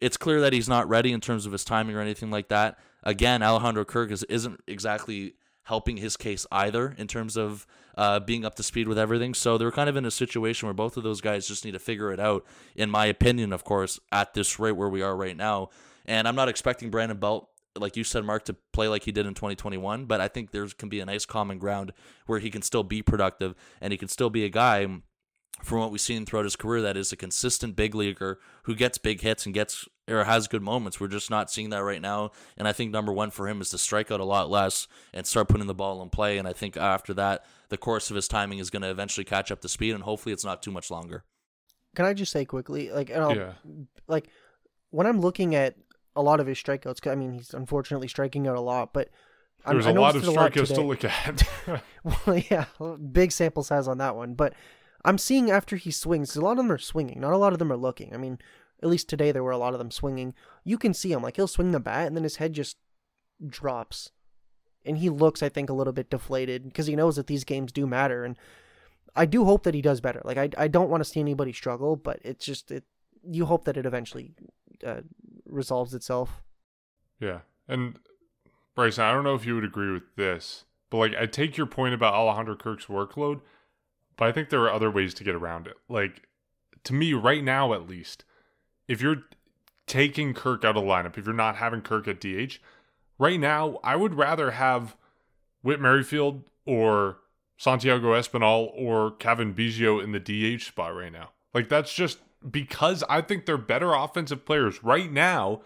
it's 0.00 0.16
clear 0.16 0.40
that 0.40 0.52
he's 0.52 0.68
not 0.68 0.88
ready 0.88 1.12
in 1.12 1.20
terms 1.20 1.46
of 1.46 1.52
his 1.52 1.64
timing 1.64 1.96
or 1.96 2.00
anything 2.00 2.30
like 2.30 2.48
that. 2.48 2.78
Again, 3.02 3.42
Alejandro 3.42 3.84
Kirk 3.84 4.10
is, 4.10 4.24
isn't 4.24 4.60
exactly 4.66 5.34
helping 5.64 5.96
his 5.96 6.16
case 6.16 6.46
either 6.52 6.94
in 6.98 7.06
terms 7.06 7.36
of 7.36 7.66
uh, 7.96 8.20
being 8.20 8.44
up 8.44 8.54
to 8.56 8.62
speed 8.62 8.88
with 8.88 8.98
everything. 8.98 9.34
So 9.34 9.58
they're 9.58 9.70
kind 9.70 9.88
of 9.88 9.96
in 9.96 10.04
a 10.04 10.10
situation 10.10 10.66
where 10.66 10.74
both 10.74 10.96
of 10.96 11.02
those 11.02 11.20
guys 11.20 11.48
just 11.48 11.64
need 11.64 11.72
to 11.72 11.78
figure 11.78 12.12
it 12.12 12.20
out, 12.20 12.44
in 12.74 12.90
my 12.90 13.06
opinion, 13.06 13.52
of 13.52 13.64
course, 13.64 13.98
at 14.12 14.34
this 14.34 14.58
rate 14.58 14.72
where 14.72 14.88
we 14.88 15.02
are 15.02 15.16
right 15.16 15.36
now. 15.36 15.70
And 16.04 16.28
I'm 16.28 16.36
not 16.36 16.48
expecting 16.48 16.90
Brandon 16.90 17.18
Belt, 17.18 17.48
like 17.76 17.96
you 17.96 18.04
said, 18.04 18.24
Mark, 18.24 18.44
to 18.44 18.56
play 18.72 18.88
like 18.88 19.04
he 19.04 19.12
did 19.12 19.26
in 19.26 19.34
2021, 19.34 20.04
but 20.04 20.20
I 20.20 20.28
think 20.28 20.50
there 20.50 20.66
can 20.66 20.88
be 20.88 21.00
a 21.00 21.06
nice 21.06 21.26
common 21.26 21.58
ground 21.58 21.92
where 22.26 22.38
he 22.38 22.50
can 22.50 22.62
still 22.62 22.84
be 22.84 23.02
productive 23.02 23.54
and 23.80 23.92
he 23.92 23.96
can 23.96 24.08
still 24.08 24.30
be 24.30 24.44
a 24.44 24.48
guy 24.48 24.86
from 25.62 25.80
what 25.80 25.90
we've 25.90 26.00
seen 26.00 26.26
throughout 26.26 26.44
his 26.44 26.56
career, 26.56 26.82
that 26.82 26.96
is 26.96 27.12
a 27.12 27.16
consistent 27.16 27.76
big 27.76 27.94
leaguer 27.94 28.38
who 28.64 28.74
gets 28.74 28.98
big 28.98 29.22
hits 29.22 29.46
and 29.46 29.54
gets 29.54 29.88
or 30.08 30.24
has 30.24 30.48
good 30.48 30.62
moments. 30.62 31.00
We're 31.00 31.08
just 31.08 31.30
not 31.30 31.50
seeing 31.50 31.70
that 31.70 31.82
right 31.82 32.00
now. 32.00 32.30
And 32.56 32.68
I 32.68 32.72
think 32.72 32.90
number 32.90 33.12
one 33.12 33.30
for 33.30 33.48
him 33.48 33.60
is 33.60 33.70
to 33.70 33.78
strike 33.78 34.10
out 34.10 34.20
a 34.20 34.24
lot 34.24 34.48
less 34.48 34.86
and 35.12 35.26
start 35.26 35.48
putting 35.48 35.66
the 35.66 35.74
ball 35.74 36.02
in 36.02 36.10
play. 36.10 36.38
And 36.38 36.46
I 36.46 36.52
think 36.52 36.76
after 36.76 37.12
that, 37.14 37.44
the 37.68 37.76
course 37.76 38.10
of 38.10 38.16
his 38.16 38.28
timing 38.28 38.58
is 38.58 38.70
going 38.70 38.82
to 38.82 38.90
eventually 38.90 39.24
catch 39.24 39.50
up 39.50 39.60
to 39.62 39.68
speed, 39.68 39.94
and 39.94 40.04
hopefully 40.04 40.32
it's 40.32 40.44
not 40.44 40.62
too 40.62 40.70
much 40.70 40.90
longer. 40.90 41.24
Can 41.96 42.04
I 42.04 42.12
just 42.12 42.30
say 42.30 42.44
quickly, 42.44 42.90
like, 42.90 43.08
yeah. 43.08 43.52
like 44.06 44.28
when 44.90 45.06
I'm 45.06 45.20
looking 45.20 45.54
at 45.54 45.76
a 46.14 46.22
lot 46.22 46.40
of 46.40 46.46
his 46.46 46.58
strikeouts, 46.58 47.10
I 47.10 47.14
mean, 47.14 47.32
he's 47.32 47.54
unfortunately 47.54 48.08
striking 48.08 48.46
out 48.46 48.56
a 48.56 48.60
lot, 48.60 48.92
but 48.92 49.08
there's 49.66 49.86
I'm, 49.86 49.96
a 49.96 50.00
lot 50.00 50.14
of 50.14 50.22
strikeouts 50.22 50.74
to 50.74 50.82
look 50.82 51.04
at. 51.04 51.42
well, 52.26 52.42
yeah, 52.50 52.66
big 53.12 53.32
sample 53.32 53.62
size 53.62 53.88
on 53.88 53.98
that 53.98 54.14
one, 54.14 54.34
but 54.34 54.54
I'm 55.04 55.18
seeing 55.18 55.50
after 55.50 55.76
he 55.76 55.90
swings, 55.90 56.36
a 56.36 56.40
lot 56.40 56.52
of 56.52 56.56
them 56.58 56.72
are 56.72 56.78
swinging, 56.78 57.20
not 57.20 57.32
a 57.32 57.38
lot 57.38 57.52
of 57.52 57.58
them 57.58 57.72
are 57.72 57.76
looking. 57.76 58.12
I 58.14 58.16
mean, 58.16 58.38
at 58.82 58.88
least 58.88 59.08
today 59.08 59.32
there 59.32 59.42
were 59.42 59.50
a 59.50 59.58
lot 59.58 59.72
of 59.72 59.78
them 59.78 59.90
swinging. 59.90 60.34
You 60.64 60.78
can 60.78 60.94
see 60.94 61.12
him 61.12 61.22
like 61.22 61.36
he'll 61.36 61.46
swing 61.46 61.72
the 61.72 61.80
bat 61.80 62.06
and 62.06 62.16
then 62.16 62.24
his 62.24 62.36
head 62.36 62.52
just 62.52 62.76
drops, 63.46 64.10
and 64.84 64.98
he 64.98 65.10
looks, 65.10 65.42
I 65.42 65.48
think, 65.48 65.70
a 65.70 65.74
little 65.74 65.92
bit 65.92 66.10
deflated 66.10 66.64
because 66.64 66.86
he 66.86 66.96
knows 66.96 67.16
that 67.16 67.26
these 67.26 67.44
games 67.44 67.72
do 67.72 67.86
matter. 67.86 68.24
And 68.24 68.36
I 69.14 69.26
do 69.26 69.44
hope 69.44 69.64
that 69.64 69.74
he 69.74 69.82
does 69.82 70.00
better. 70.00 70.22
Like 70.24 70.38
I, 70.38 70.50
I 70.56 70.68
don't 70.68 70.90
want 70.90 71.02
to 71.02 71.08
see 71.08 71.20
anybody 71.20 71.52
struggle, 71.52 71.96
but 71.96 72.20
it's 72.22 72.44
just 72.44 72.70
it. 72.70 72.84
You 73.28 73.46
hope 73.46 73.64
that 73.64 73.76
it 73.76 73.86
eventually 73.86 74.34
uh, 74.86 75.00
resolves 75.46 75.94
itself. 75.94 76.42
Yeah, 77.18 77.40
and 77.66 77.98
Bryson, 78.74 79.04
I 79.04 79.12
don't 79.12 79.24
know 79.24 79.34
if 79.34 79.46
you 79.46 79.54
would 79.54 79.64
agree 79.64 79.92
with 79.92 80.14
this, 80.16 80.64
but 80.90 80.98
like 80.98 81.14
I 81.18 81.26
take 81.26 81.56
your 81.56 81.66
point 81.66 81.94
about 81.94 82.14
Alejandro 82.14 82.56
Kirk's 82.56 82.86
workload 82.86 83.40
but 84.16 84.28
I 84.28 84.32
think 84.32 84.48
there 84.48 84.62
are 84.62 84.72
other 84.72 84.90
ways 84.90 85.14
to 85.14 85.24
get 85.24 85.34
around 85.34 85.66
it. 85.66 85.76
Like 85.88 86.28
to 86.84 86.94
me, 86.94 87.12
right 87.12 87.44
now 87.44 87.72
at 87.74 87.88
least, 87.88 88.24
if 88.88 89.00
you're 89.00 89.24
taking 89.86 90.34
Kirk 90.34 90.64
out 90.64 90.76
of 90.76 90.82
the 90.82 90.88
lineup, 90.88 91.16
if 91.16 91.24
you're 91.24 91.34
not 91.34 91.56
having 91.56 91.80
Kirk 91.80 92.08
at 92.08 92.20
DH, 92.20 92.58
right 93.18 93.40
now 93.40 93.78
I 93.82 93.96
would 93.96 94.14
rather 94.14 94.52
have 94.52 94.96
Whit 95.62 95.80
Merrifield 95.80 96.42
or 96.64 97.18
Santiago 97.56 98.12
Espinal 98.12 98.70
or 98.74 99.12
Cavan 99.12 99.54
Biggio 99.54 100.02
in 100.02 100.12
the 100.12 100.20
DH 100.20 100.62
spot 100.62 100.94
right 100.94 101.12
now. 101.12 101.30
Like 101.54 101.68
that's 101.68 101.92
just 101.92 102.18
because 102.48 103.02
I 103.08 103.20
think 103.20 103.46
they're 103.46 103.56
better 103.56 103.92
offensive 103.92 104.44
players 104.44 104.82
right 104.84 105.10
now 105.10 105.62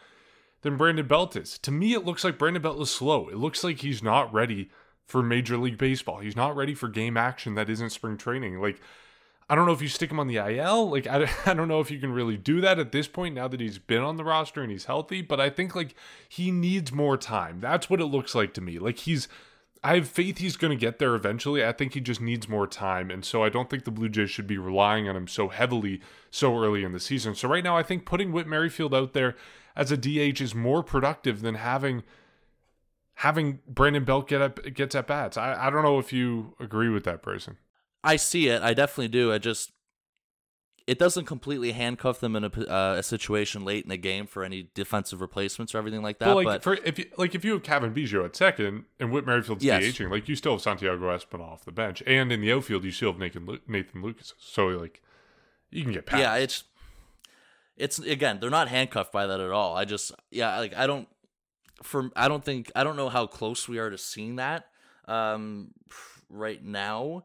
than 0.62 0.76
Brandon 0.76 1.06
Belt 1.06 1.36
is. 1.36 1.58
To 1.60 1.70
me, 1.70 1.94
it 1.94 2.04
looks 2.04 2.24
like 2.24 2.38
Brandon 2.38 2.62
Belt 2.62 2.80
is 2.80 2.90
slow. 2.90 3.28
It 3.28 3.36
looks 3.36 3.64
like 3.64 3.80
he's 3.80 4.02
not 4.02 4.32
ready 4.32 4.70
for 5.06 5.22
Major 5.22 5.56
League 5.56 5.78
Baseball. 5.78 6.18
He's 6.18 6.36
not 6.36 6.54
ready 6.54 6.74
for 6.74 6.88
game 6.88 7.16
action 7.16 7.54
that 7.54 7.70
isn't 7.70 7.90
spring 7.90 8.16
training. 8.16 8.60
Like, 8.60 8.80
I 9.50 9.56
don't 9.56 9.66
know 9.66 9.72
if 9.72 9.82
you 9.82 9.88
stick 9.88 10.12
him 10.12 10.20
on 10.20 10.28
the 10.28 10.36
IL. 10.36 10.88
Like, 10.88 11.06
I, 11.06 11.28
I 11.46 11.54
don't 11.54 11.68
know 11.68 11.80
if 11.80 11.90
you 11.90 11.98
can 11.98 12.12
really 12.12 12.36
do 12.36 12.60
that 12.60 12.78
at 12.78 12.92
this 12.92 13.08
point 13.08 13.34
now 13.34 13.48
that 13.48 13.60
he's 13.60 13.78
been 13.78 14.00
on 14.00 14.16
the 14.16 14.24
roster 14.24 14.62
and 14.62 14.70
he's 14.70 14.84
healthy. 14.84 15.20
But 15.20 15.40
I 15.40 15.50
think, 15.50 15.74
like, 15.74 15.94
he 16.28 16.50
needs 16.50 16.92
more 16.92 17.16
time. 17.16 17.60
That's 17.60 17.90
what 17.90 18.00
it 18.00 18.06
looks 18.06 18.34
like 18.34 18.54
to 18.54 18.60
me. 18.60 18.78
Like, 18.78 18.98
he's 18.98 19.28
I 19.82 19.94
have 19.94 20.08
faith 20.08 20.38
he's 20.38 20.56
going 20.56 20.72
to 20.72 20.76
get 20.76 20.98
there 20.98 21.14
eventually. 21.14 21.64
I 21.64 21.72
think 21.72 21.94
he 21.94 22.00
just 22.00 22.20
needs 22.20 22.48
more 22.48 22.66
time. 22.66 23.10
And 23.10 23.24
so 23.24 23.42
I 23.42 23.48
don't 23.48 23.70
think 23.70 23.84
the 23.84 23.90
Blue 23.90 24.10
Jays 24.10 24.30
should 24.30 24.46
be 24.46 24.58
relying 24.58 25.08
on 25.08 25.16
him 25.16 25.26
so 25.26 25.48
heavily 25.48 26.00
so 26.30 26.56
early 26.58 26.84
in 26.84 26.92
the 26.92 27.00
season. 27.00 27.34
So 27.34 27.48
right 27.48 27.64
now, 27.64 27.76
I 27.76 27.82
think 27.82 28.04
putting 28.04 28.30
Whit 28.30 28.46
Merrifield 28.46 28.94
out 28.94 29.14
there 29.14 29.36
as 29.74 29.90
a 29.90 29.96
DH 29.96 30.40
is 30.40 30.54
more 30.54 30.82
productive 30.82 31.40
than 31.40 31.54
having 31.54 32.02
having 33.14 33.60
Brandon 33.66 34.04
Belt 34.04 34.28
get 34.28 34.42
up 34.42 34.60
gets 34.74 34.94
at 34.94 35.06
bats. 35.06 35.38
I, 35.38 35.66
I 35.66 35.70
don't 35.70 35.82
know 35.82 35.98
if 35.98 36.12
you 36.12 36.54
agree 36.60 36.90
with 36.90 37.04
that 37.04 37.22
person. 37.22 37.56
I 38.02 38.16
see 38.16 38.48
it. 38.48 38.62
I 38.62 38.74
definitely 38.74 39.08
do. 39.08 39.32
I 39.32 39.38
just 39.38 39.72
it 40.86 40.98
doesn't 40.98 41.26
completely 41.26 41.70
handcuff 41.70 42.18
them 42.18 42.34
in 42.34 42.42
a, 42.42 42.48
uh, 42.48 42.96
a 42.98 43.02
situation 43.02 43.64
late 43.64 43.84
in 43.84 43.90
the 43.90 43.96
game 43.96 44.26
for 44.26 44.42
any 44.42 44.70
defensive 44.74 45.20
replacements 45.20 45.72
or 45.74 45.78
everything 45.78 46.02
like 46.02 46.18
that. 46.18 46.26
Well, 46.28 46.36
like 46.36 46.46
but 46.46 46.62
for 46.62 46.74
if 46.84 46.98
you 46.98 47.06
like 47.16 47.34
if 47.34 47.44
you 47.44 47.52
have 47.52 47.62
Cavan 47.62 47.94
Biggio 47.94 48.24
at 48.24 48.34
second 48.34 48.86
and 48.98 49.12
Whit 49.12 49.24
Merrifield's 49.24 49.62
Yes. 49.62 49.82
DHing, 49.84 50.10
like 50.10 50.28
you 50.28 50.34
still 50.34 50.52
have 50.52 50.62
Santiago 50.62 51.16
Espinal 51.16 51.42
off 51.52 51.64
the 51.64 51.72
bench, 51.72 52.02
and 52.06 52.32
in 52.32 52.40
the 52.40 52.52
outfield 52.52 52.84
you 52.84 52.90
still 52.90 53.12
have 53.12 53.20
Nathan 53.20 53.60
Nathan 53.68 54.02
Lukes. 54.02 54.32
So 54.38 54.66
like 54.68 55.02
you 55.70 55.84
can 55.84 55.92
get 55.92 56.06
past. 56.06 56.20
yeah, 56.20 56.36
it's 56.36 56.64
it's 57.76 57.98
again 57.98 58.38
they're 58.40 58.50
not 58.50 58.68
handcuffed 58.68 59.12
by 59.12 59.26
that 59.26 59.40
at 59.40 59.50
all. 59.50 59.76
I 59.76 59.84
just 59.84 60.12
yeah 60.30 60.58
like 60.58 60.76
I 60.76 60.86
don't 60.88 61.08
for 61.82 62.10
I 62.16 62.26
don't 62.28 62.44
think 62.44 62.72
I 62.74 62.82
don't 62.82 62.96
know 62.96 63.10
how 63.10 63.26
close 63.26 63.68
we 63.68 63.78
are 63.78 63.90
to 63.90 63.98
seeing 63.98 64.36
that 64.36 64.66
um 65.06 65.72
right 66.28 66.64
now. 66.64 67.24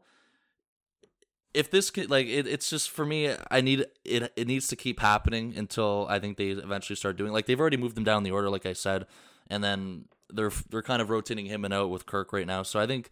If 1.56 1.70
this 1.70 1.90
could 1.90 2.10
like 2.10 2.26
it, 2.26 2.46
it's 2.46 2.70
just 2.70 2.90
for 2.90 3.04
me 3.06 3.34
I 3.50 3.60
need 3.60 3.86
it 4.04 4.32
it 4.36 4.46
needs 4.46 4.68
to 4.68 4.76
keep 4.76 5.00
happening 5.00 5.54
until 5.56 6.06
I 6.08 6.18
think 6.18 6.36
they 6.36 6.48
eventually 6.48 6.96
start 6.96 7.16
doing 7.16 7.32
like 7.32 7.46
they've 7.46 7.60
already 7.60 7.76
moved 7.76 7.96
them 7.96 8.04
down 8.04 8.22
the 8.22 8.30
order 8.30 8.50
like 8.50 8.66
I 8.66 8.72
said 8.72 9.06
and 9.48 9.62
then 9.64 10.04
they're 10.32 10.52
they're 10.70 10.82
kind 10.82 11.02
of 11.02 11.10
rotating 11.10 11.46
him 11.46 11.64
and 11.64 11.72
out 11.72 11.90
with 11.90 12.06
Kirk 12.06 12.32
right 12.32 12.46
now. 12.46 12.62
So 12.62 12.78
I 12.80 12.86
think 12.86 13.10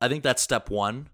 I 0.00 0.08
think 0.08 0.22
that's 0.22 0.42
step 0.42 0.70
one. 0.70 1.08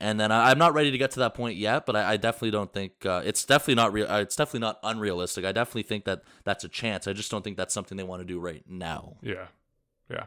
And 0.00 0.18
then 0.18 0.32
I, 0.32 0.50
I'm 0.50 0.58
not 0.58 0.74
ready 0.74 0.90
to 0.90 0.98
get 0.98 1.12
to 1.12 1.20
that 1.20 1.34
point 1.34 1.56
yet, 1.56 1.86
but 1.86 1.94
I, 1.94 2.12
I 2.12 2.16
definitely 2.16 2.50
don't 2.50 2.72
think 2.72 3.06
uh, 3.06 3.22
it's 3.24 3.44
definitely 3.44 3.76
not 3.76 3.92
real. 3.92 4.10
Uh, 4.10 4.20
it's 4.20 4.36
definitely 4.36 4.60
not 4.60 4.78
unrealistic. 4.82 5.44
I 5.44 5.52
definitely 5.52 5.84
think 5.84 6.04
that 6.04 6.22
that's 6.42 6.64
a 6.64 6.68
chance. 6.68 7.06
I 7.06 7.12
just 7.12 7.30
don't 7.30 7.42
think 7.42 7.56
that's 7.56 7.72
something 7.72 7.96
they 7.96 8.02
want 8.02 8.20
to 8.20 8.26
do 8.26 8.40
right 8.40 8.64
now. 8.68 9.16
Yeah. 9.22 9.46
Yeah. 10.10 10.24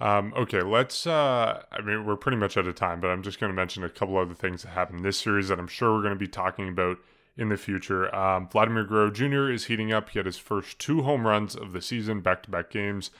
Um, 0.00 0.32
okay, 0.34 0.62
let's. 0.62 1.06
Uh, 1.06 1.62
I 1.70 1.82
mean, 1.82 2.06
we're 2.06 2.16
pretty 2.16 2.38
much 2.38 2.56
out 2.56 2.66
of 2.66 2.74
time, 2.74 3.00
but 3.00 3.08
I'm 3.08 3.22
just 3.22 3.38
going 3.38 3.50
to 3.50 3.56
mention 3.56 3.84
a 3.84 3.90
couple 3.90 4.16
other 4.16 4.34
things 4.34 4.62
that 4.62 4.70
happened 4.70 5.04
this 5.04 5.18
series 5.18 5.48
that 5.48 5.58
I'm 5.58 5.68
sure 5.68 5.92
we're 5.92 6.02
going 6.02 6.14
to 6.14 6.18
be 6.18 6.28
talking 6.28 6.68
about 6.68 6.98
in 7.36 7.50
the 7.50 7.56
future. 7.56 8.14
Um, 8.14 8.48
Vladimir 8.48 8.84
Guerrero 8.84 9.10
Jr. 9.10 9.50
is 9.50 9.66
heating 9.66 9.92
up. 9.92 10.10
He 10.10 10.18
had 10.18 10.26
his 10.26 10.38
first 10.38 10.78
two 10.78 11.02
home 11.02 11.26
runs 11.26 11.54
of 11.54 11.72
the 11.72 11.82
season, 11.82 12.20
back 12.20 12.42
to 12.44 12.50
back 12.50 12.70
games, 12.70 13.10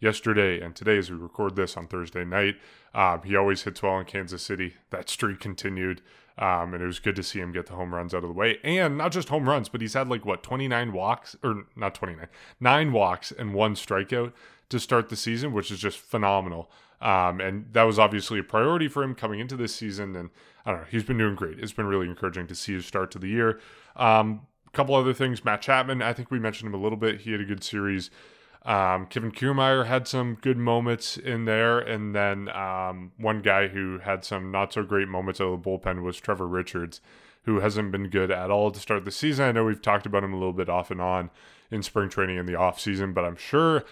yesterday 0.00 0.60
and 0.60 0.76
today 0.76 0.96
as 0.96 1.10
we 1.10 1.16
record 1.16 1.56
this 1.56 1.76
on 1.76 1.88
Thursday 1.88 2.24
night. 2.24 2.56
Um, 2.94 3.22
he 3.22 3.34
always 3.34 3.62
hits 3.62 3.82
well 3.82 3.98
in 3.98 4.04
Kansas 4.04 4.42
City. 4.42 4.74
That 4.90 5.08
streak 5.08 5.40
continued. 5.40 6.02
Um, 6.38 6.72
and 6.72 6.80
it 6.80 6.86
was 6.86 7.00
good 7.00 7.16
to 7.16 7.22
see 7.24 7.40
him 7.40 7.50
get 7.50 7.66
the 7.66 7.74
home 7.74 7.92
runs 7.92 8.14
out 8.14 8.22
of 8.22 8.28
the 8.28 8.34
way. 8.34 8.58
And 8.62 8.96
not 8.96 9.10
just 9.10 9.28
home 9.28 9.48
runs, 9.48 9.68
but 9.68 9.80
he's 9.80 9.94
had 9.94 10.08
like 10.08 10.24
what, 10.24 10.44
29 10.44 10.92
walks, 10.92 11.34
or 11.42 11.64
not 11.74 11.96
29, 11.96 12.28
nine 12.60 12.92
walks 12.92 13.32
and 13.32 13.54
one 13.54 13.74
strikeout 13.74 14.32
to 14.68 14.78
start 14.78 15.08
the 15.08 15.16
season, 15.16 15.52
which 15.52 15.70
is 15.70 15.78
just 15.78 15.98
phenomenal. 15.98 16.70
Um, 17.00 17.40
and 17.40 17.72
that 17.72 17.84
was 17.84 17.98
obviously 17.98 18.38
a 18.38 18.42
priority 18.42 18.88
for 18.88 19.02
him 19.02 19.14
coming 19.14 19.40
into 19.40 19.56
this 19.56 19.74
season. 19.74 20.16
And 20.16 20.30
I 20.66 20.72
don't 20.72 20.80
know, 20.80 20.86
he's 20.90 21.04
been 21.04 21.18
doing 21.18 21.36
great. 21.36 21.58
It's 21.58 21.72
been 21.72 21.86
really 21.86 22.08
encouraging 22.08 22.46
to 22.48 22.54
see 22.54 22.74
his 22.74 22.86
start 22.86 23.10
to 23.12 23.18
the 23.18 23.28
year. 23.28 23.60
Um, 23.96 24.46
a 24.66 24.70
couple 24.70 24.94
other 24.94 25.14
things. 25.14 25.44
Matt 25.44 25.62
Chapman, 25.62 26.02
I 26.02 26.12
think 26.12 26.30
we 26.30 26.38
mentioned 26.38 26.68
him 26.68 26.78
a 26.78 26.82
little 26.82 26.98
bit. 26.98 27.22
He 27.22 27.32
had 27.32 27.40
a 27.40 27.44
good 27.44 27.64
series. 27.64 28.10
Um, 28.64 29.06
Kevin 29.06 29.32
Kiermaier 29.32 29.86
had 29.86 30.06
some 30.06 30.34
good 30.34 30.58
moments 30.58 31.16
in 31.16 31.44
there, 31.44 31.78
and 31.78 32.14
then 32.14 32.48
um, 32.50 33.12
one 33.16 33.40
guy 33.40 33.68
who 33.68 33.98
had 34.00 34.24
some 34.24 34.50
not 34.50 34.72
so 34.72 34.82
great 34.82 35.08
moments 35.08 35.40
out 35.40 35.46
of 35.46 35.62
the 35.62 35.70
bullpen 35.70 36.02
was 36.02 36.18
Trevor 36.18 36.46
Richards, 36.46 37.00
who 37.44 37.60
hasn't 37.60 37.92
been 37.92 38.08
good 38.08 38.30
at 38.30 38.50
all 38.50 38.70
to 38.70 38.80
start 38.80 39.04
the 39.04 39.10
season. 39.10 39.46
I 39.46 39.52
know 39.52 39.64
we've 39.64 39.80
talked 39.80 40.06
about 40.06 40.24
him 40.24 40.34
a 40.34 40.36
little 40.36 40.52
bit 40.52 40.68
off 40.68 40.90
and 40.90 41.00
on 41.00 41.30
in 41.70 41.82
spring 41.82 42.10
training 42.10 42.36
in 42.36 42.46
the 42.46 42.56
off 42.56 42.78
season, 42.80 43.12
but 43.12 43.24
I'm 43.24 43.36
sure 43.36 43.84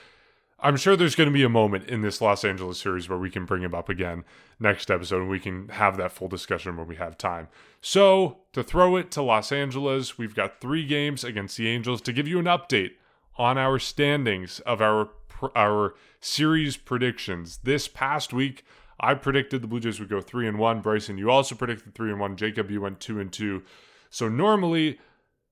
I'm 0.59 0.77
sure 0.77 0.97
there's 0.97 1.15
going 1.15 1.29
to 1.29 1.35
be 1.35 1.43
a 1.43 1.51
moment 1.51 1.89
in 1.89 2.01
this 2.01 2.21
Los 2.21 2.45
Angeles 2.45 2.81
series 2.81 3.09
where 3.09 3.19
we 3.19 3.31
can 3.31 3.45
bring 3.45 3.63
him 3.63 3.75
up 3.75 3.91
again 3.91 4.25
next 4.59 4.91
episode 4.91 5.21
and 5.21 5.29
we 5.29 5.39
can 5.39 5.69
have 5.69 5.99
that 5.99 6.13
full 6.13 6.29
discussion 6.29 6.77
when 6.77 6.87
we 6.87 6.97
have 6.97 7.19
time. 7.19 7.49
So, 7.83 8.39
to 8.55 8.63
throw 8.63 8.97
it 8.97 9.11
to 9.13 9.23
Los 9.23 9.53
Angeles, 9.53 10.17
we've 10.17 10.35
got 10.35 10.61
three 10.61 10.87
games 10.87 11.25
against 11.25 11.59
the 11.59 11.69
Angels 11.69 12.01
to 12.03 12.13
give 12.13 12.27
you 12.27 12.39
an 12.39 12.47
update 12.47 12.93
on 13.37 13.59
our 13.59 13.79
standings 13.79 14.61
of 14.61 14.81
our 14.81 15.11
our 15.55 15.95
series 16.21 16.79
predictions. 16.79 17.59
This 17.63 17.87
past 17.87 18.33
week, 18.33 18.65
I 18.99 19.13
predicted 19.13 19.61
the 19.61 19.69
Blue 19.69 19.81
Jays 19.81 20.01
would 20.01 20.09
go 20.09 20.23
3 20.23 20.49
and 20.49 20.59
1. 20.59 20.81
Bryson, 20.81 21.19
you 21.19 21.31
also 21.31 21.55
predicted 21.55 21.95
3 21.95 22.13
and 22.13 22.21
1. 22.21 22.37
Jacob, 22.39 22.71
you 22.71 22.81
went 22.81 23.01
2 23.01 23.21
and 23.21 23.31
2. 23.31 23.63
So, 24.09 24.31
normally 24.31 24.99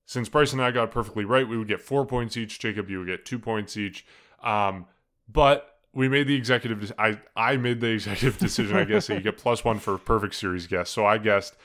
since 0.07 0.29
Bryson 0.29 0.59
and 0.59 0.67
I 0.67 0.71
got 0.71 0.91
perfectly 0.91 1.25
right, 1.25 1.47
we 1.47 1.57
would 1.57 1.67
get 1.67 1.81
4 1.81 2.05
points 2.05 2.37
each. 2.37 2.59
Jacob, 2.59 2.89
you 2.89 2.99
would 2.99 3.07
get 3.07 3.25
2 3.25 3.39
points 3.39 3.75
each. 3.75 4.05
Um, 4.43 4.85
but 5.27 5.75
we 5.93 6.09
made 6.09 6.27
the 6.27 6.35
executive. 6.35 6.91
I 6.99 7.19
I 7.35 7.57
made 7.57 7.79
the 7.79 7.87
executive 7.87 8.37
decision. 8.37 8.75
I 8.75 8.83
guess 8.83 9.07
that 9.07 9.15
you 9.15 9.21
get 9.21 9.37
plus 9.37 9.63
one 9.63 9.79
for 9.79 9.97
perfect 9.97 10.35
series 10.35 10.67
guess. 10.67 10.89
So 10.89 11.05
I 11.05 11.17
guessed 11.17 11.55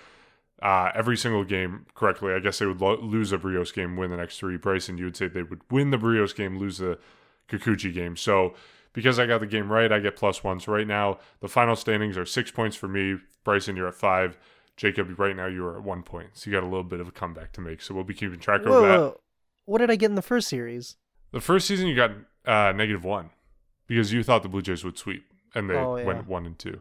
uh, 0.62 0.90
every 0.94 1.16
single 1.16 1.44
game 1.44 1.86
correctly. 1.94 2.32
I 2.32 2.38
guess 2.38 2.58
they 2.60 2.66
would 2.66 2.80
lo- 2.80 3.00
lose 3.00 3.32
a 3.32 3.38
Berrios 3.38 3.74
game, 3.74 3.96
win 3.96 4.10
the 4.10 4.16
next 4.16 4.38
three. 4.38 4.56
Bryson, 4.56 4.98
you 4.98 5.04
would 5.04 5.16
say 5.16 5.26
they 5.26 5.42
would 5.42 5.62
win 5.70 5.90
the 5.90 5.98
Berrios 5.98 6.34
game, 6.34 6.58
lose 6.58 6.78
the 6.78 6.98
Kikuchi 7.48 7.92
game. 7.92 8.16
So 8.16 8.54
because 8.92 9.18
I 9.18 9.26
got 9.26 9.40
the 9.40 9.46
game 9.46 9.70
right, 9.70 9.90
I 9.90 9.98
get 9.98 10.16
plus 10.16 10.44
one. 10.44 10.60
So 10.60 10.72
right 10.72 10.86
now 10.86 11.18
the 11.40 11.48
final 11.48 11.76
standings 11.76 12.16
are 12.16 12.24
six 12.24 12.50
points 12.50 12.76
for 12.76 12.88
me. 12.88 13.16
Bryson, 13.44 13.76
you're 13.76 13.88
at 13.88 13.94
five. 13.94 14.38
Jacob, 14.76 15.18
right 15.18 15.36
now 15.36 15.46
you 15.46 15.66
are 15.66 15.76
at 15.76 15.82
one 15.82 16.02
point. 16.02 16.30
So 16.34 16.48
you 16.48 16.56
got 16.56 16.62
a 16.62 16.68
little 16.68 16.84
bit 16.84 17.00
of 17.00 17.08
a 17.08 17.12
comeback 17.12 17.52
to 17.52 17.60
make. 17.60 17.82
So 17.82 17.94
we'll 17.94 18.04
be 18.04 18.14
keeping 18.14 18.38
track 18.38 18.62
of 18.62 18.68
Whoa, 18.68 18.82
that. 18.82 18.98
whoa. 18.98 19.20
What 19.66 19.78
did 19.78 19.90
I 19.90 19.96
get 19.96 20.08
in 20.08 20.14
the 20.14 20.22
first 20.22 20.48
series? 20.48 20.96
The 21.32 21.40
first 21.40 21.66
season 21.66 21.86
you 21.86 21.96
got 21.96 22.12
uh, 22.46 22.72
negative 22.72 23.04
one 23.04 23.30
because 23.90 24.12
you 24.12 24.22
thought 24.22 24.42
the 24.44 24.48
Blue 24.48 24.62
Jays 24.62 24.84
would 24.84 24.96
sweep 24.96 25.24
and 25.54 25.68
they 25.68 25.74
Oh, 25.74 25.96
yeah. 25.96 26.04
went 26.04 26.28
one 26.28 26.46
and 26.46 26.56
two. 26.58 26.80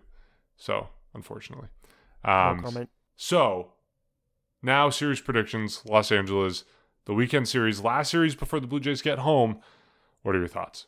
So 0.55 0.89
unfortunately, 1.16 1.68
No 2.26 2.32
um, 2.32 2.62
comment. 2.62 2.89
so 3.16 3.74
now 4.62 4.89
series 4.91 5.20
predictions: 5.20 5.82
Los 5.86 6.12
Angeles, 6.12 6.66
the 7.05 7.14
weekend 7.16 7.47
series, 7.47 7.82
last 7.82 8.12
series 8.12 8.36
before 8.36 8.60
the 8.60 8.68
Blue 8.68 8.80
Jays 8.80 9.01
get 9.01 9.20
home. 9.20 9.60
What 10.22 10.36
are 10.36 10.39
your 10.39 10.47
thoughts? 10.47 10.86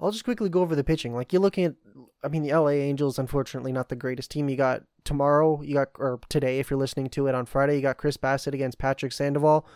I'll 0.00 0.10
just 0.10 0.24
quickly 0.24 0.48
go 0.48 0.60
over 0.62 0.74
the 0.74 0.84
pitching. 0.84 1.14
Like 1.14 1.32
you're 1.32 1.42
looking 1.42 1.64
at, 1.64 1.74
I 2.24 2.28
mean, 2.28 2.42
the 2.44 2.52
LA 2.54 2.70
Angels, 2.70 3.18
unfortunately, 3.18 3.72
not 3.72 3.88
the 3.88 3.96
greatest 3.96 4.30
team. 4.30 4.48
You 4.48 4.56
got 4.56 4.82
tomorrow, 5.04 5.60
you 5.62 5.74
got 5.74 5.88
or 5.98 6.18
today, 6.28 6.58
if 6.60 6.70
you're 6.70 6.78
listening 6.78 7.08
to 7.10 7.26
it 7.26 7.34
on 7.34 7.46
Friday, 7.46 7.76
you 7.76 7.82
got 7.82 7.96
Chris 7.98 8.16
Bassitt 8.16 8.54
against 8.54 8.78
Patrick 8.78 9.12
Sandoval. 9.12 9.66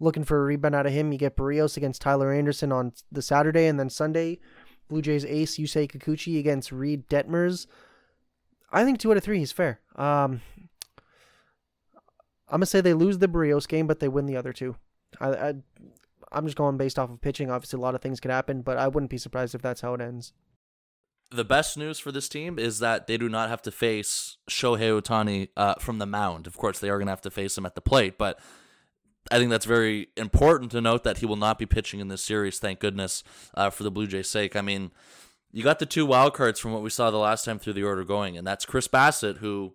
Looking 0.00 0.24
for 0.24 0.40
a 0.40 0.44
rebound 0.44 0.74
out 0.74 0.86
of 0.86 0.92
him. 0.92 1.12
You 1.12 1.18
get 1.18 1.36
Berrios 1.36 1.76
against 1.76 2.00
Tyler 2.02 2.32
Anderson 2.32 2.72
on 2.72 2.92
the 3.12 3.22
Saturday, 3.22 3.66
and 3.66 3.78
then 3.78 3.88
Sunday, 3.90 4.40
Blue 4.88 5.02
Jays 5.02 5.24
ace 5.24 5.58
Yusei 5.58 5.90
Kikuchi 5.90 6.38
against 6.38 6.72
Reid 6.72 7.08
Detmers. 7.08 7.66
I 8.70 8.84
think 8.84 8.98
two 8.98 9.10
out 9.10 9.16
of 9.16 9.22
three 9.22 9.42
is 9.42 9.52
fair. 9.52 9.80
Um, 9.96 10.40
I'm 12.48 12.58
gonna 12.58 12.66
say 12.66 12.80
they 12.80 12.94
lose 12.94 13.18
the 13.18 13.28
Berrios 13.28 13.68
game, 13.68 13.86
but 13.86 14.00
they 14.00 14.08
win 14.08 14.26
the 14.26 14.36
other 14.36 14.52
two. 14.52 14.76
I, 15.20 15.28
I 15.28 15.54
I'm 16.32 16.46
just 16.46 16.56
going 16.56 16.76
based 16.76 16.98
off 16.98 17.10
of 17.10 17.20
pitching. 17.20 17.50
Obviously, 17.50 17.78
a 17.78 17.80
lot 17.80 17.94
of 17.94 18.00
things 18.00 18.20
could 18.20 18.30
happen, 18.30 18.62
but 18.62 18.78
I 18.78 18.88
wouldn't 18.88 19.10
be 19.10 19.18
surprised 19.18 19.54
if 19.54 19.62
that's 19.62 19.82
how 19.82 19.94
it 19.94 20.00
ends. 20.00 20.32
The 21.30 21.44
best 21.44 21.78
news 21.78 21.98
for 21.98 22.12
this 22.12 22.28
team 22.28 22.58
is 22.58 22.78
that 22.80 23.06
they 23.06 23.16
do 23.16 23.28
not 23.28 23.48
have 23.48 23.62
to 23.62 23.70
face 23.70 24.36
Shohei 24.50 25.00
Ohtani 25.00 25.48
uh, 25.56 25.76
from 25.76 25.98
the 25.98 26.06
mound. 26.06 26.46
Of 26.46 26.58
course, 26.58 26.78
they 26.78 26.90
are 26.90 26.98
going 26.98 27.06
to 27.06 27.12
have 27.12 27.22
to 27.22 27.30
face 27.30 27.56
him 27.56 27.64
at 27.64 27.74
the 27.74 27.80
plate, 27.80 28.18
but 28.18 28.38
I 29.30 29.38
think 29.38 29.50
that's 29.50 29.66
very 29.66 30.08
important 30.16 30.72
to 30.72 30.80
note 30.80 31.04
that 31.04 31.18
he 31.18 31.26
will 31.26 31.36
not 31.36 31.58
be 31.58 31.66
pitching 31.66 32.00
in 32.00 32.08
this 32.08 32.22
series. 32.22 32.58
Thank 32.58 32.80
goodness 32.80 33.22
uh, 33.54 33.70
for 33.70 33.82
the 33.82 33.90
Blue 33.90 34.06
Jays' 34.06 34.28
sake. 34.28 34.56
I 34.56 34.62
mean, 34.62 34.90
you 35.52 35.62
got 35.62 35.78
the 35.78 35.86
two 35.86 36.04
wild 36.06 36.34
cards 36.34 36.58
from 36.58 36.72
what 36.72 36.82
we 36.82 36.90
saw 36.90 37.10
the 37.10 37.18
last 37.18 37.44
time 37.44 37.58
through 37.58 37.74
the 37.74 37.84
order 37.84 38.04
going, 38.04 38.36
and 38.36 38.46
that's 38.46 38.66
Chris 38.66 38.88
Bassitt, 38.88 39.38
who 39.38 39.74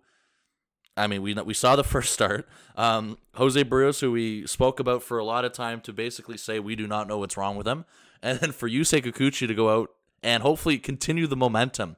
I 0.98 1.06
mean, 1.06 1.22
we 1.22 1.34
we 1.34 1.54
saw 1.54 1.76
the 1.76 1.84
first 1.94 2.12
start. 2.12 2.48
Um, 2.76 3.18
Jose 3.34 3.62
Berrios, 3.64 4.00
who 4.00 4.12
we 4.12 4.46
spoke 4.46 4.80
about 4.80 5.02
for 5.02 5.18
a 5.18 5.24
lot 5.24 5.44
of 5.44 5.52
time, 5.52 5.80
to 5.82 5.92
basically 5.92 6.36
say 6.36 6.58
we 6.58 6.76
do 6.76 6.86
not 6.86 7.08
know 7.08 7.18
what's 7.18 7.36
wrong 7.36 7.56
with 7.56 7.66
him, 7.66 7.84
and 8.22 8.40
then 8.40 8.52
for 8.52 8.68
Yusei 8.68 9.02
Kikuchi 9.02 9.46
to 9.46 9.54
go 9.54 9.70
out 9.70 9.90
and 10.22 10.42
hopefully 10.42 10.78
continue 10.78 11.26
the 11.26 11.36
momentum. 11.36 11.96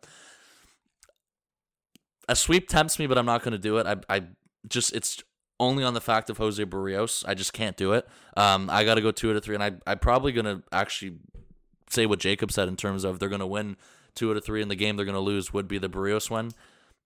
A 2.29 2.37
sweep 2.37 2.69
tempts 2.69 2.99
me, 2.99 3.07
but 3.07 3.19
I'm 3.19 3.27
not 3.27 3.43
going 3.43 3.53
to 3.53 3.59
do 3.59 3.79
it. 3.79 3.87
I, 3.87 3.97
I 4.15 4.23
just 4.69 4.95
it's 4.95 5.23
only 5.61 5.85
on 5.85 5.95
the 5.95 6.01
fact 6.01 6.31
of 6.31 6.39
Jose 6.39 6.65
Berrios. 6.65 7.23
I 7.29 7.35
just 7.35 7.53
can't 7.53 7.77
do 7.77 7.93
it. 7.93 8.09
Um, 8.37 8.69
I 8.71 8.85
got 8.85 8.95
to 8.95 9.03
go 9.03 9.13
two 9.13 9.31
out 9.31 9.37
of 9.37 9.45
three, 9.45 9.55
and 9.55 9.63
I 9.63 9.73
I'm 9.87 10.01
probably 10.01 10.33
to 10.47 10.63
actually 10.73 11.19
say 11.89 12.07
what 12.07 12.19
Jacob 12.19 12.51
said 12.51 12.67
in 12.67 12.77
terms 12.77 13.05
of 13.05 13.21
they're 13.21 13.29
to 13.41 13.47
win 13.47 13.77
two 14.15 14.31
out 14.31 14.37
of 14.37 14.45
three, 14.45 14.63
in 14.63 14.69
the 14.69 14.75
game 14.75 14.97
they're 14.97 15.05
to 15.15 15.21
lose 15.21 15.53
would 15.53 15.69
be 15.69 15.79
the 15.79 15.89
Berrios 15.89 16.31
win. 16.31 16.53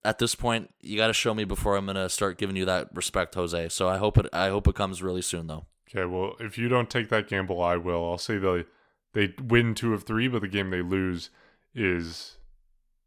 At 0.03 0.19
this 0.19 0.35
point, 0.35 0.71
you 0.81 0.97
got 0.97 1.07
to 1.07 1.13
show 1.13 1.33
me 1.33 1.43
before 1.43 1.75
I'm 1.75 1.85
to 1.95 2.09
start 2.09 2.37
giving 2.37 2.55
you 2.55 2.65
that 2.65 2.89
respect, 2.93 3.35
Jose. 3.35 3.69
So 3.69 3.89
I 3.89 3.97
hope 3.97 4.17
it 4.17 4.27
I 4.33 4.49
hope 4.49 4.67
it 4.67 4.75
comes 4.75 5.03
really 5.03 5.21
soon, 5.21 5.47
though. 5.47 5.65
Okay, 5.89 6.05
well, 6.05 6.35
if 6.39 6.57
you 6.57 6.67
don't 6.67 6.89
take 6.89 7.09
that 7.09 7.27
gamble, 7.27 7.61
I 7.61 7.75
will. 7.75 8.09
I'll 8.09 8.17
say 8.17 8.37
they 8.37 8.65
they 9.13 9.33
win 9.43 9.75
two 9.75 9.93
of 9.93 10.03
three, 10.03 10.27
but 10.27 10.41
the 10.41 10.47
game 10.47 10.69
they 10.69 10.81
lose 10.81 11.29
is 11.73 12.37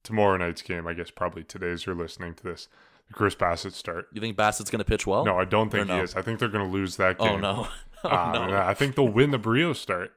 tomorrow 0.02 0.36
night's 0.36 0.62
game. 0.62 0.86
I 0.86 0.94
guess 0.94 1.10
probably 1.10 1.44
today 1.44 1.70
as 1.70 1.86
you're 1.86 1.94
listening 1.94 2.34
to 2.34 2.42
this. 2.42 2.68
Chris 3.12 3.34
Bassitt 3.34 3.72
start. 3.72 4.06
You 4.12 4.20
think 4.20 4.36
Bassitt's 4.36 4.70
going 4.70 4.78
to 4.80 4.84
pitch 4.84 5.06
well? 5.06 5.24
No, 5.24 5.38
I 5.38 5.44
don't 5.44 5.70
think 5.70 5.88
Or 5.88 5.94
he 5.96 6.00
is. 6.00 6.14
I 6.14 6.22
think 6.22 6.38
they're 6.38 6.48
going 6.48 6.64
to 6.64 6.70
lose 6.70 6.96
that 6.96 7.18
game. 7.18 7.36
Oh 7.44 7.64
no. 7.64 7.68
Oh 8.04 8.08
Uh, 8.10 8.32
no. 8.32 8.42
and 8.44 8.54
I 8.54 8.74
think 8.74 8.94
they'll 8.94 9.08
win 9.08 9.32
the 9.32 9.38
Brio 9.38 9.72
start. 9.72 10.12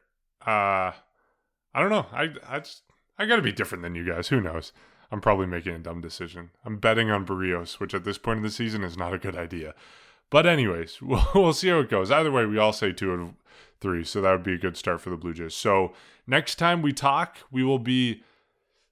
Uh, 0.45 0.91
I 1.73 1.79
don't 1.79 1.89
know. 1.89 2.05
I 2.13 2.29
I 2.47 2.59
just 2.59 2.83
I 3.17 3.25
got 3.25 3.37
to 3.37 3.41
be 3.41 3.51
different 3.51 3.81
than 3.81 3.95
you 3.95 4.05
guys. 4.05 4.27
Who 4.27 4.39
knows? 4.39 4.71
I'm 5.11 5.19
probably 5.19 5.47
making 5.47 5.73
a 5.73 5.79
dumb 5.79 5.99
decision. 5.99 6.51
I'm 6.63 6.77
betting 6.77 7.09
on 7.09 7.25
Berrios, 7.25 7.79
which 7.79 7.93
at 7.95 8.03
this 8.03 8.17
point 8.19 8.37
in 8.37 8.43
the 8.43 8.51
season 8.51 8.83
is 8.83 8.97
not 8.97 9.13
a 9.13 9.17
good 9.17 9.35
idea. 9.35 9.73
But 10.29 10.45
anyways, 10.45 11.01
we'll, 11.01 11.27
we'll 11.33 11.53
see 11.53 11.69
how 11.69 11.79
it 11.79 11.89
goes. 11.89 12.11
Either 12.11 12.31
way, 12.31 12.45
we 12.45 12.57
all 12.59 12.71
say 12.71 12.91
two 12.93 13.11
of 13.13 13.33
three, 13.79 14.03
so 14.03 14.21
that 14.21 14.31
would 14.31 14.43
be 14.43 14.53
a 14.53 14.57
good 14.59 14.77
start 14.77 15.01
for 15.01 15.09
the 15.09 15.17
Blue 15.17 15.33
Jays. 15.33 15.55
So 15.55 15.93
next 16.27 16.55
time 16.55 16.81
we 16.83 16.93
talk, 16.93 17.37
we 17.51 17.63
will 17.63 17.79
be 17.79 18.23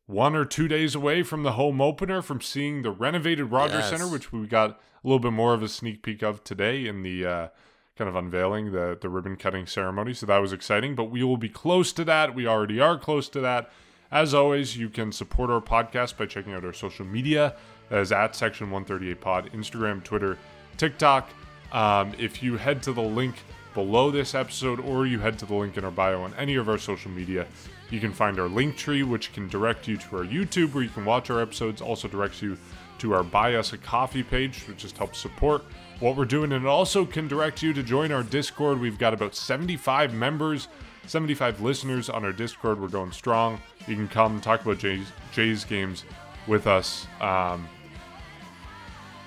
one 0.09 0.35
or 0.35 0.43
two 0.43 0.67
days 0.67 0.95
away 0.95 1.21
from 1.21 1.43
the 1.43 1.51
home 1.51 1.79
opener, 1.79 2.19
from 2.23 2.41
seeing 2.41 2.81
the 2.81 2.89
renovated 2.89 3.51
Rogers 3.51 3.81
Yes. 3.81 3.89
Center, 3.91 4.07
which 4.07 4.31
we 4.33 4.47
got 4.47 4.71
a 4.71 4.75
little 5.03 5.19
bit 5.19 5.31
more 5.33 5.53
of 5.53 5.61
a 5.61 5.69
sneak 5.69 6.01
peek 6.01 6.23
of 6.23 6.43
today 6.43 6.87
in 6.87 7.03
the 7.03 7.23
uh, 7.25 7.47
kind 7.95 8.09
of 8.09 8.15
unveiling 8.15 8.71
the 8.71 8.97
the 8.99 9.07
ribbon 9.07 9.35
cutting 9.35 9.67
ceremony. 9.67 10.15
So 10.15 10.25
that 10.25 10.39
was 10.39 10.51
exciting. 10.51 10.95
But 10.95 11.05
we 11.05 11.23
will 11.23 11.37
be 11.37 11.47
close 11.47 11.93
to 11.93 12.03
that. 12.05 12.33
We 12.33 12.47
already 12.47 12.79
are 12.81 12.97
close 12.97 13.29
to 13.29 13.39
that. 13.41 13.69
As 14.11 14.33
always, 14.33 14.75
you 14.75 14.89
can 14.89 15.11
support 15.11 15.51
our 15.51 15.61
podcast 15.61 16.17
by 16.17 16.25
checking 16.25 16.53
out 16.53 16.65
our 16.65 16.73
social 16.73 17.05
media. 17.05 17.55
That 17.89 17.99
is 17.99 18.11
at 18.11 18.35
Section 18.35 18.71
138 18.71 19.21
Pod, 19.21 19.51
Instagram, 19.53 20.03
Twitter, 20.03 20.39
TikTok. 20.77 21.29
Um, 21.71 22.13
if 22.17 22.41
you 22.41 22.57
head 22.57 22.81
to 22.83 22.93
the 22.93 23.01
link 23.03 23.35
below 23.75 24.09
this 24.09 24.33
episode 24.33 24.79
or 24.79 25.05
you 25.05 25.19
head 25.19 25.37
to 25.37 25.45
the 25.45 25.53
link 25.53 25.77
in 25.77 25.85
our 25.85 25.91
bio 25.91 26.23
on 26.23 26.33
any 26.33 26.55
of 26.55 26.67
our 26.67 26.79
social 26.79 27.11
media, 27.11 27.45
you 27.91 27.99
can 27.99 28.13
find 28.13 28.39
our 28.39 28.47
link 28.47 28.77
tree, 28.77 29.03
which 29.03 29.33
can 29.33 29.47
direct 29.47 29.87
you 29.87 29.97
to 29.97 30.17
our 30.17 30.23
YouTube 30.23 30.73
where 30.73 30.83
you 30.83 30.89
can 30.89 31.05
watch 31.05 31.29
our 31.29 31.41
episodes, 31.41 31.81
also 31.81 32.07
directs 32.07 32.41
you 32.41 32.57
to 32.99 33.13
our 33.13 33.23
Buy 33.23 33.55
Us 33.55 33.73
a 33.73 33.77
Coffee 33.77 34.23
page, 34.23 34.63
which 34.67 34.77
just 34.77 34.97
helps 34.97 35.19
support 35.19 35.63
what 35.99 36.15
we're 36.15 36.25
doing. 36.25 36.51
And 36.51 36.65
it 36.65 36.67
also 36.67 37.05
can 37.05 37.27
direct 37.27 37.63
you 37.63 37.73
to 37.73 37.81
join 37.81 38.11
our 38.11 38.23
Discord. 38.23 38.79
We've 38.79 38.99
got 38.99 39.13
about 39.13 39.35
75 39.35 40.13
members, 40.13 40.67
75 41.07 41.61
listeners 41.61 42.09
on 42.09 42.23
our 42.23 42.33
Discord. 42.33 42.79
We're 42.79 42.89
going 42.89 43.11
strong. 43.11 43.59
You 43.87 43.95
can 43.95 44.07
come 44.07 44.39
talk 44.41 44.61
about 44.61 44.77
Jay's, 44.77 45.07
Jay's 45.31 45.65
games 45.65 46.03
with 46.47 46.67
us. 46.67 47.07
Um, 47.21 47.67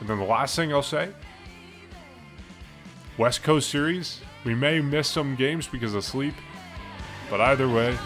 and 0.00 0.08
then 0.08 0.18
the 0.18 0.24
last 0.24 0.56
thing 0.56 0.72
I'll 0.72 0.82
say 0.82 1.10
West 3.18 3.42
Coast 3.42 3.70
Series, 3.70 4.20
we 4.44 4.54
may 4.54 4.80
miss 4.80 5.08
some 5.08 5.36
games 5.36 5.66
because 5.66 5.94
of 5.94 6.04
sleep, 6.04 6.34
but 7.30 7.40
either 7.40 7.68
way, 7.68 7.96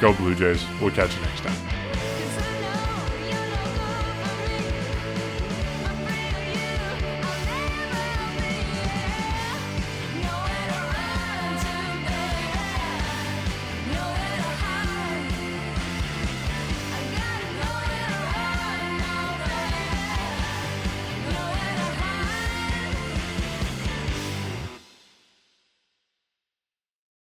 go 0.00 0.12
Blue 0.14 0.34
Jays. 0.34 0.64
We'll 0.80 0.90
catch 0.90 1.14
you 1.14 1.22
next 1.22 1.40
time. 1.40 1.75